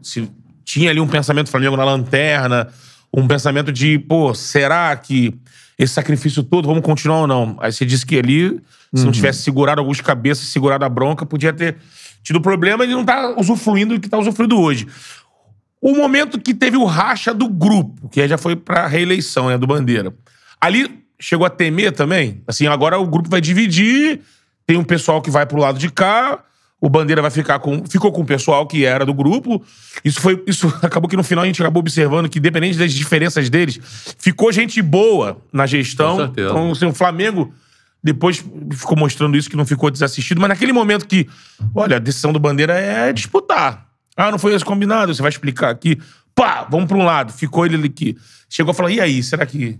se, 0.00 0.30
tinha 0.64 0.90
ali 0.90 1.00
um 1.00 1.08
pensamento 1.08 1.50
Flamengo 1.50 1.76
na 1.76 1.84
lanterna, 1.84 2.68
um 3.12 3.26
pensamento 3.26 3.72
de, 3.72 3.98
pô, 3.98 4.34
será 4.34 4.94
que 4.96 5.34
esse 5.78 5.94
sacrifício 5.94 6.42
todo, 6.42 6.66
vamos 6.66 6.82
continuar 6.82 7.20
ou 7.20 7.26
não? 7.26 7.56
Aí 7.60 7.72
você 7.72 7.86
disse 7.86 8.04
que 8.04 8.18
ali, 8.18 8.60
se 8.92 9.04
não 9.04 9.12
tivesse 9.12 9.42
segurado 9.42 9.80
alguns 9.80 10.00
cabeças, 10.00 10.48
segurado 10.48 10.84
a 10.84 10.88
bronca, 10.88 11.24
podia 11.24 11.52
ter 11.52 11.76
tido 12.22 12.40
problema 12.40 12.84
e 12.84 12.88
não 12.88 13.04
tá 13.04 13.34
usufruindo 13.38 13.94
do 13.94 14.00
que 14.00 14.08
tá 14.08 14.18
usufruindo 14.18 14.58
hoje. 14.58 14.88
O 15.80 15.94
momento 15.94 16.40
que 16.40 16.52
teve 16.52 16.76
o 16.76 16.84
racha 16.84 17.32
do 17.32 17.48
grupo, 17.48 18.08
que 18.08 18.20
aí 18.20 18.28
já 18.28 18.36
foi 18.36 18.56
pra 18.56 18.88
reeleição, 18.88 19.48
né, 19.48 19.56
do 19.56 19.66
Bandeira. 19.66 20.12
Ali 20.60 21.04
chegou 21.20 21.46
a 21.46 21.50
temer 21.50 21.92
também? 21.92 22.42
Assim, 22.46 22.66
agora 22.66 22.98
o 22.98 23.06
grupo 23.06 23.30
vai 23.30 23.40
dividir, 23.40 24.20
tem 24.66 24.76
um 24.76 24.84
pessoal 24.84 25.22
que 25.22 25.30
vai 25.30 25.46
pro 25.46 25.58
lado 25.58 25.78
de 25.78 25.90
cá, 25.90 26.42
o 26.80 26.88
Bandeira 26.88 27.20
vai 27.20 27.30
ficar 27.30 27.58
com. 27.58 27.84
Ficou 27.86 28.12
com 28.12 28.20
o 28.22 28.24
pessoal 28.24 28.66
que 28.66 28.84
era 28.84 29.04
do 29.04 29.12
grupo. 29.12 29.62
Isso 30.04 30.20
foi. 30.20 30.42
Isso 30.46 30.68
acabou 30.82 31.08
que 31.08 31.16
no 31.16 31.24
final 31.24 31.42
a 31.44 31.46
gente 31.46 31.60
acabou 31.60 31.80
observando 31.80 32.28
que, 32.28 32.38
independente 32.38 32.78
das 32.78 32.92
diferenças 32.92 33.50
deles, 33.50 33.80
ficou 34.18 34.52
gente 34.52 34.80
boa 34.80 35.38
na 35.52 35.66
gestão. 35.66 36.12
Com 36.16 36.24
certeza. 36.26 36.50
Então, 36.50 36.70
assim, 36.72 36.86
o 36.86 36.94
Flamengo 36.94 37.52
depois 38.02 38.44
ficou 38.72 38.96
mostrando 38.96 39.36
isso 39.36 39.50
que 39.50 39.56
não 39.56 39.66
ficou 39.66 39.90
desassistido, 39.90 40.40
mas 40.40 40.48
naquele 40.48 40.72
momento 40.72 41.04
que, 41.06 41.28
olha, 41.74 41.96
a 41.96 41.98
decisão 41.98 42.32
do 42.32 42.38
Bandeira 42.38 42.74
é 42.74 43.12
disputar. 43.12 43.88
Ah, 44.16 44.30
não 44.30 44.38
foi 44.38 44.54
esse 44.54 44.64
combinado, 44.64 45.12
você 45.12 45.20
vai 45.20 45.30
explicar 45.30 45.70
aqui. 45.70 45.98
Pá, 46.34 46.64
vamos 46.70 46.86
para 46.86 46.96
um 46.96 47.04
lado. 47.04 47.32
Ficou 47.32 47.66
ele 47.66 47.74
ali 47.74 47.88
que 47.88 48.16
chegou 48.48 48.70
a 48.70 48.74
falar: 48.74 48.92
"E 48.92 49.00
aí, 49.00 49.20
será 49.22 49.44
que 49.44 49.78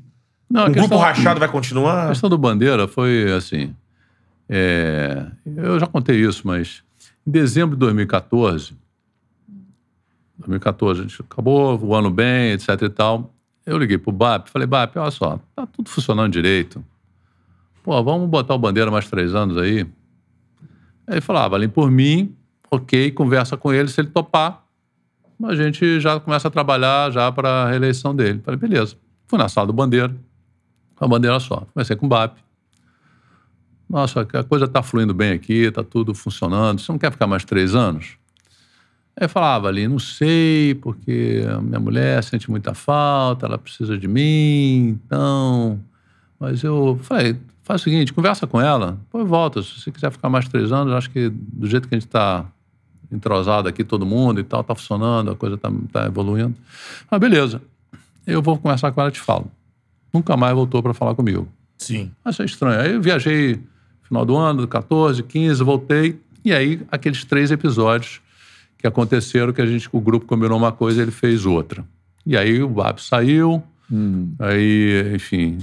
Não, 0.51 0.63
a 0.65 0.67
o 0.69 0.73
grupo 0.73 0.97
rachado 0.97 1.39
vai 1.39 1.49
A 1.49 1.53
continuar?" 1.53 2.09
questão 2.09 2.29
do 2.29 2.37
Bandeira 2.37 2.89
foi 2.89 3.33
assim. 3.33 3.73
é, 4.49 5.27
eu 5.57 5.79
já 5.79 5.87
contei 5.87 6.17
isso, 6.17 6.43
mas 6.45 6.83
em 7.29 7.31
dezembro 7.31 7.77
de 7.77 7.81
2014, 7.81 8.75
2014, 10.39 11.01
a 11.01 11.03
gente 11.03 11.21
acabou 11.21 11.79
o 11.79 11.95
ano 11.95 12.11
bem, 12.11 12.53
etc 12.53 12.81
e 12.83 12.89
tal. 12.89 13.35
Eu 13.67 13.77
liguei 13.77 13.99
pro 13.99 14.11
BAP, 14.11 14.49
falei, 14.49 14.67
BAP, 14.67 14.97
olha 14.97 15.11
só, 15.11 15.39
tá 15.55 15.67
tudo 15.67 15.91
funcionando 15.91 16.33
direito. 16.33 16.83
Pô, 17.83 18.03
vamos 18.03 18.31
botar 18.31 18.55
o 18.55 18.59
Bandeira 18.59 18.91
mais 18.91 19.11
três 19.11 19.35
anos 19.35 19.59
aí. 19.59 19.81
Aí 21.07 21.15
ele 21.15 21.21
falava, 21.21 21.55
ali 21.55 21.69
por 21.69 21.91
mim, 21.91 22.35
ok, 22.71 23.11
conversa 23.11 23.59
com 23.59 23.75
ele, 23.75 23.89
se 23.89 24.01
ele 24.01 24.09
topar, 24.09 24.65
a 25.45 25.55
gente 25.55 26.01
já 26.01 26.19
começa 26.19 26.49
a 26.49 26.51
trabalhar 26.51 27.11
já 27.11 27.31
para 27.31 27.65
a 27.65 27.69
reeleição 27.69 28.17
dele. 28.17 28.41
Falei, 28.43 28.59
beleza. 28.59 28.97
Fui 29.27 29.39
na 29.39 29.51
sala 29.51 29.67
do 29.67 29.75
Bandeira, 29.75 30.17
com 30.97 31.05
a 31.05 31.09
bandeira 31.09 31.39
só. 31.39 31.67
Comecei 31.75 31.95
com 31.95 32.07
o 32.07 32.09
BAP. 32.09 32.39
Nossa, 33.89 34.21
a 34.21 34.45
coisa 34.45 34.67
está 34.67 34.83
fluindo 34.83 35.15
bem 35.15 35.33
aqui, 35.33 35.65
está 35.65 35.83
tudo 35.83 36.15
funcionando, 36.15 36.81
você 36.81 36.93
não 36.93 36.99
quer 36.99 37.11
ficar 37.11 37.27
mais 37.27 37.45
três 37.45 37.75
anos? 37.75 38.19
Aí 39.17 39.25
eu 39.25 39.29
falava 39.29 39.67
ali, 39.67 39.89
não 39.89 39.99
sei, 39.99 40.75
porque 40.77 41.45
a 41.51 41.61
minha 41.61 41.81
mulher 41.81 42.23
sente 42.23 42.51
muita 42.51 42.75
falta, 42.75 43.47
ela 43.47 43.59
precisa 43.59 43.99
de 43.99 44.07
mim, 44.07 45.01
então. 45.05 45.81
Mas 46.39 46.63
eu 46.63 47.01
falei, 47.03 47.37
faz 47.65 47.81
o 47.81 47.85
seguinte, 47.85 48.13
conversa 48.13 48.47
com 48.47 48.61
ela, 48.61 48.99
depois 49.07 49.27
volta. 49.27 49.63
Se 49.63 49.81
você 49.81 49.91
quiser 49.91 50.13
ficar 50.13 50.29
mais 50.29 50.47
três 50.47 50.71
anos, 50.71 50.93
acho 50.93 51.11
que 51.11 51.31
do 51.31 51.67
jeito 51.67 51.89
que 51.89 51.95
a 51.95 51.99
gente 51.99 52.07
está 52.07 52.47
entrosado 53.11 53.69
aqui, 53.69 53.83
todo 53.83 54.07
mundo 54.07 54.39
e 54.39 54.45
tal, 54.45 54.61
está 54.61 54.75
funcionando, 54.75 55.31
a 55.31 55.35
coisa 55.35 55.57
está 55.57 55.71
tá 55.93 56.07
evoluindo. 56.07 56.55
Ah, 57.11 57.19
beleza. 57.19 57.61
Eu 58.27 58.43
vou 58.43 58.59
conversar 58.59 58.93
com 58.93 59.01
ela 59.01 59.11
e 59.11 59.13
te 59.13 59.21
falo. 59.21 59.51
Nunca 60.13 60.37
mais 60.37 60.55
voltou 60.55 60.83
para 60.83 60.95
falar 60.95 61.15
comigo. 61.15 61.49
Sim. 61.79 62.11
Achei 62.25 62.47
estranho. 62.47 62.81
Aí 62.81 62.93
eu 62.93 63.01
viajei 63.01 63.61
final 64.09 64.25
do 64.25 64.37
ano, 64.37 64.67
14, 64.67 65.23
15, 65.23 65.63
voltei. 65.63 66.19
E 66.45 66.53
aí, 66.53 66.81
aqueles 66.91 67.25
três 67.25 67.51
episódios 67.51 68.21
que 68.79 68.87
aconteceram 68.87 69.53
que 69.53 69.61
a 69.61 69.67
gente, 69.67 69.89
o 69.93 70.01
grupo 70.01 70.27
combinou 70.27 70.57
uma 70.57 70.73
coisa 70.73 71.01
e 71.01 71.03
ele 71.03 71.11
fez 71.11 71.45
outra. 71.45 71.85
E 72.25 72.37
aí 72.37 72.63
o 72.63 72.69
BAP 72.69 72.99
saiu, 73.01 73.63
aí, 74.39 75.13
enfim, 75.15 75.59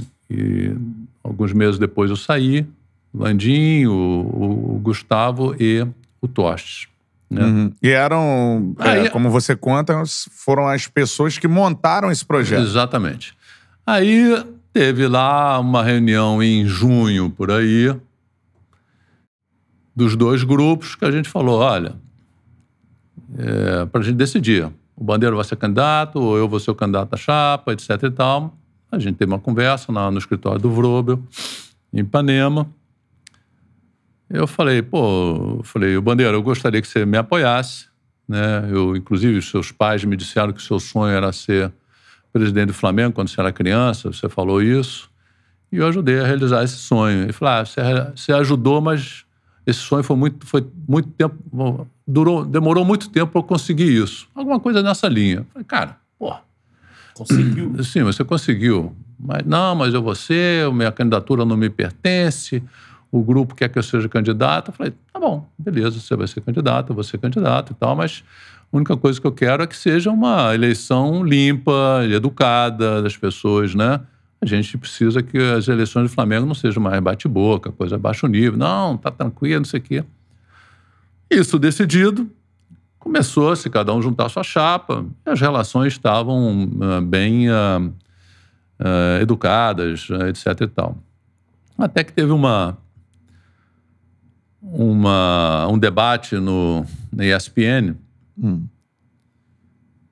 alguns 1.24 1.54
meses 1.54 1.80
depois 1.80 2.10
eu 2.10 2.16
saí, 2.16 2.66
o 3.14 3.24
Landim, 3.24 3.86
o, 3.86 4.74
o 4.76 4.80
Gustavo 4.82 5.56
e 5.60 5.86
o 6.22 6.28
Tostes. 6.28 6.88
Né? 7.30 7.44
Uhum. 7.44 7.72
E 7.82 7.90
eram, 7.90 8.76
é, 8.80 8.90
Aí- 8.90 9.10
como 9.10 9.30
você 9.30 9.56
conta, 9.56 10.04
foram 10.32 10.68
as 10.68 10.88
pessoas 10.88 11.38
que 11.38 11.48
montaram 11.48 12.12
esse 12.12 12.26
projeto. 12.26 12.64
Exatamente. 12.64 13.34
Aí 13.86 14.44
teve 14.74 15.08
lá 15.08 15.60
uma 15.60 15.84
reunião 15.84 16.42
em 16.44 16.66
junho, 16.66 17.30
por 17.30 17.52
aí, 17.52 17.96
dos 19.96 20.16
dois 20.16 20.44
grupos, 20.44 20.96
que 20.96 21.06
a 21.06 21.12
gente 21.12 21.30
falou: 21.30 21.60
olha, 21.60 21.96
é, 23.38 23.86
para 23.86 24.02
a 24.02 24.04
gente 24.04 24.16
decidir. 24.16 24.70
O 24.98 25.04
Bandeira 25.04 25.36
vai 25.36 25.44
ser 25.44 25.58
candidato, 25.58 26.20
ou 26.20 26.38
eu 26.38 26.48
vou 26.48 26.58
ser 26.60 26.72
o 26.72 26.76
candidato 26.76 27.14
à 27.14 27.18
chapa, 27.18 27.74
etc 27.74 28.02
e 28.04 28.12
tal. 28.12 28.58
A 28.90 28.98
gente 28.98 29.18
teve 29.18 29.30
uma 29.32 29.40
conversa 29.40 29.92
na- 29.92 30.10
no 30.10 30.18
escritório 30.18 30.60
do 30.60 30.72
Vrobel, 30.72 31.22
em 31.92 32.00
Ipanema. 32.00 32.66
Eu 34.30 34.48
falei, 34.48 34.82
pô, 34.82 35.60
falei, 35.64 35.98
o 35.98 36.02
Bandeira, 36.02 36.32
eu 36.34 36.42
gostaria 36.42 36.82
que 36.82 36.88
você 36.88 37.06
me 37.06 37.18
apoiasse, 37.18 37.88
né? 38.28 38.70
Eu, 38.72 38.96
inclusive, 38.96 39.38
os 39.38 39.50
seus 39.50 39.70
pais 39.70 40.04
me 40.06 40.16
disseram 40.16 40.54
que 40.54 40.60
o 40.60 40.64
seu 40.64 40.80
sonho 40.80 41.14
era 41.14 41.32
ser 41.34 41.72
presidente 42.32 42.68
do 42.68 42.74
Flamengo 42.74 43.14
quando 43.14 43.28
você 43.28 43.40
era 43.40 43.52
criança, 43.52 44.12
você 44.12 44.30
falou 44.30 44.62
isso. 44.62 45.10
E 45.72 45.78
eu 45.78 45.88
ajudei 45.88 46.20
a 46.22 46.26
realizar 46.26 46.64
esse 46.64 46.78
sonho. 46.78 47.24
Ele 47.24 47.34
falou, 47.34 47.54
ah, 47.56 47.66
você, 47.66 47.82
você 48.16 48.32
ajudou, 48.32 48.80
mas 48.80 49.25
esse 49.66 49.80
sonho 49.80 50.04
foi 50.04 50.16
muito, 50.16 50.46
foi 50.46 50.66
muito 50.88 51.10
tempo, 51.10 51.36
durou, 52.06 52.46
demorou 52.46 52.86
muito 52.86 53.10
tempo 53.10 53.32
para 53.32 53.40
eu 53.40 53.44
conseguir 53.44 54.04
isso. 54.04 54.28
Alguma 54.36 54.60
coisa 54.60 54.84
nessa 54.84 55.08
linha. 55.08 55.46
Falei, 55.54 55.66
cara, 55.66 55.98
porra, 56.20 56.42
Conseguiu. 57.16 57.74
Sim, 57.84 58.04
você 58.04 58.24
conseguiu. 58.24 58.94
Mas 59.18 59.46
não, 59.46 59.74
mas 59.74 59.94
eu 59.94 60.04
vou 60.04 60.14
ser, 60.14 60.72
minha 60.74 60.92
candidatura 60.92 61.46
não 61.46 61.56
me 61.56 61.70
pertence, 61.70 62.62
o 63.10 63.24
grupo 63.24 63.56
quer 63.56 63.70
que 63.70 63.80
eu 63.80 63.84
seja 63.84 64.10
candidato. 64.10 64.70
Eu 64.70 64.74
falei, 64.74 64.94
tá 65.12 65.20
bom, 65.20 65.48
beleza, 65.58 66.00
você 66.00 66.16
vai 66.16 66.28
ser 66.28 66.42
candidato, 66.42 66.90
eu 66.92 66.96
vou 66.96 67.04
ser 67.04 67.18
candidato 67.18 67.72
e 67.72 67.76
tal, 67.76 67.96
mas 67.96 68.24
a 68.72 68.76
única 68.76 68.96
coisa 68.98 69.20
que 69.20 69.26
eu 69.26 69.32
quero 69.32 69.64
é 69.64 69.68
que 69.68 69.76
seja 69.76 70.12
uma 70.12 70.54
eleição 70.54 71.24
limpa, 71.24 72.02
educada 72.12 73.02
das 73.02 73.16
pessoas, 73.16 73.74
né? 73.74 74.02
A 74.46 74.48
gente 74.48 74.78
precisa 74.78 75.24
que 75.24 75.40
as 75.40 75.68
eleições 75.68 76.04
do 76.04 76.14
Flamengo 76.14 76.46
não 76.46 76.54
sejam 76.54 76.82
mais 76.82 77.02
bate-boca, 77.02 77.72
coisa 77.72 77.98
baixo 77.98 78.28
nível. 78.28 78.56
Não, 78.56 78.96
tá 78.96 79.10
tranquilo, 79.10 79.62
não 79.62 79.66
sei 79.66 79.80
o 79.80 79.84
quê. 79.84 80.04
Isso 81.32 81.58
decidido, 81.58 82.30
começou-se 83.00 83.68
cada 83.72 83.92
um 83.92 84.00
juntar 84.04 84.30
sua 84.30 84.44
chapa, 84.44 85.04
e 85.26 85.30
as 85.32 85.42
relações 85.42 85.94
estavam 85.94 86.70
ah, 86.80 87.02
bem 87.02 87.50
ah, 87.50 87.90
ah, 88.80 89.20
educadas, 89.20 90.08
etc 90.30 90.62
e 90.62 90.68
tal. 90.68 90.96
Até 91.76 92.04
que 92.04 92.14
teve 92.14 92.32
uma, 92.32 92.78
uma 94.62 95.68
um 95.68 95.80
debate 95.80 96.36
no, 96.36 96.86
na 97.12 97.26
ESPN 97.26 97.96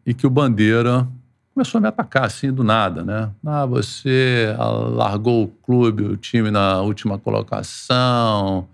e 0.04 0.12
que 0.12 0.26
o 0.26 0.30
Bandeira 0.32 1.08
começou 1.54 1.78
a 1.78 1.82
me 1.82 1.88
atacar 1.88 2.26
assim 2.26 2.52
do 2.52 2.64
nada, 2.64 3.04
né? 3.04 3.30
Ah, 3.46 3.66
você 3.66 4.56
largou 4.92 5.44
o 5.44 5.48
clube, 5.48 6.04
o 6.04 6.18
time 6.18 6.50
na 6.50 6.82
última 6.82 7.18
colocação, 7.20 8.68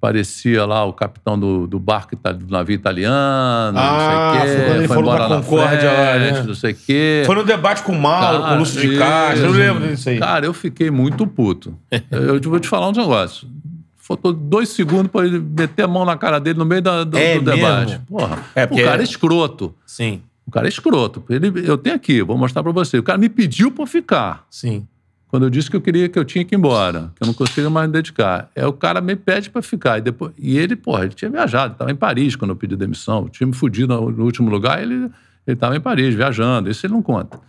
parecia 0.00 0.64
lá 0.64 0.84
o 0.84 0.92
capitão 0.92 1.38
do, 1.38 1.66
do 1.66 1.78
barco 1.80 2.14
do 2.16 2.50
navio 2.52 2.74
italiano, 2.74 3.76
Ah, 3.78 3.92
não 3.92 3.98
sei 3.98 4.16
o 4.16 4.54
foi 4.54 4.64
quando 4.64 4.72
quê, 4.72 4.78
ele 4.78 4.88
foi 4.88 4.96
falou 4.96 5.14
embora 5.14 5.28
na 5.28 5.36
Concórdia 5.42 5.92
lá, 5.92 6.12
frente, 6.14 6.46
não 6.46 6.54
sei 6.54 6.72
o 6.72 6.76
quê. 6.76 7.22
Foi 7.26 7.34
no 7.34 7.44
debate 7.44 7.82
com 7.82 7.92
o 7.92 8.00
Mauro, 8.00 8.42
com 8.44 8.54
o 8.54 8.58
Lúcio 8.58 8.80
de 8.80 8.98
Castro. 8.98 9.46
Eu 9.46 9.52
lembro 9.52 9.88
disso 9.88 10.08
aí. 10.08 10.18
Cara, 10.18 10.46
eu 10.46 10.52
fiquei 10.54 10.90
muito 10.90 11.26
puto. 11.26 11.76
eu 12.10 12.40
vou 12.40 12.60
te 12.60 12.68
falar 12.68 12.88
um 12.88 12.92
negócio. 12.92 13.48
Faltou 13.96 14.32
dois 14.32 14.68
segundos 14.68 15.10
para 15.10 15.26
ele 15.26 15.40
meter 15.40 15.82
a 15.82 15.88
mão 15.88 16.04
na 16.04 16.16
cara 16.16 16.38
dele 16.38 16.56
no 16.56 16.64
meio 16.64 16.80
da- 16.80 17.02
do, 17.02 17.18
É 17.18 17.40
do 17.40 17.50
debate. 17.50 17.98
Porra, 18.06 18.38
É, 18.54 18.62
o 18.64 18.76
cara 18.84 19.00
é 19.02 19.04
escroto. 19.04 19.74
Sim, 19.84 20.22
O 20.46 20.50
cara 20.50 20.66
é 20.66 20.68
escroto. 20.68 21.24
Ele, 21.28 21.50
eu 21.68 21.76
tenho 21.76 21.96
aqui, 21.96 22.22
vou 22.22 22.38
mostrar 22.38 22.62
para 22.62 22.70
você. 22.72 22.98
O 22.98 23.02
cara 23.02 23.18
me 23.18 23.28
pediu 23.28 23.70
para 23.70 23.86
ficar. 23.86 24.46
sim. 24.50 24.86
Quando 25.28 25.42
eu 25.44 25.50
disse 25.50 25.68
que 25.68 25.74
eu 25.76 25.80
queria 25.80 26.08
que 26.08 26.16
eu 26.16 26.24
tinha 26.24 26.44
que 26.44 26.54
ir 26.54 26.56
embora, 26.58 27.12
que 27.16 27.22
eu 27.22 27.26
não 27.26 27.34
conseguia 27.34 27.68
mais 27.68 27.88
me 27.88 27.92
dedicar. 27.92 28.48
É 28.54 28.64
o 28.64 28.72
cara 28.72 29.00
me 29.00 29.16
pede 29.16 29.50
para 29.50 29.60
ficar. 29.60 29.98
E, 29.98 30.00
depois, 30.00 30.32
e 30.38 30.56
ele, 30.56 30.76
porra, 30.76 31.04
ele 31.04 31.14
tinha 31.14 31.28
viajado, 31.28 31.72
estava 31.72 31.90
em 31.90 31.96
Paris 31.96 32.36
quando 32.36 32.52
eu 32.52 32.56
pedi 32.56 32.76
demissão. 32.76 33.24
O 33.24 33.28
time 33.28 33.52
fudido 33.52 33.92
no, 33.92 34.08
no 34.12 34.24
último 34.24 34.48
lugar, 34.48 34.80
ele 34.80 35.10
estava 35.44 35.76
em 35.76 35.80
Paris, 35.80 36.14
viajando. 36.14 36.70
Isso 36.70 36.86
ele 36.86 36.92
não 36.94 37.02
conta. 37.02 37.40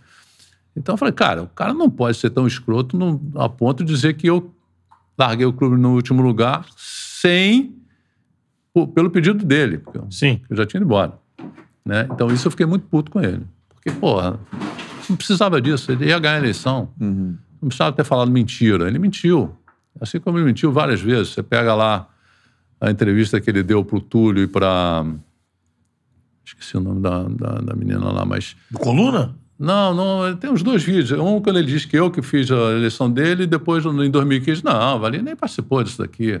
Então 0.76 0.94
eu 0.94 0.96
falei, 0.98 1.14
cara, 1.14 1.44
o 1.44 1.46
cara 1.46 1.72
não 1.72 1.88
pode 1.88 2.16
ser 2.18 2.30
tão 2.30 2.48
escroto 2.48 2.98
no- 2.98 3.22
a 3.36 3.48
ponto 3.48 3.84
de 3.84 3.94
dizer 3.94 4.14
que 4.14 4.26
eu 4.26 4.52
larguei 5.16 5.46
o 5.46 5.52
clube 5.52 5.76
no 5.80 5.94
último 5.94 6.20
lugar 6.20 6.66
sem. 6.76 7.76
pelo 8.94 9.08
pedido 9.08 9.44
dele, 9.44 9.78
porque 9.78 10.00
Sim. 10.10 10.40
eu 10.50 10.56
já 10.56 10.66
tinha 10.66 10.78
ido 10.80 10.84
embora. 10.86 11.12
Né? 11.88 12.06
Então 12.12 12.28
isso 12.30 12.46
eu 12.46 12.50
fiquei 12.50 12.66
muito 12.66 12.84
puto 12.86 13.10
com 13.10 13.18
ele. 13.18 13.40
Porque, 13.70 13.90
porra, 13.90 14.38
não 15.08 15.16
precisava 15.16 15.58
disso. 15.58 15.90
Ele 15.90 16.04
ia 16.04 16.18
ganhar 16.18 16.34
a 16.34 16.38
eleição. 16.38 16.90
Não 17.00 17.38
precisava 17.62 17.96
ter 17.96 18.04
falado 18.04 18.30
mentira. 18.30 18.86
Ele 18.86 18.98
mentiu. 18.98 19.56
Assim 19.98 20.20
como 20.20 20.36
ele 20.36 20.44
mentiu 20.44 20.70
várias 20.70 21.00
vezes. 21.00 21.32
Você 21.32 21.42
pega 21.42 21.74
lá 21.74 22.06
a 22.78 22.90
entrevista 22.90 23.40
que 23.40 23.48
ele 23.48 23.62
deu 23.62 23.82
para 23.82 23.96
o 23.96 24.00
Túlio 24.02 24.42
e 24.42 24.46
para. 24.46 25.02
Esqueci 26.44 26.76
o 26.76 26.80
nome 26.80 27.00
da, 27.00 27.22
da, 27.22 27.52
da 27.60 27.74
menina 27.74 28.12
lá, 28.12 28.22
mas. 28.26 28.54
Do 28.70 28.78
Coluna? 28.78 29.34
Não, 29.58 29.94
não, 29.94 30.36
tem 30.36 30.52
os 30.52 30.62
dois 30.62 30.84
vídeos. 30.84 31.10
Um 31.18 31.40
quando 31.40 31.58
ele 31.58 31.66
diz 31.66 31.86
que 31.86 31.96
eu 31.98 32.10
que 32.10 32.20
fiz 32.20 32.50
a 32.50 32.72
eleição 32.72 33.10
dele, 33.10 33.44
e 33.44 33.46
depois 33.46 33.82
em 33.84 34.10
2015, 34.10 34.62
não, 34.62 34.96
o 34.96 35.00
Valinho 35.00 35.22
nem 35.24 35.34
participou 35.34 35.82
disso 35.82 35.98
daqui. 35.98 36.38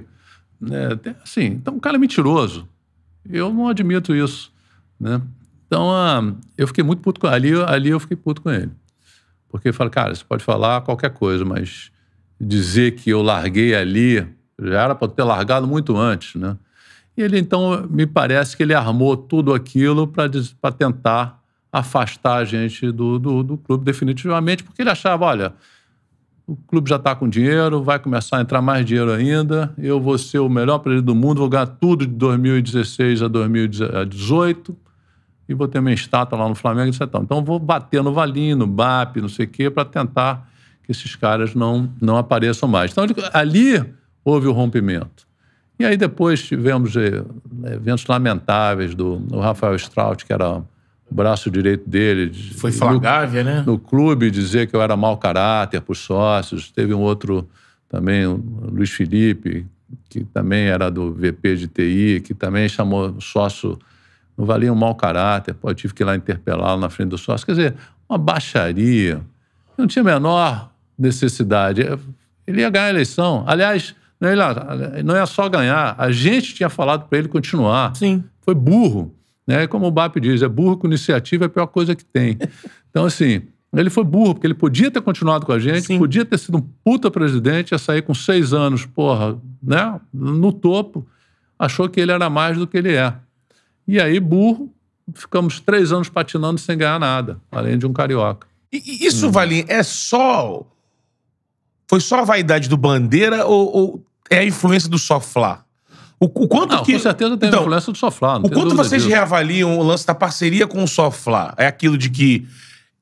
Né? 0.60 0.94
Tem- 0.96 1.16
Assim, 1.24 1.44
então 1.46 1.74
o 1.76 1.80
cara 1.80 1.96
é 1.96 1.98
mentiroso. 1.98 2.68
Eu 3.28 3.52
não 3.52 3.66
admito 3.66 4.14
isso. 4.14 4.52
Né? 5.00 5.20
Então, 5.68 5.90
ah, 5.90 6.34
eu 6.56 6.66
fiquei 6.66 6.82
muito 6.82 7.00
puto 7.02 7.20
com 7.20 7.26
ali, 7.26 7.52
ali 7.66 7.90
eu 7.90 8.00
fiquei 8.00 8.16
puto 8.16 8.40
com 8.40 8.50
ele. 8.50 8.70
Porque 9.50 9.68
eu 9.68 9.74
falei, 9.74 9.90
cara, 9.90 10.14
você 10.14 10.24
pode 10.24 10.42
falar 10.42 10.80
qualquer 10.80 11.10
coisa, 11.10 11.44
mas 11.44 11.92
dizer 12.40 12.92
que 12.92 13.10
eu 13.10 13.20
larguei 13.20 13.74
ali, 13.74 14.26
já 14.58 14.82
era 14.82 14.94
para 14.94 15.08
ter 15.08 15.22
largado 15.22 15.66
muito 15.66 15.94
antes, 15.96 16.40
né? 16.40 16.56
E 17.14 17.22
ele, 17.22 17.38
então, 17.38 17.86
me 17.90 18.06
parece 18.06 18.56
que 18.56 18.62
ele 18.62 18.72
armou 18.72 19.14
tudo 19.14 19.52
aquilo 19.52 20.06
para 20.06 20.72
tentar 20.72 21.42
afastar 21.70 22.36
a 22.36 22.44
gente 22.44 22.90
do, 22.90 23.18
do, 23.18 23.42
do 23.42 23.58
clube 23.58 23.84
definitivamente, 23.84 24.64
porque 24.64 24.80
ele 24.80 24.90
achava, 24.90 25.26
olha, 25.26 25.52
o 26.46 26.56
clube 26.56 26.88
já 26.88 26.96
está 26.96 27.14
com 27.14 27.28
dinheiro, 27.28 27.82
vai 27.82 27.98
começar 27.98 28.38
a 28.38 28.40
entrar 28.40 28.62
mais 28.62 28.86
dinheiro 28.86 29.12
ainda, 29.12 29.74
eu 29.76 30.00
vou 30.00 30.16
ser 30.16 30.38
o 30.38 30.48
melhor 30.48 30.78
presidente 30.78 31.04
do 31.04 31.14
mundo, 31.14 31.40
vou 31.40 31.48
ganhar 31.48 31.66
tudo 31.66 32.06
de 32.06 32.12
2016 32.14 33.22
a 33.22 33.28
2018 33.28 34.87
e 35.48 35.54
vou 35.54 35.66
ter 35.68 35.80
minha 35.80 35.94
estátua 35.94 36.38
lá 36.38 36.48
no 36.48 36.54
Flamengo, 36.54 36.88
etc. 36.88 37.02
Então, 37.22 37.42
vou 37.42 37.58
bater 37.58 38.02
no 38.02 38.12
Valinho, 38.12 38.56
no 38.56 38.66
BAP, 38.66 39.16
não 39.16 39.28
sei 39.28 39.46
o 39.46 39.48
quê, 39.48 39.70
para 39.70 39.84
tentar 39.84 40.48
que 40.84 40.92
esses 40.92 41.16
caras 41.16 41.54
não, 41.54 41.88
não 42.00 42.16
apareçam 42.16 42.68
mais. 42.68 42.92
Então, 42.92 43.04
ali 43.32 43.82
houve 44.24 44.46
o 44.46 44.52
rompimento. 44.52 45.26
E 45.78 45.84
aí 45.84 45.96
depois 45.96 46.42
tivemos 46.42 46.96
eh, 46.96 47.22
eventos 47.72 48.04
lamentáveis 48.06 48.94
do, 48.94 49.16
do 49.16 49.38
Rafael 49.38 49.76
Straut, 49.76 50.24
que 50.24 50.32
era 50.32 50.56
o 50.58 51.14
braço 51.14 51.50
direito 51.50 51.88
dele. 51.88 52.28
de- 52.28 52.54
Foi 52.54 52.72
Flagávia, 52.72 53.44
né? 53.44 53.62
no 53.66 53.78
clube 53.78 54.30
dizer 54.30 54.66
que 54.68 54.74
eu 54.74 54.82
era 54.82 54.96
mau 54.96 55.16
caráter 55.16 55.80
para 55.80 55.92
os 55.92 55.98
sócios. 55.98 56.70
Teve 56.72 56.92
um 56.92 57.00
outro 57.00 57.48
também, 57.88 58.26
o 58.26 58.34
Luiz 58.72 58.90
Felipe, 58.90 59.64
que 60.10 60.24
também 60.24 60.64
era 60.66 60.90
do 60.90 61.12
VP 61.14 61.56
de 61.56 61.68
TI, 61.68 62.20
que 62.24 62.34
também 62.34 62.68
chamou 62.68 63.18
sócio, 63.20 63.78
não 64.38 64.46
valia 64.46 64.72
um 64.72 64.76
mau 64.76 64.94
caráter. 64.94 65.52
Pô, 65.52 65.68
eu 65.68 65.74
tive 65.74 65.92
que 65.92 66.04
ir 66.04 66.06
lá 66.06 66.14
interpelá-lo 66.14 66.80
na 66.80 66.88
frente 66.88 67.08
do 67.08 67.18
sócio. 67.18 67.44
Quer 67.44 67.52
dizer, 67.52 67.74
uma 68.08 68.16
baixaria. 68.16 69.20
Não 69.76 69.88
tinha 69.88 70.02
a 70.02 70.04
menor 70.04 70.70
necessidade. 70.96 71.82
Ele 72.46 72.60
ia 72.60 72.70
ganhar 72.70 72.86
a 72.86 72.90
eleição. 72.90 73.42
Aliás, 73.46 73.96
Não 75.04 75.16
é, 75.16 75.22
é 75.22 75.26
só 75.26 75.48
ganhar. 75.48 75.96
A 75.98 76.12
gente 76.12 76.54
tinha 76.54 76.68
falado 76.68 77.08
para 77.08 77.18
ele 77.18 77.28
continuar. 77.28 77.96
Sim. 77.96 78.22
Foi 78.40 78.54
burro. 78.54 79.12
Né? 79.44 79.66
Como 79.66 79.86
o 79.86 79.90
BAP 79.90 80.20
diz, 80.20 80.40
é 80.42 80.48
burro 80.48 80.76
com 80.76 80.86
iniciativa 80.86 81.44
é 81.44 81.46
a 81.46 81.50
pior 81.50 81.66
coisa 81.66 81.96
que 81.96 82.04
tem. 82.04 82.38
Então, 82.90 83.04
assim, 83.04 83.42
ele 83.76 83.90
foi 83.90 84.02
burro, 84.02 84.34
porque 84.34 84.46
ele 84.46 84.54
podia 84.54 84.90
ter 84.90 85.02
continuado 85.02 85.44
com 85.44 85.52
a 85.52 85.58
gente, 85.58 85.82
Sim. 85.82 85.98
podia 85.98 86.24
ter 86.24 86.38
sido 86.38 86.56
um 86.56 86.62
puta 86.82 87.10
presidente, 87.10 87.72
ia 87.72 87.78
sair 87.78 88.00
com 88.00 88.14
seis 88.14 88.54
anos, 88.54 88.86
porra, 88.86 89.38
né? 89.62 90.00
No 90.12 90.52
topo. 90.52 91.06
Achou 91.58 91.86
que 91.86 92.00
ele 92.00 92.10
era 92.10 92.30
mais 92.30 92.56
do 92.56 92.66
que 92.66 92.78
ele 92.78 92.94
é. 92.94 93.14
E 93.88 93.98
aí, 93.98 94.20
burro, 94.20 94.70
ficamos 95.14 95.58
três 95.60 95.90
anos 95.90 96.10
patinando 96.10 96.60
sem 96.60 96.76
ganhar 96.76 97.00
nada, 97.00 97.40
além 97.50 97.78
de 97.78 97.86
um 97.86 97.92
carioca. 97.92 98.46
E, 98.70 98.76
e 98.76 99.06
isso, 99.06 99.30
Valim, 99.30 99.64
é 99.66 99.82
só. 99.82 100.62
Foi 101.88 102.00
só 102.00 102.20
a 102.20 102.24
vaidade 102.24 102.68
do 102.68 102.76
Bandeira 102.76 103.46
ou, 103.46 103.74
ou 103.74 104.04
é 104.28 104.40
a 104.40 104.44
influência 104.44 104.90
do 104.90 104.98
Soflá? 104.98 105.64
O, 106.20 106.26
o 106.26 106.48
quanto 106.48 106.74
Não, 106.74 106.82
que. 106.84 106.92
com 106.92 106.98
certeza 106.98 107.36
tem 107.38 107.48
Então, 107.48 107.62
influência 107.62 107.90
do 107.92 107.96
Soflá. 107.96 108.36
O 108.38 108.50
quanto 108.50 108.74
vocês 108.76 109.02
disso. 109.02 109.14
reavaliam 109.14 109.78
o 109.78 109.82
lance 109.82 110.06
da 110.06 110.14
parceria 110.14 110.66
com 110.66 110.82
o 110.82 110.88
Soflá? 110.88 111.54
É 111.56 111.66
aquilo 111.66 111.96
de 111.96 112.10
que 112.10 112.46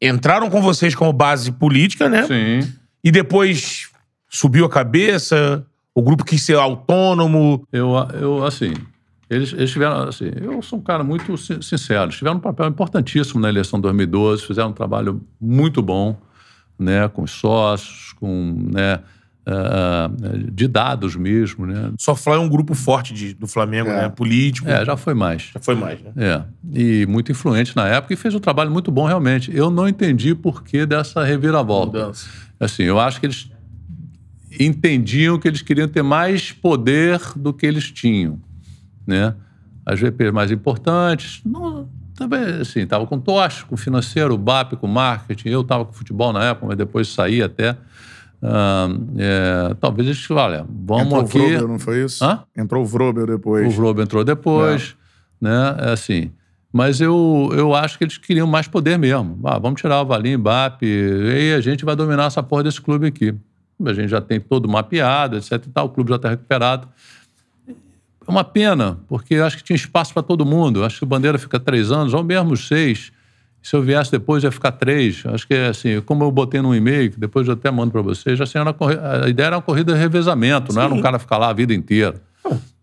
entraram 0.01 0.49
com 0.49 0.63
vocês 0.63 0.95
como 0.95 1.13
base 1.13 1.51
política, 1.51 2.09
né? 2.09 2.27
Sim. 2.27 2.73
E 3.03 3.11
depois 3.11 3.89
subiu 4.29 4.65
a 4.67 4.69
cabeça, 4.69 5.67
o 5.95 6.03
grupo 6.03 6.25
quis 6.25 6.43
ser 6.43 6.57
autônomo. 6.59 7.67
Eu, 7.73 7.95
eu 8.21 8.45
assim, 8.45 8.73
eles, 9.29 9.53
eles 9.53 9.71
tiveram, 9.71 10.09
assim, 10.09 10.31
eu 10.41 10.61
sou 10.63 10.79
um 10.79 10.83
cara 10.83 11.03
muito 11.03 11.37
sin- 11.37 11.61
sincero, 11.63 12.05
eles 12.05 12.17
tiveram 12.17 12.37
um 12.37 12.41
papel 12.41 12.67
importantíssimo 12.69 13.41
na 13.41 13.49
eleição 13.49 13.79
de 13.79 13.83
2012, 13.83 14.47
fizeram 14.47 14.69
um 14.71 14.73
trabalho 14.73 15.21
muito 15.41 15.83
bom, 15.83 16.17
né, 16.79 17.09
com 17.09 17.23
os 17.23 17.31
sócios, 17.33 18.13
com, 18.15 18.55
né, 18.73 19.01
ah, 19.49 20.11
de 20.53 20.67
dados 20.69 21.15
mesmo, 21.17 21.67
né. 21.67 21.93
Soflá 21.99 22.35
é 22.35 22.39
um 22.39 22.49
grupo 22.49 22.75
forte 22.75 23.15
de- 23.15 23.33
do 23.35 23.47
Flamengo, 23.47 23.89
É. 23.91 24.03
né? 24.03 24.09
Político. 24.09 24.69
É, 24.69 24.85
já 24.85 24.97
foi 24.97 25.15
mais. 25.15 25.51
Já 25.55 25.61
foi 25.61 25.75
mais, 25.77 26.01
né? 26.03 26.11
É, 26.17 26.43
e 26.75 27.07
muito 27.07 27.31
influente 27.31 27.75
na 27.77 27.87
época 27.87 28.13
e 28.13 28.17
fez 28.17 28.35
um 28.35 28.41
trabalho 28.41 28.71
muito 28.73 28.91
bom 28.91 29.07
realmente. 29.07 29.55
Eu 29.57 29.71
não 29.71 29.89
entendi 29.89 30.35
por 30.35 30.65
que 30.65 30.85
dessa 30.85 31.23
reviravolta. 31.25 31.99
Mudança. 31.99 32.29
Assim, 32.59 32.83
eu 32.85 32.99
acho 32.99 33.21
que 33.21 33.27
eles 33.27 33.49
entendiam 34.59 35.39
que 35.39 35.47
eles 35.49 35.63
queriam 35.63 35.89
ter 35.89 36.03
mais 36.03 36.51
poder 36.53 37.21
do 37.37 37.53
que 37.53 37.67
eles 37.67 37.91
tinham, 37.91 38.41
né? 39.07 39.35
As 39.85 40.01
VPs 40.01 40.33
mais 40.33 40.51
importantes, 40.51 41.41
não, 41.45 41.89
também, 42.17 42.41
assim, 42.61 42.81
estava 42.81 43.07
com 43.07 43.21
tocha, 43.21 43.65
com 43.67 43.77
financeiro, 43.77 44.35
o 44.35 44.39
BAP, 44.39 44.73
com 44.77 44.87
marketing, 44.87 45.49
eu 45.49 45.61
estava 45.61 45.85
com 45.85 45.93
futebol 45.93 46.33
na 46.33 46.45
época, 46.45 46.67
mas 46.67 46.77
depois 46.77 47.09
saí 47.09 47.43
até. 47.43 47.77
Ah, 48.43 48.89
é, 49.19 49.75
talvez 49.81 50.09
eles, 50.09 50.31
olha, 50.31 50.67
vamos 50.69 51.07
Entrou 51.07 51.21
aqui... 51.21 51.39
o 51.39 51.43
Vrobel, 51.43 51.69
não 51.69 51.79
foi 51.79 52.05
isso? 52.05 52.25
Hã? 52.25 52.43
Entrou 52.57 52.83
o 52.83 52.87
Vrobel 52.87 53.27
depois. 53.27 53.67
O 53.67 53.71
Vrobo 53.71 54.03
entrou 54.03 54.25
depois, 54.25 54.97
né? 55.41 55.77
É 55.79 55.93
assim. 55.93 56.31
Mas 56.73 57.01
eu, 57.01 57.51
eu 57.55 57.75
acho 57.75 57.97
que 57.97 58.05
eles 58.05 58.19
queriam 58.19 58.47
mais 58.47 58.69
poder 58.69 58.99
mesmo. 58.99 59.39
Ah, 59.45 59.59
vamos 59.59 59.81
tirar 59.81 60.01
o 60.03 60.07
Valim, 60.07 60.39
Bap, 60.39 60.83
e 60.83 61.55
a 61.57 61.61
gente 61.61 61.85
vai 61.85 61.97
dominar 61.97 62.27
essa 62.27 62.43
porra 62.43 62.65
desse 62.65 62.81
clube 62.81 63.07
aqui. 63.07 63.35
A 63.85 63.93
gente 63.93 64.09
já 64.09 64.21
tem 64.21 64.41
todo 64.41 64.69
mapeado, 64.69 65.37
etc 65.37 65.53
e 65.53 65.71
tal, 65.71 65.87
o 65.87 65.89
clube 65.91 66.11
já 66.11 66.17
está 66.17 66.31
recuperado. 66.31 66.89
É 68.27 68.31
uma 68.31 68.45
pena, 68.45 68.99
porque 69.09 69.35
eu 69.35 69.45
acho 69.45 69.57
que 69.57 69.63
tinha 69.63 69.77
espaço 69.77 70.13
para 70.13 70.23
todo 70.23 70.45
mundo. 70.45 70.85
Acho 70.85 70.99
que 70.99 71.05
o 71.05 71.07
Bandeira 71.07 71.39
fica 71.39 71.61
três 71.61 71.93
anos, 71.93 72.13
ou 72.13 72.25
mesmo 72.25 72.57
seis. 72.57 73.13
Se 73.63 73.75
eu 73.75 73.83
viesse 73.83 74.11
depois, 74.11 74.45
ia 74.45 74.51
ficar 74.51 74.73
três. 74.73 75.23
Acho 75.27 75.47
que 75.47 75.55
é 75.55 75.69
assim, 75.69 76.01
como 76.01 76.25
eu 76.25 76.31
botei 76.31 76.61
num 76.61 76.75
e-mail, 76.75 77.11
que 77.11 77.19
depois 77.19 77.47
eu 77.47 77.55
até 77.55 77.71
mando 77.71 77.93
para 77.93 78.03
vocês, 78.03 78.41
assim, 78.41 78.59
a 78.59 79.29
ideia 79.29 79.47
era 79.47 79.57
uma 79.57 79.63
corrida 79.63 79.93
de 79.93 79.99
revezamento, 79.99 80.73
não 80.73 80.83
era 80.83 80.95
um 80.95 81.01
cara 81.01 81.19
ficar 81.19 81.39
lá 81.39 81.51
a 81.51 81.53
vida 81.53 81.75
inteira. 81.75 82.21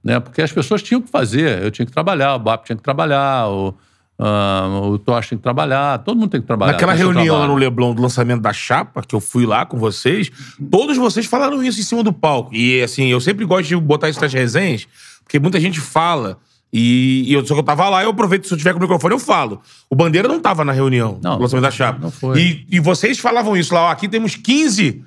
Né? 0.03 0.19
Porque 0.19 0.41
as 0.41 0.51
pessoas 0.51 0.83
tinham 0.83 1.01
que 1.01 1.09
fazer. 1.09 1.63
Eu 1.63 1.71
tinha 1.71 1.85
que 1.85 1.91
trabalhar, 1.91 2.35
o 2.35 2.39
BAP 2.39 2.65
tinha 2.65 2.75
que 2.75 2.83
trabalhar, 2.83 3.47
o, 3.47 3.73
ah, 4.19 4.67
o 4.83 4.99
Tosh 4.99 5.29
que 5.29 5.37
trabalhar, 5.37 5.99
todo 5.99 6.17
mundo 6.17 6.29
tem 6.29 6.41
que 6.41 6.47
trabalhar. 6.47 6.73
Naquela 6.73 6.93
reunião 6.93 7.39
lá 7.39 7.47
no 7.47 7.55
Leblon 7.55 7.93
do 7.93 8.01
lançamento 8.01 8.41
da 8.41 8.53
chapa, 8.53 9.01
que 9.01 9.15
eu 9.15 9.19
fui 9.19 9.45
lá 9.45 9.65
com 9.65 9.77
vocês, 9.77 10.31
todos 10.69 10.97
vocês 10.97 11.25
falaram 11.25 11.63
isso 11.63 11.79
em 11.79 11.83
cima 11.83 12.03
do 12.03 12.13
palco. 12.13 12.53
E 12.53 12.81
assim, 12.81 13.07
eu 13.07 13.19
sempre 13.19 13.43
gosto 13.45 13.67
de 13.67 13.75
botar 13.75 14.09
isso 14.09 14.21
nas 14.21 14.31
resenhas, 14.33 14.87
porque 15.23 15.39
muita 15.39 15.59
gente 15.59 15.79
fala. 15.79 16.37
E, 16.75 17.25
e 17.27 17.33
eu, 17.33 17.45
só 17.45 17.53
que 17.53 17.59
eu 17.59 17.63
tava 17.63 17.87
lá, 17.87 18.03
eu 18.03 18.09
aproveito, 18.09 18.47
se 18.47 18.53
eu 18.53 18.57
tiver 18.57 18.73
com 18.73 18.79
o 18.79 18.81
microfone, 18.81 19.13
eu 19.13 19.19
falo. 19.19 19.61
O 19.89 19.95
Bandeira 19.95 20.27
não 20.27 20.39
tava 20.39 20.65
na 20.65 20.71
reunião 20.71 21.19
Não, 21.21 21.35
do 21.37 21.43
lançamento 21.43 21.63
da 21.63 21.69
chapa. 21.71 21.99
não 22.01 22.09
foi. 22.09 22.39
E, 22.39 22.67
e 22.71 22.79
vocês 22.79 23.19
falavam 23.19 23.55
isso 23.55 23.73
lá, 23.75 23.83
ó, 23.83 23.89
aqui 23.91 24.07
temos 24.07 24.35
15 24.35 25.03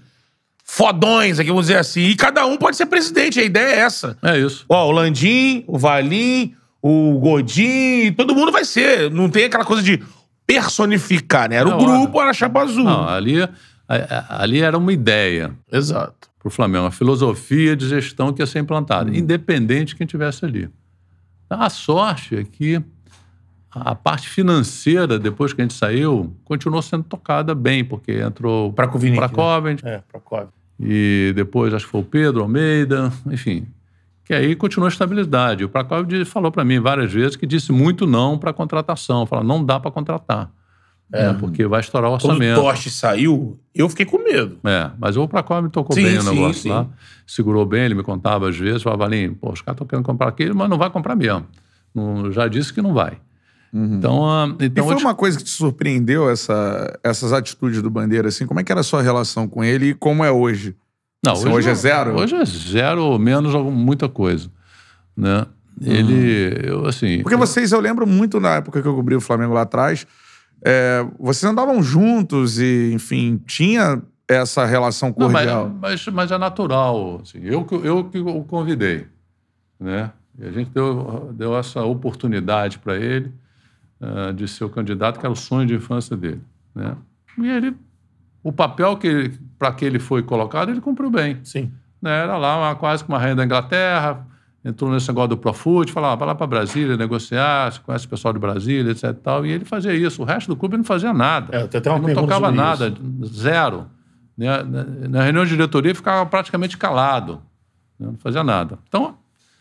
fodões, 0.65 1.39
aqui, 1.41 1.49
vamos 1.49 1.67
dizer 1.67 1.79
assim, 1.79 2.03
e 2.03 2.15
cada 2.15 2.45
um 2.47 2.57
pode 2.57 2.77
ser 2.77 2.87
presidente, 2.87 3.39
a 3.41 3.43
ideia 3.45 3.75
é 3.75 3.79
essa. 3.81 4.17
É 4.23 4.39
isso. 4.39 4.65
Ó, 4.69 4.87
o 4.89 4.91
Landim, 4.93 5.65
o 5.67 5.77
Valim, 5.79 6.55
o 6.83 7.19
Godin, 7.19 8.13
todo 8.17 8.35
mundo 8.35 8.53
vai 8.53 8.65
ser. 8.65 9.11
Não 9.11 9.29
tem 9.29 9.45
aquela 9.45 9.65
coisa 9.65 9.83
de 9.83 10.01
personificar, 10.47 11.49
né? 11.51 11.57
Era 11.57 11.69
o 11.69 11.73
É 11.73 11.77
grupo, 11.85 12.21
era 12.21 12.31
a 12.31 12.35
chapa 12.35 12.63
azul. 12.63 12.85
Não, 12.85 13.09
ali, 13.09 13.37
ali 14.29 14.61
era 14.61 14.79
uma 14.79 14.93
ideia 14.93 15.53
Exato. 15.73 16.29
Para 16.47 16.49
o 16.49 16.51
Flamengo, 16.55 16.85
uma 16.85 16.91
filosofia 16.93 17.75
de 17.77 17.89
gestão 17.89 18.33
que 18.33 18.41
ia 18.41 18.47
ser 18.47 18.61
implantada, 18.61 19.11
independente 19.17 19.89
de 19.89 19.97
quem 19.97 20.05
estivesse 20.05 20.45
ali. 20.45 20.71
A 21.51 21.69
sorte 21.69 22.37
é 22.37 22.45
que 22.45 22.81
a 23.71 23.95
parte 23.97 24.29
financeira, 24.29 25.19
depois 25.19 25.53
que 25.53 25.61
a 25.61 25.65
gente 25.65 25.75
saiu, 25.75 26.33
continuou 26.45 26.81
sendo 26.83 27.03
tocada 27.03 27.53
bem, 27.53 27.85
porque 27.85 28.13
entrou 28.21 28.73
Prakovic, 28.73 29.11
né? 29.11 29.17
Prakovic, 29.17 29.87
É, 29.87 29.99
Procópio. 30.09 30.49
e 30.79 31.33
depois 31.35 31.75
acho 31.75 31.85
que 31.85 31.91
foi 31.91 32.01
o 32.01 32.05
Pedro 32.05 32.43
Almeida, 32.43 33.13
enfim. 33.27 33.67
Que 34.25 34.33
aí 34.33 34.55
continuou 34.55 34.87
a 34.87 34.89
estabilidade. 34.91 35.65
O 35.65 35.69
Prakovic 35.69 36.25
falou 36.27 36.53
para 36.53 36.65
mim 36.65 36.79
várias 36.79 37.13
vezes 37.13 37.35
que 37.37 37.47
disse 37.47 37.73
muito 37.73 38.07
não 38.07 38.39
para 38.39 38.53
contratação. 38.53 39.27
Falou, 39.27 39.45
não 39.45 39.65
dá 39.65 39.79
para 39.81 39.91
contratar. 39.91 40.51
Né, 41.11 41.37
porque 41.39 41.67
vai 41.67 41.81
estourar 41.81 42.11
o 42.11 42.19
Quando 42.19 42.25
orçamento. 42.33 42.59
o 42.61 42.63
Toste 42.63 42.91
saiu, 42.91 43.59
eu 43.75 43.89
fiquei 43.89 44.05
com 44.07 44.19
medo. 44.19 44.59
É, 44.65 44.91
mas 44.99 45.17
o 45.17 45.27
Prakovic 45.29 45.73
tocou 45.73 45.95
Sim, 45.95 46.03
bem 46.03 46.19
o 46.19 46.23
negócio 46.25 46.63
sim. 46.63 46.69
lá. 46.69 46.87
Segurou 47.27 47.65
bem, 47.67 47.85
ele 47.85 47.95
me 47.95 48.03
contava 48.03 48.49
às 48.49 48.57
vezes. 48.57 48.83
Falava, 48.83 49.05
Valim, 49.05 49.33
pô, 49.35 49.53
os 49.53 49.61
caras 49.61 49.77
estão 49.77 49.87
querendo 49.87 50.05
comprar 50.05 50.29
aquilo, 50.29 50.55
mas 50.57 50.69
não 50.69 50.79
vai 50.79 50.91
comprar 50.91 51.15
mesmo. 51.17 51.47
Não- 51.95 52.31
já 52.33 52.49
disse 52.49 52.73
que 52.73 52.83
não 52.83 52.93
vai. 52.95 53.19
Então, 53.73 54.25
ah, 54.29 54.47
E 54.61 54.67
então 54.67 54.85
foi 54.85 54.95
eu 54.95 54.99
te- 54.99 55.05
uma 55.05 55.15
coisa 55.15 55.37
que 55.37 55.45
te 55.45 55.51
surpreendeu, 55.51 56.31
essa, 56.31 56.99
essas 57.05 57.33
atitudes 57.33 57.83
do 57.83 57.91
Bandeira, 57.91 58.29
assim? 58.29 58.47
Como 58.47 58.59
é 58.61 58.65
que 58.65 58.73
era 58.73 58.81
a 58.81 58.85
sua 58.85 59.03
relação 59.03 59.47
com 59.47 59.63
ele 59.63 59.91
e 59.91 59.95
como 59.95 60.25
é 60.25 60.31
hoje? 60.31 60.75
Não, 61.25 61.33
Assim, 61.33 61.49
hoje 61.49 61.69
é 61.69 61.75
zero? 61.75 62.15
Hoje 62.17 62.37
é 62.37 62.45
zero 62.45 63.03
ou 63.05 63.19
menos 63.19 63.53
muita 63.73 64.09
coisa. 64.09 64.49
Né? 65.17 65.45
Ele, 65.83 66.55
eu 66.65 66.87
assim... 66.87 67.21
Porque 67.23 67.37
vocês, 67.37 67.73
eu 67.73 67.81
lembro 67.81 68.07
muito 68.07 68.39
na 68.41 68.57
época 68.57 68.81
que 68.81 68.89
eu 68.89 68.95
cobri 68.95 69.15
o 69.17 69.21
Flamengo 69.21 69.53
lá 69.53 69.63
atrás, 69.63 70.07
é, 70.65 71.07
vocês 71.19 71.51
andavam 71.51 71.83
juntos 71.83 72.59
e, 72.59 72.93
enfim, 72.93 73.41
tinha 73.47 74.03
essa 74.29 74.65
relação 74.65 75.15
Não, 75.17 75.29
mas, 75.29 75.47
cordial. 75.49 75.71
mas, 75.81 76.07
mas 76.09 76.31
é 76.33 76.39
natural. 76.39 77.21
Assim, 77.23 77.39
eu, 77.43 77.65
que- 77.65 77.75
eu 77.77 78.05
que 78.05 78.19
o 78.19 78.43
convidei. 78.45 79.07
Né? 79.79 80.11
E 80.39 80.45
a 80.47 80.51
gente 80.51 80.71
deu, 80.71 81.31
deu 81.35 81.57
essa 81.57 81.83
oportunidade 81.83 82.79
para 82.79 82.97
ele 82.97 83.33
ah, 84.01 84.33
de 84.33 84.49
ser 84.49 84.65
o 84.65 84.69
candidato, 84.69 85.19
que 85.21 85.27
era 85.27 85.33
o 85.33 85.37
sonho 85.37 85.67
de 85.67 85.75
infância 85.75 86.17
dele. 86.17 86.41
Né? 86.75 86.97
E 87.39 87.49
ele, 87.49 87.77
o 88.43 88.53
papel 88.53 88.97
que 88.97 89.31
para 89.59 89.73
que 89.73 89.85
ele 89.85 89.99
foi 89.99 90.23
colocado, 90.23 90.71
ele 90.71 90.81
cumpriu 90.81 91.11
bem. 91.11 91.39
Sim. 91.45 91.71
né? 92.03 92.23
Era 92.23 92.37
lá 92.37 92.59
uma, 92.59 92.75
quase 92.75 93.05
que 93.05 93.09
uma 93.09 93.19
rainha 93.19 93.37
da 93.37 93.45
Inglaterra, 93.45 94.27
entrou 94.67 94.91
nesse 94.91 95.07
negócio 95.07 95.29
do 95.29 95.37
Profut, 95.37 95.93
falava, 95.93 96.17
vai 96.17 96.29
lá 96.29 96.35
para 96.35 96.47
Brasília 96.47 96.97
negociar, 96.97 97.81
conhece 97.83 98.07
o 98.07 98.09
pessoal 98.09 98.35
de 98.35 98.41
Brasília, 98.41 98.91
etc. 98.91 99.05
e 99.05 99.15
Tal, 99.15 99.47
e 99.47 99.53
ele 99.53 99.65
fazia 99.65 99.95
isso. 99.95 100.23
O 100.23 100.25
resto 100.25 100.49
do 100.49 100.57
clube 100.57 100.75
ele 100.75 100.79
não 100.79 100.85
fazia 100.85 101.15
nada. 101.15 101.57
É, 101.57 101.63
até 101.63 101.89
uma 101.89 101.99
ele 101.99 102.15
não 102.15 102.23
tocava 102.23 102.51
nada, 102.51 102.93
zero. 103.25 103.87
Né? 104.37 104.49
Na, 104.65 104.85
na 105.09 105.23
reunião 105.23 105.45
de 105.45 105.51
diretoria 105.51 105.95
ficava 105.95 106.27
praticamente 106.27 106.77
calado, 106.77 107.41
né? 107.99 108.09
não 108.09 108.19
fazia 108.19 108.43
nada. 108.43 108.77
Então, 108.89 109.17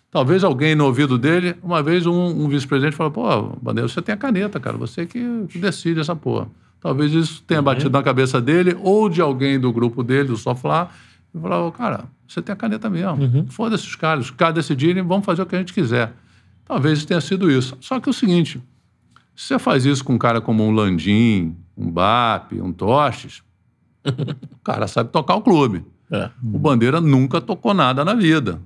talvez 0.10 0.44
alguém 0.44 0.74
no 0.74 0.86
ouvido 0.86 1.20
dele, 1.20 1.56
uma 1.62 1.84
vez 1.84 2.08
um, 2.08 2.14
um 2.14 2.50
vice-presidente 2.50 2.96
falou, 2.96 3.12
pô, 3.12 3.58
Bandeira, 3.62 3.88
você 3.88 4.02
tem 4.02 4.14
a 4.14 4.18
caneta, 4.18 4.60
cara, 4.60 4.76
você 4.76 5.06
que 5.06 5.48
decide 5.56 6.00
essa 6.00 6.16
porra. 6.16 6.48
Talvez 6.82 7.14
isso 7.14 7.44
tenha 7.44 7.62
batido 7.62 7.90
na 7.90 8.04
cabeça 8.04 8.42
dele 8.42 8.76
ou 8.82 9.08
de 9.08 9.22
alguém 9.22 9.60
do 9.60 9.72
grupo 9.72 10.04
dele, 10.04 10.30
do 10.30 10.38
Soflá, 10.38 10.90
e 11.36 11.42
falou, 11.42 11.70
cara, 11.72 12.06
você 12.26 12.42
tem 12.42 12.54
a 12.54 12.56
caneta 12.56 12.90
mesmo. 12.90 13.46
Foda-se 13.50 13.86
os 13.86 13.96
caras, 13.96 14.26
os 14.26 14.32
caras 14.32 14.56
decidirem, 14.56 15.04
vamos 15.04 15.26
fazer 15.26 15.42
o 15.42 15.46
que 15.46 15.56
a 15.56 15.60
gente 15.60 15.74
quiser. 15.74 16.14
Talvez 16.64 17.04
tenha 17.04 17.20
sido 17.20 17.52
isso. 17.52 17.78
Só 17.82 18.00
que 18.00 18.08
é 18.08 18.12
o 18.12 18.14
seguinte, 18.14 18.64
se 19.36 19.48
você 19.48 19.60
faz 19.60 19.86
isso 19.86 20.04
com 20.04 20.14
um 20.14 20.18
cara 20.18 20.40
como 20.40 20.64
um 20.64 20.72
Landim, 20.72 21.56
um 21.78 21.92
BAP, 21.92 22.54
um 22.54 22.72
Tostes, 22.72 23.44
o 24.06 24.64
cara 24.64 24.88
sabe 24.88 25.10
tocar 25.10 25.36
o 25.36 25.42
clube. 25.42 25.86
É. 26.10 26.30
O 26.42 26.58
Bandeira 26.58 27.02
nunca 27.02 27.42
tocou 27.42 27.74
nada 27.74 28.06
na 28.06 28.14
vida. 28.14 28.62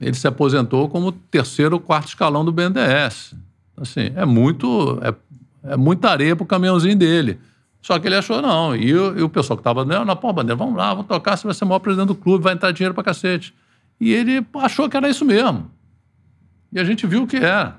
Ele 0.00 0.14
se 0.14 0.26
aposentou 0.26 0.88
como 0.88 1.12
terceiro 1.12 1.76
ou 1.76 1.80
quarto 1.80 2.08
escalão 2.08 2.44
do 2.44 2.52
BNDES. 2.52 3.34
Assim, 3.76 4.12
é 4.14 4.24
muito 4.24 4.98
é, 5.02 5.72
é 5.72 5.76
muita 5.76 6.08
areia 6.08 6.34
pro 6.34 6.46
caminhãozinho 6.46 6.96
dele. 6.96 7.38
Só 7.86 8.00
que 8.00 8.08
ele 8.08 8.16
achou 8.16 8.42
não. 8.42 8.74
E, 8.74 8.92
o- 8.92 9.16
e 9.16 9.22
o 9.22 9.28
pessoal 9.28 9.56
que 9.56 9.60
estava, 9.60 9.84
não, 9.84 10.16
pô, 10.16 10.32
Bandeira, 10.32 10.56
vamos 10.56 10.74
lá, 10.76 10.90
vamos 10.92 11.06
tocar, 11.06 11.36
você 11.36 11.46
vai 11.46 11.54
ser 11.54 11.62
o 11.64 11.68
maior 11.68 11.78
presidente 11.78 12.08
do 12.08 12.16
clube, 12.16 12.42
vai 12.42 12.52
entrar 12.54 12.72
dinheiro 12.72 12.92
pra 12.92 13.04
cacete. 13.04 13.54
E 14.00 14.12
ele 14.12 14.44
achou 14.56 14.88
que 14.90 14.96
era 14.96 15.08
isso 15.08 15.24
mesmo. 15.24 15.70
E 16.72 16.80
a 16.80 16.84
gente 16.84 17.06
viu 17.06 17.22
o 17.22 17.26
que 17.28 17.36
era. 17.36 17.76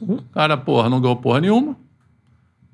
O 0.00 0.20
cara, 0.32 0.56
porra, 0.56 0.90
não 0.90 1.00
ganhou 1.00 1.14
porra 1.14 1.40
nenhuma. 1.40 1.76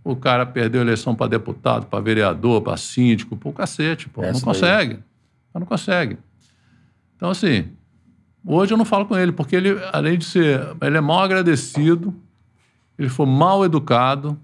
O 0.03 0.17
cara 0.17 0.47
perdeu 0.47 0.81
a 0.81 0.85
eleição 0.85 1.15
para 1.15 1.27
deputado, 1.27 1.85
para 1.87 2.01
vereador, 2.01 2.63
para 2.63 2.79
síndico, 2.79 3.37
pro 3.37 3.53
cacete, 3.53 4.09
pô. 4.09 4.23
Essa 4.23 4.33
não 4.33 4.41
consegue. 4.41 4.99
Não 5.55 5.67
consegue. 5.67 6.17
Então, 7.17 7.29
assim, 7.29 7.69
hoje 8.47 8.73
eu 8.73 8.79
não 8.79 8.87
falo 8.87 9.05
com 9.05 9.15
ele, 9.17 9.31
porque 9.31 9.55
ele, 9.55 9.79
além 9.93 10.17
de 10.17 10.25
ser. 10.25 10.59
Ele 10.81 10.97
é 10.97 11.01
mal 11.03 11.21
agradecido, 11.23 12.15
ele 12.99 13.11
foi 13.11 13.27
mal 13.27 13.63
educado 13.63 14.41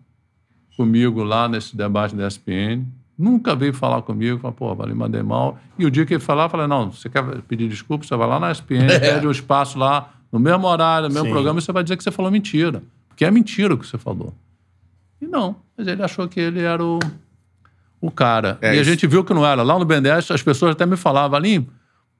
comigo 0.78 1.24
lá 1.24 1.48
nesse 1.48 1.76
debate 1.76 2.14
da 2.14 2.28
ESPN. 2.28 2.86
Nunca 3.18 3.56
veio 3.56 3.74
falar 3.74 4.00
comigo, 4.02 4.38
falou, 4.38 4.54
pô, 4.54 4.74
valeu, 4.76 4.94
mandei 4.94 5.24
mal. 5.24 5.58
E 5.76 5.84
o 5.84 5.90
dia 5.90 6.06
que 6.06 6.14
ele 6.14 6.22
falar, 6.22 6.44
eu 6.44 6.48
falei, 6.48 6.68
não, 6.68 6.92
você 6.92 7.08
quer 7.08 7.24
pedir 7.42 7.68
desculpa, 7.68 8.06
você 8.06 8.16
vai 8.16 8.28
lá 8.28 8.38
na 8.38 8.52
ESPN, 8.52 8.86
pede 9.00 9.26
o 9.26 9.30
espaço 9.32 9.76
lá, 9.76 10.14
no 10.30 10.38
mesmo 10.38 10.68
horário, 10.68 11.08
no 11.08 11.14
mesmo 11.14 11.26
Sim. 11.26 11.32
programa, 11.32 11.58
e 11.58 11.62
você 11.62 11.72
vai 11.72 11.82
dizer 11.82 11.96
que 11.96 12.04
você 12.04 12.12
falou 12.12 12.30
mentira. 12.30 12.80
Porque 13.08 13.24
é 13.24 13.30
mentira 13.30 13.74
o 13.74 13.78
que 13.78 13.84
você 13.84 13.98
falou. 13.98 14.32
E 15.20 15.26
não, 15.26 15.56
mas 15.76 15.88
ele 15.88 16.00
achou 16.00 16.28
que 16.28 16.38
ele 16.38 16.60
era 16.60 16.82
o, 16.82 17.00
o 18.00 18.08
cara. 18.08 18.56
É 18.62 18.68
e 18.68 18.70
a 18.70 18.74
isso. 18.76 18.84
gente 18.84 19.04
viu 19.08 19.24
que 19.24 19.34
não 19.34 19.44
era. 19.44 19.64
Lá 19.64 19.76
no 19.76 19.84
Ben 19.84 20.00
10, 20.00 20.30
as 20.30 20.42
pessoas 20.42 20.70
até 20.70 20.86
me 20.86 20.96
falavam, 20.96 21.36
ali, 21.36 21.68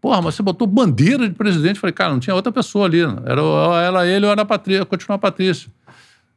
porra, 0.01 0.21
mas 0.21 0.35
você 0.35 0.43
botou 0.43 0.67
bandeira 0.67 1.29
de 1.29 1.35
presidente. 1.37 1.79
Falei, 1.79 1.95
cara, 1.95 2.11
não 2.11 2.19
tinha 2.19 2.35
outra 2.35 2.51
pessoa 2.51 2.87
ali. 2.87 3.03
Era, 3.25 3.41
ou 3.41 3.77
era 3.77 4.05
ele 4.05 4.27
ou 4.27 4.33
era 4.33 4.43
a 4.43 4.45
Patrícia, 4.45 4.85
continuar 4.85 5.15
a 5.15 5.21
Patrícia. 5.21 5.71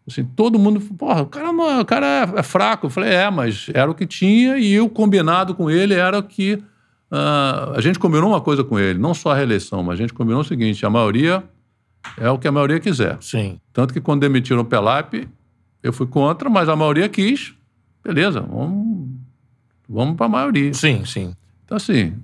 Assim, 0.08 0.26
todo 0.26 0.58
mundo, 0.58 0.82
porra, 0.96 1.22
o 1.22 1.28
cara, 1.28 1.54
não, 1.54 1.82
o 1.82 1.86
cara 1.86 2.06
é, 2.06 2.40
é 2.40 2.44
fraco. 2.44 2.88
Eu 2.88 2.90
falei, 2.90 3.12
é, 3.12 3.30
mas 3.30 3.68
era 3.74 3.90
o 3.90 3.96
que 3.96 4.06
tinha 4.08 4.58
e 4.58 4.74
eu 4.74 4.90
combinado 4.90 5.54
com 5.54 5.70
ele 5.70 5.94
era 5.94 6.18
o 6.18 6.24
que. 6.24 6.62
ah, 7.12 7.74
a 7.76 7.82
gente 7.82 8.00
combinou 8.00 8.30
uma 8.30 8.42
coisa 8.42 8.64
com 8.64 8.80
ele, 8.80 8.98
não 8.98 9.14
só 9.14 9.32
a 9.32 9.36
reeleição, 9.36 9.84
mas 9.84 9.96
a 9.96 10.02
gente 10.02 10.14
combinou 10.14 10.42
o 10.42 10.46
seguinte: 10.46 10.86
a 10.86 10.90
maioria 10.90 11.44
é 12.18 12.30
o 12.30 12.38
que 12.38 12.48
a 12.48 12.52
maioria 12.52 12.80
quiser. 12.80 13.18
Sim. 13.22 13.60
Tanto 13.72 13.94
que 13.94 14.02
quando 14.02 14.22
demitiram 14.22 14.62
o 14.62 14.66
Pelap, 14.66 15.14
eu 15.84 15.94
fui 15.94 16.08
contra, 16.08 16.50
mas 16.50 16.68
a 16.68 16.76
maioria 16.76 17.08
quis. 17.08 17.54
Beleza, 18.04 18.42
vamos, 18.42 19.10
vamos 19.88 20.16
para 20.16 20.26
a 20.26 20.30
maioria. 20.30 20.74
Sim, 20.74 21.06
sim. 21.06 21.36
Então, 21.64 21.78
assim, 21.78 22.16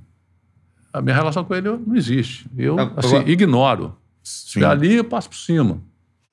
a 0.91 1.01
minha 1.01 1.15
relação 1.15 1.43
com 1.43 1.53
ele 1.53 1.69
não 1.69 1.95
existe. 1.95 2.49
Eu, 2.57 2.75
assim, 2.95 3.19
ignoro. 3.27 3.95
Se 4.23 4.59
Sim. 4.59 4.63
ali, 4.63 4.95
eu 4.95 5.03
passo 5.03 5.29
por 5.29 5.37
cima. 5.37 5.79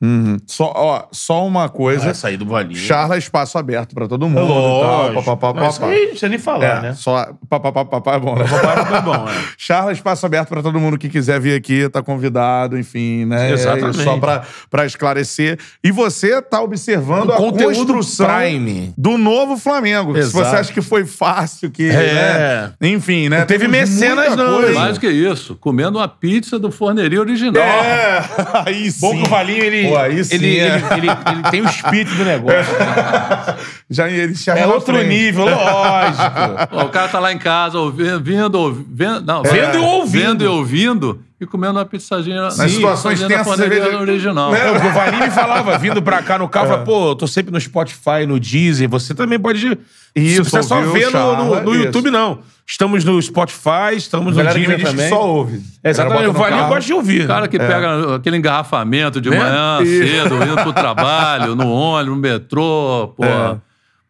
Uhum. 0.02 0.36
Só, 0.46 0.70
ó, 0.76 1.04
só 1.12 1.46
uma 1.46 1.68
coisa. 1.68 2.04
Vai 2.06 2.14
sair 2.14 2.36
do 2.36 2.44
valinho. 2.44 2.76
Charla 2.76 3.14
é 3.14 3.18
espaço 3.18 3.56
aberto 3.56 3.94
pra 3.94 4.06
todo 4.06 4.28
mundo. 4.28 4.46
Lógico. 4.46 5.20
E 5.20 5.24
tal, 5.24 5.36
pá, 5.36 5.36
pá, 5.36 5.54
pá, 5.54 5.60
Não, 5.60 5.68
isso 5.70 5.80
pá, 5.80 5.86
pá. 5.86 5.92
aí 5.92 5.98
não 6.00 6.06
precisa 6.08 6.28
nem 6.28 6.38
falar, 6.38 6.64
É, 6.64 6.80
né? 6.82 6.94
só 6.94 7.28
papapá, 7.48 7.84
papá 7.86 8.14
é 8.16 8.18
bom, 8.18 8.34
né? 8.36 8.44
É 8.44 9.00
bom, 9.00 9.14
é. 9.28 9.32
Charla, 9.56 9.92
espaço 9.92 10.26
aberto 10.26 10.48
para 10.50 10.62
todo 10.62 10.78
mundo 10.78 10.98
que 10.98 11.08
quiser 11.08 11.40
vir 11.40 11.54
aqui, 11.54 11.88
tá 11.88 12.02
convidado, 12.02 12.76
enfim, 12.78 13.24
né? 13.24 13.52
Exatamente. 13.52 14.00
É 14.00 14.04
Só 14.04 14.18
pra, 14.18 14.42
pra 14.68 14.84
esclarecer. 14.84 15.58
E 15.82 15.90
você 15.90 16.42
tá 16.42 16.60
observando 16.60 17.32
a 17.32 17.36
Conteúdo 17.36 17.74
construção 17.76 18.26
Prime. 18.26 18.92
do 18.98 19.16
novo 19.16 19.56
Flamengo. 19.56 20.12
Se 20.14 20.18
Exato. 20.20 20.44
você 20.50 20.56
acha 20.56 20.72
que 20.72 20.82
foi 20.82 21.06
fácil, 21.06 21.70
que. 21.70 21.88
É. 21.88 22.72
né? 22.80 22.88
Enfim, 22.90 23.28
né? 23.30 23.38
Não 23.38 23.46
teve 23.46 23.66
Temos 23.68 23.78
mecenas, 23.90 24.36
não, 24.36 24.54
coisa. 24.56 24.68
hein? 24.68 24.74
Mais 24.74 24.98
que 24.98 25.08
isso, 25.08 25.54
comendo 25.56 25.98
uma 25.98 26.08
pizza 26.08 26.58
do 26.58 26.70
forneria 26.70 27.20
original. 27.20 27.62
É, 27.62 28.22
aí 28.66 28.90
sim. 28.90 29.00
Bom 29.00 29.16
que 29.16 29.26
o 29.26 29.30
Valinho, 29.30 29.64
ele, 29.64 29.83
Pô, 29.88 29.96
aí 29.96 30.24
sim, 30.24 30.34
ele, 30.36 30.58
é. 30.58 30.66
ele, 30.66 30.82
ele, 30.96 31.08
ele 31.10 31.42
tem 31.50 31.60
o 31.62 31.64
espírito 31.66 32.14
do 32.14 32.24
negócio. 32.24 32.58
Já 33.90 34.08
ele 34.08 34.34
É 34.48 34.60
na 34.66 34.66
outro 34.72 34.94
frente. 34.94 35.08
nível, 35.08 35.44
lógico. 35.44 36.66
Pô, 36.70 36.80
o 36.82 36.88
cara 36.88 37.08
tá 37.08 37.18
lá 37.18 37.32
em 37.32 37.38
casa 37.38 37.78
ouvindo, 37.78 38.20
vendo, 38.22 38.54
ouvi- 38.56 38.84
vendo, 38.88 39.20
não, 39.22 39.42
Vendo 39.42 39.74
e 39.76 39.78
ouvindo. 39.78 40.22
Vendo 40.28 40.44
e 40.44 40.46
ouvindo 40.46 41.20
e 41.40 41.46
comendo 41.46 41.78
uma 41.78 41.84
pizzazinha 41.84 42.42
Nas 42.42 42.54
situações 42.70 43.20
fazendo 43.20 43.34
a 43.34 43.44
tensas, 43.44 43.56
cerveja- 43.56 43.98
original. 43.98 44.50
Né? 44.52 44.60
É, 44.66 44.70
o 44.70 44.78
Valinho 44.92 45.24
me 45.24 45.30
falava, 45.30 45.78
vindo 45.78 46.00
pra 46.02 46.22
cá 46.22 46.38
no 46.38 46.48
carro, 46.48 46.66
falava, 46.68 46.84
pô, 46.84 47.10
eu 47.10 47.14
tô 47.14 47.26
sempre 47.26 47.52
no 47.52 47.60
Spotify, 47.60 48.26
no 48.26 48.38
Deezer, 48.40 48.88
você 48.88 49.14
também 49.14 49.38
pode... 49.38 49.78
Isso, 50.16 50.44
você 50.44 50.62
só 50.62 50.80
vê 50.80 51.10
no, 51.10 51.36
no, 51.36 51.60
no. 51.62 51.74
YouTube, 51.74 52.08
não. 52.10 52.38
Estamos 52.66 53.04
no 53.04 53.20
Spotify, 53.20 53.94
estamos 53.94 54.34
no 54.36 54.42
Galera 54.42 54.76
que 54.76 55.08
só 55.08 55.22
ouve. 55.26 55.60
É, 55.82 55.90
Exatamente, 55.90 56.28
o 56.28 56.32
Valinho 56.32 56.60
carro. 56.60 56.68
gosta 56.74 56.86
de 56.86 56.92
ouvir. 56.94 57.24
O 57.24 57.28
cara 57.28 57.46
que 57.46 57.58
pega 57.58 58.16
aquele 58.16 58.38
engarrafamento 58.38 59.20
de 59.20 59.28
Né? 59.28 59.36
manhã 59.38 59.78
cedo, 59.84 60.36
indo 60.42 60.56
pro 60.62 60.72
trabalho, 60.72 61.54
no 61.54 61.70
ônibus, 61.70 62.14
no 62.16 62.20
metrô, 62.22 63.12
pô. 63.16 63.22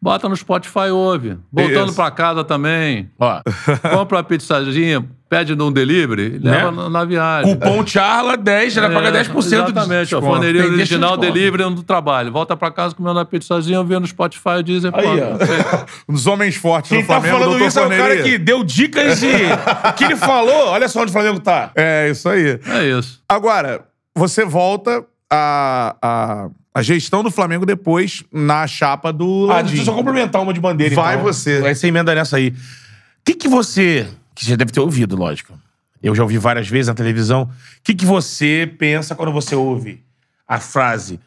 É. 0.05 0.11
Bota 0.11 0.29
no 0.29 0.35
Spotify, 0.35 0.89
ouve. 0.91 1.37
Voltando 1.51 1.93
pra 1.93 2.11
casa 2.11 2.43
também. 2.43 3.09
Ó, 3.19 3.41
Compra 3.91 4.17
uma 4.17 4.23
pizzazinha, 4.23 5.03
pede 5.27 5.55
num 5.55 5.71
delivery, 5.71 6.37
leva 6.41 6.71
na, 6.71 6.89
na 6.89 7.03
viagem. 7.05 7.55
cupom 7.55 7.85
Charla 7.85 8.37
10, 8.37 8.73
já 8.73 8.85
É, 8.85 8.89
paga 8.93 9.11
10% 9.11 9.33
de 9.33 9.47
Exatamente, 9.47 10.15
ó, 10.15 10.19
desconto. 10.19 10.25
forneria 10.27 10.63
original, 10.65 11.17
desconto. 11.17 11.33
delivery 11.33 11.63
no 11.63 11.81
trabalho. 11.83 12.31
Volta 12.31 12.55
pra 12.55 12.69
casa 12.71 12.93
comendo 12.95 13.17
uma 13.17 13.25
pizzazinha, 13.25 13.83
vendo 13.83 14.01
no 14.01 14.07
Spotify, 14.07 14.61
Deezer. 14.63 14.91
Aí, 14.93 15.03
pô, 15.03 15.09
ó. 15.09 15.85
Um 16.07 16.13
dos 16.13 16.27
homens 16.27 16.55
fortes 16.55 16.89
Quem 16.91 17.01
do 17.01 17.07
tá 17.07 17.13
Flamengo, 17.15 17.33
falando 17.39 17.49
doutor 17.51 17.67
isso 17.67 17.79
é 17.79 17.85
o 17.85 17.89
cara 17.89 18.23
que 18.23 18.37
deu 18.37 18.63
dicas 18.63 19.19
de... 19.19 19.27
O 19.89 19.93
que 19.93 20.03
ele 20.03 20.15
falou, 20.15 20.67
olha 20.67 20.87
só 20.87 21.01
onde 21.01 21.09
o 21.09 21.13
Flamengo 21.13 21.39
tá. 21.39 21.71
É, 21.75 22.09
isso 22.11 22.29
aí. 22.29 22.59
É 22.67 22.83
isso. 22.97 23.21
Agora, 23.27 23.81
você 24.15 24.45
volta 24.45 25.03
a, 25.31 25.95
a, 26.01 26.47
a 26.75 26.81
gestão 26.81 27.23
do 27.23 27.31
Flamengo 27.31 27.65
depois 27.65 28.21
na 28.29 28.67
chapa 28.67 29.13
do 29.13 29.49
Ah, 29.49 29.61
deixa 29.61 29.81
eu 29.81 29.85
só 29.85 29.93
complementar 29.93 30.41
uma 30.41 30.53
de 30.53 30.59
bandeira, 30.59 30.93
Vai 30.93 31.13
então. 31.13 31.23
você. 31.23 31.61
Vai 31.61 31.73
ser 31.73 31.87
emenda 31.87 32.13
nessa 32.13 32.35
aí. 32.35 32.49
O 32.49 32.53
que 33.23 33.33
que 33.33 33.47
você... 33.47 34.05
Que 34.35 34.43
você 34.43 34.57
deve 34.57 34.73
ter 34.73 34.81
ouvido, 34.81 35.15
lógico. 35.15 35.57
Eu 36.03 36.13
já 36.13 36.21
ouvi 36.21 36.37
várias 36.37 36.67
vezes 36.67 36.87
na 36.89 36.93
televisão. 36.93 37.43
O 37.43 37.49
que 37.81 37.95
que 37.95 38.05
você 38.05 38.69
pensa 38.77 39.15
quando 39.15 39.31
você 39.31 39.55
ouve 39.55 40.03
a 40.45 40.59
frase... 40.59 41.17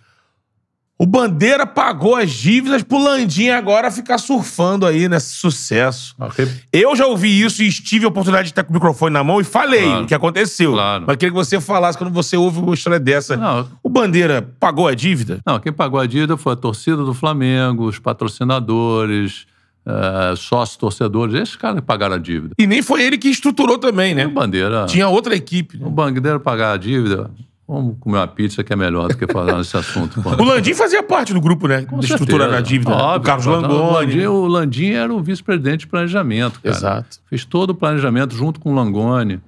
O 1.01 1.07
Bandeira 1.07 1.65
pagou 1.65 2.16
as 2.16 2.29
dívidas 2.33 2.83
pro 2.83 2.99
Landim 2.99 3.51
agora 3.51 3.89
ficar 3.89 4.19
surfando 4.19 4.85
aí 4.85 5.09
nesse 5.09 5.35
sucesso. 5.37 6.12
Ok. 6.19 6.49
Eu 6.73 6.97
já 6.97 7.07
ouvi 7.07 7.41
isso 7.41 7.62
e 7.62 7.70
tive 7.70 8.05
a 8.05 8.09
oportunidade 8.09 8.47
de 8.47 8.51
estar 8.53 8.65
com 8.65 8.70
o 8.70 8.75
microfone 8.75 9.12
na 9.12 9.23
mão 9.23 9.41
e 9.41 9.45
falei 9.45 9.85
Claro. 9.85 10.05
o 10.05 10.07
que 10.09 10.15
aconteceu. 10.15 10.73
Claro. 10.73 11.05
Mas 11.07 11.16
queria 11.16 11.31
que 11.31 11.37
você 11.37 11.61
falasse 11.61 11.97
quando 11.97 12.12
você 12.12 12.37
ouve 12.37 12.59
uma 12.59 12.75
história 12.75 12.99
dessa. 12.99 13.37
Não. 13.37 13.69
O 13.81 13.89
Bandeira 13.89 14.51
pagou 14.59 14.89
a 14.89 14.95
dívida? 14.95 15.39
Não, 15.47 15.61
quem 15.61 15.73
pagou 15.73 16.01
a 16.01 16.07
dívida 16.07 16.37
foi 16.37 16.55
a 16.55 16.57
torcida 16.57 16.97
do 16.97 17.15
Flamengo, 17.15 17.85
os 17.87 18.01
patrocinadores, 18.01 19.47
eh, 19.87 20.35
sócios 20.37 20.77
torcedores, 20.77 21.33
esses 21.35 21.55
caras 21.55 21.81
pagaram 21.81 22.16
a 22.16 22.19
dívida. 22.19 22.55
E 22.59 22.66
nem 22.66 22.83
foi 22.83 23.03
ele 23.05 23.16
que 23.16 23.29
estruturou 23.29 23.79
também, 23.79 24.16
né? 24.16 24.23
E 24.25 24.27
o 24.27 24.31
Bandeira. 24.31 24.85
Tinha 24.87 25.09
outra 25.09 25.37
equipe. 25.37 25.79
né? 25.79 25.87
O 25.87 25.91
Bandeira 25.91 26.41
pagar 26.41 26.73
a 26.73 26.77
dívida, 26.77 27.31
vamos 27.69 27.97
comer 28.01 28.16
uma 28.16 28.27
pizza 28.27 28.65
que 28.65 28.73
é 28.73 28.77
melhor 28.77 29.09
do 29.09 29.16
que 29.16 29.27
falar 29.31 29.59
nesse 29.59 29.77
assunto. 29.77 30.20
pô. 30.23 30.31
O 30.31 30.43
Landim 30.45 30.73
fazia 30.74 31.03
parte 31.03 31.35
do 31.35 31.40
grupo, 31.40 31.69
né? 31.69 31.82
Com 31.82 31.99
de 31.99 32.07
estruturar 32.07 32.49
certeza. 32.49 32.59
a 32.59 32.61
dívida. 32.62 32.90
né? 32.90 32.97
Óbvio, 33.03 33.20
o 33.20 33.23
Carlos. 33.24 33.47
Langoni. 33.47 34.27
O 34.27 34.47
Landim, 34.47 34.90
era 34.93 35.12
o 35.12 35.23
vice-presidente 35.23 35.81
de 35.81 35.86
planejamento, 35.89 36.61
cara. 36.62 36.74
Exato. 36.74 37.19
Fez 37.28 37.45
todo 37.45 37.70
o 37.70 37.74
planejamento 37.74 38.35
junto 38.35 38.59
com 38.59 38.73
o 38.73 38.74
Langoni. 38.74 39.40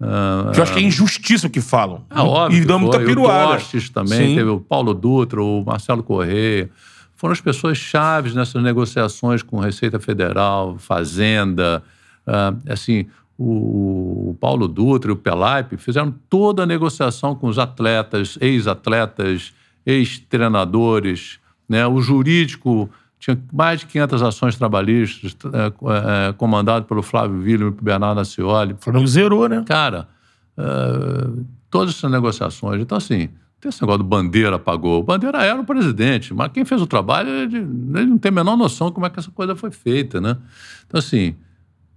Ah, 0.00 0.50
Que 0.52 0.58
eu 0.60 0.62
acho 0.64 0.72
que 0.72 0.80
é 0.80 0.82
injustiça 0.82 1.46
o 1.46 1.50
que 1.50 1.60
falam. 1.60 2.04
É 2.10 2.20
óbvio. 2.20 2.60
E 2.62 2.64
dão 2.64 2.78
muita 2.78 2.98
piruada. 3.00 3.52
O 3.52 3.54
Tostes 3.54 3.88
também, 3.88 4.28
Sim. 4.30 4.34
teve 4.36 4.50
o 4.50 4.60
Paulo 4.60 4.92
Dutra, 4.92 5.42
o 5.42 5.64
Marcelo 5.64 6.02
Correia. 6.02 6.68
Foram 7.16 7.32
as 7.32 7.40
pessoas 7.40 7.78
chaves 7.78 8.34
nessas 8.34 8.60
negociações 8.62 9.42
com 9.42 9.60
Receita 9.60 10.00
Federal, 10.00 10.76
Fazenda. 10.78 11.82
ah, 12.26 12.52
assim, 12.68 13.06
o, 13.42 14.36
Paulo 14.40 14.68
Dutra 14.68 15.10
e 15.10 15.14
o 15.14 15.16
Pelaipe 15.16 15.76
fizeram 15.76 16.14
toda 16.28 16.62
a 16.62 16.66
negociação 16.66 17.34
com 17.34 17.48
os 17.48 17.58
atletas, 17.58 18.38
ex-atletas, 18.40 19.52
ex-treinadores. 19.84 21.38
Né? 21.68 21.86
O 21.86 22.00
jurídico 22.00 22.88
tinha 23.18 23.40
mais 23.52 23.80
de 23.80 23.86
500 23.86 24.22
ações 24.22 24.56
trabalhistas, 24.56 25.36
eh, 25.44 25.66
eh, 25.68 26.34
comandado 26.36 26.86
pelo 26.86 27.02
Flávio 27.02 27.40
Villa 27.40 27.68
e 27.68 27.70
pelo 27.70 27.82
Bernardo 27.82 28.20
Acioli. 28.20 28.72
O 28.72 28.78
Flamengo 28.78 29.06
zerou, 29.06 29.48
né? 29.48 29.62
Cara, 29.64 30.08
eh, 30.56 31.28
todas 31.70 31.94
essas 31.94 32.10
negociações. 32.10 32.80
Então, 32.80 32.98
assim, 32.98 33.28
tem 33.60 33.68
esse 33.68 33.80
negócio 33.80 33.98
do 33.98 34.04
Bandeira 34.04 34.58
pagou. 34.58 35.00
O 35.00 35.02
Bandeira 35.04 35.44
era 35.44 35.60
o 35.60 35.64
presidente, 35.64 36.34
mas 36.34 36.50
quem 36.52 36.64
fez 36.64 36.82
o 36.82 36.86
trabalho, 36.86 37.28
ele, 37.28 37.58
ele 37.58 38.06
não 38.06 38.18
tem 38.18 38.30
a 38.30 38.34
menor 38.34 38.56
noção 38.56 38.88
de 38.88 38.94
como 38.94 39.06
é 39.06 39.10
que 39.10 39.20
essa 39.20 39.30
coisa 39.30 39.54
foi 39.54 39.70
feita, 39.70 40.20
né? 40.20 40.36
Então, 40.84 40.98
assim, 40.98 41.36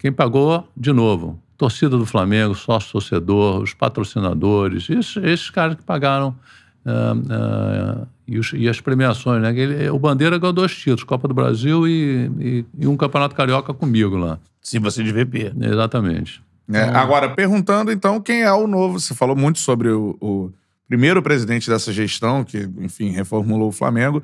quem 0.06 0.12
pagou, 0.12 0.68
de 0.78 0.94
novo, 0.94 1.40
torcida 1.58 1.98
do 1.98 2.06
Flamengo, 2.06 2.54
sócio 2.54 2.92
torcedor, 2.92 3.64
os 3.64 3.74
patrocinadores, 3.74 4.88
esses, 4.88 5.18
esses 5.18 5.50
caras 5.50 5.76
que 5.78 5.84
pagaram. 5.84 6.36
ah, 6.86 7.16
ah, 7.32 8.08
e, 8.28 8.38
os- 8.38 8.54
e 8.54 8.70
as 8.70 8.80
premiações, 8.80 9.42
né? 9.42 9.50
Ele- 9.58 9.90
o 9.90 9.98
Bandeira 9.98 10.38
ganhou 10.38 10.54
dois 10.54 10.76
títulos, 10.76 11.04
Copa 11.04 11.28
do 11.28 11.34
Brasil 11.34 11.88
e, 11.88 12.30
e- 12.40 12.66
e 12.82 12.88
um 12.88 12.96
Campeonato 12.96 13.34
Carioca 13.34 13.74
comigo 13.74 14.16
lá. 14.16 14.38
Se 14.62 14.78
você 14.78 15.04
de 15.04 15.12
VP. 15.12 15.52
Exatamente. 15.60 16.40
É, 16.72 16.82
agora, 16.84 17.30
perguntando 17.30 17.92
então 17.92 18.22
quem 18.22 18.44
é 18.44 18.52
o 18.54 18.68
novo. 18.68 19.00
Você 19.00 19.16
falou 19.16 19.36
muito 19.36 19.58
sobre 19.58 19.90
o, 19.90 20.16
o 20.22 20.52
primeiro 20.88 21.24
presidente 21.24 21.68
dessa 21.68 21.92
gestão, 21.92 22.44
que, 22.44 22.70
enfim, 22.80 23.10
reformulou 23.10 23.70
o 23.70 23.72
Flamengo. 23.72 24.22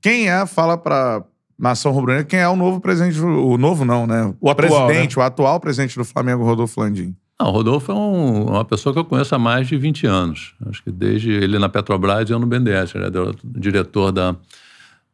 Quem 0.00 0.28
é, 0.28 0.44
fala 0.46 0.76
pra 0.76 1.22
nação 1.62 1.92
rubro-negra, 1.92 2.24
quem 2.24 2.40
é 2.40 2.48
o 2.48 2.56
novo 2.56 2.80
presidente, 2.80 3.20
o 3.20 3.56
novo 3.56 3.84
não, 3.84 4.04
né? 4.04 4.34
O 4.40 4.50
atual, 4.50 4.86
presidente, 4.86 5.18
o 5.18 5.22
atual 5.22 5.60
presidente 5.60 5.96
do 5.96 6.04
Flamengo, 6.04 6.42
Rodolfo 6.42 6.80
Landim. 6.80 7.14
Não, 7.40 7.48
o 7.48 7.50
Rodolfo 7.52 7.92
é 7.92 7.94
um, 7.94 8.46
uma 8.46 8.64
pessoa 8.64 8.92
que 8.92 8.98
eu 8.98 9.04
conheço 9.04 9.32
há 9.32 9.38
mais 9.38 9.68
de 9.68 9.76
20 9.76 10.04
anos. 10.06 10.54
Acho 10.66 10.82
que 10.82 10.90
desde 10.90 11.30
ele 11.30 11.60
na 11.60 11.68
Petrobras 11.68 12.28
e 12.28 12.32
eu 12.32 12.38
no 12.40 12.46
BNDES. 12.46 12.96
Ele 12.96 13.04
era 13.04 13.32
diretor 13.44 14.10
da, 14.10 14.34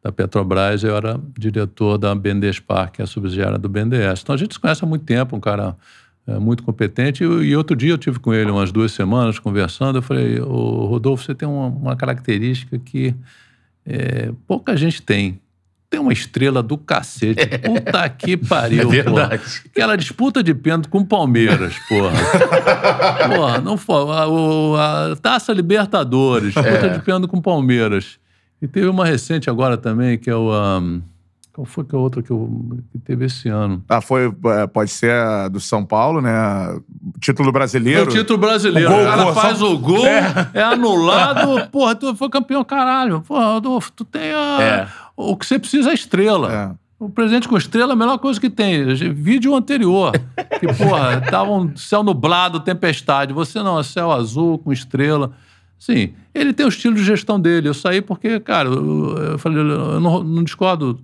da 0.03 0.11
Petrobras, 0.11 0.83
eu 0.83 0.95
era 0.95 1.19
diretor 1.37 1.99
da 1.99 2.15
BNDESPAR, 2.15 2.91
que 2.91 3.01
é 3.01 3.03
a 3.03 3.07
subsidiária 3.07 3.59
do 3.59 3.69
BNDES. 3.69 4.21
Então 4.23 4.33
a 4.33 4.37
gente 4.37 4.55
se 4.55 4.59
conhece 4.59 4.83
há 4.83 4.87
muito 4.87 5.05
tempo, 5.05 5.35
um 5.35 5.39
cara 5.39 5.77
é, 6.25 6.39
muito 6.39 6.63
competente. 6.63 7.23
E, 7.23 7.27
e, 7.27 7.55
outro 7.55 7.75
dia 7.75 7.91
eu 7.91 7.97
tive 7.97 8.17
com 8.17 8.33
ele 8.33 8.49
umas 8.49 8.71
duas 8.71 8.91
semanas 8.91 9.37
conversando. 9.37 9.99
Eu 9.99 10.01
falei, 10.01 10.39
o 10.39 10.85
Rodolfo, 10.85 11.23
você 11.23 11.35
tem 11.35 11.47
uma, 11.47 11.67
uma 11.67 11.95
característica 11.95 12.79
que 12.79 13.13
é, 13.85 14.31
pouca 14.47 14.75
gente 14.75 15.01
tem 15.01 15.39
tem 15.89 15.99
uma 15.99 16.13
estrela 16.13 16.61
do 16.61 16.77
cacete. 16.77 17.47
Puta 17.47 18.07
que 18.09 18.37
pariu, 18.37 18.81
É 18.81 18.85
verdade. 18.85 19.37
Porra. 19.37 19.61
Aquela 19.65 19.95
disputa 19.97 20.43
de 20.43 20.53
pênalti 20.53 20.87
com 20.87 20.99
o 20.99 21.05
Palmeiras, 21.05 21.73
porra. 21.89 22.11
porra, 23.35 23.57
não 23.59 23.75
foi. 23.75 23.95
A, 24.11 25.11
a 25.11 25.15
Taça 25.15 25.51
Libertadores, 25.51 26.53
disputa 26.53 26.89
de 26.89 26.99
pênalti 26.99 27.27
com 27.27 27.37
o 27.37 27.41
Palmeiras. 27.41 28.19
E 28.61 28.67
teve 28.67 28.87
uma 28.87 29.05
recente 29.05 29.49
agora 29.49 29.77
também, 29.77 30.17
que 30.17 30.29
é 30.29 30.35
o. 30.35 30.51
ahm, 30.51 31.01
qual 31.59 31.65
foi 31.65 31.83
que 31.83 31.93
é 31.93 31.97
a 31.97 32.01
outra 32.01 32.23
que, 32.23 32.31
eu, 32.31 32.79
que 32.89 32.97
teve 32.99 33.25
esse 33.25 33.49
ano? 33.49 33.83
Ah, 33.89 33.99
foi, 33.99 34.33
é, 34.45 34.65
pode 34.67 34.91
ser 34.91 35.11
a 35.11 35.49
do 35.49 35.59
São 35.59 35.83
Paulo, 35.83 36.21
né? 36.21 36.31
Título 37.19 37.49
É 37.49 37.51
brasileiro. 37.51 38.09
o 38.09 38.13
título 38.13 38.39
brasileiro. 38.39 38.89
O 38.89 38.93
gol, 38.93 39.01
o 39.01 39.05
cara 39.05 39.33
faz 39.33 39.57
só- 39.57 39.73
o 39.73 39.77
gol, 39.77 40.05
é, 40.07 40.63
anulado. 40.63 41.67
Porra, 41.69 41.95
tu 41.95 42.15
foi 42.15 42.29
campeão, 42.29 42.63
caralho. 42.63 43.21
Porra, 43.27 43.45
Rodolfo, 43.55 43.91
tu 43.91 44.05
tem 44.05 44.31
a. 44.31 44.57
É. 44.61 44.87
O 45.17 45.35
que 45.35 45.45
você 45.45 45.59
precisa 45.59 45.91
é 45.91 45.93
estrela. 45.93 46.53
É. 46.53 47.03
O 47.03 47.09
presente 47.09 47.45
com 47.45 47.57
estrela 47.57 47.91
é 47.91 47.93
a 47.93 47.97
melhor 47.97 48.17
coisa 48.19 48.39
que 48.39 48.49
tem. 48.49 48.93
Vídeo 49.13 49.53
anterior. 49.53 50.13
Que, 50.61 50.67
porra, 50.73 51.19
tava 51.29 51.51
um 51.51 51.75
céu 51.75 52.03
nublado, 52.03 52.61
tempestade. 52.61 53.33
Você 53.33 53.61
não, 53.61 53.77
é 53.77 53.83
céu 53.83 54.13
azul 54.13 54.57
com 54.59 54.71
estrela. 54.71 55.33
Sim, 55.77 56.13
ele 56.33 56.53
tem 56.53 56.65
o 56.65 56.69
estilo 56.69 56.95
de 56.95 57.03
gestão 57.03 57.39
dele. 57.39 57.67
Eu 57.67 57.73
saí 57.73 58.01
porque, 58.01 58.39
cara, 58.39 58.69
eu, 58.69 59.17
eu 59.31 59.37
falei, 59.39 59.57
eu 59.59 59.99
não, 59.99 60.23
não 60.23 60.43
discordo 60.43 60.99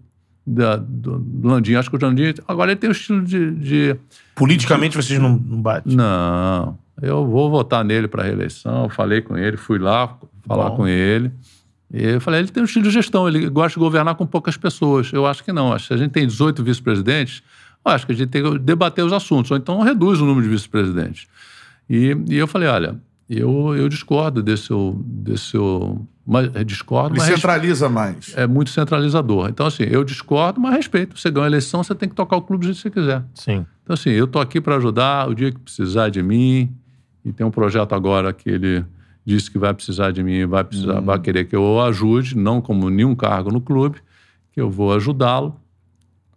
da- 0.46 0.76
do, 0.78 1.20
do 1.20 1.48
Landim. 1.48 1.76
Acho 1.76 1.90
que 1.90 1.96
o 1.96 2.00
Landim. 2.02 2.34
Agora 2.48 2.72
ele 2.72 2.80
tem 2.80 2.90
o 2.90 2.92
estilo 2.92 3.22
de- 3.24 3.52
de 3.56 3.96
Politicamente 4.36 4.96
vocês 4.96 5.20
não, 5.20 5.30
não 5.38 5.62
batem. 5.62 5.96
não, 5.96 6.78
eu 7.02 7.26
vou 7.26 7.50
votar 7.50 7.84
nele 7.84 8.08
para 8.08 8.24
reeleição. 8.24 8.90
Falei 8.90 9.22
com 9.22 9.38
ele, 9.38 9.58
fui 9.58 9.80
lá 9.80 10.18
falar 10.48 10.70
Bom. 10.72 10.76
com 10.78 10.88
ele. 10.88 11.32
E 11.94 12.04
eu 12.04 12.20
falei, 12.22 12.42
ele 12.42 12.50
tem 12.50 12.62
um 12.62 12.66
estilo 12.66 12.84
de 12.86 12.92
gestão, 12.92 13.28
ele 13.28 13.48
gosta 13.50 13.80
de 13.80 13.84
governar 13.84 14.16
com 14.16 14.26
poucas 14.26 14.58
pessoas. 14.58 15.12
Eu 15.14 15.26
acho 15.26 15.44
que 15.44 15.54
não. 15.54 15.72
Acho 15.72 15.84
que 15.86 15.88
se 15.90 15.94
a 15.94 15.98
gente 15.98 16.12
tem 16.12 16.26
18 16.28 16.64
vice-presidentes, 16.64 17.42
eu 17.86 17.92
acho 17.92 18.06
que 18.06 18.12
a 18.12 18.16
gente 18.16 18.30
tem 18.30 18.44
que 18.44 18.60
debater 18.60 19.06
os 19.06 19.14
assuntos, 19.14 19.52
ou 19.52 19.58
então 19.58 19.80
reduz 19.82 20.20
o 20.20 20.26
número 20.26 20.44
de 20.46 20.52
vice-presidentes. 20.52 21.28
E, 21.90 22.18
e 22.28 22.36
eu 22.36 22.48
falei, 22.48 22.68
olha, 22.68 22.96
eu, 23.30 23.76
eu 23.76 23.88
discordo 23.88 24.42
desse 24.44 24.64
seu. 24.64 25.00
Desse 25.06 25.46
seu 25.52 26.06
mas, 26.26 26.50
discordo, 26.66 27.16
Ele 27.16 27.20
mas 27.20 27.30
centraliza 27.36 27.88
mais. 27.88 28.34
é 28.36 28.48
muito 28.48 28.72
centralizador. 28.72 29.48
Então, 29.50 29.68
assim, 29.68 29.84
eu 29.84 30.04
discordo, 30.04 30.60
mas 30.60 30.74
respeito. 30.74 31.18
Você 31.20 31.30
ganha 31.30 31.46
a 31.46 31.50
eleição, 31.50 31.84
você 31.84 31.94
tem 31.94 32.10
que 32.10 32.16
tocar 32.16 32.36
o 32.38 32.42
clube 32.42 32.66
do 32.66 32.74
jeito 32.74 32.78
que 32.78 32.82
você 32.82 32.90
quiser. 32.90 33.24
Sim. 33.36 33.66
Então, 33.84 33.94
assim, 33.94 34.10
eu 34.10 34.26
tô 34.26 34.40
aqui 34.40 34.60
para 34.60 34.76
ajudar 34.78 35.30
o 35.30 35.36
dia 35.36 35.52
que 35.52 35.60
precisar 35.60 36.10
de 36.10 36.24
mim. 36.24 36.76
E 37.24 37.32
tem 37.32 37.46
um 37.46 37.52
projeto 37.52 37.94
agora 37.94 38.34
que 38.34 38.50
ele 38.50 38.84
disse 39.26 39.50
que 39.50 39.58
vai 39.58 39.74
precisar 39.74 40.12
de 40.12 40.24
mim, 40.24 40.46
vai 40.46 40.64
precisar, 40.64 41.00
vai 41.00 41.20
querer 41.20 41.46
que 41.46 41.56
eu 41.56 41.62
o 41.64 41.82
ajude, 41.82 42.38
não 42.38 42.62
como 42.62 42.90
nenhum 42.90 43.16
cargo 43.16 43.52
no 43.52 43.60
clube, 43.60 44.00
que 44.52 44.62
eu 44.62 44.70
vou 44.70 44.94
ajudá-lo. 44.94 45.60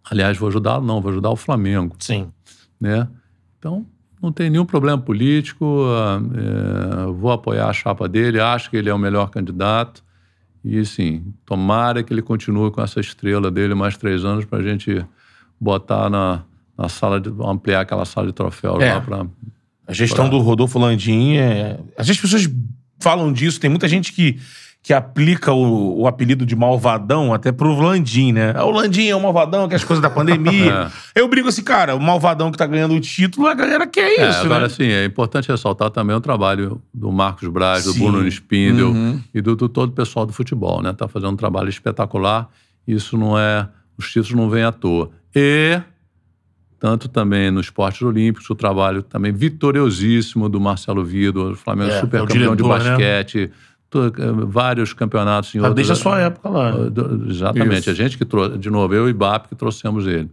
Aliás, 0.09 0.37
vou 0.37 0.49
ajudá-lo, 0.49 0.85
não, 0.85 0.99
vou 0.99 1.11
ajudar 1.11 1.29
o 1.29 1.35
Flamengo, 1.35 1.95
Sim. 1.99 2.31
né? 2.81 3.07
Então, 3.59 3.85
não 4.21 4.31
tem 4.31 4.49
nenhum 4.49 4.65
problema 4.65 4.97
político, 4.97 5.83
ah, 5.87 6.21
é, 6.35 7.11
vou 7.11 7.31
apoiar 7.31 7.67
a 7.67 7.73
chapa 7.73 8.07
dele, 8.07 8.39
acho 8.39 8.69
que 8.69 8.77
ele 8.77 8.89
é 8.89 8.93
o 8.93 8.97
melhor 8.97 9.29
candidato. 9.29 10.03
E, 10.63 10.83
sim, 10.85 11.33
tomara 11.45 12.03
que 12.03 12.11
ele 12.11 12.21
continue 12.21 12.69
com 12.69 12.81
essa 12.81 12.99
estrela 12.99 13.49
dele 13.49 13.73
mais 13.73 13.95
três 13.95 14.25
anos 14.25 14.43
para 14.43 14.59
a 14.59 14.61
gente 14.61 15.05
botar 15.59 16.09
na, 16.09 16.43
na 16.77 16.89
sala 16.89 17.19
de. 17.19 17.29
ampliar 17.41 17.81
aquela 17.81 18.03
sala 18.03 18.27
de 18.27 18.33
troféus 18.33 18.81
É. 18.81 18.93
lá 18.93 19.01
para. 19.01 19.25
A 19.87 19.93
gestão 19.93 20.29
do 20.29 20.37
Rodolfo 20.39 20.77
Landim 20.77 21.37
é. 21.37 21.79
Às 21.97 22.07
vezes 22.07 22.23
as 22.23 22.31
pessoas 22.31 22.55
falam 22.99 23.31
disso, 23.31 23.59
tem 23.59 23.69
muita 23.69 23.87
gente 23.87 24.11
que, 24.11 24.37
que 24.81 24.93
aplica 24.93 25.51
o, 25.51 26.01
o 26.01 26.07
apelido 26.07 26.45
de 26.45 26.55
malvadão 26.55 27.33
até 27.33 27.51
pro 27.51 27.73
Landim, 27.77 28.31
né? 28.31 28.53
Ah, 28.55 28.63
O 28.65 28.71
Landim 28.71 29.07
é 29.07 29.15
o 29.15 29.21
malvadão, 29.21 29.67
que 29.67 29.73
é 29.73 29.77
as 29.77 29.83
coisas 29.83 30.01
da 30.01 30.09
pandemia. 30.09 30.89
Eu 31.13 31.27
brigo 31.27 31.49
assim, 31.49 31.61
cara, 31.63 31.95
o 31.95 31.99
malvadão 31.99 32.49
que 32.49 32.57
tá 32.57 32.65
ganhando 32.65 32.95
o 32.95 32.99
título, 32.99 33.47
a 33.47 33.53
galera 33.53 33.85
quer 33.85 34.17
É, 34.19 34.29
isso, 34.29 34.39
agora, 34.45 34.61
né? 34.61 34.65
assim, 34.67 34.85
é 34.85 35.03
importante 35.05 35.49
ressaltar 35.49 35.89
também 35.89 36.15
o 36.15 36.21
trabalho 36.21 36.81
do 36.93 37.11
Marcos 37.11 37.47
Braz, 37.49 37.83
do 37.83 37.91
Sim. 37.91 37.99
Bruno 38.09 38.27
Spindel 38.27 38.93
e 39.33 39.41
do, 39.41 39.55
do 39.55 39.67
todo 39.67 39.89
o 39.89 39.93
pessoal 39.93 40.25
do 40.25 40.31
futebol, 40.31 40.81
né? 40.81 40.93
Tá 40.93 41.07
fazendo 41.09 41.31
um 41.33 41.37
trabalho 41.37 41.69
espetacular. 41.69 42.49
Isso 42.87 43.17
não 43.17 43.37
é... 43.37 43.67
Os 43.97 44.07
títulos 44.07 44.31
não 44.31 44.49
vêm 44.49 44.63
à 44.63 44.71
toa. 44.71 45.11
E 45.35 45.79
tanto 46.79 47.09
também 47.09 47.51
nos 47.51 47.65
esportes 47.65 48.01
olímpicos, 48.01 48.49
o 48.49 48.55
trabalho 48.55 49.03
também 49.03 49.33
vitoriosíssimo 49.33 50.47
do 50.47 50.59
Marcelo 50.61 51.03
Vido, 51.03 51.51
o 51.51 51.55
Flamengo 51.57 51.91
É, 51.91 51.99
super 51.99 52.17
é 52.21 52.23
o 52.23 52.25
campeão 52.27 52.55
de 52.55 52.63
diretor, 52.63 52.79
né? 52.83 52.89
basquete, 52.91 53.37
eh, 53.43 53.49
vários 54.47 54.93
campeonatos 54.93 55.53
em 55.55 55.59
Ah, 55.59 55.63
outros... 55.63 55.75
desde 55.75 55.93
a 55.93 55.95
sua 55.95 56.19
época 56.19 56.49
lá. 56.49 56.75
Uh, 56.75 56.89
do- 56.89 57.29
Exatamente. 57.29 57.79
Isso. 57.81 57.89
A 57.89 57.93
gente 57.93 58.17
que 58.17 58.25
trouxe, 58.25 58.57
de 58.57 58.69
novo, 58.69 58.93
eu 58.93 59.09
e 59.09 59.13
Bap 59.13 59.47
que 59.47 59.55
trouxemos 59.55 60.05
ele. 60.07 60.29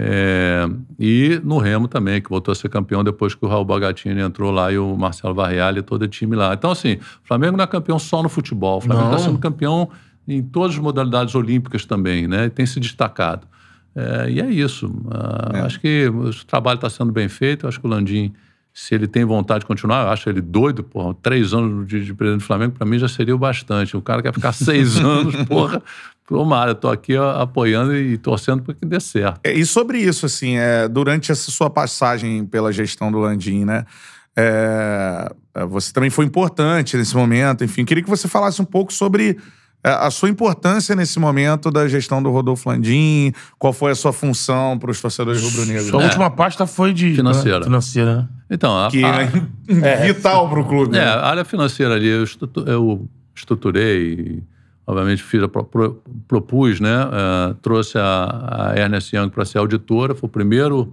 É, 0.00 0.68
e 0.98 1.40
no 1.42 1.58
Remo 1.58 1.88
também, 1.88 2.20
que 2.22 2.28
voltou 2.30 2.52
a 2.52 2.54
ser 2.54 2.68
campeão 2.68 3.02
depois 3.02 3.34
que 3.34 3.44
o 3.44 3.48
Raul 3.48 3.64
Bagatini 3.64 4.20
entrou 4.20 4.50
lá 4.52 4.70
e 4.70 4.78
o 4.78 4.96
Marcelo 4.96 5.34
Varrialli 5.34 5.80
e 5.80 5.82
todo 5.82 6.02
o 6.02 6.08
time 6.08 6.36
lá. 6.36 6.54
Então, 6.54 6.70
assim, 6.70 6.94
o 6.94 7.26
Flamengo 7.26 7.56
não 7.56 7.64
é 7.64 7.66
campeão 7.66 7.98
só 7.98 8.22
no 8.22 8.28
futebol. 8.28 8.78
O 8.78 8.80
Flamengo 8.80 9.06
está 9.14 9.18
sendo 9.18 9.38
campeão 9.38 9.88
em 10.26 10.40
todas 10.42 10.76
as 10.76 10.80
modalidades 10.80 11.34
olímpicas 11.34 11.84
também, 11.84 12.28
né? 12.28 12.44
E 12.44 12.50
tem 12.50 12.64
se 12.64 12.78
destacado. 12.78 13.46
É, 13.96 14.30
e 14.30 14.40
é 14.40 14.46
isso. 14.48 14.88
Ah, 15.10 15.64
Acho 15.64 15.80
que 15.80 16.06
o 16.06 16.30
trabalho 16.46 16.76
está 16.76 16.88
sendo 16.88 17.10
bem 17.10 17.28
feito. 17.28 17.66
Acho 17.66 17.80
que 17.80 17.86
o 17.86 17.90
Landim, 17.90 18.32
se 18.78 18.94
ele 18.94 19.08
tem 19.08 19.24
vontade 19.24 19.60
de 19.60 19.66
continuar, 19.66 20.04
eu 20.04 20.10
acho 20.10 20.28
ele 20.28 20.40
doido, 20.40 20.84
porra. 20.84 21.12
Três 21.20 21.52
anos 21.52 21.84
de, 21.84 22.04
de 22.04 22.14
presidente 22.14 22.42
do 22.42 22.46
Flamengo, 22.46 22.74
para 22.78 22.86
mim 22.86 22.96
já 22.96 23.08
seria 23.08 23.34
o 23.34 23.38
bastante. 23.38 23.96
O 23.96 24.00
cara 24.00 24.22
quer 24.22 24.32
ficar 24.32 24.52
seis 24.54 24.96
anos, 24.98 25.34
porra. 25.46 25.82
Tomara, 26.28 26.72
estou 26.72 26.90
aqui 26.90 27.16
ó, 27.16 27.40
apoiando 27.42 27.96
e 27.96 28.16
torcendo 28.16 28.62
para 28.62 28.74
que 28.74 28.86
dê 28.86 29.00
certo. 29.00 29.40
É, 29.42 29.52
E 29.52 29.66
sobre 29.66 29.98
isso, 29.98 30.26
assim, 30.26 30.56
é, 30.56 30.86
durante 30.86 31.32
essa 31.32 31.50
sua 31.50 31.68
passagem 31.68 32.46
pela 32.46 32.70
gestão 32.70 33.10
do 33.10 33.18
Landim, 33.18 33.64
né? 33.64 33.84
é, 34.38 35.32
é, 35.56 35.64
você 35.66 35.92
também 35.92 36.10
foi 36.10 36.24
importante 36.24 36.96
nesse 36.96 37.16
momento, 37.16 37.64
enfim. 37.64 37.84
Queria 37.84 38.04
que 38.04 38.08
você 38.08 38.28
falasse 38.28 38.62
um 38.62 38.64
pouco 38.64 38.92
sobre 38.92 39.36
a 39.84 40.10
sua 40.10 40.28
importância 40.28 40.94
nesse 40.96 41.18
momento 41.18 41.70
da 41.70 41.86
gestão 41.88 42.22
do 42.22 42.30
Rodolfo 42.30 42.68
Landim, 42.68 43.32
qual 43.58 43.72
foi 43.72 43.92
a 43.92 43.94
sua 43.94 44.12
função 44.12 44.78
para 44.78 44.90
os 44.90 45.00
torcedores 45.00 45.40
rubro-negros. 45.42 45.86
Sua 45.88 46.02
última 46.02 46.28
pasta 46.30 46.66
foi 46.66 46.92
de. 46.92 47.14
Financeira. 47.14 47.62
Financeira. 47.64 48.16
né? 48.16 48.28
Então, 48.50 48.76
a, 48.84 48.90
Que 48.90 49.04
a- 49.04 49.22
é 49.82 50.06
vital 50.12 50.48
para 50.48 50.60
o 50.60 50.64
clube. 50.64 50.96
É, 50.96 51.00
né? 51.00 51.06
a 51.06 51.26
área 51.26 51.44
financeira 51.44 51.94
ali, 51.94 52.08
eu, 52.08 52.24
estrutu- 52.24 52.64
eu 52.66 53.08
estruturei, 53.34 54.42
obviamente 54.86 55.22
fiz 55.22 55.42
a, 55.42 55.48
pro- 55.48 55.64
pro- 55.64 56.02
propus, 56.26 56.80
né? 56.80 56.88
eh, 57.12 57.54
trouxe 57.62 57.98
a, 57.98 58.72
a 58.72 58.78
Ernest 58.78 59.14
Young 59.14 59.30
para 59.30 59.44
ser 59.44 59.58
auditora, 59.58 60.14
foi 60.14 60.26
o 60.28 60.30
primeiro 60.32 60.92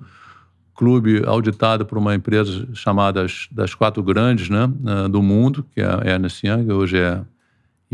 clube 0.76 1.24
auditado 1.26 1.86
por 1.86 1.98
uma 1.98 2.14
empresa 2.14 2.68
chamada 2.74 3.24
as- 3.24 3.48
das 3.52 3.74
quatro 3.74 4.04
grandes 4.04 4.50
né, 4.50 4.70
eh, 4.86 5.08
do 5.08 5.24
mundo, 5.24 5.66
que 5.74 5.82
é 5.82 5.86
a 5.86 6.02
Ernest 6.06 6.46
Young, 6.46 6.72
hoje 6.72 6.98
é, 6.98 7.22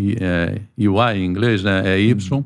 I- 0.01 0.17
é 0.19 0.61
EY 0.77 1.17
em 1.17 1.25
inglês, 1.25 1.63
né? 1.63 1.81
É 1.85 1.99
Y. 1.99 2.43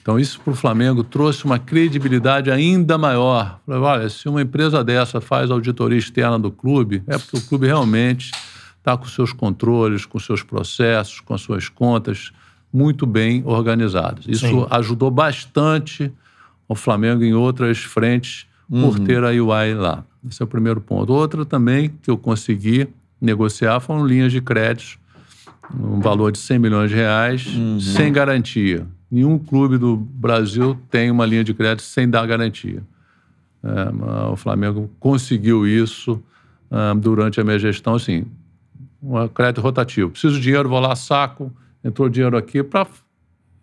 Então, 0.00 0.18
isso 0.18 0.40
para 0.40 0.52
o 0.52 0.56
Flamengo 0.56 1.04
trouxe 1.04 1.44
uma 1.44 1.58
credibilidade 1.58 2.50
ainda 2.50 2.96
maior. 2.96 3.60
Falei, 3.66 3.80
olha, 3.80 4.08
se 4.08 4.26
uma 4.28 4.40
empresa 4.40 4.82
dessa 4.82 5.20
faz 5.20 5.50
auditoria 5.50 5.98
externa 5.98 6.38
do 6.38 6.50
clube, 6.50 7.02
é 7.06 7.18
porque 7.18 7.36
o 7.36 7.42
clube 7.42 7.66
realmente 7.66 8.30
está 8.78 8.96
com 8.96 9.04
seus 9.06 9.32
controles, 9.34 10.06
com 10.06 10.18
seus 10.18 10.42
processos, 10.42 11.20
com 11.20 11.34
as 11.34 11.42
suas 11.42 11.68
contas 11.68 12.32
muito 12.72 13.04
bem 13.06 13.42
organizadas. 13.44 14.24
Isso 14.26 14.46
Sim. 14.46 14.66
ajudou 14.70 15.10
bastante 15.10 16.10
o 16.66 16.74
Flamengo 16.74 17.22
em 17.22 17.34
outras 17.34 17.78
frentes 17.78 18.46
por 18.70 18.98
ter 19.00 19.22
a 19.24 19.28
UI 19.28 19.74
lá. 19.74 20.04
Esse 20.28 20.42
é 20.42 20.44
o 20.44 20.48
primeiro 20.48 20.80
ponto. 20.80 21.12
Outra 21.12 21.44
também 21.44 21.90
que 22.02 22.10
eu 22.10 22.16
consegui 22.16 22.88
negociar 23.20 23.80
foram 23.80 24.06
linhas 24.06 24.32
de 24.32 24.40
crédito 24.40 24.97
um 25.74 26.00
valor 26.00 26.32
de 26.32 26.38
100 26.38 26.58
milhões 26.58 26.90
de 26.90 26.96
reais, 26.96 27.46
sem 27.80 28.12
garantia. 28.12 28.86
Nenhum 29.10 29.38
clube 29.38 29.78
do 29.78 29.96
Brasil 29.96 30.78
tem 30.90 31.10
uma 31.10 31.24
linha 31.24 31.42
de 31.42 31.54
crédito 31.54 31.82
sem 31.82 32.08
dar 32.08 32.26
garantia. 32.26 32.82
É, 33.62 34.28
o 34.30 34.36
Flamengo 34.36 34.90
conseguiu 35.00 35.66
isso 35.66 36.22
ah, 36.70 36.94
durante 36.94 37.40
a 37.40 37.44
minha 37.44 37.58
gestão, 37.58 37.94
assim, 37.94 38.26
um 39.02 39.26
crédito 39.28 39.60
rotativo. 39.60 40.10
Preciso 40.10 40.36
de 40.36 40.42
dinheiro, 40.42 40.68
vou 40.68 40.80
lá, 40.80 40.94
saco, 40.94 41.52
entrou 41.82 42.08
dinheiro 42.08 42.36
aqui 42.36 42.62
para 42.62 42.86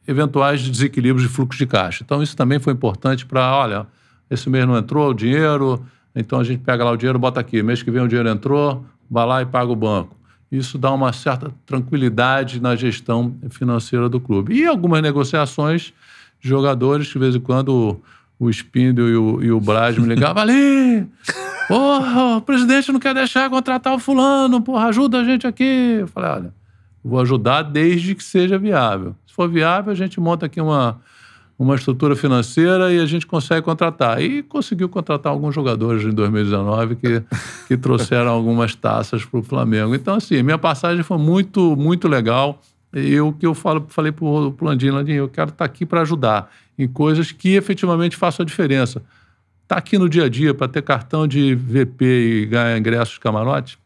eventuais 0.08 0.68
desequilíbrios 0.68 1.28
de 1.28 1.34
fluxo 1.34 1.58
de 1.58 1.66
caixa. 1.66 2.04
Então, 2.04 2.22
isso 2.22 2.36
também 2.36 2.60
foi 2.60 2.74
importante 2.74 3.26
para, 3.26 3.56
olha, 3.56 3.88
esse 4.30 4.50
mês 4.50 4.66
não 4.66 4.78
entrou 4.78 5.10
o 5.10 5.14
dinheiro, 5.14 5.84
Então 6.16 6.40
a 6.40 6.44
gente 6.46 6.64
pega 6.64 6.84
lá 6.84 6.92
o 6.92 6.98
dinheiro, 6.98 7.20
bota 7.20 7.42
aqui. 7.42 7.62
Mês 7.62 7.84
que 7.84 7.92
vem 7.92 8.02
o 8.02 8.08
dinheiro 8.08 8.30
entrou, 8.30 8.86
vai 9.12 9.26
lá 9.26 9.42
e 9.42 9.46
paga 9.46 9.70
o 9.70 9.76
banco. 9.76 10.15
Isso 10.52 10.78
dá 10.78 10.92
uma 10.92 11.12
certa 11.12 11.52
tranquilidade 11.66 12.62
na 12.62 12.76
gestão 12.76 13.36
financeira 13.50 14.08
do 14.08 14.20
clube. 14.20 14.54
E 14.56 14.66
algumas 14.66 15.02
negociações 15.02 15.94
jogadores, 16.40 17.08
que 17.08 17.14
de 17.14 17.20
vez 17.20 17.36
em 17.36 17.40
quando 17.40 18.02
o, 18.40 18.46
o 18.46 18.50
Spindle 18.50 19.10
e 19.10 19.16
o, 19.16 19.44
e 19.44 19.52
o 19.52 19.60
Braz 19.60 19.98
me 19.98 20.08
ligavam 20.08 20.44
ali. 20.44 21.08
Porra, 21.68 22.38
o 22.38 22.42
presidente 22.42 22.92
não 22.92 23.00
quer 23.00 23.14
deixar 23.14 23.50
contratar 23.50 23.94
o 23.96 24.00
fulano, 24.00 24.62
porra, 24.62 24.88
ajuda 24.88 25.22
a 25.22 25.24
gente 25.24 25.48
aqui. 25.48 25.98
Eu 26.00 26.08
falei, 26.08 26.30
olha, 26.30 26.54
vou 27.04 27.20
ajudar 27.20 27.64
desde 27.64 28.14
que 28.14 28.24
seja 28.24 28.58
viável. 28.58 29.16
Se 29.26 29.34
for 29.34 29.50
viável, 29.50 29.92
a 29.92 29.96
gente 29.96 30.20
monta 30.20 30.46
aqui 30.46 30.62
uma, 30.62 31.02
uma 31.58 31.76
estrutura 31.76 32.16
financeira 32.16 32.92
e 32.92 33.00
a 33.00 33.06
gente 33.06 33.26
consegue 33.26 33.62
contratar. 33.62 34.22
E 34.22 34.44
conseguiu 34.44 34.90
contratar 34.90 35.32
alguns 35.32 35.56
jogadores 35.56 36.04
em 36.04 36.12
2019 36.12 36.96
que, 36.98 37.24
que 37.68 37.78
trouxeram 37.78 38.30
algumas 38.32 38.76
taças 38.76 39.24
para 39.24 39.40
o 39.40 39.44
Flamengo. 39.44 39.96
Então, 39.96 40.16
assim, 40.16 40.44
minha 40.44 40.58
passagem 40.58 41.04
foi 41.04 41.18
muito, 41.18 41.76
muito 41.76 42.08
legal. 42.08 42.62
E 42.94 43.20
o 43.20 43.34
que 43.34 43.46
eu 43.46 43.54
falo, 43.54 43.86
falei 43.90 44.12
para 44.12 44.26
o 44.26 44.56
Landim, 44.62 44.90
Landim, 44.90 45.14
eu 45.14 45.28
quero 45.28 45.50
estar 45.50 45.58
tá 45.60 45.66
aqui 45.66 45.86
para 45.86 46.02
ajudar 46.02 46.52
em 46.78 46.88
coisas 46.88 47.32
que 47.32 47.56
efetivamente 47.56 48.16
façam 48.16 48.44
a 48.44 48.46
diferença. 48.46 49.00
Estar 49.64 49.76
tá 49.76 49.78
aqui 49.78 49.98
no 49.98 50.10
dia 50.10 50.26
a 50.26 50.30
dia 50.30 50.54
para 50.54 50.68
ter 50.68 50.82
cartão 50.82 51.28
de 51.28 51.56
VP 51.56 52.06
e 52.06 52.46
ganhar 52.46 52.78
ingressos 52.78 53.16
de 53.16 53.20
camarote, 53.20 53.78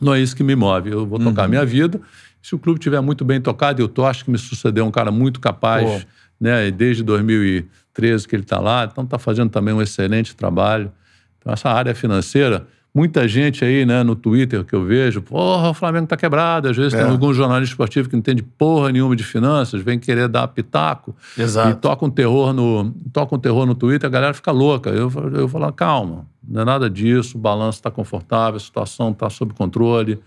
não 0.00 0.14
é 0.14 0.20
isso 0.20 0.36
que 0.36 0.44
me 0.44 0.54
move. 0.54 0.90
Eu 0.90 1.06
vou 1.06 1.18
tocar 1.18 1.42
a 1.42 1.44
uhum. 1.44 1.50
minha 1.50 1.64
vida. 1.64 2.00
Se 2.40 2.54
o 2.54 2.58
clube 2.58 2.78
estiver 2.78 3.00
muito 3.00 3.24
bem 3.24 3.40
tocado, 3.40 3.82
eu 3.82 3.88
tô, 3.88 4.06
acho 4.06 4.24
que 4.24 4.30
me 4.30 4.38
sucedeu 4.38 4.86
um 4.86 4.90
cara 4.90 5.10
muito 5.10 5.40
capaz, 5.40 5.84
Pô. 5.84 6.08
Né? 6.40 6.70
Desde 6.70 7.02
2013 7.02 8.28
que 8.28 8.36
ele 8.36 8.42
está 8.42 8.60
lá, 8.60 8.88
então 8.90 9.04
está 9.04 9.18
fazendo 9.18 9.50
também 9.50 9.74
um 9.74 9.82
excelente 9.82 10.34
trabalho. 10.34 10.92
Então, 11.38 11.52
essa 11.52 11.70
área 11.70 11.94
financeira, 11.94 12.66
muita 12.94 13.28
gente 13.28 13.64
aí, 13.64 13.86
né, 13.86 14.02
no 14.02 14.16
Twitter 14.16 14.64
que 14.64 14.74
eu 14.74 14.84
vejo, 14.84 15.22
porra, 15.22 15.70
o 15.70 15.74
Flamengo 15.74 16.06
tá 16.06 16.16
quebrado. 16.16 16.68
Às 16.68 16.76
vezes 16.76 16.94
é. 16.94 17.02
tem 17.02 17.10
algum 17.10 17.32
jornalista 17.32 17.72
esportivo 17.72 18.08
que 18.08 18.14
não 18.14 18.20
entende 18.20 18.42
porra 18.42 18.90
nenhuma 18.90 19.14
de 19.14 19.22
finanças, 19.22 19.80
vem 19.80 19.98
querer 19.98 20.28
dar 20.28 20.48
pitaco 20.48 21.14
Exato. 21.36 21.70
e 21.70 21.74
toca 21.74 22.04
um 22.04 22.10
terror 22.10 22.52
no, 22.52 22.92
toca 23.12 23.34
um 23.34 23.38
terror 23.38 23.66
no 23.66 23.74
Twitter, 23.74 24.08
a 24.08 24.10
galera 24.10 24.34
fica 24.34 24.50
louca. 24.50 24.90
Eu, 24.90 25.10
eu 25.34 25.48
falo, 25.48 25.72
calma, 25.72 26.26
não 26.46 26.62
é 26.62 26.64
nada 26.64 26.90
disso, 26.90 27.36
o 27.36 27.40
balanço 27.40 27.78
está 27.78 27.90
confortável, 27.90 28.56
a 28.56 28.60
situação 28.60 29.10
está 29.10 29.30
sob 29.30 29.54
controle. 29.54 30.18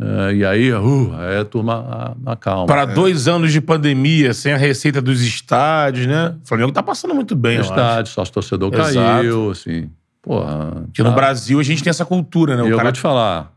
Uh, 0.00 0.32
e 0.32 0.46
aí, 0.46 0.72
uh, 0.72 1.12
a 1.38 1.44
turma 1.44 2.16
acalma. 2.24 2.64
Para 2.64 2.82
é. 2.82 2.94
dois 2.94 3.28
anos 3.28 3.52
de 3.52 3.60
pandemia, 3.60 4.32
sem 4.32 4.50
a 4.50 4.56
receita 4.56 5.02
dos 5.02 5.20
estádios, 5.20 6.06
né? 6.06 6.34
O 6.42 6.48
Flamengo 6.48 6.72
tá 6.72 6.82
passando 6.82 7.14
muito 7.14 7.36
bem, 7.36 7.58
o 7.58 7.60
estádio, 7.60 8.10
só 8.10 8.22
o 8.22 8.26
torcedor 8.26 8.72
Exato. 8.72 8.94
caiu, 8.94 9.50
assim. 9.50 9.90
Porra. 10.22 10.84
Porque 10.86 11.02
tá. 11.02 11.08
no 11.08 11.14
Brasil 11.14 11.60
a 11.60 11.62
gente 11.62 11.82
tem 11.82 11.90
essa 11.90 12.06
cultura, 12.06 12.56
né? 12.56 12.62
O 12.62 12.68
eu 12.68 12.76
cara... 12.76 12.84
vou 12.84 12.92
te 12.92 13.00
falar. 13.00 13.52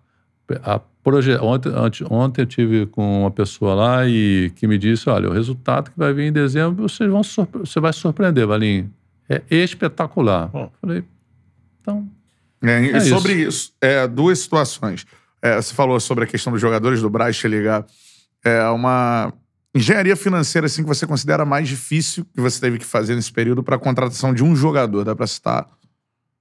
A 0.64 0.82
proje... 1.02 1.34
ontem, 1.38 1.72
ontem 2.10 2.42
eu 2.42 2.46
tive 2.46 2.86
com 2.88 3.22
uma 3.22 3.32
pessoa 3.32 3.74
lá 3.74 4.06
e 4.06 4.52
que 4.58 4.68
me 4.68 4.78
disse: 4.78 5.10
olha, 5.10 5.30
o 5.30 5.32
resultado 5.32 5.92
que 5.92 5.98
vai 5.98 6.12
vir 6.12 6.28
em 6.28 6.34
dezembro, 6.34 6.90
vocês 6.90 7.10
vão 7.10 7.24
surpre... 7.24 7.60
você 7.60 7.80
vai 7.80 7.94
se 7.94 8.00
surpreender, 8.00 8.46
Valinho. 8.46 8.92
É 9.30 9.42
espetacular. 9.50 10.50
Oh. 10.52 10.68
Falei, 10.82 11.06
então. 11.82 12.06
É, 12.62 12.90
é 12.90 13.00
sobre 13.00 13.34
isso, 13.34 13.48
isso 13.48 13.74
é, 13.82 14.06
duas 14.08 14.40
situações. 14.40 15.06
É, 15.44 15.62
você 15.62 15.74
falou 15.74 16.00
sobre 16.00 16.24
a 16.24 16.28
questão 16.28 16.54
dos 16.54 16.62
jogadores 16.62 17.02
do 17.02 17.10
Braz 17.10 17.36
te 17.36 17.50
ligar. 17.50 17.86
É 18.46 18.66
uma 18.70 19.34
engenharia 19.76 20.16
financeira 20.16 20.68
assim 20.68 20.84
que 20.84 20.88
você 20.88 21.06
considera 21.06 21.44
mais 21.44 21.68
difícil 21.68 22.26
que 22.34 22.40
você 22.40 22.62
teve 22.62 22.80
que 22.80 22.86
fazer 22.86 23.14
nesse 23.14 23.32
período 23.32 23.62
para 23.62 23.76
a 23.76 23.80
contratação 23.80 24.34
de 24.34 24.42
um 24.42 24.56
jogador, 24.56 25.04
dá 25.04 25.14
para 25.14 25.28
citar? 25.28 25.68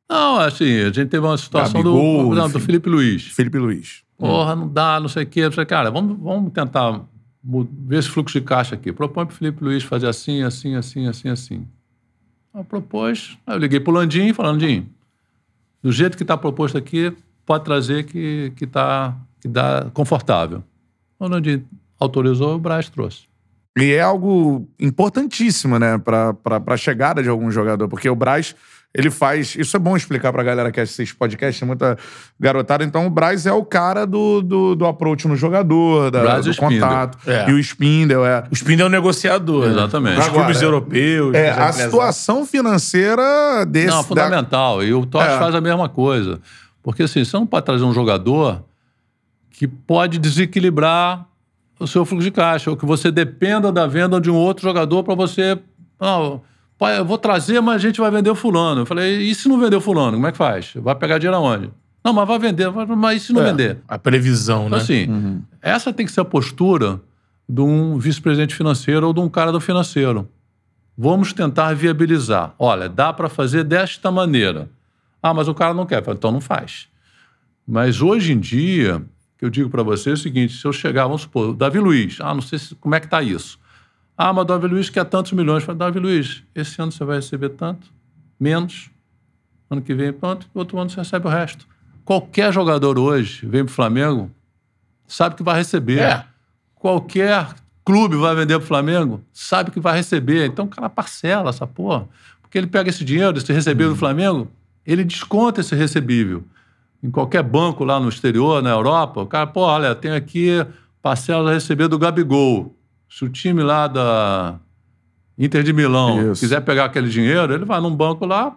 Não, 0.08 0.38
assim, 0.38 0.82
a 0.82 0.92
gente 0.92 1.06
teve 1.06 1.26
uma 1.26 1.36
situação 1.36 1.82
Gabigol, 1.82 2.28
do, 2.28 2.34
não, 2.36 2.48
do 2.48 2.60
Felipe 2.60 2.88
Luiz. 2.88 3.24
Felipe 3.24 3.58
Luiz. 3.58 4.04
Porra, 4.16 4.54
não 4.54 4.68
dá, 4.68 5.00
não 5.00 5.08
sei 5.08 5.24
o 5.24 5.26
quê. 5.26 5.50
Falei, 5.50 5.66
cara, 5.66 5.90
vamos, 5.90 6.16
vamos 6.20 6.52
tentar 6.52 7.00
ver 7.42 7.98
esse 7.98 8.08
fluxo 8.08 8.38
de 8.38 8.44
caixa 8.44 8.76
aqui. 8.76 8.92
Propõe 8.92 9.26
para 9.26 9.34
o 9.34 9.36
Felipe 9.36 9.64
Luiz 9.64 9.82
fazer 9.82 10.06
assim, 10.06 10.44
assim, 10.44 10.76
assim, 10.76 11.08
assim, 11.08 11.28
assim. 11.28 11.66
Eu 12.54 12.62
propôs, 12.62 13.36
aí 13.46 13.56
eu 13.56 13.58
liguei 13.58 13.80
para 13.80 13.90
o 13.90 13.94
Landim 13.94 14.28
e 14.28 14.32
falei, 14.32 14.52
Landim, 14.52 14.88
do 15.82 15.90
jeito 15.90 16.16
que 16.16 16.22
está 16.22 16.36
proposto 16.36 16.78
aqui, 16.78 17.12
pode 17.44 17.64
trazer 17.64 18.04
que, 18.04 18.52
que, 18.56 18.66
tá, 18.66 19.14
que 19.40 19.48
dá 19.48 19.86
confortável. 19.92 20.62
O 21.18 21.28
Landim 21.28 21.64
autorizou, 21.98 22.56
o 22.56 22.58
Braz 22.58 22.88
trouxe. 22.88 23.24
E 23.78 23.92
é 23.92 24.00
algo 24.00 24.68
importantíssimo, 24.78 25.78
né, 25.78 25.98
para 25.98 26.36
a 26.66 26.76
chegada 26.76 27.22
de 27.22 27.28
algum 27.28 27.50
jogador, 27.50 27.88
porque 27.88 28.08
o 28.08 28.14
Braz 28.14 28.54
ele 28.94 29.10
faz. 29.10 29.56
Isso 29.56 29.74
é 29.74 29.80
bom 29.80 29.96
explicar 29.96 30.32
pra 30.32 30.42
galera 30.42 30.70
que 30.70 30.78
assiste 30.78 31.02
esse 31.02 31.14
podcast, 31.14 31.58
tem 31.58 31.66
muita 31.66 31.96
garotada. 32.38 32.84
Então, 32.84 33.06
o 33.06 33.10
Braz 33.10 33.46
é 33.46 33.52
o 33.52 33.64
cara 33.64 34.06
do, 34.06 34.42
do, 34.42 34.74
do 34.74 34.86
approach 34.86 35.26
no 35.26 35.34
jogador, 35.34 36.10
da, 36.10 36.40
do 36.40 36.54
contato. 36.56 37.18
É. 37.26 37.48
E 37.48 37.54
o 37.54 37.58
Spindle 37.58 38.26
é. 38.26 38.44
O 38.50 38.54
Spindle 38.54 38.84
é 38.84 38.88
o 38.88 38.90
negociador. 38.90 39.64
Né? 39.64 39.72
Exatamente. 39.72 40.20
Os 40.20 40.28
clubes 40.28 40.60
é, 40.60 40.64
europeus. 40.64 41.34
É, 41.34 41.50
a 41.50 41.72
situação 41.72 42.44
financeira 42.44 43.64
desse. 43.66 43.86
Não, 43.86 44.04
fundamental. 44.04 44.78
Da... 44.78 44.84
E 44.84 44.92
o 44.92 45.06
Tosh 45.06 45.26
é. 45.26 45.38
faz 45.38 45.54
a 45.54 45.60
mesma 45.60 45.88
coisa. 45.88 46.38
Porque 46.82 47.04
assim, 47.04 47.24
você 47.24 47.36
não 47.36 47.46
pode 47.46 47.66
trazer 47.66 47.84
um 47.84 47.92
jogador 47.92 48.64
que 49.50 49.68
pode 49.68 50.18
desequilibrar 50.18 51.26
o 51.78 51.86
seu 51.86 52.04
fluxo 52.04 52.24
de 52.24 52.30
caixa, 52.30 52.70
ou 52.70 52.76
que 52.76 52.86
você 52.86 53.10
dependa 53.10 53.72
da 53.72 53.86
venda 53.86 54.20
de 54.20 54.30
um 54.30 54.36
outro 54.36 54.62
jogador 54.62 55.02
para 55.02 55.14
você. 55.14 55.58
Não, 56.00 56.42
Pai, 56.78 56.98
eu 56.98 57.04
vou 57.04 57.18
trazer, 57.18 57.60
mas 57.60 57.76
a 57.76 57.78
gente 57.78 58.00
vai 58.00 58.10
vender 58.10 58.30
o 58.30 58.34
fulano. 58.34 58.82
Eu 58.82 58.86
falei, 58.86 59.22
e 59.22 59.34
se 59.34 59.48
não 59.48 59.58
vender 59.58 59.76
o 59.76 59.80
fulano, 59.80 60.12
como 60.16 60.26
é 60.26 60.32
que 60.32 60.38
faz? 60.38 60.72
Vai 60.76 60.94
pegar 60.94 61.18
dinheiro 61.18 61.36
aonde? 61.36 61.70
Não, 62.04 62.12
mas 62.12 62.26
vai 62.26 62.38
vender. 62.38 62.70
Mas 62.70 63.22
e 63.22 63.26
se 63.26 63.32
não 63.32 63.42
é, 63.42 63.44
vender? 63.44 63.78
A 63.86 63.98
previsão, 63.98 64.66
então, 64.66 64.70
né? 64.70 64.76
Assim, 64.78 65.08
uhum. 65.08 65.42
essa 65.60 65.92
tem 65.92 66.04
que 66.04 66.10
ser 66.10 66.20
a 66.20 66.24
postura 66.24 67.00
de 67.48 67.60
um 67.60 67.98
vice-presidente 67.98 68.54
financeiro 68.54 69.06
ou 69.06 69.12
de 69.12 69.20
um 69.20 69.28
cara 69.28 69.52
do 69.52 69.60
financeiro. 69.60 70.28
Vamos 70.98 71.32
tentar 71.32 71.72
viabilizar. 71.74 72.54
Olha, 72.58 72.88
dá 72.88 73.12
para 73.12 73.28
fazer 73.28 73.62
desta 73.64 74.10
maneira. 74.10 74.68
Ah, 75.22 75.32
mas 75.32 75.46
o 75.46 75.54
cara 75.54 75.72
não 75.72 75.86
quer. 75.86 76.02
Então 76.08 76.32
não 76.32 76.40
faz. 76.40 76.88
Mas 77.66 78.02
hoje 78.02 78.32
em 78.32 78.40
dia, 78.40 79.04
que 79.38 79.44
eu 79.44 79.50
digo 79.50 79.70
para 79.70 79.82
você 79.82 80.10
é 80.10 80.12
o 80.14 80.16
seguinte: 80.16 80.54
se 80.54 80.66
eu 80.66 80.72
chegar, 80.72 81.04
vamos 81.04 81.22
supor, 81.22 81.54
Davi 81.54 81.78
Luiz, 81.78 82.18
ah, 82.20 82.34
não 82.34 82.42
sei 82.42 82.58
se, 82.58 82.74
como 82.74 82.94
é 82.94 83.00
que 83.00 83.06
está 83.06 83.22
isso. 83.22 83.58
Ah, 84.16 84.32
mas 84.32 84.46
Davi 84.46 84.66
Luiz 84.66 84.90
quer 84.90 85.04
tantos 85.04 85.32
milhões. 85.32 85.64
Fala, 85.64 85.78
Davi 85.78 85.98
Luiz, 85.98 86.42
esse 86.54 86.80
ano 86.82 86.92
você 86.92 87.04
vai 87.04 87.16
receber 87.16 87.50
tanto, 87.50 87.92
menos. 88.38 88.90
Ano 89.70 89.80
que 89.80 89.94
vem, 89.94 90.12
tanto, 90.12 90.46
outro 90.52 90.78
ano 90.78 90.90
você 90.90 90.96
recebe 90.96 91.26
o 91.26 91.30
resto. 91.30 91.66
Qualquer 92.04 92.52
jogador 92.52 92.98
hoje 92.98 93.46
vem 93.46 93.64
para 93.64 93.70
o 93.70 93.74
Flamengo, 93.74 94.30
sabe 95.06 95.34
que 95.34 95.42
vai 95.42 95.56
receber. 95.56 96.00
É. 96.00 96.24
Qualquer 96.74 97.54
clube 97.84 98.16
vai 98.16 98.34
vender 98.34 98.54
para 98.58 98.64
o 98.64 98.66
Flamengo, 98.66 99.22
sabe 99.32 99.70
que 99.70 99.80
vai 99.80 99.96
receber. 99.96 100.46
Então 100.46 100.66
o 100.66 100.68
cara 100.68 100.90
parcela 100.90 101.50
essa 101.50 101.66
porra. 101.66 102.08
Porque 102.40 102.58
ele 102.58 102.66
pega 102.66 102.90
esse 102.90 103.04
dinheiro, 103.04 103.38
esse 103.38 103.52
recebível 103.52 103.92
do 103.92 103.98
Flamengo, 103.98 104.48
ele 104.86 105.04
desconta 105.04 105.60
esse 105.60 105.74
recebível. 105.74 106.44
Em 107.02 107.10
qualquer 107.10 107.42
banco 107.42 107.84
lá 107.84 107.98
no 107.98 108.08
exterior, 108.08 108.62
na 108.62 108.70
Europa, 108.70 109.22
o 109.22 109.26
cara, 109.26 109.46
pô, 109.46 109.62
olha, 109.62 109.94
tem 109.94 110.12
aqui 110.12 110.64
parcela 111.00 111.50
a 111.50 111.54
receber 111.54 111.88
do 111.88 111.98
Gabigol. 111.98 112.76
Se 113.08 113.24
o 113.24 113.28
time 113.28 113.62
lá 113.62 113.88
da 113.88 114.56
Inter 115.36 115.62
de 115.62 115.72
Milão 115.72 116.32
Isso. 116.32 116.40
quiser 116.40 116.60
pegar 116.60 116.84
aquele 116.84 117.08
dinheiro, 117.08 117.52
ele 117.52 117.64
vai 117.64 117.80
num 117.80 117.94
banco 117.94 118.24
lá. 118.24 118.56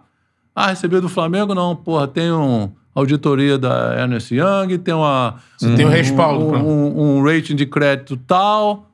Ah, 0.54 0.68
receber 0.68 1.00
do 1.00 1.08
Flamengo? 1.08 1.54
Não, 1.54 1.74
porra, 1.74 2.06
tem 2.06 2.30
um 2.32 2.70
auditoria 2.94 3.58
da 3.58 3.94
Ernest 4.00 4.34
Young, 4.34 4.78
tem 4.78 4.94
uma. 4.94 5.34
Você 5.58 5.68
um, 5.68 5.74
tem 5.74 5.84
um 5.84 5.90
respaldo. 5.90 6.46
Um, 6.46 6.56
um, 6.56 7.18
um, 7.18 7.24
rating 7.24 7.54
de 7.54 7.66
crédito 7.66 8.16
tal. 8.16 8.90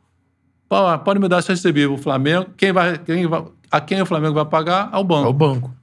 Pode 1.05 1.21
me 1.21 1.29
dar 1.29 1.39
esse 1.39 1.51
recebível. 1.51 1.95
O 1.95 1.99
Flamengo, 1.99 2.47
quem 2.57 2.73
vai, 2.73 2.99
quem 2.99 3.27
vai, 3.27 3.45
a 3.71 3.81
quem 3.81 4.01
o 4.01 4.07
Flamengo 4.07 4.35
vai 4.35 4.47
pagar? 4.47 4.89
Ao 4.91 5.05
banco. 5.05 5.27
Ao 5.27 5.33
banco. 5.33 5.82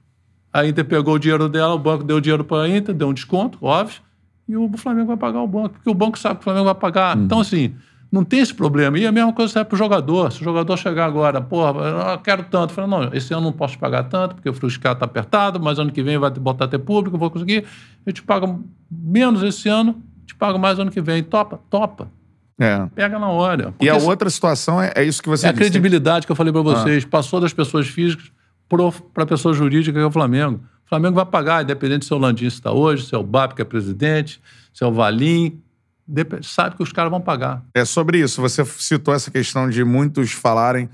A 0.52 0.66
Inter 0.66 0.84
pegou 0.84 1.14
o 1.14 1.18
dinheiro 1.18 1.48
dela, 1.48 1.74
o 1.74 1.78
banco 1.78 2.02
deu 2.02 2.20
dinheiro 2.20 2.44
para 2.44 2.64
a 2.64 2.68
Inter, 2.68 2.94
deu 2.94 3.08
um 3.08 3.14
desconto, 3.14 3.58
óbvio, 3.62 4.00
e 4.48 4.56
o 4.56 4.68
Flamengo 4.76 5.06
vai 5.06 5.16
pagar 5.16 5.40
o 5.40 5.46
banco, 5.46 5.70
porque 5.70 5.88
o 5.88 5.94
banco 5.94 6.18
sabe 6.18 6.36
que 6.36 6.40
o 6.40 6.44
Flamengo 6.44 6.64
vai 6.64 6.74
pagar. 6.74 7.16
Uhum. 7.16 7.22
Então, 7.22 7.38
assim, 7.38 7.72
não 8.10 8.24
tem 8.24 8.40
esse 8.40 8.52
problema. 8.52 8.98
E 8.98 9.06
a 9.06 9.12
mesma 9.12 9.32
coisa 9.32 9.52
serve 9.52 9.68
para 9.68 9.76
o 9.76 9.78
jogador. 9.78 10.32
Se 10.32 10.40
o 10.40 10.44
jogador 10.44 10.76
chegar 10.76 11.04
agora, 11.06 11.40
porra, 11.40 11.80
eu 12.12 12.18
quero 12.18 12.42
tanto. 12.42 12.72
Fala, 12.72 12.88
não, 12.88 13.14
esse 13.14 13.32
ano 13.32 13.44
não 13.44 13.52
posso 13.52 13.78
pagar 13.78 14.04
tanto, 14.04 14.34
porque 14.34 14.48
o 14.48 14.52
fluxo 14.52 14.76
está 14.76 14.90
apertado, 14.90 15.60
mas 15.60 15.78
ano 15.78 15.92
que 15.92 16.02
vem 16.02 16.18
vai 16.18 16.30
botar 16.30 16.64
até 16.64 16.78
público, 16.78 17.16
vou 17.16 17.30
conseguir. 17.30 17.64
Eu 18.04 18.12
te 18.12 18.22
pago 18.22 18.64
menos 18.90 19.42
esse 19.44 19.68
ano, 19.68 20.02
te 20.26 20.34
pago 20.34 20.58
mais 20.58 20.80
ano 20.80 20.90
que 20.90 21.00
vem. 21.00 21.22
Topa? 21.22 21.60
Topa. 21.70 22.08
É. 22.58 22.86
Pega 22.92 23.20
na 23.20 23.28
hora. 23.28 23.72
E 23.80 23.88
a 23.88 23.96
outra 23.96 24.28
situação 24.28 24.82
é, 24.82 24.92
é, 24.96 25.04
isso 25.04 25.22
que 25.22 25.28
você 25.28 25.46
É 25.46 25.52
disse. 25.52 25.62
a 25.62 25.64
credibilidade 25.64 26.26
que 26.26 26.32
eu 26.32 26.36
falei 26.36 26.52
para 26.52 26.62
vocês. 26.62 27.04
Ah. 27.04 27.08
Passou 27.08 27.40
das 27.40 27.52
pessoas 27.52 27.86
físicas 27.86 28.32
para 29.12 29.24
a 29.24 29.26
pessoa 29.26 29.52
jurídica, 29.52 29.98
que 29.98 30.02
é 30.02 30.06
o 30.06 30.10
Flamengo. 30.10 30.60
O 30.86 30.88
Flamengo 30.88 31.14
vai 31.14 31.26
pagar, 31.26 31.62
independente 31.62 32.04
se 32.04 32.12
é 32.12 32.16
o 32.16 32.18
Landim 32.18 32.46
está 32.46 32.72
hoje, 32.72 33.06
se 33.06 33.14
é 33.14 33.18
o 33.18 33.22
BAP 33.22 33.54
que 33.54 33.62
é 33.62 33.64
presidente, 33.64 34.40
se 34.72 34.82
é 34.82 34.86
o 34.86 34.92
Valim, 34.92 35.60
sabe 36.42 36.76
que 36.76 36.82
os 36.82 36.92
caras 36.92 37.10
vão 37.10 37.20
pagar. 37.20 37.62
É 37.74 37.84
sobre 37.84 38.18
isso. 38.18 38.40
Você 38.40 38.64
citou 38.64 39.14
essa 39.14 39.30
questão 39.30 39.68
de 39.68 39.84
muitos 39.84 40.32
falarem. 40.32 40.88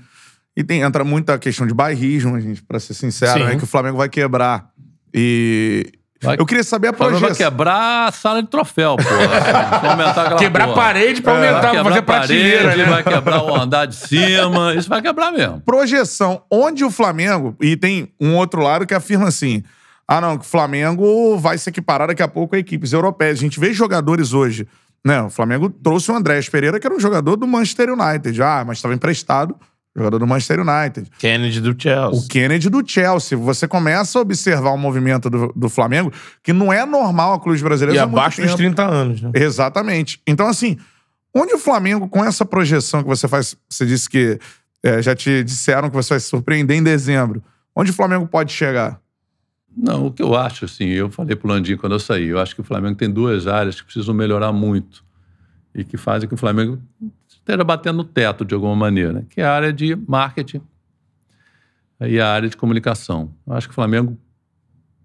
E 0.55 0.63
tem, 0.63 0.81
entra 0.81 1.03
muita 1.03 1.37
questão 1.37 1.67
de 1.67 1.73
bairrismo, 1.73 2.39
gente, 2.39 2.63
para 2.63 2.79
ser 2.79 2.95
sincero, 2.95 3.45
né? 3.45 3.55
Que 3.55 3.63
o 3.63 3.67
Flamengo 3.67 3.97
vai 3.97 4.09
quebrar. 4.09 4.71
E 5.13 5.91
Vai- 6.21 6.35
Eu 6.39 6.45
queria 6.45 6.63
saber 6.63 6.87
a 6.87 6.91
O 6.91 6.93
Flamengo 6.95 7.19
vai 7.19 7.29
projeção. 7.29 7.51
quebrar 7.51 8.07
a 8.07 8.11
sala 8.11 8.41
de 8.41 8.49
troféu, 8.49 8.95
pô. 8.97 9.03
Vai 9.03 10.09
aquela 10.09 10.35
Quebrar 10.37 10.65
porra. 10.67 10.75
parede 10.81 11.21
pra 11.21 11.33
Vai 11.33 11.47
aumentar, 11.49 11.67
quebrar 11.71 11.83
fazer 11.83 11.99
a 11.99 12.01
prateleira, 12.03 12.75
né? 12.75 12.85
vai 12.85 13.03
quebrar 13.03 13.43
o 13.43 13.55
andar 13.55 13.85
de 13.85 13.95
cima. 13.95 14.73
Isso 14.75 14.89
vai 14.89 15.01
quebrar 15.01 15.31
mesmo. 15.31 15.61
projeção. 15.65 16.41
Onde 16.51 16.83
o 16.83 16.89
Flamengo. 16.91 17.55
E 17.61 17.75
tem 17.77 18.11
um 18.19 18.35
outro 18.35 18.61
lado 18.61 18.85
que 18.85 18.93
afirma 18.93 19.27
assim: 19.27 19.63
ah, 20.07 20.19
não, 20.21 20.37
que 20.37 20.45
o 20.45 20.47
Flamengo 20.49 21.37
vai 21.37 21.57
se 21.57 21.69
equiparar 21.69 22.07
daqui 22.07 22.23
a 22.23 22.27
pouco 22.27 22.55
a 22.55 22.59
equipes 22.59 22.93
europeias. 22.93 23.37
A 23.37 23.41
gente 23.41 23.59
vê 23.59 23.73
jogadores 23.73 24.33
hoje. 24.33 24.67
Né? 25.05 25.21
O 25.21 25.29
Flamengo 25.29 25.69
trouxe 25.69 26.11
o 26.11 26.15
Andrés 26.15 26.49
Pereira, 26.49 26.79
que 26.79 26.87
era 26.87 26.95
um 26.95 26.99
jogador 26.99 27.35
do 27.37 27.47
Manchester 27.47 27.89
United. 27.91 28.41
Ah, 28.41 28.63
mas 28.65 28.79
estava 28.79 28.93
emprestado. 28.93 29.55
Jogador 29.97 30.19
do 30.19 30.27
Manchester 30.27 30.59
United. 30.59 31.09
Kennedy 31.17 31.59
do 31.59 31.75
Chelsea. 31.75 32.19
O 32.19 32.27
Kennedy 32.27 32.69
do 32.69 32.83
Chelsea. 32.87 33.35
Você 33.35 33.67
começa 33.67 34.19
a 34.19 34.21
observar 34.21 34.69
o 34.69 34.77
movimento 34.77 35.27
do, 35.27 35.51
do 35.55 35.67
Flamengo, 35.69 36.13
que 36.43 36.53
não 36.53 36.71
é 36.71 36.85
normal 36.85 37.33
a 37.33 37.39
clubes 37.39 37.63
brasileiros 37.63 37.99
E 37.99 37.99
abaixo 37.99 38.39
dos 38.39 38.51
tempo. 38.51 38.57
30 38.57 38.85
anos, 38.85 39.21
né? 39.23 39.31
Exatamente. 39.33 40.21
Então, 40.27 40.47
assim, 40.47 40.77
onde 41.33 41.51
o 41.55 41.57
Flamengo, 41.57 42.07
com 42.07 42.23
essa 42.23 42.45
projeção 42.45 43.01
que 43.01 43.09
você 43.09 43.27
faz, 43.27 43.57
você 43.67 43.87
disse 43.87 44.07
que 44.07 44.39
é, 44.83 45.01
já 45.01 45.15
te 45.15 45.43
disseram 45.43 45.89
que 45.89 45.95
você 45.95 46.09
vai 46.09 46.19
se 46.19 46.27
surpreender 46.27 46.77
em 46.77 46.83
dezembro, 46.83 47.43
onde 47.75 47.89
o 47.89 47.93
Flamengo 47.93 48.27
pode 48.27 48.53
chegar? 48.53 49.01
Não, 49.75 50.05
o 50.05 50.11
que 50.11 50.21
eu 50.21 50.35
acho, 50.35 50.65
assim, 50.65 50.85
eu 50.89 51.09
falei 51.09 51.35
pro 51.35 51.47
Landim 51.47 51.75
quando 51.75 51.93
eu 51.93 51.99
saí, 51.99 52.27
eu 52.27 52.39
acho 52.39 52.53
que 52.53 52.61
o 52.61 52.63
Flamengo 52.63 52.95
tem 52.95 53.09
duas 53.09 53.47
áreas 53.47 53.81
que 53.81 53.85
precisam 53.85 54.13
melhorar 54.13 54.51
muito 54.51 55.03
e 55.73 55.83
que 55.83 55.97
fazem 55.97 56.29
que 56.29 56.35
o 56.35 56.37
Flamengo 56.37 56.79
esteja 57.47 57.63
batendo 57.63 57.97
no 57.97 58.03
teto 58.03 58.43
de 58.43 58.53
alguma 58.53 58.75
maneira, 58.75 59.25
que 59.29 59.39
é 59.39 59.45
a 59.45 59.53
área 59.53 59.71
de 59.71 59.95
marketing 59.95 60.61
e 62.01 62.19
a 62.19 62.29
área 62.29 62.49
de 62.49 62.57
comunicação. 62.57 63.31
Eu 63.47 63.53
acho 63.53 63.67
que 63.67 63.71
o 63.71 63.75
Flamengo 63.75 64.17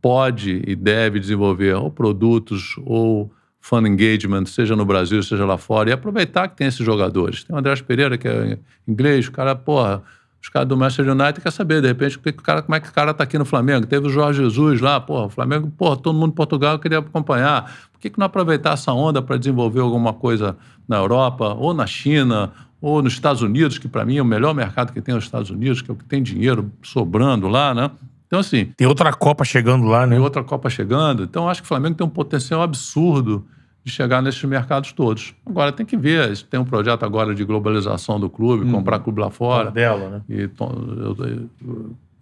pode 0.01 0.63
e 0.67 0.75
deve 0.75 1.21
desenvolver 1.21 1.75
ou 1.75 1.91
produtos 1.91 2.75
ou 2.85 3.33
fan 3.61 3.87
engagement, 3.87 4.47
seja 4.47 4.75
no 4.75 4.85
Brasil, 4.85 5.23
seja 5.23 5.45
lá 5.45 5.57
fora, 5.57 5.91
e 5.91 5.93
aproveitar 5.93 6.49
que 6.49 6.57
tem 6.57 6.67
esses 6.67 6.85
jogadores. 6.85 7.45
Tem 7.45 7.55
o 7.55 7.59
Andrés 7.59 7.81
Pereira, 7.81 8.19
que 8.19 8.27
é 8.27 8.59
inglês, 8.89 9.29
o 9.29 9.33
cara, 9.33 9.55
porra, 9.55 10.03
os 10.43 10.49
caras 10.49 10.69
do 10.69 10.77
Manchester 10.77 11.09
United 11.09 11.41
quer 11.41 11.53
saber, 11.53 11.81
de 11.81 11.87
repente, 11.87 12.19
que 12.19 12.33
que 12.33 12.41
o 12.41 12.43
cara, 12.43 12.63
como 12.63 12.75
é 12.75 12.81
que 12.81 12.89
o 12.89 12.93
cara 12.93 13.15
tá 13.15 13.23
aqui 13.23 13.39
no 13.39 13.45
Flamengo. 13.45 13.87
Teve 13.87 14.09
o 14.09 14.11
Jorge 14.11 14.43
Jesus 14.43 14.81
lá, 14.81 15.01
porra, 15.01 15.27
o 15.27 15.31
Flamengo, 15.31 15.71
porra, 15.71 15.97
todo 15.97 16.19
mundo 16.19 16.33
em 16.33 16.35
Portugal 16.35 16.81
queria 16.81 16.99
acompanhar. 16.99 17.73
Por 17.93 18.01
que, 18.01 18.11
que 18.11 18.19
não 18.19 18.27
aproveitar 18.27 18.73
essa 18.73 18.93
onda 18.93 19.23
para 19.23 19.37
desenvolver 19.37 19.81
alguma 19.81 20.13
coisa 20.13 20.57
na 20.89 20.97
Europa, 20.97 21.55
ou 21.55 21.73
na 21.73 21.87
China, 21.87 22.51
ou 22.81 23.01
nos 23.01 23.13
Estados 23.13 23.41
Unidos, 23.41 23.79
que 23.79 23.87
para 23.87 24.05
mim 24.05 24.17
é 24.17 24.23
o 24.23 24.25
melhor 24.25 24.53
mercado 24.53 24.93
que 24.93 25.01
tem 25.01 25.15
os 25.15 25.23
Estados 25.23 25.49
Unidos, 25.49 25.81
que 25.81 25.91
é 25.93 25.95
o 25.95 25.97
que 25.97 26.05
tem 26.05 26.21
dinheiro 26.21 26.73
sobrando 26.83 27.47
lá, 27.47 27.73
né? 27.73 27.89
Então, 28.27 28.41
assim, 28.41 28.65
Tem 28.77 28.87
outra 28.87 29.13
Copa 29.13 29.45
chegando 29.45 29.85
lá, 29.85 30.07
né? 30.07 30.17
tem 30.17 30.25
outra 30.25 30.43
Copa 30.43 30.69
chegando. 30.69 31.23
Então, 31.23 31.49
acho 31.49 31.61
que 31.61 31.67
o 31.67 31.69
Flamengo 31.69 31.95
tem 31.95 32.07
um 32.07 32.11
potencial 32.11 32.63
absurdo 32.63 33.47
de 33.85 33.91
chegar 33.91 34.23
nesses 34.23 34.43
mercados 34.45 34.93
todos. 34.93 35.35
Agora, 35.45 35.73
tem 35.73 35.85
que 35.85 35.97
ver. 35.97 36.37
Tem 36.45 36.59
um 36.61 36.65
projeto 36.65 37.05
agora 37.05 37.35
de 37.35 37.45
globalização 37.45 38.21
do 38.21 38.31
clube, 38.31 38.71
comprar 38.71 39.01
clube 39.01 39.21
lá 39.21 39.31
fora. 39.31 39.71
dela, 39.71 40.09
né? 40.09 40.23
E 40.29 40.49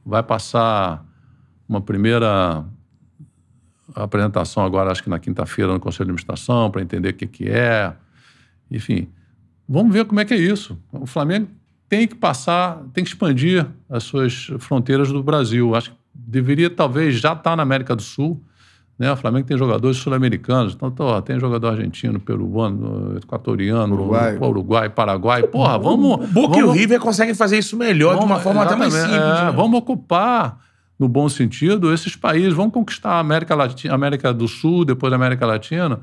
vai 0.05 0.23
passar 0.23 1.05
uma 1.69 1.81
primeira 1.81 2.65
apresentação 3.95 4.65
agora, 4.65 4.91
acho 4.91 5.03
que 5.03 5.11
na 5.11 5.19
quinta-feira, 5.19 5.73
no 5.73 5.81
Conselho 5.81 6.07
de 6.07 6.11
Administração, 6.13 6.71
para 6.71 6.83
entender 6.83 7.11
o 7.11 7.15
que, 7.15 7.27
que 7.27 7.49
é. 7.49 7.93
Enfim, 8.71 9.09
vamos 9.69 9.93
ver 9.93 10.05
como 10.05 10.21
é 10.21 10.25
que 10.25 10.35
é 10.35 10.37
isso. 10.37 10.79
O 10.93 11.07
Flamengo 11.07 11.49
tem 11.89 12.07
que 12.07 12.15
passar, 12.15 12.83
tem 12.93 13.03
que 13.03 13.11
expandir 13.11 13.67
as 13.89 14.05
suas 14.05 14.51
fronteiras 14.59 15.11
do 15.11 15.23
Brasil. 15.23 15.75
Acho 15.75 15.91
que 15.91 15.97
deveria, 16.15 16.71
talvez, 16.71 17.17
já 17.17 17.33
estar 17.33 17.57
na 17.57 17.63
América 17.63 17.97
do 17.97 18.03
Sul. 18.03 18.41
Né? 19.01 19.11
O 19.11 19.17
Flamengo 19.17 19.47
tem 19.47 19.57
jogadores 19.57 19.97
sul-americanos, 19.97 20.75
então 20.75 20.93
ó, 20.99 21.23
tem 21.23 21.41
jogador 21.41 21.69
argentino, 21.69 22.21
peruano, 22.21 23.17
equatoriano, 23.17 23.95
Uruguai. 23.95 24.37
Uruguai, 24.39 24.91
Paraguai. 24.91 25.43
Porra, 25.45 25.79
vamos. 25.79 26.17
O 26.23 26.27
Boca 26.29 26.59
e 26.59 26.63
o 26.63 26.67
vamos- 26.67 26.79
River 26.79 27.01
conseguem 27.01 27.35
fazer 27.35 27.57
isso 27.57 27.79
melhor, 27.79 28.11
de 28.19 28.25
uma 28.27 28.37
Vamos- 28.37 28.43
forma 28.43 28.63
até 28.63 28.77
mais 28.77 28.93
simples. 28.93 29.17
é, 29.17 29.45
né? 29.47 29.53
Vamos 29.57 29.79
ocupar, 29.79 30.59
no 30.99 31.09
bom 31.09 31.31
sentido, 31.31 31.95
esses 31.95 32.15
países. 32.15 32.53
Vamos 32.53 32.75
conquistar 32.75 33.13
a 33.13 33.19
América, 33.21 33.55
Latina, 33.55 33.95
América 33.95 34.35
do 34.35 34.47
Sul, 34.47 34.85
depois 34.85 35.11
a 35.11 35.17
América 35.17 35.47
Latina. 35.47 36.01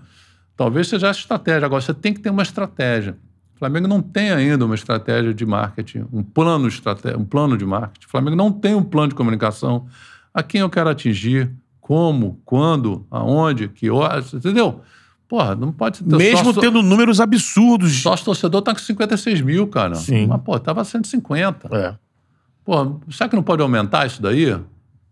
Talvez 0.56 0.88
seja 0.88 1.10
essa 1.10 1.20
estratégia. 1.20 1.68
Agora, 1.68 1.82
você 1.84 1.94
tem 1.94 2.12
que 2.12 2.20
ter 2.20 2.32
uma 2.32 2.42
estratégia. 2.42 3.16
O 3.56 3.60
Flamengo 3.60 3.88
não 3.88 4.02
tem 4.02 4.32
ainda 4.32 4.66
uma 4.66 4.74
estratégia 4.74 5.32
de 5.36 5.46
marketing, 5.46 6.06
um 6.12 6.24
plano, 6.24 6.68
estrate... 6.68 7.10
um 7.16 7.24
plano 7.26 7.56
de 7.56 7.64
marketing. 7.66 8.08
O 8.08 8.10
Flamengo 8.10 8.36
não 8.36 8.52
tem 8.52 8.74
um 8.74 8.82
plano 8.84 9.10
de 9.10 9.16
comunicação. 9.16 9.86
A 10.34 10.42
quem 10.42 10.62
eu 10.62 10.70
quero 10.70 10.90
atingir, 10.90 11.52
como, 11.88 12.42
quando, 12.44 13.08
aonde, 13.10 13.70
que 13.70 13.90
horas, 13.90 14.34
entendeu? 14.34 14.82
Porra, 15.26 15.56
não 15.56 15.72
pode 15.72 16.04
ter 16.04 16.18
Mesmo 16.18 16.54
tendo 16.54 16.84
números 16.84 17.22
absurdos. 17.22 18.02
Sócio 18.02 18.26
torcedor 18.26 18.62
tá 18.62 18.74
com 18.74 18.80
56 18.80 19.40
mil, 19.40 19.68
cara. 19.68 19.96
Sim. 19.96 20.28
Mas, 20.28 20.42
pô, 20.42 20.60
tava 20.60 20.84
150. 20.84 21.70
É. 21.74 21.96
Pô, 22.66 23.00
será 23.10 23.30
que 23.30 23.38
não 23.38 23.44
pode 23.44 23.62
aumentar 23.62 24.06
isso 24.06 24.22
daí? 24.22 24.54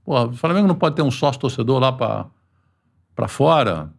Pô, 0.03 0.21
o 0.25 0.33
Flamengo 0.33 0.67
não 0.67 0.75
pode 0.75 0.97
ter 0.97 1.01
um 1.01 1.09
sócio 1.09 1.39
torcedor 1.39 1.79
lá 1.79 1.93
para 1.93 3.27
fora, 3.29 3.89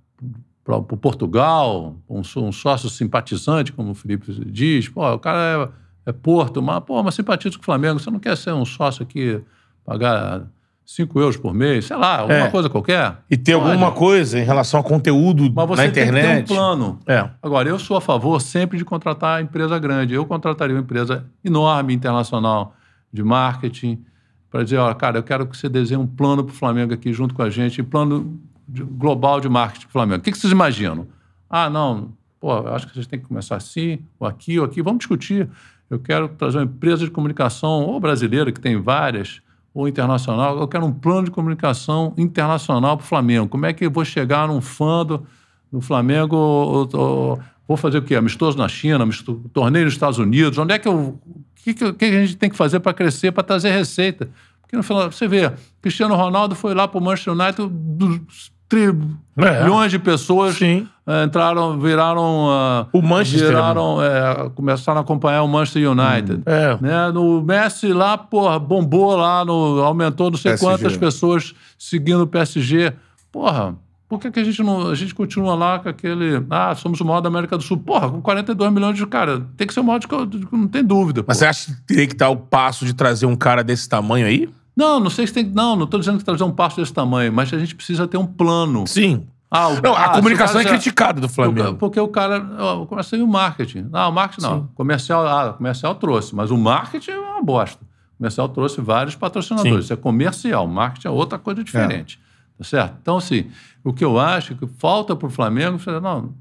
para 0.62 0.82
Portugal, 0.82 1.96
um, 2.06 2.20
um 2.20 2.52
sócio 2.52 2.90
simpatizante, 2.90 3.72
como 3.72 3.92
o 3.92 3.94
Felipe 3.94 4.30
diz. 4.50 4.86
Pô, 4.90 5.10
o 5.14 5.18
cara 5.18 5.72
é, 6.06 6.10
é 6.10 6.12
Porto, 6.12 6.60
mas, 6.60 6.84
pô, 6.84 7.02
mas 7.02 7.14
simpatiza 7.14 7.56
com 7.56 7.62
o 7.62 7.64
Flamengo. 7.64 7.98
Você 7.98 8.10
não 8.10 8.18
quer 8.18 8.36
ser 8.36 8.52
um 8.52 8.66
sócio 8.66 9.02
aqui, 9.02 9.40
pagar 9.82 10.46
5 10.86 11.18
euros 11.20 11.36
por 11.36 11.52
mês, 11.52 11.86
sei 11.86 11.96
lá, 11.96 12.20
alguma 12.20 12.38
É. 12.46 12.50
coisa 12.50 12.70
qualquer? 12.70 13.16
E 13.28 13.36
ter 13.36 13.54
Pode. 13.58 13.70
alguma 13.72 13.90
coisa 13.90 14.38
em 14.38 14.44
relação 14.44 14.78
a 14.78 14.82
conteúdo 14.84 15.50
Mas 15.52 15.66
você 15.68 15.82
na 15.82 15.88
internet. 15.88 16.26
tem 16.26 16.42
que 16.42 16.48
ter 16.48 16.54
um 16.54 16.56
plano. 16.56 16.98
É. 17.06 17.28
Agora, 17.42 17.68
eu 17.68 17.78
sou 17.78 17.96
a 17.96 18.00
favor 18.00 18.40
sempre 18.40 18.78
de 18.78 18.84
contratar 18.84 19.42
empresa 19.42 19.78
grande. 19.80 20.14
Eu 20.14 20.24
contrataria 20.24 20.74
uma 20.76 20.82
empresa 20.82 21.26
enorme, 21.44 21.92
internacional, 21.92 22.74
de 23.12 23.22
marketing, 23.24 24.04
para 24.50 24.62
dizer, 24.62 24.76
ó, 24.78 24.94
cara, 24.94 25.18
eu 25.18 25.22
quero 25.24 25.46
que 25.46 25.56
você 25.56 25.68
desenhe 25.68 26.00
um 26.00 26.06
plano 26.06 26.44
para 26.44 26.52
o 26.52 26.54
Flamengo 26.56 26.94
aqui 26.94 27.12
junto 27.12 27.34
com 27.34 27.42
a 27.42 27.50
gente, 27.50 27.82
plano 27.82 28.38
de- 28.68 28.84
global 28.84 29.40
de 29.40 29.48
marketing 29.48 29.82
para 29.86 29.88
o 29.88 29.92
Flamengo. 29.92 30.18
O 30.20 30.22
que, 30.22 30.30
que 30.30 30.38
vocês 30.38 30.52
imaginam? 30.52 31.08
Ah, 31.50 31.68
não, 31.68 32.12
pô, 32.40 32.56
eu 32.58 32.74
acho 32.74 32.86
que 32.86 32.94
vocês 32.94 33.06
têm 33.06 33.18
que 33.18 33.26
começar 33.26 33.56
assim, 33.56 33.98
ou 34.20 34.26
aqui, 34.26 34.58
ou 34.58 34.64
aqui. 34.64 34.80
Vamos 34.82 34.98
discutir. 34.98 35.48
Eu 35.90 35.98
quero 35.98 36.28
trazer 36.28 36.58
uma 36.58 36.64
empresa 36.64 37.04
de 37.04 37.10
comunicação, 37.10 37.82
ou 37.84 37.98
brasileira, 38.00 38.50
que 38.52 38.60
tem 38.60 38.80
várias, 38.80 39.40
ou 39.76 39.86
internacional. 39.86 40.58
Eu 40.58 40.66
quero 40.66 40.86
um 40.86 40.92
plano 40.92 41.24
de 41.26 41.30
comunicação 41.30 42.14
internacional 42.16 42.96
para 42.96 43.04
o 43.04 43.06
Flamengo. 43.06 43.46
Como 43.48 43.66
é 43.66 43.72
que 43.74 43.84
eu 43.84 43.90
vou 43.90 44.04
chegar 44.06 44.48
num 44.48 44.60
fã 44.62 45.04
do, 45.04 45.26
do 45.70 45.80
Flamengo? 45.82 46.34
ou- 46.34 46.88
ou- 46.94 47.40
vou 47.68 47.76
fazer 47.76 47.98
o 47.98 48.02
quê? 48.02 48.14
Amistoso 48.16 48.56
na 48.56 48.68
China, 48.68 49.02
amisto- 49.02 49.34
torneio 49.52 49.84
nos 49.84 49.92
Estados 49.94 50.18
Unidos? 50.18 50.56
Onde 50.58 50.72
é 50.72 50.78
que 50.78 50.88
eu. 50.88 50.94
O 50.94 51.20
que, 51.62 51.74
que, 51.74 51.92
que 51.92 52.04
a 52.06 52.10
gente 52.24 52.36
tem 52.36 52.48
que 52.48 52.56
fazer 52.56 52.80
para 52.80 52.94
crescer, 52.94 53.32
para 53.32 53.42
trazer 53.42 53.70
receita? 53.70 54.30
Porque 54.62 54.76
no 54.76 54.82
final, 54.82 55.10
você 55.12 55.28
vê, 55.28 55.52
Cristiano 55.82 56.14
Ronaldo 56.14 56.54
foi 56.54 56.72
lá 56.74 56.88
para 56.88 56.98
o 56.98 57.04
Manchester 57.04 57.34
United, 57.34 57.68
dos 57.70 58.50
tri- 58.68 58.94
É. 59.36 59.62
milhões 59.62 59.90
de 59.90 59.98
pessoas 59.98 60.56
Sim. 60.56 60.88
Eh, 61.06 61.24
entraram, 61.24 61.78
viraram. 61.78 62.48
ah, 62.50 62.86
O 62.92 63.00
Manchester, 63.00 63.48
Viraram, 63.48 64.02
eh, 64.02 64.50
começaram 64.54 64.98
a 64.98 65.02
acompanhar 65.02 65.42
o 65.42 65.48
Manchester 65.48 65.90
United. 65.90 66.42
É. 66.46 66.78
Né? 66.80 67.10
No 67.12 67.42
Messi 67.42 67.92
lá, 67.92 68.18
porra, 68.18 68.58
bombou 68.58 69.16
lá, 69.16 69.44
no, 69.44 69.80
aumentou 69.82 70.30
não 70.30 70.38
sei 70.38 70.52
PSG. 70.52 70.66
quantas 70.66 70.96
pessoas 70.96 71.54
seguindo 71.78 72.22
o 72.22 72.26
PSG. 72.26 72.92
Porra, 73.30 73.74
por 74.08 74.20
que, 74.20 74.30
que 74.30 74.38
a 74.40 74.44
gente 74.44 74.62
não. 74.62 74.88
A 74.88 74.94
gente 74.94 75.14
continua 75.14 75.54
lá 75.54 75.78
com 75.80 75.88
aquele. 75.88 76.44
Ah, 76.48 76.74
somos 76.76 77.00
o 77.00 77.04
maior 77.04 77.20
da 77.20 77.28
América 77.28 77.56
do 77.56 77.62
Sul. 77.62 77.76
Porra, 77.78 78.08
com 78.08 78.22
42 78.22 78.72
milhões 78.72 78.96
de 78.96 79.04
cara. 79.06 79.44
Tem 79.56 79.66
que 79.66 79.74
ser 79.74 79.80
o 79.80 79.84
maior 79.84 79.98
de. 79.98 80.06
Não 80.52 80.68
tem 80.68 80.84
dúvida. 80.84 81.24
Mas 81.26 81.38
você 81.38 81.46
acha 81.46 81.72
que 81.74 81.80
teria 81.82 82.06
que 82.06 82.12
estar 82.12 82.28
o 82.28 82.36
passo 82.36 82.84
de 82.86 82.94
trazer 82.94 83.26
um 83.26 83.34
cara 83.34 83.64
desse 83.64 83.88
tamanho 83.88 84.26
aí? 84.26 84.48
Não, 84.76 85.00
não 85.00 85.10
sei 85.10 85.26
se 85.26 85.32
tem. 85.32 85.44
Não, 85.44 85.74
não 85.74 85.84
estou 85.84 85.98
dizendo 85.98 86.18
que 86.18 86.24
trazer 86.24 86.44
um 86.44 86.52
passo 86.52 86.76
desse 86.76 86.92
tamanho, 86.92 87.32
mas 87.32 87.52
a 87.52 87.58
gente 87.58 87.74
precisa 87.74 88.06
ter 88.06 88.16
um 88.16 88.26
plano. 88.26 88.86
Sim. 88.86 89.26
Ah, 89.56 89.68
o- 89.68 89.80
Não, 89.82 89.94
ah, 89.94 90.04
a 90.04 90.08
comunicação 90.10 90.60
é 90.60 90.60
o 90.60 90.62
já- 90.64 90.70
criticada 90.70 91.20
do 91.20 91.28
Flamengo. 91.28 91.74
Porque 91.76 91.98
o 91.98 92.08
cara. 92.08 92.40
Começa 92.88 93.16
aí 93.16 93.22
o 93.22 93.26
marketing. 93.26 93.88
Não, 93.90 94.10
o 94.10 94.12
marketing 94.12 94.42
não. 94.46 94.66
Comercial, 94.74 95.26
ah, 95.26 95.52
comercial 95.54 95.94
trouxe, 95.94 96.34
mas 96.34 96.50
o 96.50 96.56
marketing 96.56 97.10
é 97.12 97.18
uma 97.18 97.42
bosta. 97.42 97.82
O 98.14 98.16
comercial 98.18 98.48
trouxe 98.48 98.80
vários 98.80 99.14
patrocinadores. 99.14 99.72
Sim. 99.74 99.80
Isso 99.80 99.92
é 99.92 99.96
comercial. 99.96 100.66
Marketing 100.66 101.08
é 101.08 101.10
outra 101.10 101.38
coisa 101.38 101.62
diferente. 101.62 102.18
Tá 102.58 102.64
certo? 102.64 102.96
Então, 103.02 103.18
assim, 103.18 103.50
o 103.84 103.92
que 103.92 104.02
eu 104.04 104.18
acho 104.18 104.54
que 104.54 104.66
falta 104.66 105.14
para 105.14 105.26
o 105.26 105.30
Flamengo, 105.30 105.78
não, 106.00 106.32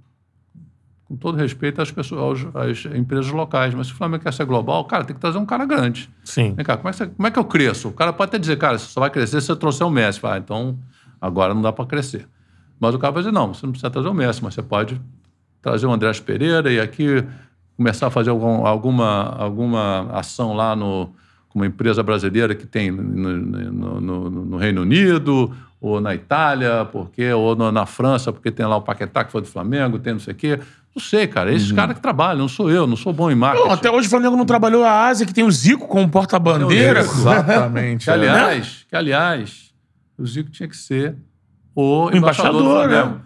com 1.03 1.15
todo 1.15 1.37
respeito 1.37 1.81
às 1.81 1.91
pessoas, 1.91 2.47
às 2.55 2.85
empresas 2.95 3.29
locais, 3.31 3.73
mas 3.75 3.87
se 3.87 3.93
o 3.93 3.95
Flamengo 3.95 4.23
quer 4.23 4.33
ser 4.33 4.45
global, 4.45 4.85
cara, 4.85 5.03
tem 5.03 5.13
que 5.13 5.21
trazer 5.21 5.37
um 5.37 5.45
cara 5.45 5.65
grande. 5.65 6.09
Sim. 6.23 6.53
Vem 6.55 6.65
cá, 6.65 6.77
como 6.77 6.87
é, 6.89 6.91
que 6.91 6.97
você- 6.97 7.07
como 7.07 7.27
é 7.27 7.31
que 7.31 7.37
eu 7.37 7.45
cresço? 7.45 7.89
O 7.89 7.91
cara 7.91 8.11
pode 8.11 8.29
até 8.29 8.39
dizer, 8.39 8.57
cara, 8.57 8.77
você 8.79 8.87
só 8.87 8.99
vai 9.01 9.09
crescer 9.09 9.39
se 9.41 9.47
você 9.47 9.55
trouxer 9.55 9.85
o 9.85 9.89
Messi. 9.91 10.19
Ah, 10.23 10.37
então 10.37 10.79
agora 11.21 11.53
não 11.53 11.61
dá 11.61 11.71
para 11.71 11.85
crescer. 11.85 12.27
Mas 12.79 12.93
o 12.93 12.99
cara 12.99 13.11
vai 13.13 13.21
dizer, 13.23 13.31
não, 13.33 13.53
você 13.53 13.65
não 13.65 13.71
precisa 13.71 13.89
trazer 13.89 14.07
o 14.07 14.13
Messi, 14.13 14.43
mas 14.43 14.53
você 14.53 14.61
pode 14.61 14.99
trazer 15.61 15.85
o 15.87 15.91
Andrés 15.91 16.19
Pereira 16.19 16.71
e 16.71 16.79
aqui 16.79 17.23
começar 17.77 18.07
a 18.07 18.09
fazer 18.11 18.29
algum- 18.29 18.65
alguma, 18.65 19.35
alguma 19.37 20.07
ação 20.11 20.53
lá 20.53 20.75
no 20.75 21.09
com 21.49 21.59
uma 21.59 21.65
empresa 21.67 22.03
brasileira 22.03 22.53
que 22.53 22.65
tem 22.67 22.91
no, 22.91 23.01
no- 23.01 24.01
no- 24.01 24.29
no 24.29 24.57
Reino 24.57 24.81
Unido, 24.81 25.55
ou 25.79 26.01
na 26.01 26.13
Itália, 26.13 26.83
porque, 26.91 27.31
ou 27.31 27.55
no- 27.55 27.71
na 27.71 27.85
França, 27.85 28.31
porque 28.33 28.51
tem 28.51 28.65
lá 28.65 28.75
o 28.75 28.81
Paquetá 28.81 29.23
que 29.23 29.31
foi 29.31 29.41
do 29.41 29.47
Flamengo, 29.47 29.97
tem 29.97 30.11
não 30.13 30.19
sei 30.19 30.33
o 30.33 30.35
quê. 30.35 30.59
Não 30.93 31.01
sei, 31.01 31.27
cara. 31.27 31.53
Esses 31.53 31.69
Uhum. 31.69 31.75
caras 31.77 31.95
que 31.95 32.01
trabalham, 32.01 32.39
não 32.39 32.47
sou 32.49 32.69
eu, 32.69 32.85
não 32.85 32.95
sou 32.97 33.13
bom 33.13 33.31
em 33.31 33.35
marketing. 33.35 33.67
Não, 33.67 33.73
até 33.73 33.89
hoje 33.89 34.07
o 34.07 34.09
Flamengo 34.09 34.35
não 34.35 34.45
trabalhou 34.45 34.83
a 34.83 35.07
Ásia, 35.07 35.25
que 35.25 35.33
tem 35.33 35.43
o 35.45 35.51
Zico 35.51 35.87
como 35.87 36.09
porta-bandeira. 36.09 36.99
Exatamente. 36.99 38.03
Que, 38.05 38.09
é. 38.11 38.13
aliás, 38.13 38.85
que, 38.89 38.95
aliás, 38.95 39.73
o 40.17 40.25
Zico 40.27 40.49
tinha 40.49 40.67
que 40.67 40.75
ser 40.77 41.15
o 41.75 42.09
embaixador, 42.11 42.61
embaixador, 42.61 42.63
do 42.63 42.69
Flamengo. 42.69 43.15
né? 43.17 43.21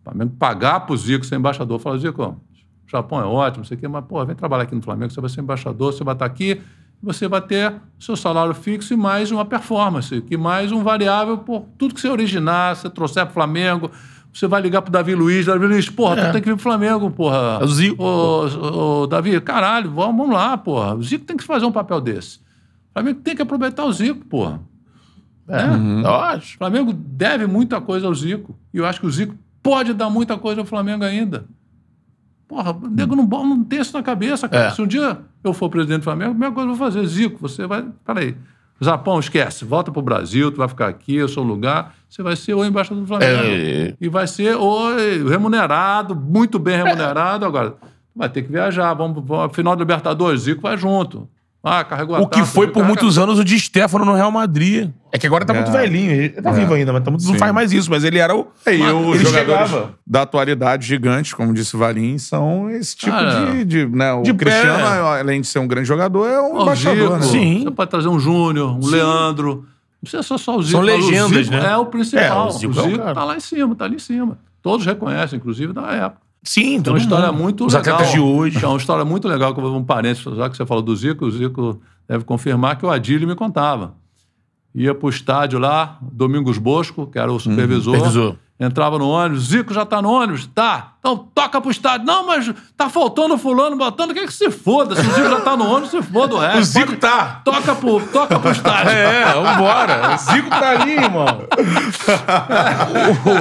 O 0.00 0.04
Flamengo 0.04 0.36
pagar 0.38 0.80
pro 0.80 0.96
Zico 0.96 1.24
ser 1.24 1.36
embaixador. 1.36 1.78
Falar, 1.80 1.98
Zico, 1.98 2.22
o 2.22 2.90
Japão 2.90 3.20
é 3.20 3.24
ótimo, 3.24 3.64
sei 3.64 3.76
o 3.76 3.80
quê, 3.80 3.88
mas, 3.88 4.04
pô, 4.04 4.24
vem 4.24 4.36
trabalhar 4.36 4.62
aqui 4.64 4.74
no 4.74 4.82
Flamengo, 4.82 5.12
você 5.12 5.20
vai 5.20 5.30
ser 5.30 5.40
embaixador, 5.40 5.92
você 5.92 6.04
vai 6.04 6.14
estar 6.14 6.26
aqui, 6.26 6.60
você 7.02 7.26
vai 7.26 7.40
ter 7.40 7.72
o 7.98 8.02
seu 8.02 8.16
salário 8.16 8.54
fixo 8.54 8.94
e 8.94 8.96
mais 8.96 9.30
uma 9.30 9.44
performance, 9.44 10.20
que 10.22 10.36
mais 10.36 10.70
um 10.72 10.82
variável 10.82 11.38
por 11.38 11.66
tudo 11.78 11.94
que 11.94 12.00
você 12.00 12.08
originar, 12.08 12.76
você 12.76 12.88
trouxer 12.88 13.24
pro 13.24 13.34
Flamengo, 13.34 13.90
você 14.32 14.46
vai 14.46 14.60
ligar 14.60 14.82
pro 14.82 14.90
Davi 14.92 15.14
Luiz, 15.14 15.46
Davi 15.46 15.66
Luiz, 15.66 15.88
porra, 15.88 16.16
tu 16.26 16.32
tem 16.32 16.42
que 16.42 16.48
vir 16.48 16.54
pro 16.56 16.62
Flamengo, 16.62 17.10
porra. 17.10 17.58
É 17.60 17.64
o 17.64 17.68
Zico, 17.68 18.02
Ô, 18.02 19.02
ô, 19.02 19.06
Davi, 19.06 19.40
caralho, 19.40 19.90
vamos 19.90 20.28
lá, 20.30 20.56
porra. 20.58 20.94
O 20.94 21.02
Zico 21.02 21.24
tem 21.24 21.36
que 21.36 21.44
fazer 21.44 21.64
um 21.64 21.72
papel 21.72 22.00
desse. 22.00 22.38
O 22.38 22.92
Flamengo 22.94 23.20
tem 23.20 23.34
que 23.36 23.42
aproveitar 23.42 23.84
o 23.84 23.92
Zico, 23.92 24.24
porra. 24.26 24.60
É, 25.48 25.64
Uhum. 25.66 26.00
eu 26.02 26.14
acho. 26.14 26.54
O 26.54 26.58
Flamengo 26.58 26.92
deve 26.92 27.46
muita 27.46 27.80
coisa 27.80 28.06
ao 28.06 28.14
Zico. 28.14 28.56
E 28.72 28.78
eu 28.78 28.86
acho 28.86 29.00
que 29.00 29.06
o 29.06 29.10
Zico 29.10 29.34
pode 29.62 29.92
dar 29.92 30.08
muita 30.10 30.36
coisa 30.38 30.60
ao 30.62 30.66
Flamengo 30.66 31.04
ainda. 31.04 31.44
Porra, 32.48 32.72
o 32.72 32.88
nego 32.88 33.16
não, 33.16 33.26
bo- 33.26 33.44
não 33.44 33.62
tem 33.64 33.80
isso 33.80 33.96
na 33.96 34.02
cabeça, 34.02 34.48
cara. 34.48 34.66
É. 34.66 34.70
Se 34.70 34.80
um 34.82 34.86
dia 34.86 35.18
eu 35.42 35.52
for 35.52 35.68
presidente 35.70 36.00
do 36.00 36.04
Flamengo, 36.04 36.30
a 36.30 36.34
primeira 36.34 36.54
coisa 36.54 36.68
que 36.68 36.72
eu 36.72 36.76
vou 36.76 36.86
fazer, 36.86 37.06
Zico, 37.06 37.38
você 37.40 37.66
vai. 37.66 37.84
Peraí. 38.04 38.36
Zapão, 38.82 39.18
esquece. 39.20 39.64
Volta 39.64 39.90
pro 39.92 40.02
Brasil, 40.02 40.50
tu 40.50 40.58
vai 40.58 40.68
ficar 40.68 40.88
aqui, 40.88 41.14
eu 41.16 41.28
sou 41.28 41.44
o 41.44 41.46
lugar. 41.46 41.94
Você 42.08 42.22
vai 42.22 42.36
ser 42.36 42.54
o 42.54 42.64
embaixador 42.64 43.02
do 43.02 43.06
Flamengo. 43.06 43.42
É. 43.44 43.94
E 44.00 44.08
vai 44.08 44.26
ser 44.26 44.56
o 44.56 44.96
remunerado, 45.28 46.14
muito 46.14 46.58
bem 46.58 46.76
remunerado. 46.76 47.44
Agora, 47.46 47.74
vai 48.14 48.28
ter 48.28 48.42
que 48.42 48.50
viajar. 48.50 48.92
Vamos, 48.94 49.22
vamos 49.24 49.54
final 49.54 49.74
do 49.76 49.80
Libertadores, 49.80 50.42
Zico 50.42 50.60
vai 50.62 50.76
junto. 50.76 51.28
Ah, 51.66 51.82
carregou 51.82 52.14
a 52.14 52.20
O 52.20 52.26
que 52.28 52.40
taça, 52.40 52.52
foi 52.52 52.66
Zico 52.66 52.74
por 52.74 52.80
carrega- 52.82 53.00
muitos 53.00 53.16
anos 53.18 53.38
o 53.38 53.44
de 53.44 53.58
Stefano 53.58 54.04
no 54.04 54.12
Real 54.12 54.30
Madrid. 54.30 54.90
É 55.10 55.16
que 55.18 55.26
agora 55.26 55.46
tá 55.46 55.54
muito 55.54 55.72
velhinho. 55.72 56.10
Ele 56.10 56.28
tá 56.28 56.50
vivo 56.52 56.74
ainda, 56.74 56.92
mas 56.92 57.02
tá 57.02 57.10
muito- 57.10 57.24
não 57.26 57.34
faz 57.36 57.54
mais 57.54 57.72
isso. 57.72 57.90
Mas 57.90 58.04
ele 58.04 58.18
era 58.18 58.36
o. 58.36 58.48
É, 58.66 58.76
e 58.76 58.82
os 58.82 59.14
ele 59.16 59.24
jogadores 59.24 59.70
chegava. 59.70 59.94
da 60.06 60.22
atualidade 60.22 60.86
gigantes, 60.86 61.32
como 61.32 61.54
disse 61.54 61.74
o 61.74 61.78
Valim, 61.78 62.18
são 62.18 62.68
esse 62.68 62.94
tipo 62.94 63.10
Cara, 63.12 63.46
de, 63.52 63.64
de, 63.64 63.86
né, 63.86 64.12
O 64.12 64.22
de 64.22 64.34
Cristiano, 64.34 64.78
pé. 64.84 65.20
além 65.20 65.40
de 65.40 65.46
ser 65.46 65.58
um 65.58 65.66
grande 65.66 65.88
jogador, 65.88 66.26
é 66.28 66.38
um 66.38 66.54
Ó, 66.54 66.58
o 66.58 66.62
embaixador, 66.64 67.20
Zico, 67.22 67.34
né? 67.36 67.40
Sim. 67.40 67.62
Você 67.64 67.70
pode 67.70 67.90
trazer 67.90 68.08
um 68.08 68.18
Júnior, 68.20 68.76
um 68.76 68.86
Leandro. 68.86 69.54
Não 69.56 70.00
precisa 70.02 70.22
ser 70.22 70.38
só 70.38 70.56
o 70.58 70.62
Zico. 70.62 70.76
São 70.76 70.80
legendas, 70.84 71.46
Zico 71.46 71.56
né? 71.56 71.70
É 71.72 71.76
o 71.78 71.86
principal. 71.86 72.44
É, 72.44 72.48
o 72.48 72.50
Zico 72.50 72.78
é 72.78 72.82
o 72.82 72.98
cara. 72.98 73.14
tá 73.14 73.24
lá 73.24 73.36
em 73.36 73.40
cima, 73.40 73.74
tá 73.74 73.86
ali 73.86 73.96
em 73.96 73.98
cima. 73.98 74.36
Todos 74.60 74.84
reconhecem, 74.84 75.38
inclusive, 75.38 75.72
da 75.72 75.90
época. 75.92 76.23
Sim, 76.44 76.76
É 76.76 76.82
todo 76.82 76.94
uma 76.94 76.98
história 76.98 77.32
mundo. 77.32 77.42
muito 77.42 77.66
Os 77.66 77.72
legal. 77.74 77.96
de 78.12 78.20
hoje. 78.20 78.64
É 78.64 78.68
uma 78.68 78.76
história 78.76 79.04
muito 79.04 79.26
legal, 79.26 79.52
que 79.54 79.60
eu 79.60 79.64
vou 79.64 79.76
um 79.78 79.84
parênteses, 79.84 80.36
já 80.36 80.48
que 80.50 80.56
você 80.56 80.66
falou 80.66 80.82
do 80.82 80.94
Zico, 80.94 81.24
o 81.24 81.30
Zico 81.30 81.80
deve 82.08 82.22
confirmar 82.24 82.76
que 82.78 82.84
o 82.84 82.90
Adílio 82.90 83.26
me 83.26 83.34
contava. 83.34 83.94
Ia 84.74 84.94
pro 84.94 85.08
estádio 85.08 85.58
lá, 85.58 85.98
Domingos 86.02 86.58
Bosco, 86.58 87.06
que 87.06 87.18
era 87.18 87.30
o 87.32 87.38
supervisor. 87.38 87.94
supervisor. 87.94 88.36
Entrava 88.58 88.98
no 88.98 89.08
ônibus, 89.08 89.48
Zico 89.48 89.74
já 89.74 89.84
tá 89.84 90.00
no 90.00 90.08
ônibus? 90.10 90.46
Tá. 90.54 90.92
Então 91.00 91.16
toca 91.34 91.60
pro 91.60 91.72
estádio. 91.72 92.06
Não, 92.06 92.24
mas 92.24 92.52
tá 92.76 92.88
faltando 92.88 93.36
fulano 93.36 93.76
botando, 93.76 94.14
quer 94.14 94.26
que 94.26 94.32
se 94.32 94.48
foda? 94.50 94.94
Se 94.94 95.00
o 95.00 95.10
Zico 95.12 95.28
já 95.28 95.40
tá 95.40 95.56
no 95.56 95.64
ônibus, 95.68 95.90
se 95.90 96.00
foda 96.02 96.34
o 96.36 96.38
resto. 96.38 96.58
O 96.60 96.64
Zico 96.64 96.86
Pode- 96.86 96.98
tá. 96.98 97.40
Toca 97.44 97.74
pro, 97.74 98.00
toca 98.00 98.38
pro 98.38 98.52
estádio. 98.52 98.90
É, 98.92 99.24
vambora. 99.34 100.14
O 100.14 100.18
Zico 100.18 100.50
tá 100.50 100.70
ali, 100.70 100.92
irmão. 100.92 101.26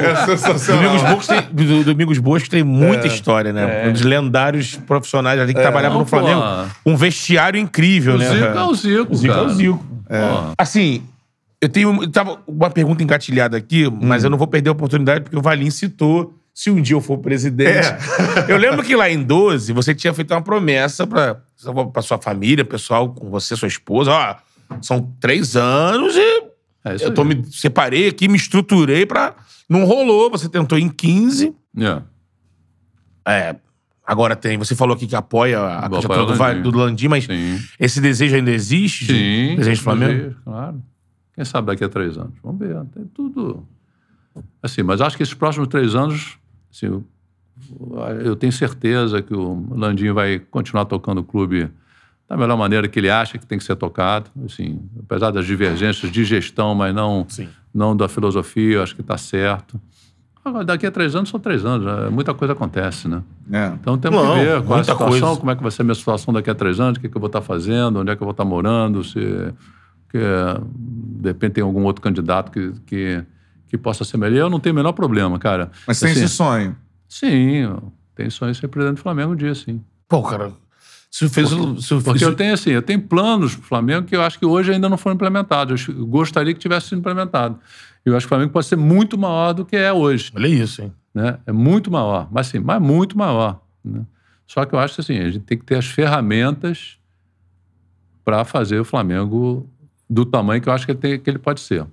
É 0.04 0.26
sensacional. 0.26 0.84
Domingos 0.84 1.10
Bosco 1.10 1.34
tem, 1.34 1.42
do- 1.68 1.84
Domingos 1.84 2.18
Bosco 2.20 2.50
tem 2.50 2.64
muita 2.64 3.08
história, 3.08 3.54
né? 3.54 3.88
Um 3.88 3.94
dos 3.94 4.02
lendários 4.02 4.76
profissionais 4.76 5.40
ali 5.40 5.54
que 5.54 5.62
trabalhavam 5.62 5.98
Não, 6.00 6.04
no 6.04 6.10
Flamengo. 6.10 6.42
pô. 6.84 6.92
Um 6.92 6.96
vestiário 6.96 7.60
incrível, 7.60 8.16
O 8.16 8.18
né? 8.18 8.26
Zico 8.30 8.46
é 8.58 8.64
o 8.64 8.74
Zico, 8.74 9.14
O 9.14 9.16
Zico 9.16 9.34
é 9.34 9.36
cara. 9.36 9.48
o 9.48 9.54
Zico. 9.54 9.86
Pô. 10.08 10.54
Assim, 10.58 11.04
eu 11.64 11.70
tenho 11.70 12.08
tava 12.10 12.40
uma 12.48 12.70
pergunta 12.70 13.02
engatilhada 13.04 13.58
aqui, 13.58 13.90
mas 14.02 14.24
eu 14.24 14.30
não 14.30 14.38
vou 14.38 14.48
perder 14.48 14.70
a 14.70 14.74
oportunidade 14.74 15.22
porque 15.24 15.38
o 15.38 15.42
Valim 15.42 15.70
citou 15.70 16.34
se 16.54 16.70
um 16.70 16.82
dia 16.82 16.96
eu 16.96 17.02
for 17.02 17.18
presidente. 17.18 17.88
Eu 18.48 18.58
lembro 18.58 18.84
que 18.84 18.96
lá 18.96 19.10
em 19.10 19.24
12 19.24 19.74
você 19.74 19.96
tinha 19.96 20.14
feito 20.14 20.32
uma 20.34 20.42
promessa 20.42 21.08
pra, 21.08 21.42
pra 21.92 22.02
sua 22.02 22.18
família, 22.20 22.64
pessoal, 22.64 23.10
com 23.14 23.30
você, 23.30 23.56
sua 23.56 23.68
esposa. 23.68 24.12
Ó, 24.12 24.36
são 24.82 25.02
três 25.20 25.56
anos 25.56 26.16
e 26.16 26.44
É 26.86 26.96
eu 27.02 27.14
tô 27.14 27.22
aí. 27.24 27.30
me 27.30 27.44
separei 27.52 28.08
aqui, 28.08 28.28
me 28.28 28.36
estruturei 28.38 29.06
pra. 29.06 29.34
Não 29.70 29.86
rolou, 29.86 30.30
você 30.30 30.48
tentou 30.50 30.78
em 30.78 30.90
15. 30.90 31.56
É. 31.80 32.02
É, 33.26 33.56
agora 34.06 34.36
tem. 34.36 34.58
Você 34.58 34.76
falou 34.76 34.96
aqui 34.96 35.08
que 35.08 35.16
apoia 35.16 35.60
a 35.60 35.90
candidatura 35.90 36.26
do, 36.26 36.38
Landim. 36.38 36.62
do 36.62 36.78
Landim, 36.78 37.08
mas 37.08 37.24
Sim. 37.24 37.60
esse 37.80 38.00
desejo 38.02 38.36
ainda 38.36 38.52
existe? 38.52 39.06
Sim. 39.06 39.54
Presidente 39.56 39.78
do 39.80 39.84
Flamengo? 39.84 40.12
inclusive, 40.12 40.36
Claro. 40.44 40.84
Quem 41.34 41.44
sabe 41.44 41.68
daqui 41.68 41.84
a 41.84 41.90
três 41.90 42.18
anos. 42.18 42.34
Vamos 42.44 42.60
ver. 42.60 42.80
Tem 42.94 43.06
tudo. 43.06 43.66
Assim, 44.62 44.84
mas 44.84 45.02
acho 45.02 45.18
que 45.18 45.24
esses 45.24 45.34
próximos 45.34 45.68
três 45.68 45.96
anos, 45.96 46.38
assim, 46.72 47.04
eu, 48.24 48.36
tenho 48.36 48.52
certeza 48.52 49.22
que 49.22 49.34
o 49.34 49.66
Landim 49.72 50.12
vai 50.12 50.40
continuar 50.40 50.86
tocando 50.86 51.20
o 51.20 51.24
clube 51.24 51.70
da 52.28 52.38
melhor 52.38 52.58
maneira 52.58 52.88
que 52.88 53.00
ele 53.00 53.10
acha 53.10 53.38
que 53.38 53.46
tem 53.46 53.58
que 53.58 53.64
ser 53.64 53.76
tocado. 53.76 54.30
Assim, 54.46 54.80
apesar 55.00 55.32
das 55.32 55.46
divergências 55.46 56.12
de 56.12 56.24
gestão, 56.24 56.74
mas 56.74 56.94
não, 56.94 57.26
Sim. 57.28 57.48
não 57.74 57.96
da 57.96 58.08
filosofia, 58.08 58.82
acho 58.82 58.96
que 58.96 59.02
está 59.02 59.18
certo. 59.18 59.80
Agora, 60.46 60.66
daqui 60.66 60.86
a 60.86 60.92
três 60.92 61.16
anos 61.16 61.30
são 61.30 61.40
três 61.40 61.64
anos, 61.64 61.86
né? 61.86 62.10
muita 62.10 62.34
coisa 62.34 62.54
acontece, 62.54 63.08
né? 63.08 63.24
É. 63.50 63.68
Então 63.80 63.98
temos 63.98 64.22
Não, 64.22 64.34
que 64.34 64.44
ver 64.44 64.62
qual 64.64 64.78
é 64.78 64.82
a 64.82 64.84
situação, 64.84 65.20
coisa. 65.20 65.40
como 65.40 65.52
é 65.52 65.56
que 65.56 65.62
vai 65.62 65.72
ser 65.72 65.84
a 65.84 65.86
minha 65.86 65.96
situação 65.96 66.34
daqui 66.34 66.50
a 66.50 66.56
três 66.56 66.82
anos, 66.82 66.98
o 66.98 67.02
que, 67.02 67.08
que 67.08 67.16
eu 67.16 67.22
vou 67.22 67.28
estar 67.28 67.42
fazendo, 67.42 68.00
onde 68.02 68.12
é 68.12 68.16
que 68.16 68.22
eu 68.22 68.26
vou 68.26 68.32
estar 68.32 68.44
morando, 68.44 69.04
se 69.06 69.54
que, 70.14 70.20
de 71.20 71.30
repente 71.30 71.54
tem 71.54 71.64
algum 71.64 71.84
outro 71.84 72.02
candidato 72.02 72.52
que, 72.52 72.72
que, 72.86 73.24
que 73.68 73.78
possa 73.78 74.04
ser 74.04 74.18
melhor. 74.18 74.42
Eu 74.46 74.50
não 74.50 74.60
tenho 74.60 74.74
o 74.74 74.76
menor 74.76 74.94
problema, 74.94 75.40
cara. 75.40 75.72
Mas 75.88 76.00
tem 76.00 76.12
Assim, 76.12 76.24
esse 76.24 76.36
sonho. 76.36 76.78
Sim, 77.10 77.68
tenho 78.16 78.30
sonho 78.32 78.52
de 78.52 78.60
ser 78.60 78.68
presidente 78.68 78.98
do 78.98 79.02
Flamengo 79.02 79.34
um 79.34 79.36
dia, 79.36 79.56
sim. 79.56 79.84
Pô, 80.08 80.22
cara, 80.22 80.54
se 81.10 81.28
fez 81.28 81.52
o. 81.52 81.82
Se 81.82 82.00
Porque 82.02 82.24
eu 82.24 82.36
tenho 82.36 82.54
assim, 82.54 82.70
eu 82.70 82.82
tenho 82.84 83.02
planos 83.02 83.56
pro 83.56 83.66
Flamengo 83.66 84.06
que 84.06 84.16
eu 84.16 84.22
acho 84.22 84.38
que 84.38 84.46
hoje 84.46 84.72
ainda 84.72 84.88
não 84.88 84.98
foram 84.98 85.16
implementados. 85.16 85.88
Eu 85.88 86.06
gostaria 86.06 86.54
que 86.54 86.60
tivesse 86.60 86.90
sido 86.90 87.00
implementado. 87.00 87.60
Eu 88.06 88.16
acho 88.16 88.26
que 88.26 88.28
o 88.28 88.30
Flamengo 88.36 88.52
pode 88.52 88.68
ser 88.68 88.76
muito 88.76 89.18
maior 89.18 89.54
do 89.54 89.66
que 89.66 89.76
é 89.76 89.92
hoje. 89.92 90.32
Olha 90.36 90.48
isso, 90.48 90.84
hein? 90.84 90.94
né? 91.14 91.40
É 91.46 91.52
muito 91.52 91.90
maior, 91.90 92.28
mas 92.32 92.48
sim, 92.48 92.60
mas 92.60 92.82
muito 92.82 93.18
maior. 93.18 93.62
né? 93.84 94.02
Só 94.46 94.66
que 94.66 94.76
eu 94.76 94.80
acho 94.80 94.96
que 94.96 95.02
assim, 95.02 95.18
a 95.20 95.30
gente 95.30 95.40
tem 95.46 95.58
que 95.58 95.64
ter 95.64 95.78
as 95.78 95.86
ferramentas 95.86 96.98
para 98.26 98.44
fazer 98.46 98.80
o 98.80 98.86
Flamengo 98.86 99.70
do 100.14 100.26
tamanho 100.26 100.62
que 100.62 100.70
eu 100.70 100.74
acho 100.74 100.86
que 100.86 100.92
ele, 100.92 101.00
tem- 101.00 101.20
que 101.20 101.30
ele 101.30 101.40
pode 101.40 101.60
ser. 101.62 101.86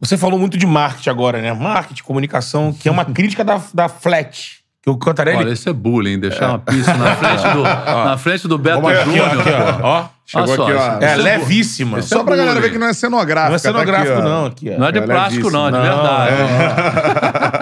Você 0.00 0.16
falou 0.16 0.38
muito 0.38 0.58
de 0.58 0.66
marketing 0.66 1.10
agora, 1.10 1.40
né? 1.40 1.52
Marketing, 1.52 2.02
comunicação, 2.02 2.72
que 2.72 2.88
é 2.88 2.92
uma 2.92 3.04
crítica 3.12 3.44
da, 3.44 3.60
da 3.72 3.88
Flat. 3.88 4.60
Que 4.82 4.90
o 4.90 4.96
Cantarelli. 4.96 5.38
Olha, 5.38 5.52
isso 5.52 5.68
é 5.68 5.72
bullying, 5.72 6.18
deixar 6.18 6.48
uma 6.48 6.58
pista 6.58 6.92
na 6.94 7.14
frente 7.14 7.42
do, 7.54 7.62
na 8.04 8.18
frente 8.18 8.48
do 8.48 8.58
Beto 8.58 8.84
aqui, 8.88 9.04
Júnior. 9.04 9.26
aqui, 9.40 9.50
ó. 9.80 10.04
Chegou 10.26 10.46
Olha 10.48 10.56
só, 10.56 10.62
aqui, 10.64 10.72
ó. 10.72 11.06
É 11.06 11.16
bu- 11.16 11.22
levíssima. 11.22 11.98
isso 12.00 12.08
Só 12.08 12.20
é 12.22 12.24
pra 12.24 12.34
galera 12.34 12.60
ver 12.60 12.70
que 12.72 12.78
não 12.78 12.88
é 12.88 12.92
cenográfico. 12.92 13.50
Não 13.50 13.54
é 13.54 13.58
cenográfico, 13.58 14.22
não, 14.22 14.46
aqui, 14.46 14.72
ó. 14.74 14.78
Não 14.80 14.86
é 14.88 14.92
de 14.92 14.98
É 14.98 15.02
plástico, 15.02 15.50
não, 15.52 15.68
é 15.68 15.70
de 15.70 15.78
verdade. 15.78 16.32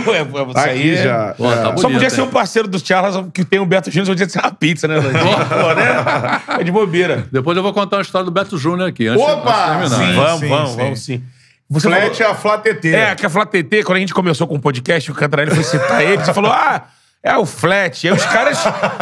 É, 0.14 0.18
é, 0.18 0.22
isso 0.22 0.58
Aqui 0.58 0.68
aí 0.70 0.94
é- 0.94 1.02
já. 1.02 1.34
Pô, 1.36 1.44
tá 1.44 1.52
é. 1.52 1.62
bonito. 1.64 1.80
Só 1.80 1.90
podia 1.90 2.10
ser 2.10 2.22
um 2.22 2.28
parceiro 2.30 2.68
do 2.68 2.78
Charles 2.84 3.16
que 3.32 3.44
tem 3.44 3.58
o 3.58 3.66
Beto 3.66 3.90
Júnior, 3.90 4.06
só 4.06 4.12
podia 4.12 4.28
ser 4.28 4.38
uma 4.40 4.52
pizza, 4.52 4.86
né? 4.88 4.96
Pô, 5.00 5.74
né? 5.74 6.60
É 6.60 6.64
de 6.64 6.70
bobeira. 6.72 7.26
Depois 7.32 7.56
eu 7.56 7.62
vou 7.62 7.72
contar 7.72 7.96
uma 7.96 8.02
história 8.02 8.24
do 8.24 8.30
Beto 8.30 8.56
Júnior 8.58 8.88
aqui. 8.88 9.06
Antes, 9.06 9.22
Opa! 9.24 9.76
antes 9.76 9.90
de 9.90 9.96
terminar. 9.96 10.14
Sim. 10.14 10.14
vamos, 10.16 10.48
vamos, 10.48 10.70
sim. 10.70 10.76
vamos 10.76 11.00
sim. 11.04 11.22
Você 11.70 11.88
Flat 11.88 12.14
falou- 12.16 12.28
é 12.28 12.32
a 12.32 12.34
Flá 12.34 12.58
TT. 12.58 12.94
É, 12.94 13.14
que 13.14 13.26
a 13.26 13.30
Flá 13.30 13.46
TT, 13.46 13.82
quando 13.84 13.96
a 13.96 14.00
gente 14.00 14.14
começou 14.14 14.46
com 14.46 14.54
o 14.56 14.60
podcast, 14.60 15.10
o 15.10 15.14
Cantarelli 15.14 15.50
foi 15.54 15.64
citar 15.64 16.02
ele, 16.02 16.22
você 16.22 16.32
falou, 16.34 16.52
ah, 16.52 16.84
é 17.22 17.34
o 17.38 17.46
Flat. 17.46 18.06
Aí 18.06 18.12
os 18.12 18.24
caras, 18.26 18.58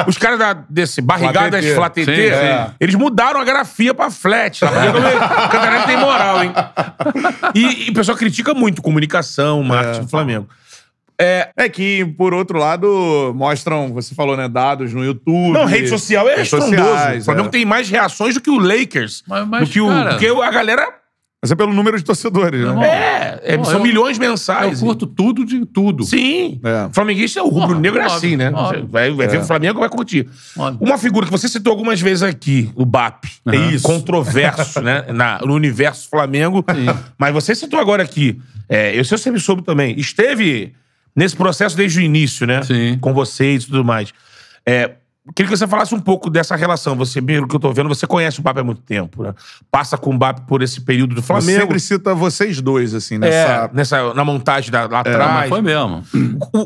os 0.06 0.16
caras 0.16 0.38
da, 0.38 0.52
desse 0.68 1.00
barrigadas 1.00 1.64
Sim, 1.64 2.04
sim. 2.04 2.72
eles 2.78 2.94
mudaram 2.94 3.40
a 3.40 3.44
grafia 3.44 3.92
pra 3.92 4.10
Flat. 4.10 4.60
Porque 4.60 5.08
o 5.44 5.48
Cantarelli 5.48 5.86
tem 5.86 5.96
moral, 5.96 6.44
hein? 6.44 6.52
E, 7.52 7.88
e 7.88 7.90
o 7.90 7.94
pessoal 7.94 8.16
critica 8.16 8.54
muito 8.54 8.80
comunicação, 8.80 9.60
marketing 9.64 10.02
do 10.02 10.08
Flamengo. 10.08 10.48
É 11.56 11.68
que, 11.68 12.04
por 12.04 12.34
outro 12.34 12.58
lado, 12.58 13.32
mostram, 13.34 13.92
você 13.92 14.14
falou, 14.14 14.36
né, 14.36 14.48
dados 14.48 14.92
no 14.92 15.04
YouTube. 15.04 15.52
Não, 15.52 15.64
rede 15.64 15.88
social 15.88 16.28
é 16.28 16.42
estrondoso. 16.42 16.82
o 17.18 17.22
Flamengo 17.24 17.48
é. 17.48 17.50
tem 17.50 17.64
mais 17.64 17.88
reações 17.88 18.34
do 18.34 18.40
que 18.40 18.50
o 18.50 18.58
Lakers. 18.58 19.22
Mas- 19.28 19.46
mas, 19.48 19.68
do 19.68 19.72
que 19.72 19.80
o, 19.80 19.88
cara- 19.88 20.10
porque 20.10 20.26
a 20.26 20.50
galera 20.50 20.86
Mas 21.44 21.50
é 21.50 21.56
pelo 21.56 21.72
número 21.72 21.98
de 21.98 22.04
torcedores, 22.04 22.60
né? 22.60 22.66
Não, 22.66 22.82
É, 22.84 23.40
é, 23.42 23.64
são 23.64 23.78
eu- 23.78 23.82
milhões 23.82 24.16
Eu 24.16 24.28
mensais. 24.30 24.78
curto 24.78 25.08
tudo 25.08 25.44
de 25.44 25.66
tudo. 25.66 26.04
Sim. 26.04 26.60
É. 26.62 26.88
Flamenguista 26.92 27.40
é 27.40 27.42
o 27.42 27.48
rubro-negro 27.48 27.98
é 27.98 28.04
Óbvio, 28.04 28.16
assim, 28.16 28.36
né? 28.36 28.52
óbvio. 28.54 28.86
Vai, 28.88 29.10
vai 29.10 29.26
ver 29.26 29.40
o 29.40 29.44
Flamengo 29.44 29.80
vai 29.80 29.88
curtir. 29.88 30.28
Óbvio. 30.56 30.78
Uma 30.86 30.96
figura 30.98 31.26
que 31.26 31.32
você 31.32 31.48
citou 31.48 31.72
algumas 31.72 32.00
vezes 32.00 32.22
aqui, 32.22 32.70
o 32.76 32.84
BAP. 32.86 33.24
É 33.48 33.56
Aham. 33.56 33.70
isso. 33.72 33.82
Controverso, 33.88 34.80
né? 34.80 35.06
Na- 35.12 35.40
no 35.40 35.52
universo 35.54 36.08
Flamengo. 36.08 36.64
Mas 37.18 37.34
você 37.34 37.56
citou 37.56 37.80
agora 37.80 38.04
aqui. 38.04 38.40
É, 38.68 38.96
eu 38.96 39.04
sei 39.04 39.18
sempre 39.18 39.40
soube 39.40 39.62
também. 39.62 39.98
Esteve 39.98 40.72
nesse 41.14 41.36
processo 41.36 41.76
desde 41.76 41.98
o 42.00 42.02
início, 42.02 42.46
né? 42.46 42.62
Sim. 42.62 42.98
Com 43.00 43.12
vocês 43.12 43.64
e 43.64 43.66
tudo 43.66 43.84
mais. 43.84 44.12
É, 44.64 44.92
queria 45.34 45.50
que 45.50 45.56
você 45.58 45.66
falasse 45.66 45.94
um 45.94 46.00
pouco 46.00 46.30
dessa 46.30 46.54
relação. 46.56 46.96
Você, 46.96 47.20
pelo 47.20 47.46
que 47.48 47.54
eu 47.56 47.60
tô 47.60 47.72
vendo, 47.72 47.88
você 47.88 48.06
conhece 48.06 48.40
o 48.40 48.42
BAP 48.42 48.58
há 48.58 48.64
muito 48.64 48.80
tempo, 48.82 49.22
né? 49.22 49.34
Passa 49.70 49.96
com 49.98 50.14
o 50.14 50.18
BAP 50.18 50.40
por 50.46 50.62
esse 50.62 50.80
período 50.80 51.14
do 51.14 51.22
Flamengo. 51.22 51.60
sempre 51.60 51.80
cita 51.80 52.14
vocês 52.14 52.60
dois, 52.60 52.94
assim, 52.94 53.16
É, 53.16 53.18
nessa... 53.18 53.70
nessa, 53.72 54.14
na 54.14 54.24
montagem 54.24 54.70
da, 54.70 54.82
lá 54.86 55.00
Ah, 55.00 55.02
mas 55.04 55.14
atrás. 55.14 55.48
foi 55.48 55.60
mesmo. 55.62 56.02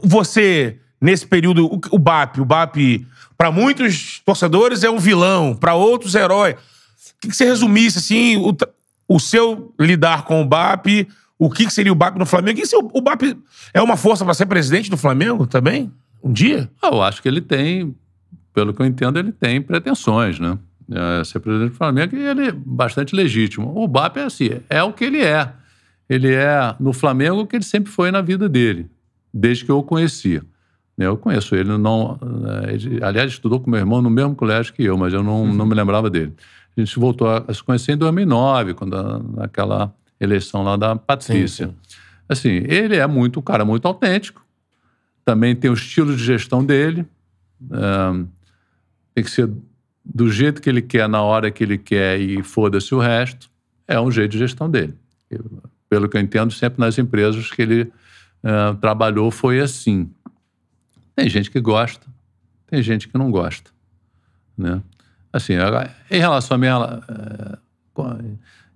Você, 0.04 0.78
nesse 1.00 1.26
período, 1.26 1.66
o, 1.66 1.80
o 1.90 1.98
BAP, 1.98 2.38
o 2.40 2.44
BAP, 2.44 3.06
pra 3.36 3.50
muitos 3.50 4.20
torcedores 4.24 4.82
é 4.84 4.90
um 4.90 4.98
vilão, 4.98 5.54
pra 5.54 5.74
outros 5.74 6.14
herói. 6.14 6.52
O 6.52 6.56
que, 7.20 7.28
que 7.28 7.36
você 7.36 7.44
resumisse, 7.44 7.98
assim, 7.98 8.36
o, 8.36 8.54
o 9.08 9.18
seu 9.18 9.74
lidar 9.80 10.24
com 10.24 10.42
o 10.42 10.44
BAP, 10.44 11.08
o 11.38 11.50
que, 11.50 11.66
que 11.66 11.72
seria 11.72 11.92
o 11.92 11.94
BAP 11.94 12.16
no 12.16 12.26
Flamengo? 12.26 12.60
E 12.60 12.66
se 12.66 12.76
o, 12.76 12.90
o 12.92 13.00
BAP 13.00 13.22
é 13.74 13.82
uma 13.82 13.96
força 13.96 14.24
pra 14.24 14.34
ser 14.34 14.46
presidente 14.46 14.90
do 14.90 14.96
Flamengo 14.96 15.46
também? 15.46 15.92
Um 16.22 16.32
dia? 16.32 16.70
Ah, 16.82 16.88
Eu 16.88 17.02
acho 17.02 17.20
que 17.20 17.28
ele 17.28 17.40
tem, 17.40 17.94
pelo 18.54 18.72
que 18.72 18.80
eu 18.80 18.86
entendo, 18.86 19.18
ele 19.18 19.32
tem 19.32 19.60
pretensões, 19.60 20.38
né? 20.40 20.58
É, 20.90 21.24
ser 21.24 21.40
presidente 21.40 21.70
do 21.70 21.76
Flamengo 21.76 22.14
e 22.16 22.20
ele 22.22 22.48
é 22.48 22.52
bastante 22.52 23.14
legítimo. 23.14 23.72
O 23.76 23.88
BAP 23.88 24.16
é 24.18 24.24
assim, 24.24 24.50
é 24.70 24.82
o 24.82 24.92
que 24.92 25.04
ele 25.04 25.20
é. 25.20 25.52
Ele 26.08 26.32
é 26.32 26.74
no 26.78 26.92
Flamengo 26.92 27.40
o 27.40 27.46
que 27.46 27.56
ele 27.56 27.64
sempre 27.64 27.90
foi 27.90 28.10
na 28.10 28.20
vida 28.20 28.48
dele, 28.48 28.88
desde 29.34 29.64
que 29.64 29.70
eu 29.70 29.78
o 29.78 29.82
conhecia. 29.82 30.42
Eu 30.96 31.16
conheço 31.16 31.54
ele, 31.54 31.76
não, 31.76 32.18
eh, 32.64 32.72
ele, 32.74 33.04
aliás, 33.04 33.32
estudou 33.32 33.60
com 33.60 33.70
meu 33.70 33.78
irmão 33.78 34.00
no 34.00 34.08
mesmo 34.08 34.34
colégio 34.34 34.72
que 34.72 34.82
eu, 34.82 34.96
mas 34.96 35.12
eu 35.12 35.22
não, 35.22 35.46
não 35.46 35.66
me 35.66 35.74
lembrava 35.74 36.08
dele. 36.08 36.32
A 36.76 36.80
gente 36.80 36.98
voltou 36.98 37.28
a 37.28 37.52
se 37.52 37.62
conhecer 37.62 37.92
em 37.92 37.96
2009, 37.98 38.74
quando 38.74 38.96
naquela 39.36 39.92
eleição 40.20 40.62
lá 40.62 40.76
da 40.76 40.96
Patrícia. 40.96 41.68
sim. 41.68 41.74
Assim, 42.28 42.48
ele 42.66 42.96
é 42.96 43.06
muito 43.06 43.38
um 43.38 43.42
cara 43.42 43.64
muito 43.64 43.86
autêntico, 43.86 44.44
também 45.24 45.54
tem 45.54 45.70
o 45.70 45.74
estilo 45.74 46.14
de 46.16 46.22
gestão 46.24 46.64
dele, 46.64 47.06
é, 47.70 48.24
tem 49.14 49.22
que 49.24 49.30
ser 49.30 49.48
do 50.04 50.28
jeito 50.30 50.60
que 50.60 50.68
ele 50.68 50.82
quer, 50.82 51.08
na 51.08 51.22
hora 51.22 51.50
que 51.50 51.62
ele 51.64 51.78
quer 51.78 52.20
e 52.20 52.42
foda-se 52.42 52.94
o 52.94 52.98
resto, 52.98 53.48
é 53.86 54.00
um 54.00 54.10
jeito 54.10 54.32
de 54.32 54.38
gestão 54.38 54.68
dele. 54.70 54.94
Eu- 55.30 55.62
pelo 55.88 56.08
que 56.08 56.16
eu 56.16 56.20
entendo, 56.20 56.52
sempre 56.52 56.80
nas 56.80 56.98
empresas 56.98 57.48
que 57.50 57.62
ele 57.62 57.92
é, 58.42 58.74
trabalhou 58.80 59.30
foi 59.30 59.60
assim. 59.60 60.10
Tem 61.14 61.28
gente 61.28 61.50
que 61.50 61.60
gosta, 61.60 62.06
tem 62.66 62.82
gente 62.82 63.06
que 63.08 63.16
não 63.16 63.30
gosta, 63.30 63.70
né? 64.58 64.82
Assim, 65.32 65.54
em 66.10 66.18
relação 66.18 66.54
à 66.56 66.58
minha, 66.58 66.76
a- 66.76 67.58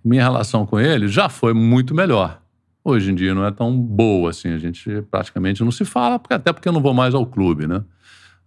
minha 0.05 0.23
relação 0.23 0.67
com 0.67 0.79
ele, 0.79 1.09
já 1.09 1.29
foi 1.29 1.53
muito 1.53 1.95
melhor. 1.95 2.41
Hoje 2.83 3.11
em 3.11 3.15
dia 3.15 3.35
não 3.35 3.45
é 3.45 3.51
tão 3.51 3.77
boa 3.77 4.31
assim, 4.31 4.49
a 4.49 4.59
gente 4.59 5.03
praticamente 5.11 5.63
não 5.63 5.71
se 5.71 5.85
fala, 5.85 6.21
até 6.31 6.53
porque 6.53 6.69
eu 6.69 6.73
não 6.73 6.81
vou 6.81 6.95
mais 6.95 7.15
ao 7.15 7.27
clube, 7.27 7.67
né? 7.67 7.83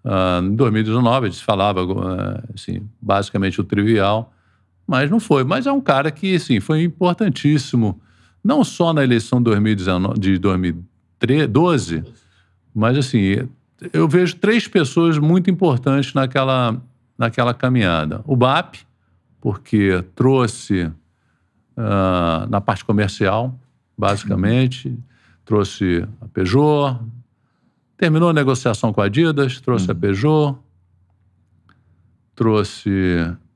Ah, 0.03 0.41
em 0.43 0.55
2019 0.55 1.27
a 1.27 1.29
gente 1.29 1.43
falava, 1.43 1.81
eh, 1.81 2.43
assim, 2.53 2.81
basicamente 3.01 3.61
o 3.61 3.63
trivial, 3.63 4.33
mas 4.85 5.09
não 5.09 5.19
foi. 5.19 5.43
Mas 5.43 5.65
é 5.65 5.71
um 5.71 5.79
cara 5.79 6.11
que, 6.11 6.35
assim, 6.35 6.59
foi 6.59 6.83
importantíssimo, 6.83 8.01
não 8.43 8.63
só 8.63 8.91
na 8.91 9.03
eleição 9.03 9.39
de 9.39 9.45
2019, 9.45 10.19
de 10.19 10.37
2012, 10.37 12.03
mas, 12.75 12.97
assim, 12.97 13.47
eu 13.93 14.07
vejo 14.07 14.35
três 14.37 14.67
pessoas 14.67 15.17
muito 15.17 15.49
importantes 15.49 16.13
naquela, 16.13 16.81
naquela 17.17 17.53
caminhada. 17.53 18.21
O 18.25 18.35
BAP, 18.35 18.75
porque 19.39 20.03
trouxe 20.15 20.91
ah, 21.77 22.45
na 22.49 22.59
parte 22.61 22.83
comercial, 22.85 23.57
basicamente, 23.97 24.97
trouxe 25.45 26.07
a 26.21 26.27
Peugeot, 26.27 26.99
terminou 27.97 28.29
a 28.29 28.33
negociação 28.33 28.91
com 28.93 29.01
a 29.01 29.05
Adidas, 29.05 29.59
trouxe 29.61 29.89
a 29.91 29.95
Peugeot, 29.95 30.57
trouxe 32.35 32.89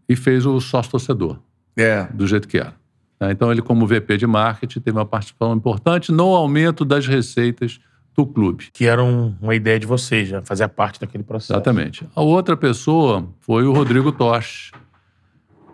e 0.07 0.15
fez 0.15 0.45
o 0.45 0.59
sócio-torcedor 0.59 1.39
É. 1.75 2.03
do 2.13 2.25
jeito 2.27 2.47
que 2.47 2.57
era. 2.57 2.73
né? 3.19 3.31
Então, 3.31 3.51
ele, 3.51 3.61
como 3.61 3.85
VP 3.87 4.17
de 4.17 4.27
marketing, 4.27 4.79
teve 4.79 4.97
uma 4.97 5.05
participação 5.05 5.55
importante 5.55 6.11
no 6.11 6.35
aumento 6.35 6.85
das 6.85 7.07
receitas 7.07 7.79
do 8.15 8.25
clube. 8.25 8.69
Que 8.73 8.85
era 8.85 9.03
um- 9.03 9.35
uma 9.41 9.53
ideia 9.55 9.79
de 9.79 9.85
vocês, 9.87 10.27
já 10.29 10.41
fazia 10.41 10.67
parte 10.69 10.99
daquele 10.99 11.23
processo. 11.23 11.53
Exatamente. 11.53 12.07
A 12.15 12.21
outra 12.21 12.55
pessoa 12.55 13.27
foi 13.41 13.65
o 13.65 13.73
Rodrigo 13.73 14.11
Tosh, 14.11 14.71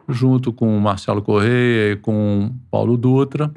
junto 0.08 0.52
com 0.52 0.78
o 0.78 0.82
Marcelo 0.82 1.22
Correia 1.22 1.94
e 1.94 1.96
com 1.96 2.46
o 2.46 2.52
Paulo 2.70 2.98
Dutra, 2.98 3.52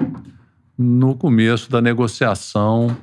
no 0.77 1.15
começo 1.15 1.69
da 1.69 1.81
negociação 1.81 2.95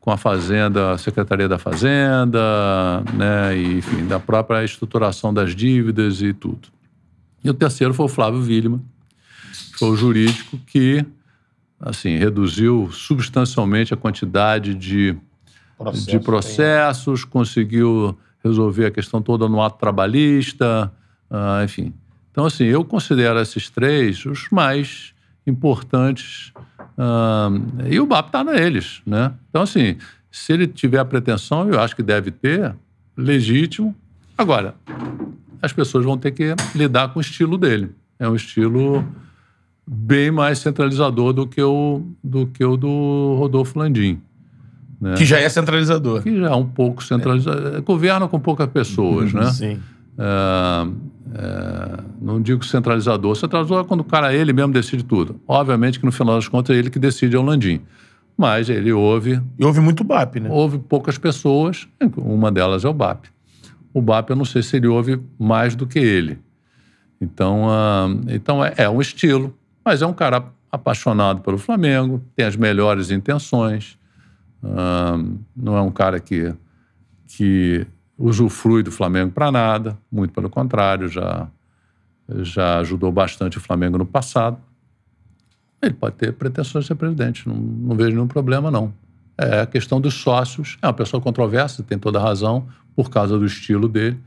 com 0.00 0.10
a 0.10 0.16
Fazenda, 0.16 0.92
a 0.92 0.98
Secretaria 0.98 1.48
da 1.48 1.58
Fazenda, 1.58 3.02
né, 3.14 3.56
e, 3.56 3.78
enfim, 3.78 4.06
da 4.06 4.18
própria 4.18 4.64
estruturação 4.64 5.32
das 5.32 5.54
dívidas 5.54 6.22
e 6.22 6.32
tudo. 6.32 6.68
E 7.42 7.50
o 7.50 7.54
terceiro 7.54 7.92
foi 7.94 8.06
o 8.06 8.08
Flávio 8.08 8.40
Williman, 8.40 8.80
que 9.72 9.78
foi 9.78 9.90
o 9.90 9.96
jurídico 9.96 10.58
que, 10.66 11.04
assim, 11.80 12.16
reduziu 12.16 12.90
substancialmente 12.90 13.92
a 13.92 13.96
quantidade 13.96 14.74
de 14.74 15.16
Processo, 15.76 16.06
de 16.06 16.18
processos, 16.18 17.24
conseguiu 17.24 18.18
resolver 18.42 18.86
a 18.86 18.90
questão 18.90 19.22
toda 19.22 19.48
no 19.48 19.62
ato 19.62 19.78
trabalhista, 19.78 20.92
ah, 21.30 21.62
enfim. 21.64 21.94
Então, 22.38 22.46
assim, 22.46 22.66
eu 22.66 22.84
considero 22.84 23.40
esses 23.40 23.68
três 23.68 24.24
os 24.24 24.46
mais 24.52 25.12
importantes 25.44 26.52
ah, 26.96 27.50
e 27.90 27.98
o 27.98 28.06
BAP 28.06 28.26
está 28.26 28.44
neles, 28.44 29.02
né? 29.04 29.32
Então, 29.50 29.62
assim, 29.62 29.96
se 30.30 30.52
ele 30.52 30.68
tiver 30.68 31.00
a 31.00 31.04
pretensão, 31.04 31.68
eu 31.68 31.80
acho 31.80 31.96
que 31.96 32.02
deve 32.02 32.30
ter, 32.30 32.76
legítimo. 33.16 33.92
Agora, 34.36 34.76
as 35.60 35.72
pessoas 35.72 36.04
vão 36.04 36.16
ter 36.16 36.30
que 36.30 36.54
lidar 36.76 37.08
com 37.08 37.18
o 37.18 37.20
estilo 37.20 37.58
dele. 37.58 37.90
É 38.20 38.28
um 38.28 38.36
estilo 38.36 39.04
bem 39.84 40.30
mais 40.30 40.60
centralizador 40.60 41.32
do 41.32 41.44
que 41.44 41.60
o 41.60 42.04
do, 42.22 42.46
que 42.46 42.64
o 42.64 42.76
do 42.76 43.34
Rodolfo 43.36 43.76
Landim 43.76 44.22
tem. 45.00 45.14
Que 45.14 45.24
já 45.24 45.38
é 45.38 45.48
centralizador. 45.48 46.22
que 46.22 46.36
já 46.38 46.48
é 46.48 46.54
um 46.54 46.66
pouco 46.66 47.02
centralizado. 47.02 47.82
Governa 47.82 48.28
com 48.28 48.38
poucas 48.38 48.68
pessoas, 48.68 49.32
né? 49.34 49.50
Sim. 49.50 49.80
É, 50.18 52.02
não 52.20 52.40
digo 52.40 52.64
centralizador. 52.64 53.34
Centralizador 53.36 53.84
é 53.84 53.86
quando 53.86 54.00
o 54.00 54.04
cara, 54.04 54.34
ele 54.34 54.52
mesmo 54.52 54.72
decide 54.72 55.04
tudo. 55.04 55.40
Obviamente 55.46 56.00
que 56.00 56.06
no 56.06 56.12
final 56.12 56.34
das 56.34 56.48
contas 56.48 56.74
é 56.74 56.78
ele 56.78 56.90
que 56.90 56.98
decide 56.98 57.36
é 57.36 57.38
o 57.38 57.42
Landim. 57.42 57.80
Mas 58.36 58.68
ele 58.68 58.92
ouve, 58.92 59.40
E 59.58 59.64
houve 59.64 59.80
muito 59.80 60.04
BAP, 60.04 60.36
né? 60.36 60.48
ouve 60.50 60.78
poucas 60.78 61.18
pessoas, 61.18 61.88
uma 62.16 62.52
delas 62.52 62.84
é 62.84 62.88
o 62.88 62.92
BAP. 62.92 63.26
O 63.92 64.00
BAP 64.00 64.30
eu 64.30 64.36
não 64.36 64.44
sei 64.44 64.62
se 64.62 64.76
ele 64.76 64.86
ouve 64.86 65.20
mais 65.38 65.74
do 65.74 65.86
que 65.86 65.98
ele. 65.98 66.38
Então, 67.20 67.68
ah, 67.68 68.06
então 68.28 68.64
é, 68.64 68.74
é 68.76 68.88
um 68.88 69.00
estilo, 69.00 69.52
mas 69.84 70.02
é 70.02 70.06
um 70.06 70.12
cara 70.12 70.44
apaixonado 70.70 71.40
pelo 71.40 71.58
Flamengo, 71.58 72.22
tem 72.36 72.46
as 72.46 72.54
melhores 72.54 73.10
intenções, 73.10 73.98
ah, 74.62 75.18
não 75.56 75.76
é 75.76 75.82
um 75.82 75.90
cara 75.90 76.20
que, 76.20 76.54
que 77.26 77.84
usufrui 78.18 78.82
do 78.82 78.90
Flamengo 78.90 79.30
para 79.30 79.52
nada, 79.52 79.96
muito 80.10 80.32
pelo 80.32 80.50
contrário, 80.50 81.08
já, 81.08 81.46
já 82.40 82.78
ajudou 82.78 83.12
bastante 83.12 83.58
o 83.58 83.60
Flamengo 83.60 83.96
no 83.96 84.04
passado. 84.04 84.58
Ele 85.80 85.94
pode 85.94 86.16
ter 86.16 86.32
pretensões 86.32 86.84
de 86.84 86.88
ser 86.88 86.96
presidente, 86.96 87.48
não, 87.48 87.54
não 87.54 87.96
vejo 87.96 88.10
nenhum 88.10 88.26
problema, 88.26 88.70
não. 88.70 88.92
É 89.36 89.60
a 89.60 89.66
questão 89.66 90.00
dos 90.00 90.14
sócios. 90.14 90.76
É 90.82 90.86
uma 90.88 90.92
pessoa 90.92 91.20
controversa, 91.20 91.84
tem 91.84 91.96
toda 91.96 92.18
a 92.18 92.22
razão, 92.22 92.66
por 92.96 93.08
causa 93.08 93.38
do 93.38 93.46
estilo 93.46 93.88
dele. 93.88 94.18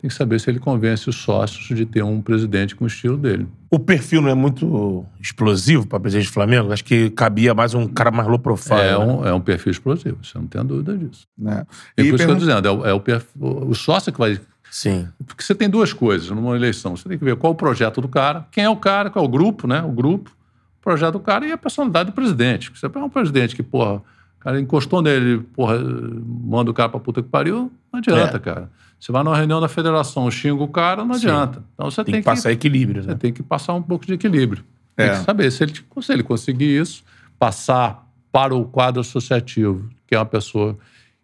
Tem 0.00 0.08
que 0.08 0.14
saber 0.14 0.38
se 0.38 0.48
ele 0.48 0.60
convence 0.60 1.08
os 1.08 1.16
sócios 1.16 1.76
de 1.76 1.84
ter 1.84 2.04
um 2.04 2.22
presidente 2.22 2.76
com 2.76 2.84
o 2.84 2.86
estilo 2.86 3.16
dele. 3.16 3.48
O 3.68 3.80
perfil 3.80 4.22
não 4.22 4.28
é 4.28 4.34
muito 4.34 5.04
explosivo 5.20 5.86
para 5.88 5.98
presidente 5.98 6.28
do 6.28 6.32
Flamengo? 6.32 6.72
Acho 6.72 6.84
que 6.84 7.10
cabia 7.10 7.52
mais 7.52 7.74
um 7.74 7.88
cara 7.88 8.12
mais 8.12 8.28
low 8.28 8.38
profile. 8.38 8.78
É 8.80 8.92
né? 8.92 8.98
um, 8.98 9.26
é 9.26 9.34
um 9.34 9.40
perfil 9.40 9.72
explosivo, 9.72 10.18
você 10.22 10.38
não 10.38 10.46
tem 10.46 10.64
dúvida 10.64 10.96
disso. 10.96 11.26
Né? 11.36 11.66
É 11.96 12.02
E 12.02 12.10
por 12.10 12.14
isso 12.14 12.24
que 12.24 12.30
eu 12.30 12.36
estou 12.36 12.36
dizendo, 12.36 12.68
é, 12.68 12.70
o, 12.70 12.86
é 12.86 12.92
o, 12.92 13.00
perfil, 13.00 13.30
o 13.42 13.74
sócio 13.74 14.12
que 14.12 14.18
vai. 14.20 14.40
Sim. 14.70 15.08
Porque 15.26 15.42
você 15.42 15.54
tem 15.54 15.68
duas 15.68 15.92
coisas 15.92 16.30
numa 16.30 16.54
eleição. 16.54 16.96
Você 16.96 17.08
tem 17.08 17.18
que 17.18 17.24
ver 17.24 17.34
qual 17.34 17.52
o 17.52 17.56
projeto 17.56 18.00
do 18.00 18.06
cara, 18.08 18.46
quem 18.52 18.62
é 18.62 18.70
o 18.70 18.76
cara, 18.76 19.10
qual 19.10 19.24
é 19.24 19.28
o 19.28 19.30
grupo, 19.30 19.66
né? 19.66 19.82
O 19.82 19.90
grupo, 19.90 20.30
o 20.30 20.82
projeto 20.82 21.14
do 21.14 21.20
cara 21.20 21.44
e 21.44 21.50
a 21.50 21.58
personalidade 21.58 22.10
do 22.10 22.14
presidente. 22.14 22.70
Você 22.72 22.88
pega 22.88 23.04
um 23.04 23.10
presidente 23.10 23.56
que, 23.56 23.64
porra, 23.64 23.96
o 23.96 24.38
cara 24.38 24.60
encostou 24.60 25.02
nele, 25.02 25.40
porra, 25.56 25.76
manda 25.76 26.70
o 26.70 26.74
cara 26.74 26.88
pra 26.88 27.00
puta 27.00 27.20
que 27.20 27.28
pariu, 27.28 27.72
não 27.92 27.98
adianta, 27.98 28.36
É. 28.36 28.40
cara. 28.40 28.70
Você 28.98 29.12
vai 29.12 29.22
numa 29.22 29.36
reunião 29.36 29.60
da 29.60 29.68
federação, 29.68 30.28
xinga 30.30 30.62
o 30.62 30.68
cara, 30.68 31.04
não 31.04 31.14
Sim. 31.14 31.26
adianta. 31.28 31.62
Então 31.74 31.90
você 31.90 32.04
Tem, 32.04 32.14
tem, 32.14 32.20
que 32.20 32.24
passar 32.24 32.50
equilíbrio, 32.50 33.02
Você 33.02 33.08
né? 33.10 33.14
tem 33.14 33.32
que 33.32 33.42
passar 33.42 33.74
um 33.74 33.82
pouco 33.82 34.04
de 34.04 34.14
equilíbrio. 34.14 34.64
Tem 34.96 35.06
É. 35.06 35.10
que 35.10 35.24
saber 35.24 35.50
se 35.52 35.62
ele, 35.62 35.72
se 36.02 36.12
ele 36.12 36.22
conseguir 36.24 36.80
isso, 36.80 37.04
passar 37.38 38.06
para 38.32 38.54
o 38.54 38.64
quadro 38.64 39.00
associativo, 39.00 39.88
que 40.06 40.14
é 40.14 40.18
uma 40.18 40.26
pessoa 40.26 40.76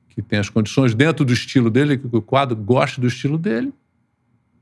que 0.08 0.22
tem 0.22 0.38
as 0.38 0.48
condições 0.48 0.94
dentro 0.94 1.24
do 1.24 1.32
estilo 1.32 1.68
dele, 1.68 1.98
que 1.98 2.06
o 2.16 2.22
quadro 2.22 2.54
goste 2.56 3.00
do 3.00 3.08
estilo 3.08 3.36
dele, 3.36 3.72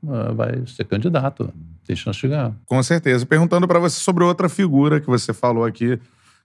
ah, 0.07 0.31
vai 0.33 0.65
ser 0.65 0.83
candidato. 0.85 1.53
Tem 1.85 1.95
chance 1.95 2.19
de 2.19 2.27
ganhar. 2.29 2.53
Com 2.65 2.81
certeza. 2.81 3.25
Perguntando 3.25 3.67
pra 3.67 3.77
você 3.77 3.99
sobre 3.99 4.23
outra 4.23 4.49
figura 4.49 4.99
que 4.99 5.07
você 5.07 5.31
falou 5.33 5.63
aqui, 5.65 5.99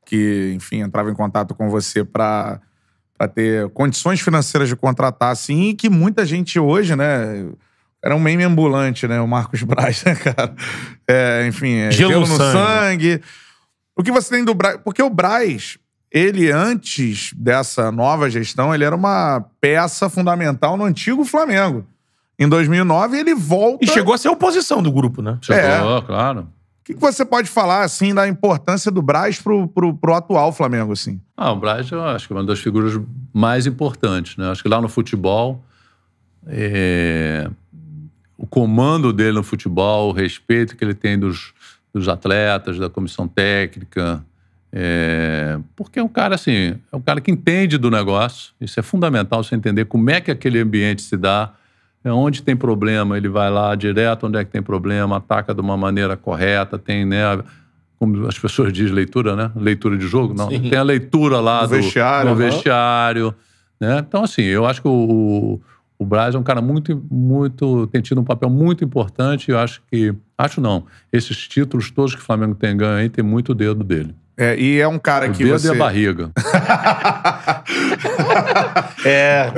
que, 0.04 0.52
enfim, 0.54 0.80
entrava 0.80 1.10
em 1.10 1.14
contato 1.14 1.54
com 1.54 1.70
você 1.70 2.04
pra 2.04 2.60
pra 3.18 3.26
ter 3.26 3.68
condições 3.70 4.20
financeiras 4.20 4.68
de 4.68 4.76
contratar, 4.76 5.32
assim, 5.32 5.70
e 5.70 5.74
que 5.74 5.90
muita 5.90 6.24
gente 6.24 6.58
hoje, 6.58 6.94
né? 6.94 7.46
Era 8.02 8.14
um 8.14 8.20
meme 8.20 8.44
ambulante, 8.44 9.08
né? 9.08 9.20
O 9.20 9.26
Marcos 9.26 9.60
Braz, 9.64 10.04
né, 10.04 10.14
cara? 10.14 10.54
É, 11.06 11.44
enfim, 11.48 11.74
é 11.74 11.90
Gelo 11.90 12.12
gelo, 12.12 12.26
no 12.28 12.36
sangue. 12.36 12.52
sangue. 13.12 13.22
O 13.96 14.02
que 14.04 14.12
você 14.12 14.30
tem 14.36 14.44
do 14.44 14.54
Braz? 14.54 14.78
Porque 14.84 15.02
o 15.02 15.10
Braz, 15.10 15.76
ele, 16.12 16.52
antes 16.52 17.32
dessa 17.36 17.90
nova 17.90 18.30
gestão, 18.30 18.72
ele 18.72 18.84
era 18.84 18.94
uma 18.94 19.44
peça 19.60 20.08
fundamental 20.08 20.76
no 20.76 20.84
antigo 20.84 21.24
Flamengo. 21.24 21.84
Em 22.38 22.48
2009, 22.48 23.18
ele 23.18 23.34
volta. 23.34 23.84
E 23.84 23.88
chegou 23.88 24.14
a 24.14 24.18
ser 24.18 24.28
oposição 24.28 24.80
do 24.80 24.92
grupo, 24.92 25.20
né? 25.20 25.36
Chegou, 25.42 26.02
claro. 26.02 26.48
Que, 26.88 26.94
que 26.94 27.00
você 27.02 27.22
pode 27.22 27.50
falar, 27.50 27.82
assim, 27.84 28.14
da 28.14 28.26
importância 28.26 28.90
do 28.90 29.02
Braz 29.02 29.38
pro, 29.38 29.68
pro, 29.68 29.92
pro 29.92 30.14
atual 30.14 30.50
Flamengo, 30.54 30.92
assim? 30.92 31.20
Ah, 31.36 31.52
o 31.52 31.56
Braz, 31.56 31.90
eu 31.90 32.02
acho 32.02 32.26
que 32.26 32.32
é 32.32 32.36
uma 32.36 32.44
das 32.44 32.60
figuras 32.60 32.98
mais 33.30 33.66
importantes. 33.66 34.38
Né? 34.38 34.50
Acho 34.50 34.62
que 34.62 34.70
lá 34.70 34.80
no 34.80 34.88
futebol, 34.88 35.62
é, 36.46 37.46
o 38.38 38.46
comando 38.46 39.12
dele 39.12 39.32
no 39.32 39.42
futebol, 39.42 40.08
o 40.08 40.12
respeito 40.12 40.74
que 40.78 40.82
ele 40.82 40.94
tem 40.94 41.18
dos, 41.18 41.52
dos 41.92 42.08
atletas, 42.08 42.78
da 42.78 42.88
comissão 42.88 43.28
técnica, 43.28 44.24
é, 44.72 45.58
porque 45.76 45.98
é 45.98 46.02
um 46.02 46.08
cara 46.08 46.36
assim, 46.36 46.74
é 46.90 46.96
um 46.96 47.02
cara 47.02 47.20
que 47.20 47.30
entende 47.30 47.76
do 47.76 47.90
negócio. 47.90 48.54
Isso 48.58 48.80
é 48.80 48.82
fundamental 48.82 49.44
você 49.44 49.54
entender 49.54 49.84
como 49.84 50.08
é 50.08 50.22
que 50.22 50.30
aquele 50.30 50.58
ambiente 50.58 51.02
se 51.02 51.18
dá, 51.18 51.52
onde 52.10 52.42
tem 52.42 52.56
problema, 52.56 53.16
ele 53.16 53.28
vai 53.28 53.50
lá 53.50 53.74
direto 53.74 54.26
onde 54.26 54.38
é 54.38 54.44
que 54.44 54.50
tem 54.50 54.62
problema, 54.62 55.16
ataca 55.16 55.54
de 55.54 55.60
uma 55.60 55.76
maneira 55.76 56.16
correta, 56.16 56.78
tem, 56.78 57.04
né, 57.04 57.38
como 57.98 58.26
as 58.26 58.38
pessoas 58.38 58.72
dizem, 58.72 58.94
leitura, 58.94 59.34
né? 59.34 59.50
Leitura 59.56 59.96
de 59.96 60.06
jogo, 60.06 60.32
não. 60.32 60.48
Sim. 60.48 60.70
Tem 60.70 60.78
a 60.78 60.82
leitura 60.82 61.40
lá 61.40 61.62
Do 61.62 61.68
do, 61.68 61.74
vestiário, 61.76 62.30
do 62.30 62.36
vestiário, 62.36 63.34
né? 63.80 64.04
Então, 64.06 64.22
assim, 64.22 64.42
eu 64.42 64.64
acho 64.66 64.80
que 64.80 64.88
o, 64.88 64.92
o 64.92 65.60
Braz 66.04 66.34
é 66.34 66.38
um 66.38 66.42
cara 66.42 66.60
muito, 66.60 67.02
muito, 67.10 67.86
tem 67.88 68.00
tido 68.00 68.20
um 68.20 68.24
papel 68.24 68.48
muito 68.48 68.84
importante 68.84 69.48
e 69.48 69.52
eu 69.52 69.58
acho 69.58 69.82
que, 69.90 70.14
acho 70.36 70.60
não, 70.60 70.84
esses 71.12 71.36
títulos 71.48 71.90
todos 71.90 72.14
que 72.14 72.20
o 72.20 72.24
Flamengo 72.24 72.54
tem 72.54 72.76
ganho 72.76 72.98
aí, 72.98 73.08
tem 73.08 73.24
muito 73.24 73.54
dedo 73.54 73.82
dele. 73.82 74.14
É, 74.40 74.56
e 74.56 74.78
é 74.78 74.86
um 74.86 75.00
cara 75.00 75.28
O 75.28 75.32
que 75.32 75.42
dedo 75.42 75.58
você... 75.58 75.66
e 75.66 75.70
a 75.72 75.74
barriga. 75.74 76.30
É. 79.04 79.52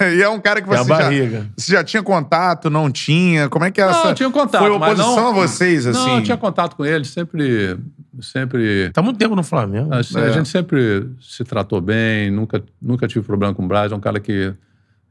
É, 0.00 0.14
e 0.16 0.22
é 0.22 0.28
um 0.28 0.40
cara 0.40 0.60
que 0.62 0.68
É 0.70 0.74
a 0.74 0.82
você 0.82 0.88
já, 0.88 0.96
barriga. 0.98 1.46
você 1.56 1.72
já 1.72 1.84
tinha 1.84 2.02
contato, 2.02 2.70
não 2.70 2.90
tinha? 2.90 3.48
Como 3.48 3.64
é 3.64 3.70
que 3.70 3.80
era 3.80 3.90
Não, 3.92 3.98
essa... 4.00 4.08
eu 4.10 4.14
tinha 4.14 4.30
contato, 4.30 4.60
Foi 4.62 4.78
mas 4.78 4.98
oposição 4.98 5.16
não- 5.16 5.28
a 5.28 5.32
vocês, 5.32 5.86
assim? 5.86 5.98
Não, 6.06 6.16
eu 6.18 6.22
tinha 6.22 6.36
contato 6.36 6.76
com 6.76 6.84
ele, 6.84 7.04
sempre, 7.04 7.76
sempre 8.20 8.90
Tá 8.92 9.02
muito 9.02 9.18
tempo 9.18 9.34
no 9.36 9.42
Flamengo. 9.42 9.92
Assim, 9.94 10.18
É. 10.18 10.24
A 10.24 10.30
gente 10.30 10.48
sempre 10.48 11.08
se 11.20 11.44
tratou 11.44 11.80
bem, 11.80 12.30
nunca, 12.30 12.62
nunca 12.80 13.06
tive 13.08 13.24
problema 13.24 13.54
com 13.54 13.64
o 13.64 13.68
Braz. 13.68 13.92
É 13.92 13.94
um 13.94 14.00
cara 14.00 14.20
que 14.20 14.52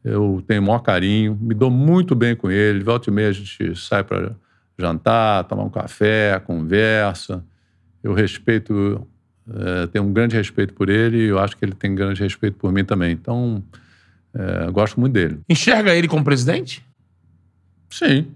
eu 0.03 0.43
tenho 0.47 0.61
o 0.61 0.65
maior 0.65 0.80
carinho, 0.80 1.38
me 1.39 1.53
dou 1.53 1.69
muito 1.69 2.15
bem 2.15 2.35
com 2.35 2.49
ele. 2.49 2.84
Volta 2.84 3.09
e 3.09 3.13
meia 3.13 3.30
a 3.30 3.31
gente 3.31 3.76
sai 3.76 4.03
para 4.03 4.35
jantar, 4.77 5.43
tomar 5.43 5.63
um 5.63 5.69
café, 5.69 6.39
conversa. 6.39 7.43
Eu 8.01 8.13
respeito, 8.13 9.05
eh, 9.49 9.88
tenho 9.88 10.05
um 10.05 10.13
grande 10.13 10.38
respeito 10.38 10.73
por 10.73 10.89
ele 10.89 11.17
e 11.17 11.27
eu 11.27 11.39
acho 11.39 11.57
que 11.57 11.65
ele 11.65 11.73
tem 11.73 11.93
grande 11.93 12.21
respeito 12.23 12.57
por 12.57 12.71
mim 12.71 12.85
também. 12.85 13.11
Então, 13.11 13.61
eu 14.65 14.71
gosto 14.71 14.99
muito 14.99 15.13
dele. 15.13 15.39
Enxerga 15.49 15.93
ele 15.93 16.07
como 16.07 16.23
presidente? 16.23 16.85
Sim. 17.89 18.27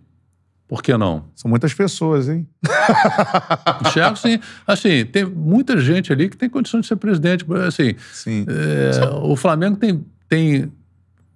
Por 0.67 0.81
que 0.81 0.97
não? 0.97 1.25
São 1.35 1.49
muitas 1.49 1.73
pessoas, 1.73 2.27
hein? 2.27 2.47
Enxergo, 3.85 4.17
sim. 4.17 4.39
Assim, 4.65 5.05
tem 5.05 5.23
muita 5.23 5.77
gente 5.77 6.11
ali 6.11 6.27
que 6.29 6.35
tem 6.35 6.49
condições 6.49 6.81
de 6.81 6.87
ser 6.87 6.95
presidente. 6.95 7.45
Assim, 7.67 7.95
Sim. 8.11 8.45
É, 8.49 9.05
o 9.21 9.35
Flamengo 9.35 9.77
tem, 9.77 10.03
tem 10.27 10.71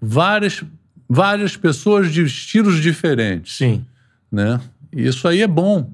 várias, 0.01 0.63
várias 1.09 1.55
pessoas 1.57 2.11
de 2.11 2.23
estilos 2.23 2.81
diferentes, 2.81 3.57
Sim. 3.57 3.85
né? 4.31 4.59
E 4.93 5.05
isso 5.07 5.27
aí 5.27 5.41
é 5.41 5.47
bom, 5.47 5.89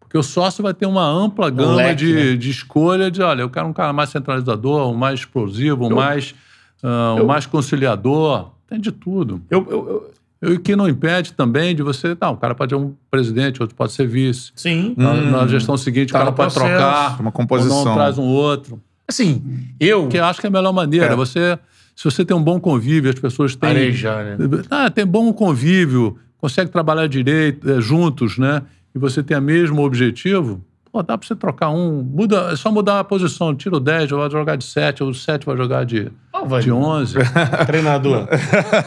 porque 0.00 0.16
o 0.16 0.22
sócio 0.22 0.62
vai 0.62 0.72
ter 0.74 0.86
uma 0.86 1.04
ampla 1.06 1.50
gama 1.50 1.76
leque, 1.76 1.96
de, 2.06 2.12
né? 2.14 2.36
de 2.36 2.50
escolha 2.50 3.10
de, 3.10 3.22
olha, 3.22 3.42
eu 3.42 3.50
quero 3.50 3.66
um 3.66 3.72
cara 3.72 3.92
mais 3.92 4.10
centralizador, 4.10 4.90
um 4.90 4.94
mais 4.94 5.20
explosivo, 5.20 5.86
um 5.86 5.94
mais, 5.94 6.34
ah, 6.82 7.14
um 7.14 7.18
eu- 7.18 7.26
mais 7.26 7.46
conciliador, 7.46 8.50
tem 8.66 8.80
de 8.80 8.90
tudo. 8.92 9.42
Eu, 9.50 9.66
eu- 9.70 9.88
eu- 9.88 10.50
E 10.50 10.52
o 10.54 10.60
que 10.60 10.76
não 10.76 10.88
impede 10.88 11.32
também 11.32 11.74
de 11.74 11.82
você, 11.82 12.16
não, 12.20 12.34
o 12.34 12.36
cara 12.36 12.54
pode 12.54 12.70
ser 12.70 12.76
um 12.76 12.94
presidente, 13.10 13.60
outro 13.60 13.74
pode 13.74 13.90
ser 13.92 14.06
vice. 14.06 14.52
sim. 14.54 14.94
Na, 14.96 15.10
Hum, 15.12 15.30
na 15.32 15.46
gestão 15.48 15.76
seguinte, 15.76 16.12
tá 16.12 16.18
o 16.18 16.22
cara 16.22 16.32
pode 16.32 16.54
processo, 16.54 16.76
trocar, 16.78 17.20
uma 17.20 17.28
ou 17.28 17.32
composição. 17.32 17.84
não 17.84 17.94
traz 17.94 18.18
um 18.18 18.22
outro. 18.22 18.80
Assim, 19.08 19.42
eu. 19.80 20.06
Que 20.06 20.16
eu 20.18 20.24
acho 20.24 20.40
que 20.40 20.46
é 20.46 20.48
a 20.48 20.52
melhor 20.52 20.72
maneira. 20.72 21.06
É. 21.12 21.16
Você, 21.16 21.58
se 21.98 22.04
você 22.04 22.24
tem 22.24 22.36
um 22.36 22.42
bom 22.42 22.60
convívio, 22.60 23.10
as 23.10 23.18
pessoas 23.18 23.56
têm. 23.56 23.70
Arejar, 23.70 24.24
né? 24.24 24.36
Ah, 24.70 24.88
tem 24.88 25.04
bom 25.04 25.32
convívio, 25.32 26.16
consegue 26.36 26.70
trabalhar 26.70 27.08
direito, 27.08 27.68
eh, 27.68 27.80
juntos, 27.80 28.38
né? 28.38 28.62
E 28.94 28.98
você 29.00 29.20
tem 29.20 29.36
o 29.36 29.42
mesmo 29.42 29.82
objetivo, 29.82 30.64
pô, 30.92 31.02
dá 31.02 31.18
pra 31.18 31.26
você 31.26 31.34
trocar 31.34 31.70
um. 31.70 32.00
Muda, 32.02 32.50
é 32.52 32.56
só 32.56 32.70
mudar 32.70 33.00
a 33.00 33.04
posição. 33.04 33.52
Tira 33.52 33.76
o 33.76 33.80
10, 33.80 34.10
vai 34.10 34.30
jogar 34.30 34.54
de 34.56 34.64
7, 34.64 35.02
ou 35.02 35.10
o 35.10 35.14
7 35.14 35.44
vai 35.44 35.56
jogar 35.56 35.84
de, 35.84 36.08
Ó, 36.32 36.44
vai. 36.44 36.62
de 36.62 36.70
11. 36.70 37.14
Treinador. 37.66 38.28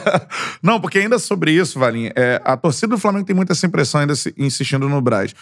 Não, 0.62 0.80
porque 0.80 0.98
ainda 0.98 1.18
sobre 1.18 1.52
isso, 1.52 1.78
Valinha, 1.78 2.12
é, 2.16 2.40
a 2.42 2.56
torcida 2.56 2.94
do 2.94 2.98
Flamengo 2.98 3.26
tem 3.26 3.36
muita 3.36 3.52
essa 3.52 3.66
impressão 3.66 4.00
ainda 4.00 4.14
se- 4.14 4.34
insistindo 4.38 4.88
no 4.88 5.00
Braz. 5.02 5.34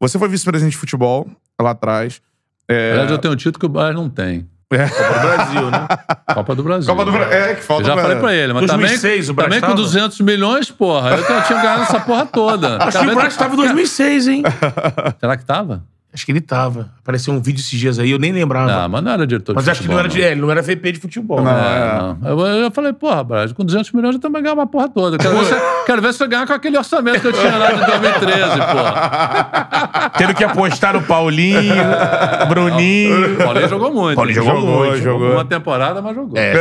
Você 0.00 0.18
foi 0.18 0.28
vice-presidente 0.28 0.72
de 0.72 0.78
futebol 0.78 1.30
lá 1.60 1.70
atrás. 1.70 2.20
É, 2.68 2.92
Aliás, 2.92 3.10
eu 3.12 3.18
tenho 3.18 3.34
um 3.34 3.36
título 3.36 3.60
que 3.60 3.66
o 3.66 3.68
Bayern 3.68 3.94
não 4.00 4.10
tem. 4.10 4.46
É, 4.74 4.88
Copa 4.88 5.14
do 5.14 5.20
Brasil, 5.28 5.70
né? 5.70 5.88
Copa 6.34 6.54
do 6.54 6.62
Brasil. 6.62 6.90
Copa 6.94 7.04
do 7.04 7.12
Brasil. 7.12 7.32
É, 7.38 7.54
que 7.54 7.62
falta 7.62 7.82
Eu 7.82 7.86
já 7.86 7.92
pra- 7.94 8.02
falei 8.02 8.18
pra 8.18 8.34
ele, 8.34 8.52
mas 8.52 8.66
2006 8.66 9.28
o 9.28 9.34
também, 9.34 9.44
também 9.44 9.60
com 9.60 9.66
tava? 9.66 9.76
200 9.76 10.20
milhões, 10.20 10.70
porra. 10.70 11.10
Eu 11.16 11.24
tinha- 11.26 11.40
tinha 11.42 11.60
ganhado 11.62 11.82
essa 11.82 12.00
porra 12.00 12.26
toda. 12.26 12.76
Acho 12.82 12.98
que 13.00 13.06
o 13.06 13.14
Braz 13.14 13.36
tava 13.36 13.54
em 13.54 13.56
2006, 13.56 14.28
hein? 14.28 14.42
Será 15.20 15.36
que 15.36 15.44
tava? 15.44 15.82
Acho 16.14 16.26
que 16.26 16.32
ele 16.32 16.42
tava. 16.42 16.90
Apareceu 17.00 17.32
um 17.32 17.40
vídeo 17.40 17.60
esses 17.60 17.78
dias 17.78 17.98
aí, 17.98 18.10
eu 18.10 18.18
nem 18.18 18.32
lembrava. 18.32 18.70
Não, 18.70 18.88
mas 18.90 19.02
não 19.02 19.12
era 19.12 19.26
diretor 19.26 19.54
Mas 19.54 19.64
de 19.64 19.70
acho 19.70 19.80
que 19.80 19.86
futebol. 19.86 20.02
não 20.02 20.04
era, 20.04 20.08
de, 20.12 20.22
é, 20.22 20.32
ele 20.32 20.40
não 20.42 20.50
era 20.50 20.60
VP 20.60 20.92
de 20.92 21.00
futebol. 21.00 21.38
Não, 21.40 21.44
né? 21.52 21.60
É, 21.60 21.98
não. 21.98 22.18
Eu, 22.28 22.46
eu 22.64 22.70
falei, 22.70 22.92
porra, 22.92 23.24
Braz, 23.24 23.52
com 23.52 23.64
200 23.64 23.90
milhões 23.92 24.14
eu 24.16 24.20
também 24.20 24.42
ganhar 24.42 24.52
uma 24.54 24.66
porra 24.66 24.90
toda. 24.90 25.16
Quero 25.16 25.38
ver, 25.38 25.44
se, 25.46 25.54
quero 25.86 26.02
ver 26.02 26.12
se 26.12 26.22
eu 26.22 26.28
ganhar 26.28 26.46
com 26.46 26.52
aquele 26.52 26.76
orçamento 26.76 27.20
que 27.20 27.26
eu 27.28 27.32
tinha 27.32 27.56
lá 27.56 27.72
de 27.72 27.86
2013, 27.86 28.56
porra. 28.58 30.12
Tendo 30.18 30.34
que 30.34 30.44
apostar 30.44 30.92
no 30.92 31.02
Paulinho, 31.02 31.74
Bruninho. 32.50 33.34
O 33.34 33.36
Paulinho 33.38 33.68
jogou 33.70 33.92
muito. 33.92 34.16
Paulinho 34.16 34.34
jogou 34.34 34.60
Jogou, 34.60 34.78
muito. 34.84 34.96
jogou. 34.98 35.32
Uma 35.32 35.44
temporada, 35.46 36.02
mas 36.02 36.14
jogou. 36.14 36.38
É, 36.38 36.52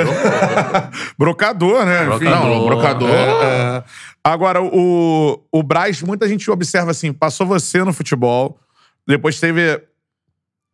Brocador, 1.18 1.86
né? 1.86 2.06
Brocador. 2.06 2.46
Não, 2.48 2.66
brocador. 2.66 3.10
É. 3.10 3.24
É. 3.44 3.84
Agora, 4.24 4.62
o, 4.62 5.42
o 5.52 5.64
Braz, 5.64 6.02
muita 6.04 6.28
gente 6.28 6.50
observa 6.50 6.92
assim, 6.92 7.12
passou 7.12 7.46
você 7.46 7.84
no 7.84 7.92
futebol, 7.92 8.58
depois 9.08 9.40
teve 9.40 9.82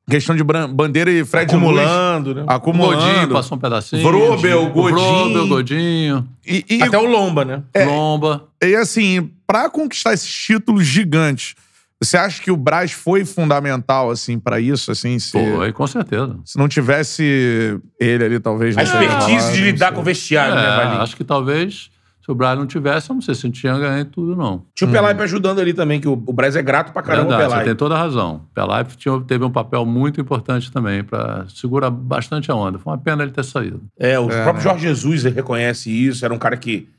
questão 0.09 0.35
de 0.35 0.43
Bandeira 0.43 1.11
e 1.11 1.25
Fred 1.25 1.53
Luiz 1.53 1.63
acumulando, 1.63 2.33
né? 2.35 2.41
O 2.43 2.45
Godinho 2.45 2.55
acumulando. 2.55 3.33
passou 3.33 3.57
um 3.57 3.61
pedacinho. 3.61 4.03
Vrobel, 4.03 4.69
Godinho. 4.69 4.99
Vrobel, 4.99 5.47
Godinho, 5.47 6.27
E, 6.45 6.63
e, 6.69 6.83
Até 6.83 6.97
o 6.97 7.05
Lomba, 7.05 7.43
né? 7.43 7.63
Lomba. 7.85 8.47
e 8.63 8.73
assim, 8.75 9.31
pra 9.45 9.69
conquistar 9.69 10.13
esses 10.13 10.29
títulos 10.33 10.85
gigantes, 10.85 11.55
você 12.01 12.15
acha 12.15 12.41
que 12.41 12.51
o 12.51 12.55
Braz 12.55 12.91
foi 12.91 13.25
fundamental, 13.25 14.09
assim, 14.11 14.37
pra 14.39 14.59
isso? 14.61 14.91
Assim, 14.91 15.17
se, 15.19 15.31
Foi, 15.31 15.73
com 15.73 15.87
certeza. 15.87 16.37
se 16.45 16.57
não 16.57 16.67
tivesse 16.69 17.77
ele 17.99 18.23
ali, 18.23 18.39
talvez... 18.39 18.77
A 18.77 18.83
expertise 18.83 19.51
de 19.53 19.61
lidar 19.63 19.91
com 19.91 20.01
o 20.01 20.03
vestiário, 20.03 20.53
né, 20.55 20.63
É, 20.63 20.75
Valinho? 20.77 21.01
acho 21.01 21.15
que 21.17 21.23
talvez, 21.23 21.89
se 22.27 22.31
o 22.31 22.35
Braz 22.35 22.59
não 22.59 22.67
tivesse, 22.67 23.09
eu 23.09 23.13
não 23.13 23.21
sei 23.21 23.33
se 23.33 23.45
a 23.45 23.47
gente 23.47 23.61
tinha 23.61 23.79
ganho 23.79 24.03
tudo, 24.03 24.35
não. 24.35 24.65
Tinha 24.75 24.89
o 24.89 24.91
Pelaipe 24.91 25.21
ajudando 25.23 25.59
ali 25.59 25.73
também, 25.73 26.01
que 26.01 26.09
o, 26.09 26.11
o 26.11 26.33
Braz 26.33 26.57
é 26.57 26.61
grato 26.61 26.91
pra 26.91 27.01
caramba 27.01 27.29
Verdade, 27.37 27.53
o 27.53 27.57
você 27.59 27.63
tem 27.63 27.75
toda 27.75 27.95
a 27.95 27.97
razão. 27.97 28.41
Pelaipe 28.53 28.97
tinha- 28.97 29.21
teve 29.21 29.45
um 29.45 29.49
papel 29.49 29.85
muito 29.85 30.19
importante 30.19 30.69
também 30.69 31.05
para 31.05 31.45
segurar 31.47 31.89
bastante 31.89 32.51
a 32.51 32.55
onda. 32.55 32.77
Foi 32.79 32.91
uma 32.91 32.99
pena 32.99 33.23
ele 33.23 33.31
ter 33.31 33.45
saído. 33.45 33.81
É, 33.97 34.19
o 34.19 34.25
É, 34.29 34.43
próprio 34.43 34.55
né? 34.55 34.61
Jorge 34.61 34.83
Jesus 34.89 35.23
reconhece 35.23 35.89
isso. 35.89 36.25
Era 36.25 36.33
um 36.33 36.37
cara 36.37 36.57
que 36.57 36.89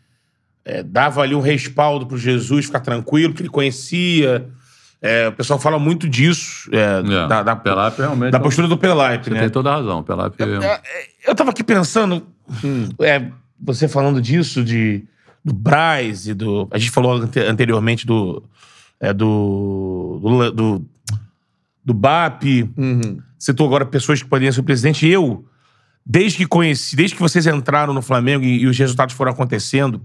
é, 0.64 0.82
dava 0.82 1.20
ali 1.20 1.34
um 1.34 1.40
respaldo 1.42 2.06
pro 2.06 2.16
Jesus 2.16 2.64
ficar 2.64 2.80
tranquilo, 2.80 3.34
que 3.34 3.42
ele 3.42 3.50
conhecia. 3.50 4.48
É, 5.02 5.28
o 5.28 5.32
pessoal 5.32 5.58
fala 5.58 5.78
muito 5.78 6.08
disso, 6.08 6.70
é, 6.72 7.00
É, 7.00 7.28
da, 7.28 7.42
da, 7.42 7.54
Pelaipe 7.54 7.98
realmente. 7.98 8.32
da 8.32 8.40
postura 8.40 8.66
do 8.66 8.78
Pelaipe, 8.78 9.26
Você 9.26 9.30
né? 9.30 9.40
tem 9.40 9.50
toda 9.50 9.70
a 9.70 9.76
razão. 9.76 10.02
Pelaipe. 10.02 10.42
É, 10.42 10.80
Eu 11.26 11.34
tava 11.34 11.50
aqui 11.50 11.62
pensando, 11.62 12.26
é, 13.00 13.26
você 13.60 13.86
falando 13.88 14.20
disso, 14.22 14.64
de, 14.64 15.04
do 15.48 15.54
Braz 15.54 16.26
e 16.26 16.34
do. 16.34 16.68
A 16.70 16.78
gente 16.78 16.90
falou 16.90 17.12
ante- 17.12 17.40
anteriormente 17.40 18.06
do. 18.06 18.42
É, 19.00 19.12
do, 19.12 20.18
do, 20.20 20.50
do, 20.52 20.86
do 21.84 21.94
BAP. 21.94 22.68
Uhum. 22.76 23.20
Citou 23.38 23.66
agora 23.66 23.86
pessoas 23.86 24.22
que 24.22 24.28
poderiam 24.28 24.52
ser 24.52 24.62
presidente. 24.62 25.06
Eu, 25.06 25.44
desde 26.04 26.38
que 26.38 26.46
conheci, 26.46 26.96
desde 26.96 27.14
que 27.14 27.22
vocês 27.22 27.46
entraram 27.46 27.94
no 27.94 28.02
Flamengo 28.02 28.44
e, 28.44 28.62
e 28.62 28.66
os 28.66 28.76
resultados 28.76 29.14
foram 29.14 29.32
acontecendo, 29.32 30.02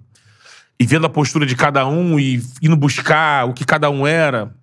e 0.79 0.85
vendo 0.85 1.05
a 1.05 1.09
postura 1.09 1.45
de 1.45 1.55
cada 1.55 1.87
um 1.87 2.19
e 2.19 2.41
indo 2.61 2.75
buscar 2.75 3.47
o 3.47 3.53
que 3.53 3.65
cada 3.65 3.89
um 3.89 4.05
era, 4.05 4.53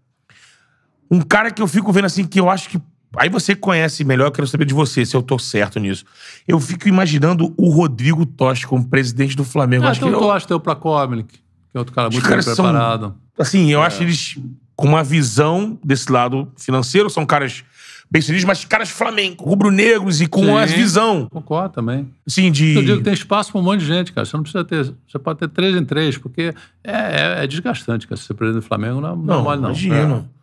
um 1.10 1.20
cara 1.20 1.50
que 1.50 1.60
eu 1.60 1.66
fico 1.66 1.92
vendo 1.92 2.04
assim, 2.04 2.24
que 2.24 2.38
eu 2.38 2.48
acho 2.48 2.68
que. 2.68 2.80
Aí 3.16 3.28
você 3.28 3.56
conhece 3.56 4.04
melhor, 4.04 4.26
eu 4.26 4.32
quero 4.32 4.46
saber 4.46 4.64
de 4.64 4.72
você, 4.74 5.04
se 5.04 5.16
eu 5.16 5.22
tô 5.22 5.38
certo 5.38 5.80
nisso. 5.80 6.04
Eu 6.46 6.60
fico 6.60 6.88
imaginando 6.88 7.52
o 7.56 7.68
Rodrigo 7.70 8.24
Tosti 8.24 8.66
como 8.66 8.86
presidente 8.88 9.36
do 9.36 9.44
Flamengo. 9.44 9.84
Ah, 9.84 9.90
acho 9.90 10.00
tem 10.00 10.08
que 10.08 10.14
o 10.14 10.18
ele 10.18 10.22
é 10.24 10.26
o- 10.26 10.32
Tosta, 10.32 10.48
tem 10.48 10.56
o 10.56 10.60
Plakovnik, 10.60 11.32
que 11.34 11.40
é 11.74 11.78
outro 11.78 11.94
cara 11.94 12.08
muito 12.10 12.28
bem 12.28 12.42
são- 12.42 12.54
preparado. 12.54 13.14
Assim, 13.38 13.70
eu 13.72 13.82
acho 13.82 14.02
eles 14.02 14.38
com 14.76 14.86
uma 14.88 15.02
visão 15.02 15.78
desse 15.84 16.10
lado 16.10 16.48
financeiro, 16.56 17.10
são 17.10 17.26
caras 17.26 17.64
bem 18.10 18.20
sucedidos, 18.22 18.44
mas 18.46 18.64
caras 18.64 18.90
flamengo, 18.90 19.44
rubro-negros 19.44 20.20
e 20.20 20.26
com 20.26 20.42
Sim. 20.44 20.50
uma 20.50 20.66
visão, 20.66 21.28
Concordo 21.30 21.74
também. 21.74 22.08
assim, 22.26 22.50
de... 22.50 22.74
Eu 22.74 22.82
digo 22.82 22.98
que 22.98 23.04
tem 23.04 23.12
espaço 23.12 23.52
para 23.52 23.60
um 23.60 23.64
monte 23.64 23.80
de 23.80 23.86
gente, 23.86 24.12
cara. 24.12 24.24
Você 24.24 24.36
não 24.36 24.42
precisa 24.42 24.64
ter. 24.64 24.84
Você 25.06 25.18
pode 25.18 25.38
ter 25.38 25.48
três 25.48 25.76
em 25.76 25.84
três, 25.84 26.16
porque 26.18 26.52
é, 26.82 26.92
é, 26.92 27.44
é 27.44 27.46
desgastante, 27.46 28.06
cara. 28.08 28.20
Ser 28.20 28.34
presidente 28.34 28.62
do 28.62 28.66
Flamengo 28.66 29.00
não, 29.00 29.14
não, 29.16 29.40
é 29.40 29.42
mole, 29.42 29.60
não. 29.60 29.68
imagino. 29.70 30.28
O- 30.36 30.39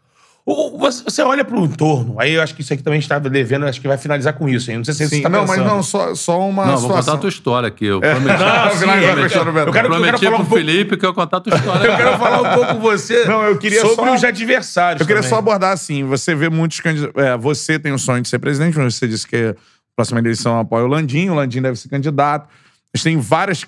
Você 0.78 1.04
você 1.04 1.22
olha 1.24 1.44
pro 1.44 1.60
entorno, 1.66 2.16
aí 2.22 2.32
eu 2.34 2.42
acho 2.42 2.56
que 2.56 2.62
isso 2.62 2.72
aqui 2.74 2.82
também 2.82 3.00
está 3.00 3.20
devendo, 3.20 3.66
acho 3.66 3.82
que 3.82 3.88
vai 3.88 3.98
finalizar 3.98 4.32
com 4.34 4.48
isso, 4.48 4.72
hein? 4.72 4.78
Não 4.78 4.86
sei 4.86 4.94
se 4.94 5.06
você 5.10 5.16
Sim, 5.18 5.22
tá 5.22 5.28
não, 5.28 5.46
mas 5.46 5.58
não, 5.60 5.84
só, 5.84 6.16
só 6.16 6.40
uma 6.40 6.66
Não, 6.66 6.78
vou 6.78 6.84
contar 6.84 7.02
situação. 7.02 7.16
a 7.16 7.18
tua 7.18 7.28
história 7.30 7.68
aqui. 7.68 7.86
Eu 7.86 8.00
Não, 8.00 8.10
prometi, 8.12 8.40
sim, 8.74 8.80
Finalizar 8.80 9.10
eu 9.10 9.16
com 9.18 9.24
a 9.24 9.26
história 9.28 9.46
do 9.46 9.52
Betão. 9.54 9.68
eu 9.68 9.74
quero, 9.74 9.88
eu 9.88 9.92
quero 9.92 10.02
prometi 10.02 10.24
falar 10.26 10.36
pro 10.38 10.44
um 10.46 10.48
pouco... 10.48 10.56
Felipe 10.66 10.98
que 10.98 11.06
eu 11.06 11.14
contar 11.14 11.38
a 11.38 11.42
tua 11.42 11.54
história. 11.58 11.86
Eu 11.88 11.98
quero 11.98 12.18
falar 12.18 12.42
um 12.42 12.54
pouco 12.56 12.74
com 12.76 12.80
você 12.80 13.26
Não, 13.26 13.44
eu 13.44 13.58
queria 13.58 13.82
sobre 13.82 13.96
só- 14.06 14.16
os 14.16 14.24
adversários 14.24 15.02
Eu 15.02 15.06
queria 15.08 15.22
também. 15.22 15.30
só 15.30 15.38
abordar 15.40 15.74
assim: 15.74 16.06
você 16.06 16.34
vê 16.34 16.50
muitos 16.50 16.80
candidatos. 16.80 17.22
É, 17.22 17.36
você 17.38 17.78
tem 17.78 17.92
o 17.92 18.00
sonho 18.00 18.22
de 18.22 18.30
ser 18.30 18.40
presidente, 18.40 18.78
mas 18.78 18.96
você 18.96 19.06
disse 19.06 19.28
que 19.28 19.36
a 19.36 19.56
próxima 19.98 20.20
eleição 20.20 20.58
apoia 20.58 20.86
o 20.86 20.88
Landim, 20.88 21.28
o 21.30 21.34
Landim 21.36 21.62
deve 21.62 21.78
ser 21.78 21.90
candidato. 21.90 22.48
Mas 22.94 23.04
tem 23.04 23.18
várias 23.20 23.66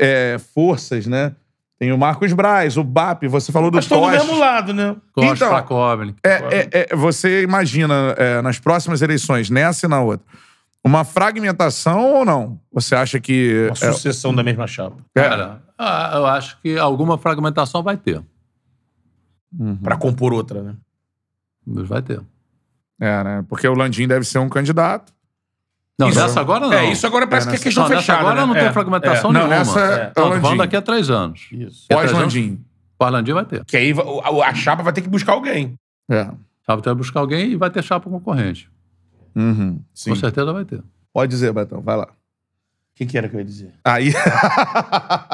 é, 0.00 0.38
forças, 0.54 1.06
né? 1.06 1.32
Tem 1.78 1.92
o 1.92 1.98
Marcos 1.98 2.32
Braz, 2.32 2.76
o 2.76 2.84
BAP, 2.84 3.24
você 3.26 3.50
falou 3.50 3.70
do 3.70 3.74
Mas 3.74 3.84
estão 3.84 4.00
do 4.00 4.08
mesmo 4.08 4.38
lado, 4.38 4.72
né? 4.72 4.96
Costa, 5.12 5.34
Então, 5.34 5.48
Plakovnik. 5.48 6.18
É, 6.24 6.30
é, 6.30 6.68
é, 6.90 6.96
você 6.96 7.42
imagina, 7.42 8.14
é, 8.16 8.40
nas 8.40 8.58
próximas 8.60 9.02
eleições, 9.02 9.50
nessa 9.50 9.86
e 9.86 9.88
na 9.88 10.00
outra, 10.00 10.24
uma 10.84 11.04
fragmentação 11.04 12.14
ou 12.14 12.24
não? 12.24 12.60
Você 12.72 12.94
acha 12.94 13.18
que. 13.18 13.66
Uma 13.66 13.88
é, 13.88 13.92
sucessão 13.92 14.34
da 14.34 14.42
mesma 14.42 14.66
chapa. 14.66 14.96
Cara, 15.12 15.62
ah, 15.76 16.12
eu 16.14 16.26
acho 16.26 16.60
que 16.60 16.78
alguma 16.78 17.18
fragmentação 17.18 17.82
vai 17.82 17.96
ter. 17.96 18.22
Pra 19.82 19.96
compor 19.96 20.32
outra, 20.32 20.62
né? 20.62 20.74
Mas 21.66 21.88
vai 21.88 22.02
ter. 22.02 22.20
é, 23.00 23.24
né? 23.24 23.44
Porque 23.48 23.66
o 23.66 23.74
Landim 23.74 24.06
deve 24.06 24.24
ser 24.24 24.38
um 24.38 24.48
candidato. 24.48 25.12
Não, 25.98 26.08
Isso. 26.08 26.18
nessa 26.20 26.40
agora 26.40 26.66
não. 26.66 26.72
É, 26.72 26.90
isso 26.90 27.06
agora 27.06 27.24
parece 27.26 27.46
É, 27.46 27.50
que 27.52 27.56
é 27.56 27.60
questão 27.60 27.84
não, 27.84 27.90
nessa 27.90 28.00
fechada, 28.02 28.20
agora 28.20 28.40
né? 28.40 28.46
não 28.46 28.56
É, 28.56 28.64
tem 28.64 28.72
fragmentação 28.72 29.30
é. 29.30 29.32
Não, 29.32 29.40
nenhuma. 29.42 29.56
nessa 29.58 29.80
é, 29.80 29.98
Não, 30.04 30.08
o 30.08 30.12
tô 30.12 30.22
falando 30.22 30.42
Landim. 30.44 30.56
daqui 30.58 30.76
a 30.76 30.82
três 30.82 31.08
anos. 31.10 31.48
Isso. 31.52 31.86
A 31.90 31.94
Pós-Landim. 31.94 32.64
Pós-Landim 32.98 33.32
vai 33.32 33.44
ter. 33.44 33.64
Que 33.64 33.76
aí 33.76 33.94
a, 34.24 34.46
a 34.48 34.54
chapa 34.54 34.82
vai 34.82 34.92
ter 34.92 35.02
que 35.02 35.08
buscar 35.08 35.32
alguém. 35.34 35.74
É. 36.10 36.24
Chapa 36.66 36.82
vai 36.84 36.94
buscar 36.96 37.20
alguém 37.20 37.52
e 37.52 37.56
vai 37.56 37.70
ter 37.70 37.82
chapa 37.84 38.10
concorrente. 38.10 38.68
Uhum, 39.36 39.80
sim. 39.94 40.10
Com 40.10 40.16
certeza 40.16 40.52
vai 40.52 40.64
ter. 40.64 40.82
Pode 41.12 41.30
dizer, 41.30 41.52
Betão, 41.52 41.80
vai 41.80 41.96
lá. 41.96 42.08
O 42.94 42.96
que, 42.96 43.06
que 43.06 43.18
era 43.18 43.28
que 43.28 43.34
eu 43.34 43.40
ia 43.40 43.44
dizer? 43.44 43.72
Aí. 43.84 44.14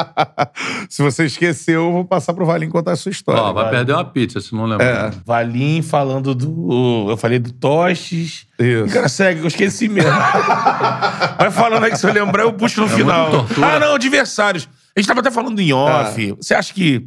Se 0.89 1.03
você 1.03 1.27
esqueceu, 1.27 1.85
eu 1.85 1.93
vou 1.93 2.07
passar 2.07 2.33
pro 2.33 2.47
Valim 2.47 2.71
contar 2.71 2.93
a 2.93 2.97
sua 2.97 3.11
história. 3.11 3.43
Ó, 3.43 3.53
vai 3.53 3.65
vai. 3.65 3.73
perder 3.73 3.93
uma 3.93 4.05
pizza 4.07 4.41
se 4.41 4.55
não 4.55 4.65
lembrar. 4.65 5.13
É. 5.13 5.15
Valim 5.27 5.83
falando 5.83 6.35
do. 6.35 7.09
Eu 7.11 7.19
falei 7.19 7.39
do 7.39 7.53
Tostes. 7.53 8.47
O 8.59 8.63
Isso. 8.63 8.95
cara 8.95 9.11
segue, 9.11 9.41
eu 9.41 9.47
esqueci 9.47 9.91
mesmo. 9.91 10.11
Vai 11.39 11.51
falando 11.51 11.85
aí 11.85 11.91
que 11.91 11.99
se 11.99 12.07
eu 12.07 12.13
lembrar, 12.15 12.45
eu 12.45 12.53
puxo 12.55 12.81
no 12.81 12.89
final. 12.89 13.31
muita 13.31 13.47
tortura. 13.47 13.77
Ah, 13.77 13.79
não, 13.79 13.95
adversários. 13.95 14.67
A 14.97 15.01
gente 15.01 15.07
tava 15.07 15.21
até 15.21 15.31
falando 15.31 15.61
em 15.61 15.71
off. 15.71 16.33
Você 16.41 16.55
acha 16.55 16.73
que 16.73 17.07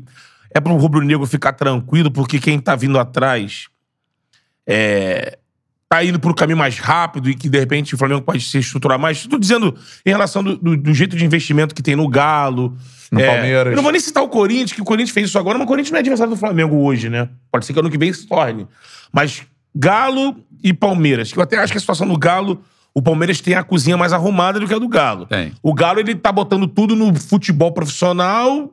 é 0.54 0.60
pro 0.60 0.76
rubro-negro 0.76 1.26
ficar 1.26 1.54
tranquilo, 1.54 2.12
porque 2.12 2.40
quem 2.40 2.60
tá 2.60 2.76
vindo 2.76 3.00
atrás 3.00 3.70
é, 4.68 5.40
tá 5.94 6.04
indo 6.04 6.20
pro 6.20 6.34
caminho 6.34 6.58
mais 6.58 6.80
rápido 6.80 7.30
e 7.30 7.36
que, 7.36 7.48
de 7.48 7.60
repente, 7.60 7.94
o 7.94 7.98
Flamengo 7.98 8.22
pode 8.22 8.42
se 8.42 8.58
estruturar 8.58 8.98
mais? 8.98 9.28
Tô 9.28 9.38
dizendo 9.38 9.76
em 10.06 10.10
relação 10.10 10.44
do, 10.44 10.58
do- 10.58 10.76
do 10.78 10.94
jeito 10.94 11.16
de 11.16 11.24
investimento 11.24 11.76
que 11.76 11.84
tem 11.84 11.96
no 11.96 12.08
Galo. 12.08 12.76
No 13.12 13.20
É, 13.20 13.28
Palmeiras. 13.28 13.72
Eu 13.72 13.76
não 13.76 13.84
vou 13.84 13.92
nem 13.92 14.02
citar 14.02 14.24
o 14.24 14.28
Corinthians, 14.28 14.72
que 14.74 14.82
o 14.82 14.86
Corinthians 14.86 15.12
fez 15.14 15.30
isso 15.30 15.38
agora, 15.38 15.58
mas 15.58 15.66
o 15.66 15.68
Corinthians 15.68 15.92
não 15.92 15.98
é 15.98 16.00
adversário 16.00 16.34
do 16.34 16.40
Flamengo 16.40 16.78
hoje, 16.78 17.10
né? 17.10 17.30
Pode 17.52 17.64
ser 17.66 17.74
que 17.74 17.80
ano 17.80 17.92
que 17.92 17.98
vem 17.98 18.12
se 18.12 18.26
torne. 18.28 18.66
Mas 19.12 19.44
Galo 19.76 20.36
e 20.64 20.74
Palmeiras, 20.74 21.32
que 21.32 21.38
eu 21.38 21.44
até 21.44 21.58
acho 21.60 21.72
que 21.72 21.78
a 21.78 21.82
situação 21.82 22.08
do 22.08 22.18
Galo, 22.18 22.62
o 22.92 23.02
Palmeiras 23.02 23.40
tem 23.40 23.54
a 23.54 23.64
cozinha 23.64 23.96
mais 23.96 24.14
arrumada 24.14 24.60
do 24.60 24.68
que 24.68 24.74
a 24.74 24.80
do 24.80 24.88
Galo. 24.88 25.28
Tem. 25.28 25.52
O 25.62 25.74
Galo, 25.76 26.00
ele 26.00 26.16
tá 26.16 26.32
botando 26.32 26.68
tudo 26.68 26.96
no 26.96 27.14
futebol 27.14 27.72
profissional, 27.72 28.72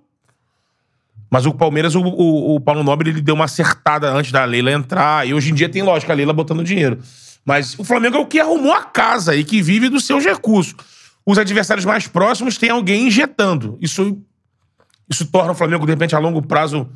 mas 1.31 1.47
o 1.47 1.55
Palmeiras, 1.55 1.94
o, 1.94 2.01
o- 2.02 2.57
o 2.57 2.61
Paulo 2.61 2.82
Nobre, 2.82 3.11
ele 3.11 3.20
deu 3.23 3.35
uma 3.35 3.44
acertada 3.44 4.11
antes 4.12 4.32
da 4.32 4.44
Leila 4.44 4.70
entrar. 4.73 5.27
E 5.27 5.32
hoje 5.32 5.51
em 5.51 5.55
dia 5.55 5.69
tem 5.69 5.82
lógica 5.82 6.12
a 6.12 6.16
Leila 6.16 6.32
botando 6.32 6.65
dinheiro. 6.65 6.98
Mas 7.44 7.78
o 7.78 7.85
Flamengo 7.85 8.16
é 8.16 8.20
o 8.20 8.27
que 8.27 8.40
arrumou 8.40 8.73
a 8.73 8.82
casa 8.82 9.35
e 9.36 9.44
que 9.44 9.62
vive 9.62 9.89
dos 9.89 10.05
seus 10.05 10.24
recursos. 10.24 10.74
Os 11.24 11.39
adversários 11.39 11.85
mais 11.85 12.07
próximos 12.09 12.59
têm 12.59 12.70
alguém 12.70 13.07
injetando. 13.07 13.78
Isso, 13.81 14.19
isso 15.09 15.27
torna 15.31 15.52
o 15.52 15.55
Flamengo, 15.55 15.86
de 15.86 15.93
repente, 15.93 16.15
a 16.15 16.19
longo 16.19 16.43
prazo, 16.43 16.89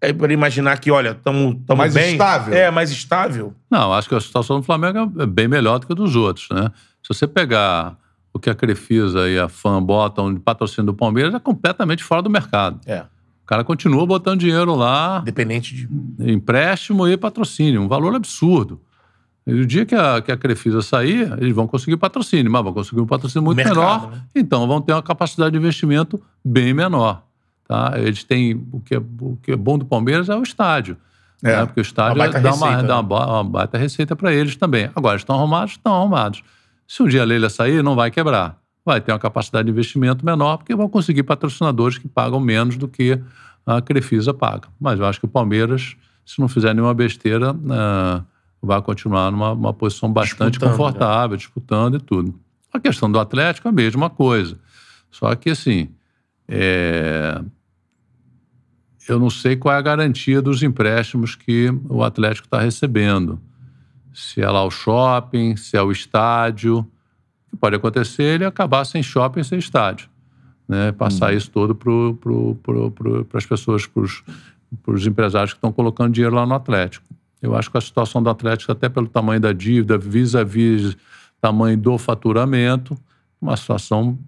é, 0.00 0.12
para 0.12 0.32
imaginar 0.32 0.78
que, 0.78 0.90
olha, 0.90 1.10
estamos 1.10 1.56
Mais 1.76 1.92
bem. 1.92 2.12
estável. 2.12 2.54
É, 2.54 2.70
mais 2.70 2.90
estável. 2.90 3.54
Não, 3.70 3.92
acho 3.92 4.08
que 4.08 4.14
a 4.14 4.20
situação 4.20 4.60
do 4.60 4.62
Flamengo 4.64 5.12
é 5.20 5.26
bem 5.26 5.48
melhor 5.48 5.78
do 5.78 5.86
que 5.86 5.92
a 5.92 5.96
dos 5.96 6.14
outros, 6.16 6.48
né? 6.50 6.70
Se 7.02 7.08
você 7.14 7.26
pegar 7.26 7.96
o 8.32 8.38
que 8.38 8.48
a 8.48 8.54
Crefisa 8.54 9.28
e 9.28 9.38
a 9.38 9.48
FAM 9.48 9.82
botam 9.82 10.32
de 10.32 10.38
patrocínio 10.40 10.86
do 10.86 10.94
Palmeiras, 10.94 11.34
é 11.34 11.38
completamente 11.40 12.04
fora 12.04 12.22
do 12.22 12.30
mercado. 12.30 12.80
É. 12.86 13.04
O 13.50 13.52
cara 13.52 13.64
continua 13.64 14.06
botando 14.06 14.38
dinheiro 14.38 14.76
lá, 14.76 15.18
Independente 15.22 15.74
de. 15.74 15.88
empréstimo 16.32 17.08
e 17.08 17.16
patrocínio, 17.16 17.82
um 17.82 17.88
valor 17.88 18.14
absurdo. 18.14 18.80
E 19.44 19.52
o 19.52 19.66
dia 19.66 19.84
que 19.84 19.92
a, 19.92 20.22
que 20.22 20.30
a 20.30 20.36
Crefisa 20.36 20.80
sair, 20.82 21.32
eles 21.36 21.52
vão 21.52 21.66
conseguir 21.66 21.96
patrocínio, 21.96 22.48
mas 22.48 22.62
vão 22.62 22.72
conseguir 22.72 23.00
um 23.00 23.06
patrocínio 23.06 23.44
muito 23.44 23.56
Mercado, 23.56 24.02
menor, 24.06 24.10
né? 24.12 24.22
então 24.36 24.68
vão 24.68 24.80
ter 24.80 24.92
uma 24.92 25.02
capacidade 25.02 25.50
de 25.50 25.58
investimento 25.58 26.22
bem 26.44 26.72
menor. 26.72 27.24
Tá? 27.66 27.94
Eles 27.96 28.22
têm. 28.22 28.64
O 28.70 28.78
que, 28.78 28.94
é, 28.94 28.98
o 28.98 29.36
que 29.42 29.50
é 29.50 29.56
bom 29.56 29.76
do 29.76 29.84
Palmeiras 29.84 30.28
é 30.28 30.36
o 30.36 30.44
estádio. 30.44 30.96
É. 31.42 31.56
né? 31.56 31.66
Porque 31.66 31.80
o 31.80 31.82
estádio 31.82 32.22
Uma 32.22 32.28
dá, 32.28 32.54
uma, 32.54 32.82
dá 32.82 32.94
uma, 32.98 33.02
né? 33.02 33.08
ba- 33.08 33.26
uma 33.26 33.42
baita 33.42 33.76
receita 33.78 34.14
para 34.14 34.32
eles 34.32 34.54
também. 34.54 34.88
Agora, 34.94 35.16
estão 35.16 35.34
arrumados? 35.34 35.72
Estão 35.72 35.92
arrumados. 35.92 36.44
Se 36.86 37.02
um 37.02 37.08
dia 37.08 37.22
a 37.22 37.24
Leila 37.24 37.50
sair, 37.50 37.82
não 37.82 37.96
vai 37.96 38.12
quebrar. 38.12 38.59
Vai 38.84 39.00
ter 39.00 39.12
uma 39.12 39.18
capacidade 39.18 39.66
de 39.66 39.72
investimento 39.72 40.24
menor, 40.24 40.58
porque 40.58 40.74
vão 40.74 40.88
conseguir 40.88 41.22
patrocinadores 41.22 41.98
que 41.98 42.08
pagam 42.08 42.40
menos 42.40 42.76
do 42.76 42.88
que 42.88 43.20
a 43.66 43.80
Crefisa 43.80 44.32
paga. 44.32 44.68
Mas 44.80 44.98
eu 44.98 45.06
acho 45.06 45.20
que 45.20 45.26
o 45.26 45.28
Palmeiras, 45.28 45.96
se 46.24 46.40
não 46.40 46.48
fizer 46.48 46.74
nenhuma 46.74 46.94
besteira, 46.94 47.54
ah, 47.70 48.22
vai 48.62 48.80
continuar 48.82 49.30
numa 49.30 49.52
uma 49.52 49.72
posição 49.72 50.12
bastante 50.12 50.52
Disputando, 50.52 50.70
né? 50.70 50.76
confortável, 50.76 51.36
disputando 51.36 51.96
e 51.96 52.00
tudo. 52.00 52.34
A 52.72 52.78
questão 52.78 53.10
do 53.10 53.18
Atlético 53.18 53.68
é 53.68 53.70
a 53.70 53.72
mesma 53.72 54.08
coisa. 54.08 54.58
Só 55.10 55.34
que, 55.34 55.50
assim, 55.50 55.88
é, 56.48 57.42
eu 59.08 59.18
não 59.18 59.30
sei 59.30 59.56
qual 59.56 59.74
é 59.74 59.78
a 59.78 59.82
garantia 59.82 60.40
dos 60.40 60.62
empréstimos 60.62 61.34
que 61.34 61.68
o 61.88 62.02
Atlético 62.02 62.46
está 62.46 62.60
recebendo. 62.60 63.40
Se 64.12 64.40
é 64.40 64.48
lá 64.48 64.64
o 64.64 64.70
shopping, 64.70 65.56
se 65.56 65.76
é 65.76 65.82
o 65.82 65.90
estádio. 65.90 66.86
O 67.50 67.56
que 67.56 67.56
pode 67.56 67.76
acontecer 67.76 68.22
é 68.22 68.34
ele 68.34 68.44
acabar 68.44 68.84
sem 68.84 69.02
shopping, 69.02 69.42
sem 69.42 69.58
estádio. 69.58 70.08
Né? 70.68 70.92
Passar 70.92 71.34
isso 71.34 71.50
todo 71.50 71.74
para 71.74 73.38
as 73.38 73.44
pessoas, 73.44 73.86
para 73.86 74.94
os 74.94 75.06
empresários 75.06 75.52
que 75.52 75.58
estão 75.58 75.72
colocando 75.72 76.12
dinheiro 76.12 76.36
lá 76.36 76.46
no 76.46 76.54
Atlético. 76.54 77.04
Eu 77.42 77.56
acho 77.56 77.70
que 77.70 77.76
a 77.76 77.80
situação 77.80 78.22
do 78.22 78.30
Atlético, 78.30 78.70
até 78.70 78.88
pelo 78.88 79.08
tamanho 79.08 79.40
da 79.40 79.52
dívida, 79.52 79.98
vis-à-vis 79.98 80.96
tamanho 81.40 81.76
do 81.76 81.96
faturamento, 81.98 82.96
uma 83.40 83.56
situação 83.56 84.18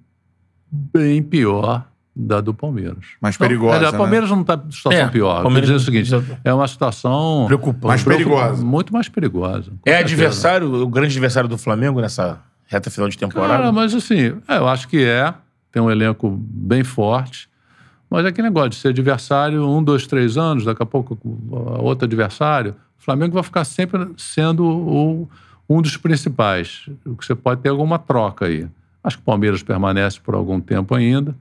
bem 0.71 1.23
pior 1.23 1.87
da 2.17 2.41
do 2.41 2.53
Palmeiras. 2.53 3.05
Mais 3.21 3.39
Não, 3.39 3.47
perigosa, 3.47 3.81
né? 3.81 3.89
O 3.91 3.93
Palmeiras 3.93 4.31
não 4.31 4.41
está 4.41 4.55
em 4.55 4.71
situação 4.71 5.01
É, 5.01 5.09
pior. 5.09 5.43
Palmeiras 5.43 5.71
Quer 5.71 5.77
dizer 5.77 5.91
o 5.91 6.11
seguinte, 6.11 6.39
é 6.43 6.53
uma 6.53 6.67
situação... 6.67 7.45
Preocupante. 7.47 7.87
Mais 7.87 8.03
perigosa. 8.05 8.65
Muito 8.65 8.93
mais 8.93 9.09
perigosa. 9.09 9.73
É 9.85 9.93
certeza. 9.93 10.01
adversário, 10.01 10.75
o 10.83 10.89
grande 10.89 11.13
adversário 11.13 11.49
do 11.49 11.57
Flamengo 11.57 12.01
nessa 12.01 12.41
reta 12.67 12.91
final 12.91 13.09
de 13.09 13.19
temporada? 13.19 13.55
Cara, 13.55 13.73
mas 13.73 13.95
assim, 13.95 14.35
é, 14.49 14.57
eu 14.59 14.69
acho 14.69 14.89
que 14.89 15.03
é. 15.05 15.33
Tem 15.71 15.81
um 15.83 15.91
elenco 15.91 16.31
bem 16.31 16.85
forte. 16.85 17.49
Mas 18.11 18.25
é 18.27 18.29
aquele 18.29 18.49
negócio 18.49 18.71
de 18.71 18.77
ser 18.77 18.89
adversário 18.89 19.67
um, 19.67 19.83
dois, 19.83 20.07
três 20.07 20.37
anos, 20.37 20.65
daqui 20.67 20.83
a 20.83 20.87
pouco 20.87 21.19
outro 21.79 22.05
adversário. 22.05 22.73
O 23.01 23.03
Flamengo 23.05 23.33
vai 23.35 23.43
ficar 23.43 23.65
sempre 23.65 24.07
sendo 24.19 24.65
o- 24.67 25.29
um 25.69 25.81
dos 25.81 25.97
principais. 25.97 26.87
O 27.07 27.17
que 27.17 27.25
você 27.25 27.35
pode 27.35 27.63
ter 27.63 27.71
alguma 27.71 27.99
troca 27.99 28.45
aí. 28.47 28.67
Acho 29.03 29.17
que 29.17 29.23
o 29.23 29.27
Palmeiras 29.27 29.63
permanece 29.63 30.21
por 30.21 30.35
algum 30.35 30.61
tempo 30.61 30.95
ainda. 30.95 31.35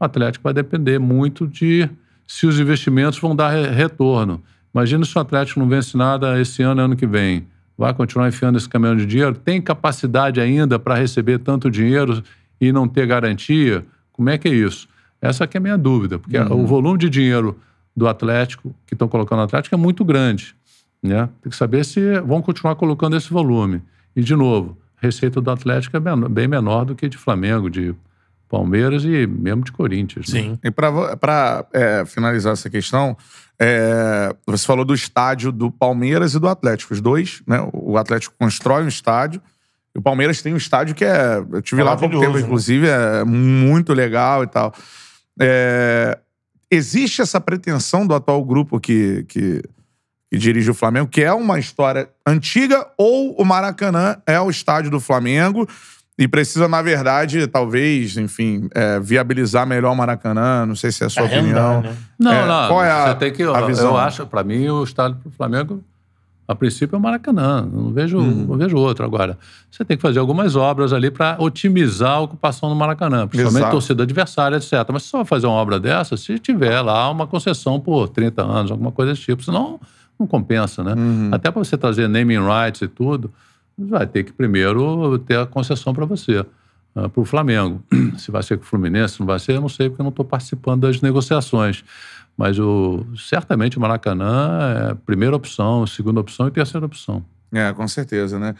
O 0.00 0.04
Atlético 0.04 0.42
vai 0.42 0.52
depender 0.52 0.98
muito 0.98 1.46
de 1.46 1.88
se 2.26 2.46
os 2.46 2.58
investimentos 2.58 3.18
vão 3.20 3.34
dar 3.34 3.50
re- 3.50 3.68
retorno. 3.70 4.42
Imagina 4.74 5.04
se 5.04 5.16
o 5.16 5.20
Atlético 5.20 5.60
não 5.60 5.68
vence 5.68 5.96
nada 5.96 6.38
esse 6.40 6.62
ano, 6.62 6.82
ano 6.82 6.96
que 6.96 7.06
vem. 7.06 7.46
Vai 7.78 7.94
continuar 7.94 8.28
enfiando 8.28 8.58
esse 8.58 8.68
caminhão 8.68 8.96
de 8.96 9.06
dinheiro? 9.06 9.34
Tem 9.34 9.62
capacidade 9.62 10.40
ainda 10.40 10.78
para 10.78 10.96
receber 10.96 11.38
tanto 11.38 11.70
dinheiro 11.70 12.22
e 12.60 12.72
não 12.72 12.88
ter 12.88 13.06
garantia? 13.06 13.84
Como 14.12 14.28
é 14.28 14.36
que 14.36 14.48
é 14.48 14.52
isso? 14.52 14.88
Essa 15.22 15.46
que 15.46 15.56
é 15.56 15.58
a 15.58 15.62
minha 15.62 15.78
dúvida, 15.78 16.18
porque 16.18 16.36
o 16.38 16.66
volume 16.66 16.98
de 16.98 17.08
dinheiro 17.08 17.56
do 17.96 18.06
Atlético, 18.08 18.74
que 18.86 18.94
estão 18.94 19.08
colocando 19.08 19.38
no 19.38 19.44
Atlético, 19.44 19.74
é 19.74 19.78
muito 19.78 20.04
grande. 20.04 20.54
Né? 21.02 21.28
Tem 21.40 21.50
que 21.50 21.56
saber 21.56 21.84
se 21.84 22.20
vão 22.20 22.42
continuar 22.42 22.74
colocando 22.74 23.16
esse 23.16 23.30
volume. 23.30 23.80
E, 24.14 24.22
de 24.22 24.34
novo, 24.34 24.76
a 25.00 25.06
receita 25.06 25.40
do 25.40 25.48
Atlético 25.50 25.96
é 25.96 26.00
menor- 26.00 26.28
bem 26.28 26.48
menor 26.48 26.84
do 26.84 26.94
que 26.96 27.08
de 27.08 27.16
Flamengo, 27.16 27.70
de 27.70 27.94
Palmeiras 28.48 29.04
e 29.04 29.26
mesmo 29.26 29.62
de 29.62 29.70
Corinthians. 29.70 30.32
né? 30.32 30.40
Sim. 30.40 30.58
E 30.64 30.70
para 30.70 31.66
finalizar 32.06 32.52
essa 32.54 32.68
questão, 32.70 33.16
é, 33.60 34.34
você 34.46 34.64
falou 34.64 34.84
do 34.84 34.94
estádio 34.94 35.50
do 35.50 35.70
Palmeiras 35.70 36.34
e 36.34 36.38
do 36.38 36.48
Atlético. 36.48 36.94
Os 36.94 37.00
dois, 37.00 37.42
né? 37.46 37.58
O 37.72 37.98
Atlético 37.98 38.34
constrói 38.38 38.84
um 38.84 38.88
estádio. 38.88 39.42
E 39.94 39.98
o 39.98 40.02
Palmeiras 40.02 40.40
tem 40.40 40.54
um 40.54 40.56
estádio 40.56 40.94
que 40.94 41.04
é. 41.04 41.44
Eu 41.52 41.60
tive 41.60 41.82
lá 41.82 41.92
há 41.92 41.96
pouco 41.96 42.20
tempo, 42.20 42.34
né? 42.34 42.40
inclusive, 42.40 42.86
é 42.86 43.24
muito 43.24 43.92
legal 43.92 44.44
e 44.44 44.46
tal. 44.46 44.72
É, 45.40 46.18
existe 46.70 47.20
essa 47.20 47.40
pretensão 47.40 48.06
do 48.06 48.14
atual 48.14 48.44
grupo 48.44 48.78
que, 48.78 49.24
que, 49.28 49.62
que 50.30 50.38
dirige 50.38 50.70
o 50.70 50.74
Flamengo, 50.74 51.08
que 51.08 51.22
é 51.22 51.32
uma 51.32 51.58
história 51.58 52.08
antiga, 52.24 52.86
ou 52.96 53.34
o 53.40 53.44
Maracanã 53.44 54.16
é 54.24 54.40
o 54.40 54.50
estádio 54.50 54.90
do 54.90 55.00
Flamengo 55.00 55.68
e 56.18 56.26
precisa, 56.26 56.66
na 56.66 56.82
verdade, 56.82 57.46
talvez, 57.46 58.16
enfim, 58.16 58.68
é, 58.74 58.98
viabilizar 58.98 59.66
melhor 59.66 59.92
o 59.92 59.96
Maracanã. 59.96 60.66
Não 60.66 60.74
sei 60.74 60.90
se 60.90 61.04
é 61.04 61.06
a 61.06 61.10
sua 61.10 61.22
Arrendar, 61.24 61.76
opinião. 61.78 61.82
né? 61.92 61.96
Não, 62.18 62.32
É, 62.32 62.46
não. 62.46 62.68
qual 62.68 62.82
é 62.84 62.90
a- 62.90 63.08
você 63.08 63.14
tem 63.14 63.32
que, 63.32 63.42
a 63.44 63.60
visão? 63.62 63.90
Eu 63.90 63.96
acho, 63.96 64.26
para 64.26 64.42
mim, 64.42 64.68
o 64.68 64.82
estádio 64.82 65.18
do 65.24 65.30
Flamengo, 65.30 65.82
a 66.48 66.54
princípio, 66.56 66.96
é 66.96 66.98
o 66.98 67.00
Maracanã. 67.02 67.68
Não 67.72 67.92
vejo, 67.92 68.18
não 68.20 68.56
vejo 68.56 68.76
outro 68.76 69.04
agora. 69.04 69.38
Você 69.70 69.84
tem 69.84 69.96
que 69.96 70.02
fazer 70.02 70.18
algumas 70.18 70.56
obras 70.56 70.92
ali 70.92 71.10
para 71.10 71.36
otimizar 71.38 72.12
a 72.12 72.20
ocupação 72.20 72.68
do 72.68 72.74
Maracanã, 72.74 73.28
principalmente 73.28 73.60
Exato. 73.62 73.72
torcida 73.72 74.02
adversária, 74.02 74.56
etc. 74.56 74.72
Mas 74.92 75.04
se 75.04 75.10
só 75.10 75.24
fazer 75.24 75.46
uma 75.46 75.56
obra 75.56 75.78
dessa, 75.78 76.16
se 76.16 76.38
tiver 76.38 76.80
lá 76.80 77.08
uma 77.10 77.26
concessão 77.28 77.78
por 77.78 78.08
30 78.08 78.42
anos, 78.42 78.70
alguma 78.72 78.90
coisa 78.90 79.12
desse 79.12 79.24
tipo, 79.24 79.42
senão 79.44 79.78
não 80.18 80.26
compensa, 80.26 80.82
né? 80.82 80.94
Até 81.30 81.48
para 81.48 81.62
você 81.62 81.76
trazer 81.76 82.08
naming 82.08 82.40
rights 82.44 82.82
e 82.82 82.88
tudo, 82.88 83.30
vai 83.78 84.06
ter 84.06 84.24
que 84.24 84.32
primeiro 84.32 85.18
ter 85.20 85.38
a 85.38 85.46
concessão 85.46 85.92
para 85.94 86.04
você. 86.04 86.44
para 86.94 87.10
o 87.20 87.24
Flamengo. 87.24 87.80
Se 88.18 88.30
vai 88.30 88.42
ser 88.42 88.56
com 88.58 88.64
o 88.64 88.66
Fluminense, 88.66 89.14
se 89.14 89.20
não 89.20 89.26
vai 89.26 89.38
ser, 89.38 89.52
eu 89.52 89.60
não 89.60 89.68
sei, 89.68 89.88
porque 89.88 90.00
eu 90.00 90.04
não 90.04 90.10
estou 90.10 90.24
participando 90.24 90.80
das 90.82 91.00
negociações. 91.00 91.84
Mas 92.36 92.58
o, 92.58 93.04
certamente 93.16 93.78
o 93.78 93.80
Maracanã 93.80 94.86
é 94.88 94.90
a 94.92 94.94
primeira 94.94 95.34
opção, 95.36 95.86
segunda 95.86 96.18
opção 96.20 96.48
e 96.48 96.50
terceira 96.50 96.84
opção. 96.86 97.24
É, 97.52 97.72
com 97.72 97.86
certeza, 97.86 98.38
né? 98.38 98.54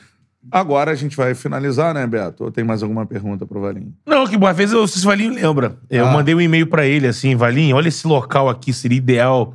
Agora 0.53 0.93
a 0.93 0.95
gente 0.95 1.17
vai 1.17 1.35
finalizar, 1.35 1.93
né, 1.93 2.07
Beto? 2.07 2.45
Ou 2.45 2.51
tem 2.51 2.63
mais 2.65 2.83
alguma 2.83 3.05
pergunta 3.05 3.45
pro 3.45 3.61
Valinho? 3.61 3.93
Não, 4.07 4.27
que 4.27 4.37
uma 4.37 4.53
vez 4.53 4.73
eu, 4.73 4.87
se 4.87 4.99
o 5.05 5.09
Valinho 5.09 5.35
lembra. 5.35 5.77
Eu 5.91 6.07
Ah. 6.07 6.13
mandei 6.13 6.35
um 6.35 6.41
e-mail 6.41 6.67
pra 6.69 6.87
ele 6.87 7.07
assim, 7.09 7.35
Valinho, 7.35 7.75
olha 7.77 7.89
esse 7.89 8.07
local 8.07 8.49
aqui, 8.49 8.73
seria 8.73 8.97
ideal 8.99 9.55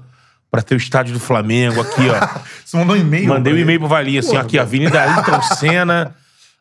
pra 0.54 0.62
ter 0.62 0.76
o 0.76 0.78
estádio 0.78 1.16
do 1.16 1.20
Flamengo 1.20 1.82
aqui, 1.82 2.08
ó. 2.10 2.28
Você 2.64 2.78
mandou 2.78 2.96
um 2.96 3.00
e-mail? 3.00 3.28
Mandei 3.28 3.52
um 3.52 3.56
pra 3.56 3.62
e-mail 3.64 3.80
pro 3.80 3.90
Valinho, 3.90 4.20
assim, 4.20 4.38
aqui, 4.38 4.60
Avenida 4.60 5.02
Ayrton 5.02 5.42
Senna, 5.42 6.14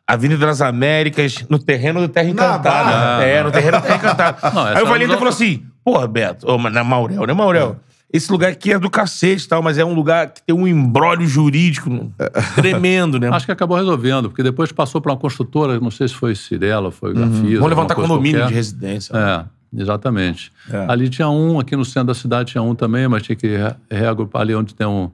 Avenida 0.07 0.47
das 0.47 0.61
Américas, 0.61 1.45
no 1.47 1.59
terreno 1.59 2.01
do 2.01 2.07
Terra 2.07 2.27
Encantada. 2.27 3.23
É, 3.23 3.43
no 3.43 3.51
terreno 3.51 3.77
do 3.79 3.83
Terra 3.83 3.95
Encantada. 3.97 4.51
Não, 4.51 4.65
Aí 4.65 4.81
o 4.81 4.87
Valinho 4.87 5.09
não- 5.09 5.13
até 5.13 5.19
falou 5.19 5.29
assim, 5.31 5.63
porra, 5.85 6.07
Beto, 6.07 6.57
mas 6.57 6.73
na 6.73 6.83
Maurel, 6.83 7.27
né, 7.27 7.33
Maurel? 7.33 7.75
Esse 8.11 8.31
lugar 8.31 8.51
aqui 8.51 8.73
é 8.73 8.79
do 8.79 8.89
cacete 8.89 9.45
e 9.45 9.47
tal, 9.47 9.61
mas 9.61 9.77
é 9.77 9.85
um 9.85 9.93
lugar 9.93 10.31
que 10.31 10.41
tem 10.41 10.55
um 10.55 10.67
embrólio 10.67 11.27
jurídico 11.27 12.11
tremendo, 12.55 13.19
né? 13.19 13.29
Acho 13.31 13.45
que 13.45 13.51
acabou 13.51 13.77
resolvendo, 13.77 14.27
porque 14.29 14.41
depois 14.41 14.71
passou 14.71 15.01
para 15.01 15.11
uma 15.11 15.17
construtora, 15.19 15.79
não 15.79 15.91
sei 15.91 16.07
se 16.07 16.15
foi 16.15 16.33
Cirela, 16.33 16.91
foi 16.91 17.13
Grafisa. 17.13 17.37
Vamos 17.41 17.53
alguma 17.53 17.69
levantar 17.69 17.93
condomínio 17.95 18.39
qualquer. 18.41 18.49
de 18.49 18.55
residência. 18.55 19.13
É, 19.15 19.45
exatamente. 19.75 20.51
É. 20.71 20.85
Ali 20.89 21.09
tinha 21.09 21.29
um, 21.29 21.59
aqui 21.59 21.75
no 21.75 21.85
centro 21.85 22.07
da 22.07 22.13
cidade 22.13 22.51
tinha 22.51 22.61
um 22.61 22.75
também, 22.75 23.07
mas 23.07 23.23
tinha 23.23 23.35
que 23.35 23.47
re- 23.47 23.75
reagrupar 23.89 24.41
ali 24.41 24.53
onde 24.55 24.73
tem 24.75 24.85
um. 24.87 25.09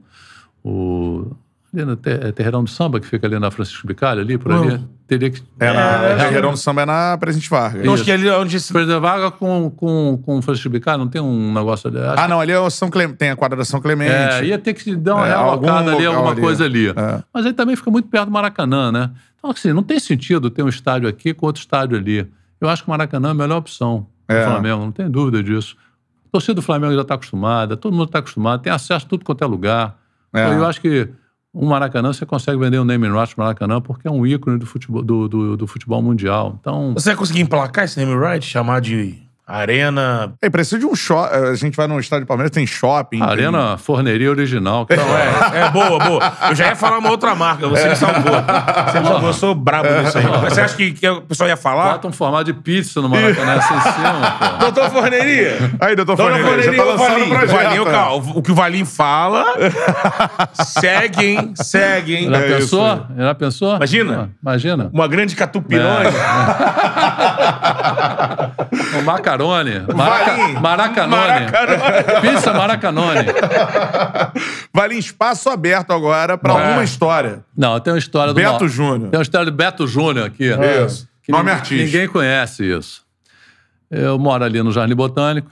O, 0.62 1.32
ali 1.72 1.84
no 1.84 1.96
te- 1.96 2.10
é 2.10 2.32
Terreirão 2.32 2.62
do 2.64 2.70
Samba, 2.70 3.00
que 3.00 3.06
fica 3.06 3.26
ali 3.26 3.38
na 3.38 3.50
Francisco 3.50 3.86
Bicalho, 3.86 4.20
ali, 4.20 4.36
por 4.36 4.52
ali. 4.52 4.80
Teria 5.06 5.30
que. 5.30 5.42
É 5.58 5.72
na 5.72 5.80
É, 6.04 6.16
Terreirão 6.16 6.50
do 6.52 6.56
Samba, 6.56 6.82
é 6.82 6.86
na 6.86 7.16
Presidente 7.18 7.48
Vargas. 7.50 7.80
Então, 7.80 7.94
acho 7.94 8.04
que 8.04 8.12
ali 8.12 8.28
é 8.28 8.36
onde. 8.36 8.56
Perder 8.60 9.00
vaga 9.00 9.30
com, 9.30 9.70
com, 9.70 10.20
com 10.24 10.38
o 10.38 10.42
Francisco 10.42 10.68
Bicalho, 10.68 10.98
não 10.98 11.08
tem 11.08 11.20
um 11.20 11.52
negócio 11.52 11.88
ali. 11.88 11.98
Acho 11.98 12.20
Ah, 12.22 12.28
não, 12.28 12.40
ali 12.40 12.52
é 12.52 12.58
o 12.60 12.68
São 12.70 12.90
Clemente, 12.90 13.16
tem 13.18 13.30
a 13.30 13.36
quadra 13.36 13.56
da 13.56 13.64
São 13.64 13.80
Clemente. 13.80 14.12
É, 14.12 14.44
ia 14.44 14.58
ter 14.58 14.74
que 14.74 14.94
dar 14.94 15.14
uma 15.16 15.26
É, 15.26 15.30
realocada 15.30 15.92
ali, 15.94 16.06
alguma 16.06 16.32
ali. 16.32 16.40
coisa 16.40 16.64
ali. 16.64 16.88
É. 16.88 17.22
Mas 17.32 17.46
aí 17.46 17.52
também 17.52 17.74
fica 17.74 17.90
muito 17.90 18.08
perto 18.08 18.26
do 18.26 18.30
Maracanã, 18.32 18.92
né? 18.92 19.10
Então, 19.38 19.50
assim, 19.50 19.72
não 19.72 19.82
tem 19.82 19.98
sentido 19.98 20.50
ter 20.50 20.62
um 20.62 20.68
estádio 20.68 21.08
aqui 21.08 21.32
com 21.32 21.46
outro 21.46 21.60
estádio 21.62 21.96
ali. 21.96 22.30
Eu 22.60 22.68
acho 22.68 22.82
que 22.82 22.88
o 22.88 22.90
Maracanã 22.90 23.28
é 23.28 23.30
a 23.30 23.34
melhor 23.34 23.56
opção 23.56 24.06
É. 24.32 24.44
do 24.44 24.50
Flamengo, 24.50 24.80
não 24.80 24.92
tem 24.92 25.10
dúvida 25.10 25.42
disso. 25.42 25.76
A 26.28 26.30
torcida 26.32 26.54
do 26.54 26.62
Flamengo 26.62 26.94
já 26.94 27.02
está 27.02 27.14
acostumada, 27.14 27.76
todo 27.76 27.92
mundo 27.92 28.06
está 28.06 28.20
acostumado, 28.20 28.62
tem 28.62 28.72
acesso 28.72 29.06
a 29.06 29.08
tudo 29.08 29.24
quanto 29.24 29.42
é 29.42 29.46
lugar. 29.46 29.98
É. 30.32 30.44
Então, 30.44 30.58
eu 30.58 30.66
acho 30.66 30.80
que 30.80 31.08
o 31.52 31.66
Maracanã, 31.66 32.12
você 32.12 32.24
consegue 32.24 32.58
vender 32.58 32.78
um 32.78 32.84
name 32.84 33.08
pro 33.08 33.28
Maracanã 33.36 33.80
porque 33.80 34.06
é 34.06 34.10
um 34.10 34.24
ícone 34.24 34.58
do 34.58 34.66
futebol, 34.66 35.02
do, 35.02 35.28
do, 35.28 35.56
do 35.56 35.66
futebol 35.66 36.00
mundial. 36.00 36.56
Então, 36.60 36.94
Você 36.94 37.10
vai 37.10 37.16
conseguir 37.16 37.40
emplacar 37.40 37.84
esse 37.84 37.98
name 37.98 38.14
right? 38.14 38.44
Chamar 38.44 38.80
de 38.80 39.18
Arena... 39.50 40.32
É, 40.42 40.48
precisa 40.48 40.78
de 40.78 40.86
um 40.86 40.94
shopping. 40.94 41.34
A 41.34 41.54
gente 41.54 41.76
vai 41.76 41.86
no 41.86 41.98
estádio 41.98 42.24
do 42.24 42.28
Palmeiras, 42.28 42.50
tem 42.50 42.66
shopping. 42.66 43.18
tem- 43.18 43.28
Arena 43.28 43.76
Forneria 43.76 44.30
Original. 44.30 44.86
que 44.86 44.94
Não, 44.96 45.04
é, 45.18 45.60
é 45.66 45.70
boa, 45.70 45.98
boa. 45.98 46.32
Eu 46.48 46.54
já 46.54 46.68
ia 46.68 46.76
falar 46.76 46.98
uma 46.98 47.10
outra 47.10 47.34
marca, 47.34 47.66
você 47.68 47.88
me 47.88 47.96
salvou. 47.96 48.22
Você 48.22 49.00
me 49.00 49.06
salvou, 49.06 49.28
eu 49.28 49.34
sou 49.34 49.54
brabo 49.54 49.88
nisso 50.02 50.18
aí. 50.18 50.24
Mas 50.42 50.52
Você 50.54 50.60
acha 50.60 50.76
que, 50.76 50.92
que 50.92 51.08
o 51.08 51.22
pessoal 51.22 51.48
ia 51.48 51.56
falar? 51.56 51.92
Bota 51.92 52.08
um 52.08 52.12
formato 52.12 52.44
de 52.44 52.52
pizza 52.54 53.00
no 53.00 53.08
Maracanã 53.08 53.54
assim 53.54 53.74
em 53.74 53.80
cima, 53.80 54.36
pô. 54.38 54.56
Doutor 54.58 54.90
Forneria! 54.90 55.56
Aí, 55.80 55.96
doutor 55.96 56.16
Dona 56.16 56.38
Forneria, 56.38 56.62
já 56.62 56.72
Forneria, 56.72 56.96
tá 56.96 57.08
Valinho. 57.08 57.28
projeto. 57.28 57.50
O, 57.50 57.62
Valinho, 57.64 57.84
né? 57.84 57.98
o- 58.34 58.38
o 58.38 58.42
que 58.42 58.52
o 58.52 58.54
Valinho 58.54 58.86
fala, 58.86 59.44
segue, 60.54 61.24
hein? 61.26 61.52
Segue, 61.56 62.14
hein? 62.16 62.30
Já 62.30 62.36
É 62.38 62.48
pensou? 62.56 62.94
isso 62.94 63.06
Já 63.16 63.34
pensou? 63.34 63.76
Imagina. 63.76 64.30
Imagina. 64.42 64.90
Uma 64.92 65.08
grande 65.08 65.34
catupironha. 65.34 66.10
O 68.98 69.02
macarone. 69.46 69.94
Maraca, 69.94 70.60
maracanone. 70.60 71.50
Maracanã. 71.50 72.20
Pizza 72.20 72.52
maracanone. 72.52 73.20
Vale 74.72 74.94
espaço 74.96 75.48
aberto 75.48 75.92
agora 75.92 76.36
pra 76.38 76.52
É. 76.52 76.72
uma 76.74 76.84
história. 76.84 77.44
Não, 77.56 77.78
tem 77.80 77.92
uma 77.92 77.98
história 77.98 78.32
do... 78.32 78.36
Beto 78.36 78.68
Júnior. 78.68 79.10
Tem 79.10 79.18
uma 79.18 79.22
história 79.22 79.46
do 79.50 79.52
Beto 79.56 79.86
Júnior 79.86 80.26
aqui. 80.26 80.50
Isso. 80.86 81.08
Que 81.22 81.32
Nome 81.32 81.44
ninguém- 81.44 81.58
artístico. 81.58 81.84
Ninguém 81.84 82.08
conhece 82.08 82.64
isso. 82.64 83.02
Eu 83.90 84.18
moro 84.18 84.44
ali 84.44 84.62
no 84.62 84.70
Jardim 84.70 84.94
Botânico 84.94 85.50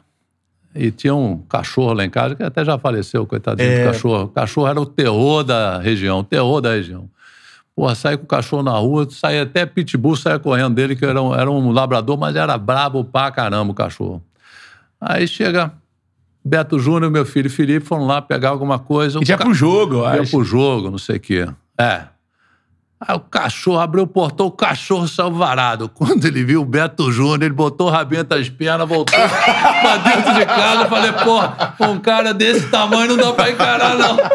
e 0.74 0.90
tinha 0.90 1.15
um 1.15 1.39
cachorro 1.39 1.93
lá 1.93 2.05
em 2.05 2.10
casa, 2.10 2.35
que 2.35 2.43
até 2.43 2.65
já 2.65 2.78
faleceu, 2.78 3.27
coitadinho 3.27 3.69
É. 3.69 3.85
do 3.85 3.93
cachorro. 3.93 4.24
O 4.24 4.28
cachorro 4.28 4.69
era 4.69 4.81
o 4.81 4.86
terror 4.86 5.43
da 5.43 5.78
região, 5.78 6.20
o 6.20 6.24
terror 6.24 6.60
da 6.60 6.70
região. 6.70 7.09
Porra, 7.78 7.94
saía 7.94 8.18
com 8.18 8.24
o 8.24 8.26
cachorro 8.26 8.64
na 8.64 8.72
rua, 8.76 9.06
saía 9.09 9.42
até 9.44 9.64
pitbull, 9.64 10.16
saía 10.16 10.36
correndo 10.40 10.74
dele, 10.74 10.96
que 10.96 11.05
era 11.05 11.22
um, 11.22 11.32
era 11.32 11.48
um 11.48 11.70
labrador, 11.70 12.18
mas 12.18 12.34
era 12.34 12.59
brabo 12.59 13.05
pra 13.05 13.30
caramba 13.30 13.70
o 13.70 13.74
cachorro. 13.74 14.20
Aí 15.00 15.28
chega 15.28 15.72
Beto 16.44 16.76
Júnior, 16.80 17.09
meu 17.09 17.24
filho 17.24 17.48
Felipe, 17.48 17.86
foram 17.86 18.05
lá 18.05 18.20
pegar 18.20 18.48
alguma 18.48 18.80
coisa. 18.80 19.20
E 19.22 19.24
já 19.24 19.38
ca- 19.38 19.44
pro 19.44 19.55
jogo, 19.55 19.94
eu 19.98 20.14
Ia 20.16 20.22
acho. 20.22 20.32
pro 20.32 20.42
jogo, 20.42 20.90
não 20.90 20.98
sei 20.98 21.18
o 21.18 21.20
quê. 21.20 21.48
É. 21.80 22.02
Aí 23.01 23.15
o 23.15 23.20
cachorro 23.20 23.79
abriu 23.79 24.03
o 24.03 24.07
portão, 24.09 24.47
o 24.47 24.51
cachorro 24.51 25.07
saiu 25.07 25.31
varado. 25.33 25.89
Quando 25.95 26.25
ele 26.27 26.43
viu 26.45 26.62
o 26.62 26.65
Beto 26.65 27.12
Júnior, 27.12 27.43
ele 27.45 27.55
botou 27.55 27.87
o 27.87 27.91
rabinho 27.91 28.23
entre 28.23 28.39
as 28.41 28.49
pernas, 28.49 28.89
voltou 28.89 29.15
pra 29.19 29.97
dentro 29.99 30.35
de 30.35 30.45
casa. 30.45 30.83
Eu 30.83 30.89
falei, 30.89 31.12
pô, 31.12 31.85
um 31.87 31.99
cara 32.01 32.35
desse 32.35 32.66
tamanho 32.69 33.16
não 33.16 33.16
dá 33.16 33.33
pra 33.33 33.51
encarar, 33.51 33.95
não. 33.97 34.16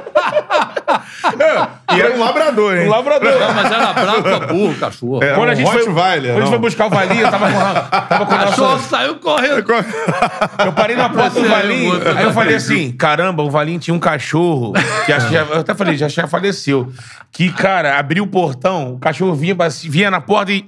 E 1.96 2.02
era 2.02 2.16
um 2.16 2.20
labrador, 2.20 2.76
hein? 2.78 2.88
Um 2.88 2.90
labrador. 2.90 3.32
Não, 3.40 3.54
mas 3.54 3.72
era 3.72 3.94
bravo 3.94 4.24
pra 4.24 4.40
burro 4.48 4.72
o 4.72 4.76
cachorro. 4.76 5.24
É, 5.24 5.34
Quando 5.36 5.50
a 5.50 5.54
um 5.54 5.56
gente 5.56 5.72
foi, 5.72 5.86
Rottweiler, 5.86 6.32
quando 6.34 6.38
a 6.38 6.46
gente 6.46 6.50
foi 6.50 6.60
buscar 6.60 6.86
o 6.88 6.90
Valinho, 6.90 7.22
eu 7.22 7.32
tava 7.32 7.52
com, 7.52 7.60
a- 7.60 7.82
tava 8.02 8.24
O 8.24 8.28
com 8.28 8.34
a 8.34 8.38
cachorro 8.38 8.72
nossa... 8.72 8.90
saiu 8.90 9.16
correndo. 9.16 9.64
Eu 10.66 10.74
parei 10.74 10.96
na 10.96 11.10
porta 11.10 11.40
do 11.40 11.46
é 11.46 11.50
Valinho. 11.50 12.02
Aí 12.18 12.24
eu 12.24 12.34
falei 12.34 12.56
assim: 12.56 12.92
caramba, 12.92 13.44
o 13.44 13.50
Valinho 13.50 13.80
tinha 13.80 13.94
um 13.94 14.00
cachorro. 14.00 14.74
Que 15.06 15.14
acho 15.14 15.34
eu 15.34 15.60
até 15.60 15.74
falei, 15.74 15.96
já, 15.98 16.08
já 16.08 16.28
faleceu. 16.28 16.92
Que, 17.32 17.52
cara, 17.52 17.98
abriu 17.98 18.24
o 18.24 18.28
portão, 18.28 18.53
o 18.94 19.00
cachorro 19.00 19.36
vinha, 19.36 19.56
vinha 19.84 20.12
na 20.12 20.22
porta 20.22 20.52
e. 20.52 20.66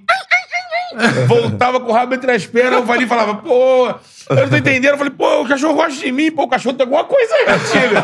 voltava 1.27 1.79
com 1.79 1.89
o 1.89 1.93
rabo 1.93 2.15
entre 2.15 2.31
as 2.31 2.45
pernas, 2.45 2.79
o 2.81 2.85
Valim 2.85 3.07
falava, 3.07 3.35
pô, 3.35 3.93
eu 4.29 4.35
não 4.35 4.49
tô 4.49 4.55
entendendo. 4.57 4.93
Eu 4.93 4.97
falei, 4.97 5.13
pô, 5.13 5.41
o 5.41 5.47
cachorro 5.47 5.73
gosta 5.73 5.99
de 5.99 6.11
mim, 6.11 6.31
pô, 6.31 6.43
o 6.43 6.47
cachorro 6.47 6.75
tem 6.75 6.85
alguma 6.85 7.03
coisa 7.03 7.33
aí, 7.35 7.59
filho. 7.59 8.03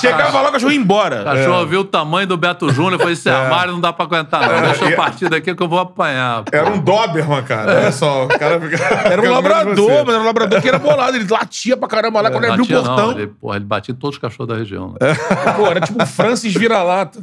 Chegava 0.00 0.40
lá, 0.40 0.48
o 0.48 0.52
cachorro 0.52 0.72
ia 0.72 0.78
embora. 0.78 1.22
O 1.22 1.24
cachorro 1.24 1.66
viu 1.66 1.80
o 1.80 1.84
tamanho 1.84 2.26
do 2.26 2.36
Beto 2.36 2.68
Júnior 2.72 2.94
e 2.94 2.98
falou: 2.98 3.12
esse 3.12 3.28
armário 3.28 3.72
não 3.72 3.80
dá 3.80 3.92
pra 3.92 4.04
aguentar, 4.04 4.40
não. 4.48 4.62
Deixa 4.62 4.84
eu 4.84 4.96
partir 4.96 5.28
daqui 5.28 5.54
que 5.54 5.62
eu 5.62 5.68
vou 5.68 5.78
apanhar. 5.78 6.42
pô." 6.44 6.56
Era 6.56 6.70
um 6.70 6.78
Doberman, 6.78 7.42
cara. 7.42 7.76
Olha 7.76 7.92
só, 7.92 8.24
o 8.24 8.28
cara 8.28 8.60
fica. 8.60 8.76
Era 8.82 9.22
um 9.22 9.30
labrador, 9.30 10.04
mas 10.04 10.14
era 10.14 10.22
um 10.22 10.26
labrador 10.26 10.60
que 10.60 10.68
era 10.68 10.78
bolado. 10.78 11.16
Ele 11.16 11.26
latia 11.28 11.76
pra 11.76 11.88
caramba 11.88 12.20
lá 12.20 12.30
quando 12.30 12.44
ele 12.44 12.52
abriu 12.52 12.64
o 12.64 12.82
portão. 12.82 13.12
Não, 13.12 13.18
ele, 13.18 13.26
porra, 13.28 13.56
ele 13.56 13.64
batia 13.64 13.92
em 13.92 13.96
todos 13.96 14.16
os 14.16 14.20
cachorros 14.20 14.48
da 14.48 14.58
região. 14.58 14.94
É. 15.00 15.08
né? 15.08 15.14
Pô, 15.56 15.66
era 15.66 15.80
tipo 15.80 16.02
o 16.02 16.06
Francis 16.06 16.52
vira-lata. 16.54 17.18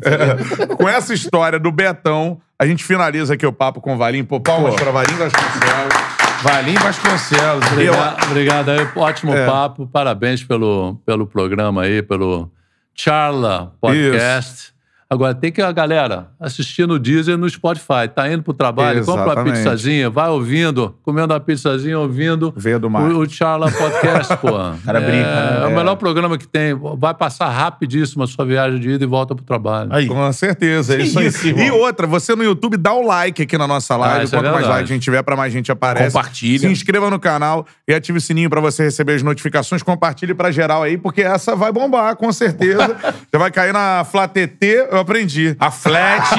Com 0.78 0.88
essa 0.88 1.14
história 1.14 1.60
do 1.60 1.72
Betão, 1.72 2.40
a 2.58 2.66
gente 2.66 2.84
finaliza 2.84 3.34
aqui 3.34 3.46
o 3.46 3.54
papo 3.54 3.82
com 3.82 3.94
o 3.94 3.98
Valim. 3.98 4.24
Pô, 4.24 4.40
palmas 4.40 4.76
pra 4.76 4.92
Valim 4.92 5.14
Vasconcelos. 5.14 6.19
Valim 6.44 6.76
Vasconcelos. 6.76 7.66
Obrigado, 7.72 8.24
obrigado 8.28 8.70
aí, 8.70 8.88
ótimo 8.96 9.34
É. 9.34 9.46
papo. 9.46 9.88
Parabéns 9.88 10.44
pelo, 10.44 10.96
pelo 11.06 11.28
programa 11.28 11.84
aí, 11.84 12.02
pelo 12.02 12.50
Charla 12.96 13.74
Podcast. 13.82 14.74
Agora, 15.12 15.34
tem 15.34 15.52
que 15.52 15.60
a 15.60 15.72
galera 15.72 16.28
assistir 16.40 16.88
no 16.88 17.00
Deezer 17.00 17.34
e 17.34 17.38
no 17.38 17.50
Spotify. 17.50 18.08
Tá 18.14 18.32
indo 18.32 18.44
pro 18.44 18.54
trabalho, 18.54 19.04
compra 19.04 19.24
uma 19.24 19.32
Exatamente. 19.32 19.56
pizzazinha, 19.56 20.08
vai 20.08 20.30
ouvindo, 20.30 20.96
comendo 21.02 21.34
uma 21.34 21.40
pizzazinha, 21.40 21.98
ouvindo 21.98 22.54
Veio 22.56 22.80
do 22.80 22.92
mar. 22.92 23.02
o, 23.10 23.18
o 23.18 23.28
Charla 23.28 23.72
Podcast, 23.72 24.38
pô. 24.38 24.50
Cara 24.86 25.00
é, 25.00 25.06
brinca, 25.06 25.36
né? 25.36 25.64
É 25.64 25.66
o 25.66 25.76
melhor 25.76 25.96
programa 25.96 26.38
que 26.38 26.48
tem. 26.48 26.76
Vai 26.96 27.16
passar 27.16 27.50
rapidíssimo 27.50 28.24
a 28.24 28.28
sua 28.28 28.46
viagem 28.46 28.80
de 28.80 28.88
ida 28.92 29.04
e 29.04 29.08
volta 29.08 29.34
pro 29.34 29.44
trabalho. 29.44 29.92
Aí. 29.92 30.06
Com 30.06 30.32
certeza, 30.32 30.94
é 30.94 31.02
isso 31.02 31.18
aí. 31.18 31.26
isso, 31.26 31.48
e 31.48 31.72
outra, 31.72 32.06
você 32.06 32.36
no 32.36 32.44
YouTube 32.44 32.78
dá 32.78 32.94
o 32.94 33.02
like 33.02 33.42
aqui 33.42 33.58
na 33.58 33.68
nossa 33.68 33.98
live. 33.98 34.20
Ah, 34.20 34.24
isso 34.24 34.36
é 34.36 34.40
Quanto 34.40 34.54
mais 34.54 34.68
like 34.68 34.84
a 34.84 34.86
gente 34.86 35.02
tiver, 35.02 35.24
pra 35.24 35.36
mais 35.36 35.52
gente 35.52 35.72
aparece. 35.72 36.16
Compartilha. 36.16 36.60
Se 36.60 36.68
inscreva 36.68 37.10
no 37.10 37.20
canal 37.20 37.66
e 37.88 37.96
ative 37.96 38.20
o 38.20 38.22
sininho 38.22 38.50
pra 38.50 38.62
você 38.62 38.84
receber 38.84 39.14
as 39.14 39.24
notificações. 39.24 39.82
Compartilhe 39.82 40.36
pra 40.36 40.52
geral 40.52 40.84
aí, 40.84 41.00
porque 41.00 41.24
essa 41.24 41.56
vai 41.56 41.72
bombar, 41.72 42.16
com 42.16 42.32
certeza. 42.32 42.96
você 43.28 43.38
vai 43.40 43.50
cair 43.50 43.74
na 43.74 44.06
TT, 44.06 44.99
eu 45.00 45.02
aprendi. 45.02 45.56
A 45.60 45.72
Flat, 45.72 46.30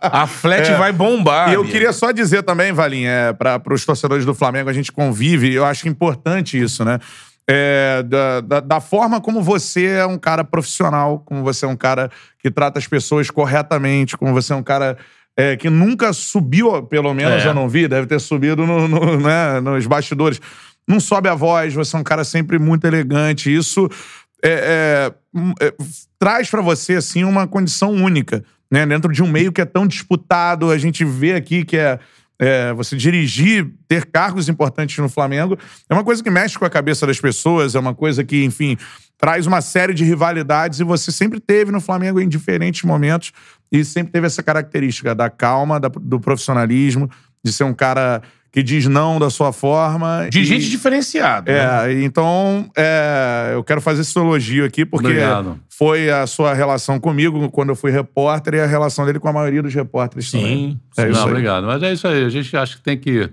a 0.00 0.26
Flat 0.26 0.70
vai 0.78 0.92
bombar. 0.92 1.48
É. 1.48 1.52
E 1.52 1.54
eu 1.54 1.60
amigo. 1.60 1.72
queria 1.72 1.92
só 1.92 2.10
dizer 2.12 2.42
também, 2.42 2.72
Valim, 2.72 3.04
é, 3.04 3.32
para 3.32 3.60
os 3.72 3.84
torcedores 3.84 4.24
do 4.24 4.34
Flamengo, 4.34 4.70
a 4.70 4.72
gente 4.72 4.92
convive, 4.92 5.52
eu 5.52 5.64
acho 5.64 5.88
importante 5.88 6.60
isso, 6.60 6.84
né? 6.84 6.98
É, 7.50 8.02
da, 8.02 8.40
da, 8.42 8.60
da 8.60 8.80
forma 8.80 9.20
como 9.22 9.42
você 9.42 9.86
é 9.86 10.06
um 10.06 10.18
cara 10.18 10.44
profissional, 10.44 11.20
como 11.24 11.42
você 11.42 11.64
é 11.64 11.68
um 11.68 11.76
cara 11.76 12.10
que 12.42 12.50
trata 12.50 12.78
as 12.78 12.86
pessoas 12.86 13.30
corretamente, 13.30 14.18
como 14.18 14.34
você 14.34 14.52
é 14.52 14.56
um 14.56 14.62
cara 14.62 14.98
é, 15.34 15.56
que 15.56 15.70
nunca 15.70 16.12
subiu, 16.12 16.82
pelo 16.82 17.14
menos 17.14 17.42
É. 17.44 17.48
eu 17.48 17.54
não 17.54 17.68
vi, 17.68 17.88
deve 17.88 18.06
ter 18.06 18.18
subido 18.20 18.66
no- 18.66 18.86
no- 18.86 19.18
né, 19.20 19.60
nos 19.60 19.86
bastidores. 19.86 20.40
Não 20.86 20.98
sobe 21.00 21.28
a 21.28 21.34
voz, 21.34 21.72
você 21.74 21.96
é 21.96 21.98
um 21.98 22.02
cara 22.02 22.24
sempre 22.24 22.58
muito 22.58 22.86
elegante. 22.86 23.54
Isso 23.54 23.88
é, 24.44 24.50
é, 24.50 25.14
hum, 25.34 25.52
é, 25.60 25.74
traz 26.18 26.50
pra 26.50 26.60
você 26.62 26.94
assim 26.94 27.24
uma 27.24 27.46
condição 27.46 27.90
única, 27.92 28.44
né? 28.70 28.86
Dentro 28.86 29.12
de 29.12 29.22
um 29.22 29.28
meio 29.28 29.52
que 29.52 29.60
é 29.60 29.64
tão 29.64 29.86
disputado, 29.86 30.70
a 30.70 30.78
gente 30.78 31.04
vê 31.04 31.34
aqui 31.34 31.64
que 31.64 31.76
é, 31.76 31.98
é, 32.38 32.72
você 32.72 32.96
dirigir, 32.96 33.68
ter 33.88 34.06
cargos 34.06 34.48
importantes 34.48 34.96
no 34.98 35.08
Flamengo, 35.08 35.58
é 35.88 35.94
uma 35.94 36.04
coisa 36.04 36.22
que 36.22 36.30
mexe 36.30 36.58
com 36.58 36.64
a 36.64 36.70
cabeça 36.70 37.06
das 37.06 37.20
pessoas, 37.20 37.74
é 37.74 37.78
uma 37.78 37.94
coisa 37.94 38.22
que, 38.22 38.44
enfim, 38.44 38.76
traz 39.18 39.46
uma 39.46 39.60
série 39.60 39.92
de 39.92 40.04
rivalidades 40.04 40.78
e 40.78 40.84
você 40.84 41.10
sempre 41.10 41.40
teve 41.40 41.72
no 41.72 41.80
Flamengo 41.80 42.20
em 42.20 42.28
diferentes 42.28 42.84
momentos 42.84 43.32
e 43.72 43.84
sempre 43.84 44.12
teve 44.12 44.26
essa 44.26 44.42
característica 44.42 45.14
da 45.14 45.28
calma, 45.28 45.80
da- 45.80 45.88
do 45.88 46.20
profissionalismo, 46.20 47.10
de 47.44 47.52
ser 47.52 47.64
um 47.64 47.74
cara 47.74 48.22
que 48.50 48.62
diz 48.62 48.86
não 48.86 49.18
da 49.18 49.28
sua 49.30 49.52
forma. 49.52 50.28
De 50.30 50.40
e- 50.40 50.44
gente 50.44 50.68
diferenciada. 50.70 51.52
né? 51.52 51.92
é, 51.92 52.02
então 52.02 52.70
é, 52.76 53.50
eu 53.54 53.62
quero 53.62 53.80
fazer 53.80 54.00
esse 54.00 54.18
elogio 54.18 54.64
aqui, 54.64 54.84
porque 54.86 55.06
Obrigado. 55.06 55.60
foi 55.68 56.10
a 56.10 56.26
sua 56.26 56.54
relação 56.54 56.98
comigo 56.98 57.50
quando 57.50 57.68
eu 57.70 57.76
fui 57.76 57.90
repórter 57.90 58.54
e 58.54 58.60
a 58.60 58.66
relação 58.66 59.04
dele 59.04 59.18
com 59.18 59.28
a 59.28 59.32
maioria 59.32 59.62
dos 59.62 59.74
repórteres 59.74 60.30
também. 60.30 60.80
Sim. 60.96 61.02
É 61.02 61.08
isso 61.10 61.18
Não, 61.18 61.26
aí. 61.26 61.30
obrigado. 61.32 61.66
Mas 61.66 61.82
é 61.82 61.92
isso 61.92 62.08
aí. 62.08 62.24
A 62.24 62.28
gente 62.30 62.56
acha 62.56 62.76
que 62.76 62.82
tem 62.82 62.96
que. 62.98 63.30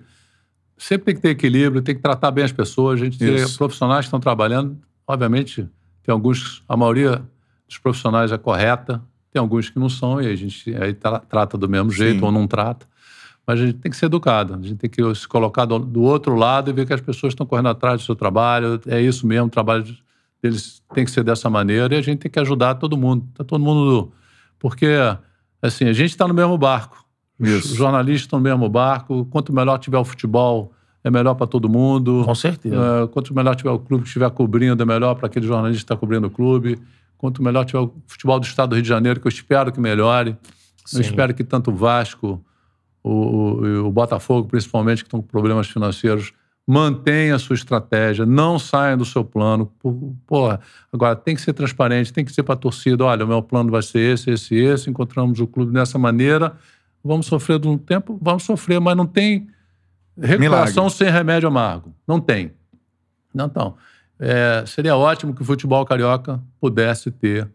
Sempre 0.78 1.06
tem 1.06 1.16
que 1.16 1.22
ter 1.22 1.30
equilíbrio, 1.30 1.82
tem 1.82 1.96
que 1.96 2.02
tratar 2.02 2.32
bem 2.32 2.44
as 2.44 2.52
pessoas. 2.52 3.00
A 3.00 3.06
gente 3.06 3.18
tem 3.18 3.34
Isso. 3.36 3.58
profissionais 3.58 4.02
que 4.02 4.08
estão 4.08 4.20
trabalhando. 4.20 4.78
Obviamente, 5.08 5.66
tem 6.04 6.12
alguns. 6.12 6.62
A 6.68 6.76
maioria 6.76 7.22
dos 7.66 7.78
profissionais 7.78 8.32
é 8.34 8.38
correta, 8.38 9.02
tem 9.32 9.40
alguns 9.40 9.70
que 9.70 9.80
não 9.80 9.88
são, 9.88 10.22
e 10.22 10.28
a 10.28 10.36
gente 10.36 10.76
aí 10.76 10.94
tra- 10.94 11.20
trata 11.20 11.58
do 11.58 11.70
mesmo 11.70 11.90
jeito 11.92 12.20
Sim. 12.20 12.26
ou 12.26 12.32
não 12.32 12.46
trata. 12.46 12.86
Mas 13.48 13.60
a 13.62 13.66
gente 13.66 13.78
tem 13.78 13.92
que 13.92 13.98
ser 13.98 14.08
educado. 14.08 14.54
A 14.56 14.58
gente 14.58 14.76
tem 14.76 14.90
que 14.90 15.16
se 15.16 15.28
colocar 15.28 15.66
do, 15.66 15.78
do 15.78 16.02
outro 16.02 16.36
lado 16.36 16.70
e 16.70 16.74
ver 16.74 16.86
que 16.88 16.94
as 16.94 17.02
pessoas 17.02 17.32
estão 17.34 17.46
correndo 17.46 17.70
atrás 17.70 18.02
do 18.02 18.06
seu 18.06 18.16
trabalho. 18.16 18.80
É 18.88 19.00
isso 19.00 19.28
mesmo, 19.28 19.48
o 19.48 19.50
trabalho 19.50 19.84
de- 19.84 20.04
deles 20.42 20.82
tem 20.94 21.06
que 21.06 21.12
ser 21.12 21.24
dessa 21.24 21.50
maneira 21.50 21.94
e 21.94 21.98
a 21.98 22.02
gente 22.02 22.20
tem 22.20 22.32
que 22.32 22.40
ajudar 22.40 22.76
todo 22.76 22.98
mundo. 22.98 23.28
Tá 23.36 23.44
todo 23.44 23.62
mundo. 23.62 24.12
Porque, 24.58 24.88
assim, 25.62 25.86
a 25.86 25.94
gente 25.94 26.10
está 26.12 26.28
no 26.28 26.34
mesmo 26.34 26.58
barco. 26.58 27.06
Isso. 27.40 27.68
Os 27.74 27.76
jornalistas 27.76 28.22
estão 28.22 28.40
no 28.40 28.44
mesmo 28.44 28.68
barco. 28.70 29.26
Quanto 29.26 29.54
melhor 29.54 29.78
tiver 29.78 29.98
o 30.00 30.06
futebol, 30.06 30.72
é 31.04 31.12
melhor 31.12 31.36
para 31.36 31.46
todo 31.46 31.70
mundo. 31.70 32.24
Com 32.26 32.34
certeza. 32.36 32.76
É, 32.76 33.08
quanto 33.08 33.34
melhor 33.36 33.56
tiver 33.56 33.70
o 33.72 33.78
clube 33.78 34.04
que 34.04 34.08
estiver 34.10 34.30
cobrindo, 34.32 34.82
é 34.82 34.86
melhor 34.86 35.14
para 35.16 35.28
aquele 35.28 35.46
jornalista 35.46 35.80
que 35.82 35.84
está 35.84 35.96
cobrindo 35.96 36.28
o 36.28 36.32
clube. 36.32 36.80
Quanto 37.18 37.44
melhor 37.44 37.64
tiver 37.66 37.80
o 37.80 37.94
futebol 38.08 38.40
do 38.40 38.46
Estado 38.46 38.70
do 38.70 38.76
Rio 38.76 38.82
de 38.84 38.90
Janeiro, 38.90 39.20
que 39.20 39.28
eu 39.28 39.30
espero 39.30 39.72
que 39.72 39.80
melhore. 39.80 40.36
Sim. 40.86 40.98
Eu 40.98 41.02
espero 41.02 41.34
que 41.34 41.44
tanto 41.44 41.72
o 41.72 41.76
Vasco, 41.76 42.44
o, 43.06 43.12
o, 43.12 43.86
o 43.86 43.92
Botafogo, 43.92 44.48
principalmente, 44.48 45.04
que 45.04 45.08
estão 45.08 45.22
com 45.22 45.28
problemas 45.28 45.68
financeiros, 45.68 46.34
mantenha 46.68 47.36
a 47.36 47.40
sua 47.40 47.54
estratégia, 47.54 48.26
não 48.26 48.58
saiam 48.58 48.98
do 48.98 49.06
seu 49.06 49.24
plano. 49.24 49.72
Porra, 50.26 50.60
agora 50.92 51.16
tem 51.16 51.36
que 51.36 51.42
ser 51.42 51.54
transparente, 51.54 52.12
tem 52.12 52.26
que 52.26 52.32
ser 52.32 52.42
para 52.42 52.56
a 52.56 52.58
torcida. 52.58 53.06
Olha, 53.06 53.24
o 53.24 53.28
meu 53.28 53.44
plano 53.44 53.70
vai 53.70 53.84
ser 53.84 54.14
esse, 54.14 54.32
esse, 54.32 54.56
esse. 54.56 54.90
Encontramos 54.90 55.40
o 55.40 55.46
clube 55.46 55.72
dessa 55.72 56.00
maneira. 56.00 56.54
Vamos 57.04 57.28
sofrer 57.28 57.60
de 57.60 57.68
um 57.68 57.78
tempo, 57.78 58.18
vamos 58.20 58.42
sofrer, 58.42 58.82
mas 58.82 58.98
não 58.98 59.06
tem 59.06 59.48
recuperação 60.20 60.90
sem 60.90 61.08
remédio 61.08 61.48
amargo. 61.48 61.94
Não 62.08 62.20
tem. 62.20 62.54
Não, 63.32 63.46
então. 63.46 63.76
é, 64.20 64.64
seria 64.66 64.96
ótimo 64.96 65.36
que 65.36 65.44
o 65.44 65.46
futebol 65.46 65.86
carioca 65.86 66.42
pudesse 66.60 67.12
ter 67.12 67.48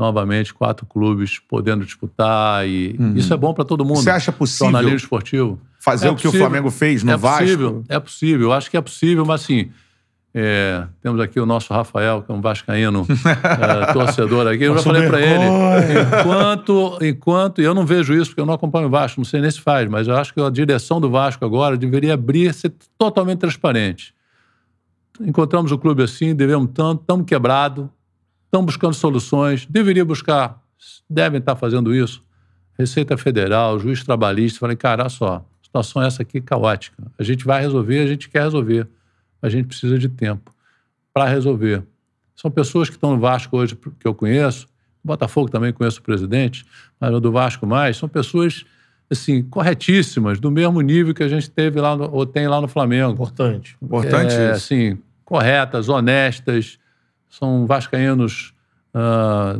novamente 0.00 0.54
quatro 0.54 0.86
clubes 0.86 1.38
podendo 1.38 1.84
disputar 1.84 2.66
e 2.66 2.96
isso 3.14 3.32
é 3.34 3.36
bom 3.36 3.52
para 3.52 3.66
todo 3.66 3.84
mundo. 3.84 3.98
Você 3.98 4.10
acha 4.10 4.32
possível 4.32 4.72
Jornalismo 4.72 4.96
esportivo. 4.96 5.60
fazer 5.78 6.08
É 6.08 6.10
o 6.10 6.16
que 6.16 6.26
o 6.26 6.30
possível. 6.30 6.46
Flamengo 6.46 6.70
fez 6.70 7.04
no 7.04 7.12
é 7.12 7.16
Vasco? 7.18 7.42
Possível, 7.42 7.84
é 7.86 8.00
possível, 8.00 8.46
eu 8.48 8.52
acho 8.52 8.70
que 8.70 8.76
é 8.78 8.80
possível, 8.80 9.26
mas 9.26 9.42
assim. 9.42 9.70
é, 10.34 10.86
temos 11.02 11.20
aqui 11.20 11.38
o 11.38 11.44
nosso 11.44 11.72
Rafael, 11.74 12.22
que 12.22 12.32
é 12.32 12.34
um 12.34 12.40
vascaíno 12.40 13.06
é, 13.86 13.92
torcedor 13.92 14.46
aqui. 14.46 14.64
Eu 14.64 14.74
já 14.76 14.82
falei 14.82 15.06
para 15.06 15.20
ele, 15.20 15.44
enquanto, 16.18 16.98
enquanto, 17.02 17.60
e 17.60 17.64
eu 17.64 17.74
não 17.74 17.84
vejo 17.84 18.14
isso 18.14 18.30
porque 18.30 18.40
eu 18.40 18.46
não 18.46 18.54
acompanho 18.54 18.86
o 18.86 18.90
Vasco, 18.90 19.20
não 19.20 19.24
sei 19.26 19.42
nem 19.42 19.50
se 19.50 19.60
faz, 19.60 19.86
mas 19.90 20.08
eu 20.08 20.16
acho 20.16 20.32
que 20.32 20.40
a 20.40 20.48
direção 20.48 20.98
do 20.98 21.10
Vasco 21.10 21.44
agora 21.44 21.76
deveria 21.76 22.14
abrir, 22.14 22.54
ser 22.54 22.72
totalmente 22.96 23.40
transparente. 23.40 24.14
Encontramos 25.20 25.70
o 25.70 25.76
clube 25.76 26.02
assim, 26.02 26.34
devemos 26.34 26.70
tanto, 26.72 27.02
estamos 27.02 27.26
quebrados, 27.26 27.86
estão 28.50 28.64
buscando 28.64 28.94
soluções, 28.94 29.64
deveria 29.64 30.04
buscar, 30.04 30.60
devem 31.08 31.38
estar 31.38 31.54
fazendo 31.54 31.94
isso. 31.94 32.22
Receita 32.76 33.16
Federal, 33.16 33.78
juiz 33.78 34.02
trabalhista, 34.02 34.58
falei, 34.58 34.76
cara, 34.76 35.02
olha 35.02 35.10
só, 35.10 35.36
a 35.36 35.64
situação 35.64 36.02
é 36.02 36.06
essa 36.06 36.22
aqui 36.22 36.40
caótica. 36.40 36.96
A 37.16 37.22
gente 37.22 37.44
vai 37.44 37.60
resolver, 37.60 38.00
a 38.00 38.06
gente 38.06 38.28
quer 38.28 38.42
resolver. 38.42 38.88
A 39.42 39.48
gente 39.48 39.66
precisa 39.66 39.98
de 39.98 40.08
tempo 40.08 40.52
para 41.14 41.26
resolver. 41.26 41.82
São 42.34 42.50
pessoas 42.50 42.88
que 42.88 42.96
estão 42.96 43.12
no 43.12 43.18
Vasco 43.18 43.56
hoje 43.56 43.76
que 43.76 44.06
eu 44.06 44.14
conheço, 44.14 44.66
Botafogo 45.02 45.48
também 45.48 45.72
conheço 45.72 46.00
o 46.00 46.02
presidente, 46.02 46.64
mas 47.00 47.12
o 47.14 47.20
do 47.20 47.32
Vasco 47.32 47.66
mais, 47.66 47.96
são 47.96 48.08
pessoas 48.08 48.64
assim, 49.10 49.42
corretíssimas, 49.42 50.38
do 50.38 50.50
mesmo 50.50 50.80
nível 50.80 51.14
que 51.14 51.22
a 51.22 51.28
gente 51.28 51.50
teve 51.50 51.80
lá 51.80 51.96
no, 51.96 52.12
ou 52.12 52.24
tem 52.26 52.46
lá 52.46 52.60
no 52.60 52.68
Flamengo 52.68 53.12
Importante. 53.12 53.76
Importante 53.82 54.34
é, 54.34 54.46
isso. 54.46 54.52
assim, 54.52 54.98
corretas, 55.24 55.88
honestas, 55.88 56.78
são 57.30 57.64
vascaínos 57.66 58.52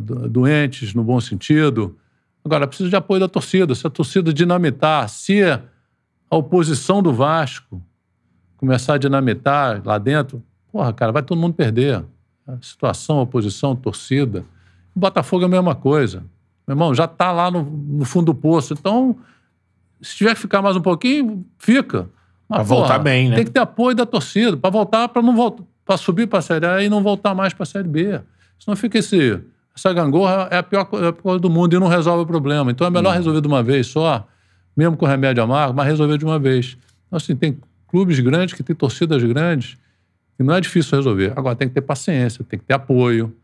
do- 0.02 0.28
doentes 0.28 0.92
no 0.92 1.02
bom 1.04 1.20
sentido. 1.20 1.96
Agora, 2.44 2.66
precisa 2.66 2.88
de 2.90 2.96
apoio 2.96 3.20
da 3.20 3.28
torcida. 3.28 3.74
Se 3.74 3.86
a 3.86 3.90
torcida 3.90 4.32
dinamitar, 4.32 5.08
se 5.08 5.42
a 5.42 5.60
oposição 6.36 7.02
do 7.02 7.12
Vasco 7.12 7.82
começar 8.56 8.94
a 8.94 8.98
dinamitar 8.98 9.80
lá 9.84 9.98
dentro, 9.98 10.42
porra, 10.72 10.92
cara, 10.92 11.12
vai 11.12 11.22
todo 11.22 11.38
mundo 11.40 11.54
perder. 11.54 12.04
A 12.46 12.56
situação, 12.60 13.18
a 13.18 13.22
oposição, 13.22 13.72
a 13.72 13.76
torcida. 13.76 14.44
O 14.94 14.98
Botafogo 15.00 15.44
é 15.44 15.46
a 15.46 15.50
mesma 15.50 15.74
coisa. 15.74 16.24
Meu 16.66 16.74
irmão, 16.74 16.94
já 16.94 17.04
está 17.04 17.30
lá 17.30 17.50
no, 17.50 17.62
no 17.62 18.04
fundo 18.04 18.26
do 18.26 18.34
poço. 18.34 18.72
Então, 18.72 19.16
se 20.00 20.16
tiver 20.16 20.34
que 20.34 20.40
ficar 20.40 20.60
mais 20.62 20.76
um 20.76 20.80
pouquinho, 20.80 21.44
fica. 21.58 22.08
Mas, 22.48 22.58
Pra 22.58 22.62
voltar 22.64 22.98
bem, 22.98 23.28
né? 23.28 23.36
Tem 23.36 23.44
que 23.44 23.50
ter 23.52 23.60
apoio 23.60 23.94
da 23.94 24.04
torcida 24.06 24.56
para 24.56 24.70
voltar, 24.70 25.08
para 25.08 25.22
não 25.22 25.36
voltar, 25.36 25.62
para 25.90 25.96
subir 25.96 26.28
para 26.28 26.38
a 26.38 26.42
Série 26.42 26.66
A 26.66 26.80
e 26.84 26.88
não 26.88 27.02
voltar 27.02 27.34
mais 27.34 27.52
para 27.52 27.64
a 27.64 27.66
Série 27.66 27.88
B. 27.88 28.20
Senão 28.60 28.76
fica 28.76 28.96
esse. 28.98 29.40
Essa 29.76 29.92
gangorra 29.92 30.46
é 30.48 30.58
a 30.58 30.62
pior, 30.62 30.84
co- 30.84 30.98
é 31.02 31.08
a 31.08 31.12
pior 31.12 31.22
coisa 31.22 31.40
do 31.40 31.50
mundo 31.50 31.74
e 31.74 31.80
não 31.80 31.88
resolve 31.88 32.22
o 32.22 32.26
problema. 32.26 32.70
Então 32.70 32.86
é 32.86 32.90
melhor 32.90 33.12
resolver 33.12 33.40
de 33.40 33.48
uma 33.48 33.60
vez 33.60 33.88
só, 33.88 34.24
mesmo 34.76 34.96
com 34.96 35.04
remédio 35.04 35.42
amargo, 35.42 35.74
mas 35.74 35.86
resolver 35.88 36.16
de 36.16 36.24
uma 36.24 36.38
vez. 36.38 36.76
Então, 37.08 37.16
assim, 37.16 37.34
tem 37.34 37.58
clubes 37.88 38.20
grandes 38.20 38.54
que 38.54 38.62
têm 38.62 38.76
torcidas 38.76 39.20
grandes 39.24 39.76
e 40.38 40.42
não 40.44 40.54
é 40.54 40.60
difícil 40.60 40.96
resolver. 40.96 41.32
Agora, 41.34 41.56
tem 41.56 41.66
que 41.66 41.74
ter 41.74 41.80
paciência, 41.80 42.44
tem 42.48 42.56
que 42.58 42.64
ter 42.64 42.74
apoio. 42.74 43.34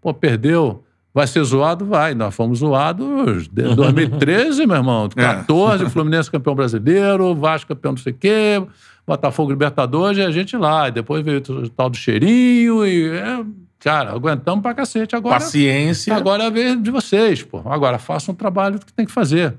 Pô, 0.00 0.12
perdeu, 0.12 0.82
vai 1.14 1.26
ser 1.28 1.44
zoado? 1.44 1.84
Vai. 1.86 2.14
Nós 2.16 2.34
fomos 2.34 2.58
zoados 2.58 3.48
em 3.56 3.74
2013, 3.76 4.66
meu 4.66 4.76
irmão. 4.76 5.08
14, 5.08 5.88
Fluminense 5.90 6.28
campeão 6.28 6.54
brasileiro, 6.56 7.32
Vasco 7.36 7.68
campeão 7.68 7.92
não 7.92 7.98
sei 7.98 8.12
o 8.12 8.16
quê, 8.16 8.60
Botafogo 9.06 9.50
Libertadores 9.50 10.18
e 10.18 10.22
a 10.22 10.30
gente 10.30 10.56
lá. 10.56 10.88
E 10.88 10.92
depois 10.92 11.24
veio 11.24 11.42
o 11.48 11.68
tal 11.68 11.90
do 11.90 11.96
cheirinho 11.96 12.86
e... 12.86 13.08
é, 13.10 13.44
cara, 13.78 14.12
aguentamos 14.12 14.62
pra 14.62 14.74
cacete. 14.74 15.16
Agora, 15.16 15.36
Paciência. 15.40 16.14
Agora 16.14 16.44
é 16.44 16.46
a 16.46 16.50
vez 16.50 16.80
de 16.82 16.90
vocês, 16.90 17.42
pô. 17.42 17.62
Agora, 17.66 17.98
façam 17.98 18.34
o 18.34 18.36
trabalho 18.36 18.78
que 18.78 18.92
tem 18.92 19.04
que 19.06 19.12
fazer. 19.12 19.54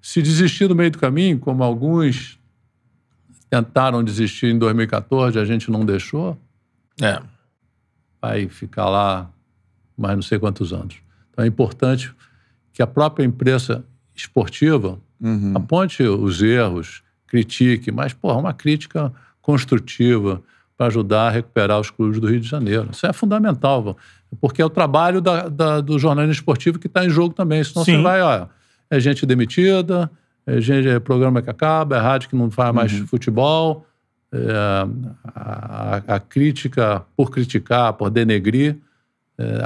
Se 0.00 0.20
desistir 0.22 0.68
no 0.68 0.74
meio 0.74 0.90
do 0.90 0.98
caminho, 0.98 1.38
como 1.38 1.64
alguns 1.64 2.38
tentaram 3.48 4.02
desistir 4.04 4.46
em 4.46 4.58
2014, 4.58 5.38
a 5.38 5.44
gente 5.44 5.70
não 5.70 5.84
deixou, 5.84 6.36
É. 7.00 7.20
vai 8.20 8.48
ficar 8.48 8.88
lá 8.88 9.30
mais 9.96 10.14
não 10.14 10.22
sei 10.22 10.38
quantos 10.38 10.72
anos. 10.72 10.96
Então 11.32 11.44
é 11.44 11.48
importante 11.48 12.12
que 12.72 12.82
a 12.82 12.86
própria 12.86 13.24
imprensa 13.24 13.84
esportiva 14.14 14.98
Uhum. 15.20 15.52
aponte 15.56 16.02
os 16.02 16.42
erros, 16.42 17.02
critique, 17.26 17.90
mas, 17.90 18.12
porra, 18.12 18.38
uma 18.38 18.52
crítica 18.52 19.12
construtiva 19.42 20.42
para 20.76 20.86
ajudar 20.88 21.28
a 21.28 21.30
recuperar 21.30 21.80
os 21.80 21.90
clubes 21.90 22.20
do 22.20 22.26
Rio 22.28 22.40
de 22.40 22.48
Janeiro. 22.48 22.88
Isso 22.92 23.06
é 23.06 23.12
fundamental, 23.12 23.96
porque 24.40 24.60
é 24.60 24.64
o 24.64 24.70
trabalho 24.70 25.20
da- 25.20 25.48
da- 25.48 25.80
do 25.80 25.98
jornalismo 25.98 26.32
esportivo 26.34 26.78
que 26.78 26.86
está 26.86 27.04
em 27.04 27.08
jogo 27.10 27.34
também. 27.34 27.64
Senão 27.64 27.84
Sim. 27.84 27.96
você 27.96 28.02
vai, 28.02 28.20
olha, 28.20 28.48
é 28.90 29.00
gente 29.00 29.24
demitida, 29.24 30.10
é, 30.46 30.60
gente, 30.60 30.86
é 30.88 30.98
programa 31.00 31.40
que 31.40 31.48
acaba, 31.50 31.96
é 31.96 32.00
rádio 32.00 32.28
que 32.28 32.36
não 32.36 32.50
faz 32.50 32.74
mais 32.74 32.92
futebol, 32.92 33.86
é, 34.32 34.38
a, 35.34 36.02
a- 36.16 36.20
crítica 36.20 37.02
por 37.16 37.30
criticar, 37.30 37.92
por 37.94 38.10
denegrir, 38.10 38.76
é, 39.38 39.64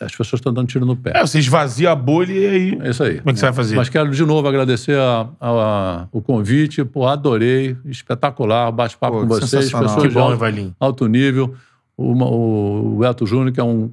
as 0.00 0.12
pessoas 0.12 0.34
estão 0.40 0.52
dando 0.52 0.66
tiro 0.68 0.84
no 0.86 0.96
pé. 0.96 1.12
É, 1.14 1.20
você 1.20 1.38
esvazia 1.38 1.90
a 1.90 1.94
bolha 1.96 2.32
e 2.32 2.46
aí. 2.46 2.78
É 2.82 2.90
isso 2.90 3.02
aí. 3.02 3.18
Como 3.18 3.30
é 3.30 3.32
que 3.32 3.38
você 3.38 3.46
vai 3.46 3.52
fazer? 3.52 3.76
Mas 3.76 3.88
quero 3.88 4.10
de 4.10 4.24
novo 4.24 4.46
agradecer 4.48 4.96
a- 4.98 5.28
a- 5.40 5.50
a- 5.50 6.08
o 6.12 6.20
convite. 6.22 6.84
Pô, 6.84 7.06
adorei. 7.06 7.76
Espetacular. 7.84 8.70
Bate-papo 8.72 9.16
com 9.18 9.22
que 9.22 9.28
vocês. 9.28 9.64
Pessoas 9.70 9.94
Que 9.96 10.08
de 10.08 10.14
bom, 10.14 10.20
alto, 10.20 10.34
Evalinho. 10.34 10.74
alto 10.78 11.06
nível. 11.06 11.54
O, 11.96 12.12
o, 12.12 12.96
o 12.98 13.04
Eto 13.04 13.26
Júnior, 13.26 13.52
que 13.52 13.60
é 13.60 13.64
um 13.64 13.90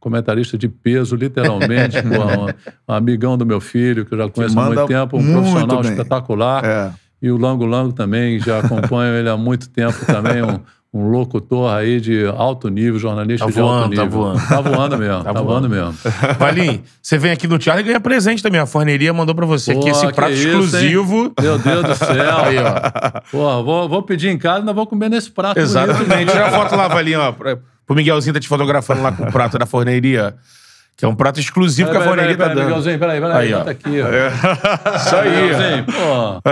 comentarista 0.00 0.56
de 0.58 0.68
peso, 0.68 1.16
literalmente. 1.16 1.96
pô, 2.02 2.08
um, 2.08 2.46
um 2.88 2.94
amigão 2.94 3.36
do 3.38 3.46
meu 3.46 3.60
filho, 3.60 4.04
que 4.04 4.14
eu 4.14 4.18
já 4.18 4.28
conheço 4.28 4.58
há 4.58 4.64
muito 4.66 4.86
tempo. 4.86 5.16
Um 5.16 5.22
muito 5.22 5.42
profissional 5.42 5.82
bem. 5.82 5.90
espetacular. 5.92 6.64
É. 6.64 6.92
E 7.22 7.30
o 7.30 7.36
Lango 7.36 7.64
Lango 7.64 7.92
também, 7.92 8.38
já 8.38 8.58
acompanho 8.60 9.14
ele 9.14 9.28
há 9.28 9.36
muito 9.36 9.68
tempo 9.70 10.04
também. 10.04 10.42
Um, 10.42 10.60
um 10.96 11.10
locutor 11.10 11.72
aí 11.72 12.00
de 12.00 12.26
alto 12.26 12.68
nível, 12.68 12.98
jornalista 12.98 13.46
Tá 13.46 13.52
de 13.52 13.60
alto 13.60 13.70
voando, 13.72 13.96
tá 13.96 14.02
nível. 14.04 14.18
voando. 14.20 14.48
Tá 14.48 14.60
voando 14.60 14.98
mesmo. 14.98 15.16
Tá 15.24 15.32
tá, 15.34 15.40
voando. 15.42 15.68
voando 15.68 15.68
mesmo. 15.68 15.94
Valim, 16.38 16.82
você 17.02 17.18
vem 17.18 17.30
aqui 17.32 17.46
no 17.46 17.60
Charlie 17.60 17.84
e 17.84 17.86
ganha 17.88 18.00
presente 18.00 18.42
também. 18.42 18.60
A 18.60 18.66
forneria 18.66 19.12
mandou 19.12 19.34
pra 19.34 19.44
você 19.46 19.72
aqui 19.72 19.80
Pô, 19.80 19.88
esse 19.90 20.06
que 20.06 20.12
prato 20.14 20.32
isso, 20.32 20.46
hein? 20.48 20.60
exclusivo. 20.60 21.32
Meu 21.40 21.58
Deus 21.58 21.84
do 21.84 21.94
céu. 21.94 22.36
Aí, 22.44 22.56
ó. 22.58 23.20
Pô, 23.30 23.62
vou, 23.64 23.88
vou 23.88 24.02
pedir 24.02 24.28
em 24.28 24.38
casa 24.38 24.58
e 24.58 24.60
ainda 24.60 24.72
vou 24.72 24.86
comer 24.86 25.08
nesse 25.08 25.30
prato. 25.30 25.58
Exatamente. 25.58 26.08
bonito. 26.08 26.32
Tira 26.32 26.46
a 26.46 26.50
foto 26.50 26.74
lá, 26.76 26.88
Valinho, 26.88 27.20
ó. 27.20 27.32
Pro 27.32 27.94
Miguelzinho 27.94 28.34
tá 28.34 28.40
te 28.40 28.48
fotografando 28.48 29.02
lá 29.02 29.12
com 29.12 29.24
o 29.24 29.32
prato 29.32 29.58
da 29.58 29.66
forneria. 29.66 30.34
Que 30.96 31.04
é 31.04 31.08
um 31.08 31.14
prato 31.14 31.38
exclusivo 31.38 31.90
que 31.90 31.96
a 31.96 32.00
forneria 32.00 32.34
peraí, 32.34 32.36
tá 32.36 32.44
peraí, 32.44 32.56
dando. 32.56 32.66
Miguelzinho, 32.68 32.98
peraí, 32.98 33.20
peraí. 33.20 33.36
Aí, 33.48 33.54
ó. 33.54 33.58
Bota 33.58 33.70
aqui, 33.70 34.00
ó. 34.00 34.96
Isso 34.96 35.16
aí. 35.16 35.30
Miguelzinho, 35.30 35.84
pô. 35.84 36.42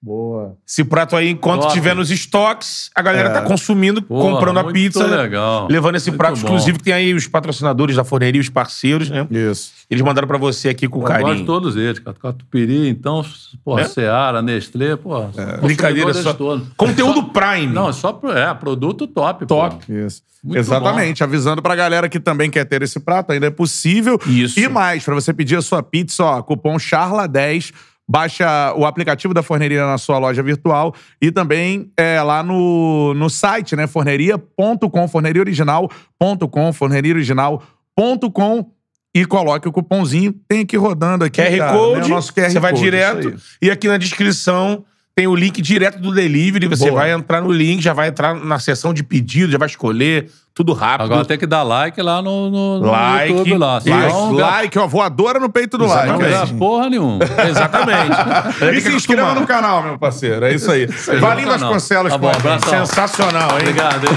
Boa. 0.00 0.56
Esse 0.64 0.84
prato 0.84 1.16
aí, 1.16 1.28
enquanto 1.30 1.62
Top. 1.62 1.74
tiver 1.74 1.92
nos 1.92 2.08
estoques, 2.12 2.88
a 2.94 3.02
galera 3.02 3.30
É. 3.30 3.32
tá 3.32 3.42
consumindo, 3.42 4.00
Pô, 4.00 4.20
comprando 4.20 4.58
a 4.60 4.64
pizza, 4.72 5.04
né? 5.08 5.16
legal. 5.16 5.66
levando 5.68 5.96
esse 5.96 6.08
Muito 6.10 6.18
prato 6.18 6.34
bom. 6.34 6.38
exclusivo 6.44 6.78
que 6.78 6.84
tem 6.84 6.92
aí 6.92 7.12
os 7.14 7.26
patrocinadores 7.26 7.96
da 7.96 8.04
forneria, 8.04 8.40
os 8.40 8.48
parceiros, 8.48 9.10
né? 9.10 9.26
Isso. 9.28 9.72
Eles 9.90 10.00
mandaram 10.04 10.28
pra 10.28 10.38
você 10.38 10.68
aqui 10.68 10.86
com 10.86 10.98
Eu 10.98 11.02
gosto 11.02 11.16
de 11.18 11.24
carinho. 11.24 11.46
todos 11.46 11.74
eles, 11.76 11.98
cara. 11.98 12.16
Catupiry, 12.16 12.88
então, 12.88 13.24
porra, 13.64 13.80
É? 13.80 13.84
Seara, 13.88 14.40
Nestlé, 14.40 14.94
pô. 14.94 15.20
Brincadeira, 15.62 16.14
só. 16.14 16.36
Conteúdo 16.76 17.24
Prime. 17.30 17.66
Não, 17.66 17.92
só 17.92 18.12
pro- 18.12 18.30
é, 18.30 18.54
produto 18.54 19.04
top. 19.06 19.46
Top. 19.46 19.84
Pô. 19.84 19.92
Isso. 19.92 20.22
Muito 20.44 20.58
Exatamente. 20.60 21.24
Avisando 21.24 21.60
pra 21.60 21.74
galera 21.74 22.08
que 22.08 22.20
também 22.20 22.48
quer 22.48 22.64
ter 22.64 22.80
esse 22.82 23.00
prato, 23.00 23.32
ainda 23.32 23.48
é 23.48 23.50
possível. 23.50 24.16
Isso. 24.24 24.60
E 24.60 24.68
mais, 24.68 25.02
pra 25.02 25.12
você 25.14 25.34
pedir 25.34 25.56
a 25.56 25.60
sua 25.62 25.82
pizza, 25.82 26.22
ó, 26.22 26.40
cupom 26.40 26.76
CHARLA10. 26.76 27.72
Baixa 28.08 28.72
o 28.74 28.86
aplicativo 28.86 29.34
da 29.34 29.42
Forneria 29.42 29.86
na 29.86 29.98
sua 29.98 30.18
loja 30.18 30.42
virtual 30.42 30.94
e 31.20 31.30
também 31.30 31.92
é, 31.96 32.22
lá 32.22 32.42
no, 32.42 33.12
no 33.14 33.28
site, 33.28 33.76
né? 33.76 33.86
Forneria.com, 33.86 35.08
forneriaoriginal.com, 35.08 36.72
forneriaoriginal.com 36.72 38.72
e 39.14 39.26
coloque 39.26 39.68
o 39.68 39.72
cupomzinho. 39.72 40.34
Tem 40.48 40.60
aqui 40.60 40.76
rodando 40.76 41.24
aqui. 41.24 41.42
QR 41.42 41.58
cara, 41.58 41.72
Code, 41.72 42.00
né? 42.00 42.06
O 42.06 42.08
nosso 42.08 42.32
QR 42.32 42.50
você 42.50 42.60
vai 42.60 42.72
Code, 42.72 42.82
direto. 42.82 43.34
E 43.60 43.70
aqui 43.70 43.88
na 43.88 43.98
descrição 43.98 44.84
tem 45.18 45.26
o 45.26 45.34
link 45.34 45.60
direto 45.60 45.98
do 45.98 46.12
delivery. 46.14 46.68
Você 46.68 46.90
Boa. 46.90 47.00
vai 47.00 47.10
entrar 47.12 47.40
no 47.40 47.50
link, 47.50 47.82
já 47.82 47.92
vai 47.92 48.06
entrar 48.06 48.34
na 48.36 48.60
seção 48.60 48.94
de 48.94 49.02
pedido, 49.02 49.50
já 49.50 49.58
vai 49.58 49.66
escolher, 49.66 50.30
tudo 50.54 50.72
rápido. 50.72 51.06
Agora 51.06 51.24
tem 51.24 51.36
que 51.36 51.44
dar 51.44 51.64
like 51.64 52.00
lá 52.00 52.22
no, 52.22 52.48
no, 52.48 52.78
no 52.78 52.88
Like, 52.88 53.32
YouTube 53.32 53.58
lá. 53.58 53.78
aí. 53.84 53.90
Like, 53.90 54.12
não 54.12 54.34
ganha- 54.36 54.46
like, 54.46 54.78
ó, 54.78 54.86
voadora 54.86 55.40
no 55.40 55.50
peito 55.50 55.76
do 55.76 55.88
não 55.88 55.92
like. 55.92 56.18
ganha 56.18 56.42
aí. 56.44 56.54
porra 56.54 56.88
nenhuma. 56.88 57.18
Exatamente. 57.48 58.16
E 58.78 58.80
se 58.80 58.94
inscreva 58.94 59.34
no 59.34 59.44
canal, 59.44 59.82
meu 59.82 59.98
parceiro. 59.98 60.44
É 60.44 60.54
isso 60.54 60.70
aí. 60.70 60.86
Valinho 60.86 61.48
no 61.48 61.54
canal. 61.54 61.72
Vasconcelos 61.72 62.12
Tá 62.12 62.18
bom. 62.18 62.32
Sensacional, 62.70 63.50
hein? 63.54 63.58
Obrigado, 63.62 64.04
hein? 64.06 64.14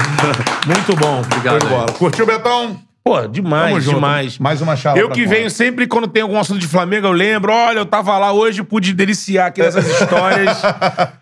Muito 0.68 0.96
bom. 0.96 1.22
Obrigado. 1.22 1.66
Aí. 1.66 1.94
Curtiu, 1.98 2.28
Betão? 2.28 2.80
Pô, 3.04 3.28
demais, 3.28 3.84
demais. 3.84 4.38
Mais 4.38 4.62
uma 4.62 4.76
charla 4.76 5.00
Eu 5.00 5.10
que 5.10 5.26
venho 5.26 5.50
sempre, 5.50 5.88
quando 5.88 6.08
tem 6.08 6.22
algum 6.22 6.40
assunto 6.40 6.60
de 6.60 6.68
Flamengo, 6.68 7.08
eu 7.08 7.12
lembro. 7.12 7.52
Olha, 7.52 7.80
eu 7.80 7.86
tava 7.86 8.16
lá 8.18 8.32
hoje, 8.32 8.62
pude 8.64 8.94
deliciar 8.94 9.48
aqui 9.48 9.60
nessas 9.62 9.88
histórias. 10.00 10.62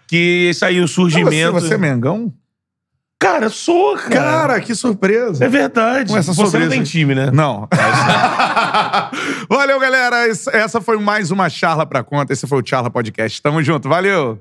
que 0.08 0.50
isso 0.52 0.66
aí, 0.66 0.80
o 0.82 0.88
Você, 0.88 0.94
surgimento. 0.94 1.54
você 1.54 1.76
é 1.76 1.78
Mengão? 1.78 2.34
Cara, 3.22 3.50
sou, 3.50 3.96
cara. 3.98 4.10
Cara, 4.14 4.60
que 4.62 4.74
surpresa. 4.76 5.44
É 5.44 5.48
verdade. 5.50 6.12
Com 6.12 6.18
essa 6.18 6.34
Você 6.34 6.42
não 6.42 6.50
surpresa. 6.50 6.72
tem 6.72 6.84
time, 6.84 7.14
né? 7.16 7.30
Não. 7.32 7.68
Valeu, 9.50 9.80
galera. 9.80 10.28
Essa 10.54 10.80
foi 10.82 10.98
mais 11.00 11.32
uma 11.32 11.50
charla 11.50 11.86
pra 11.86 12.04
conta. 12.04 12.34
Esse 12.34 12.48
foi 12.48 12.62
o 12.62 12.66
Charla 12.66 12.90
Podcast. 12.90 13.42
Tamo 13.42 13.62
junto. 13.64 13.90
Valeu. 13.90 14.38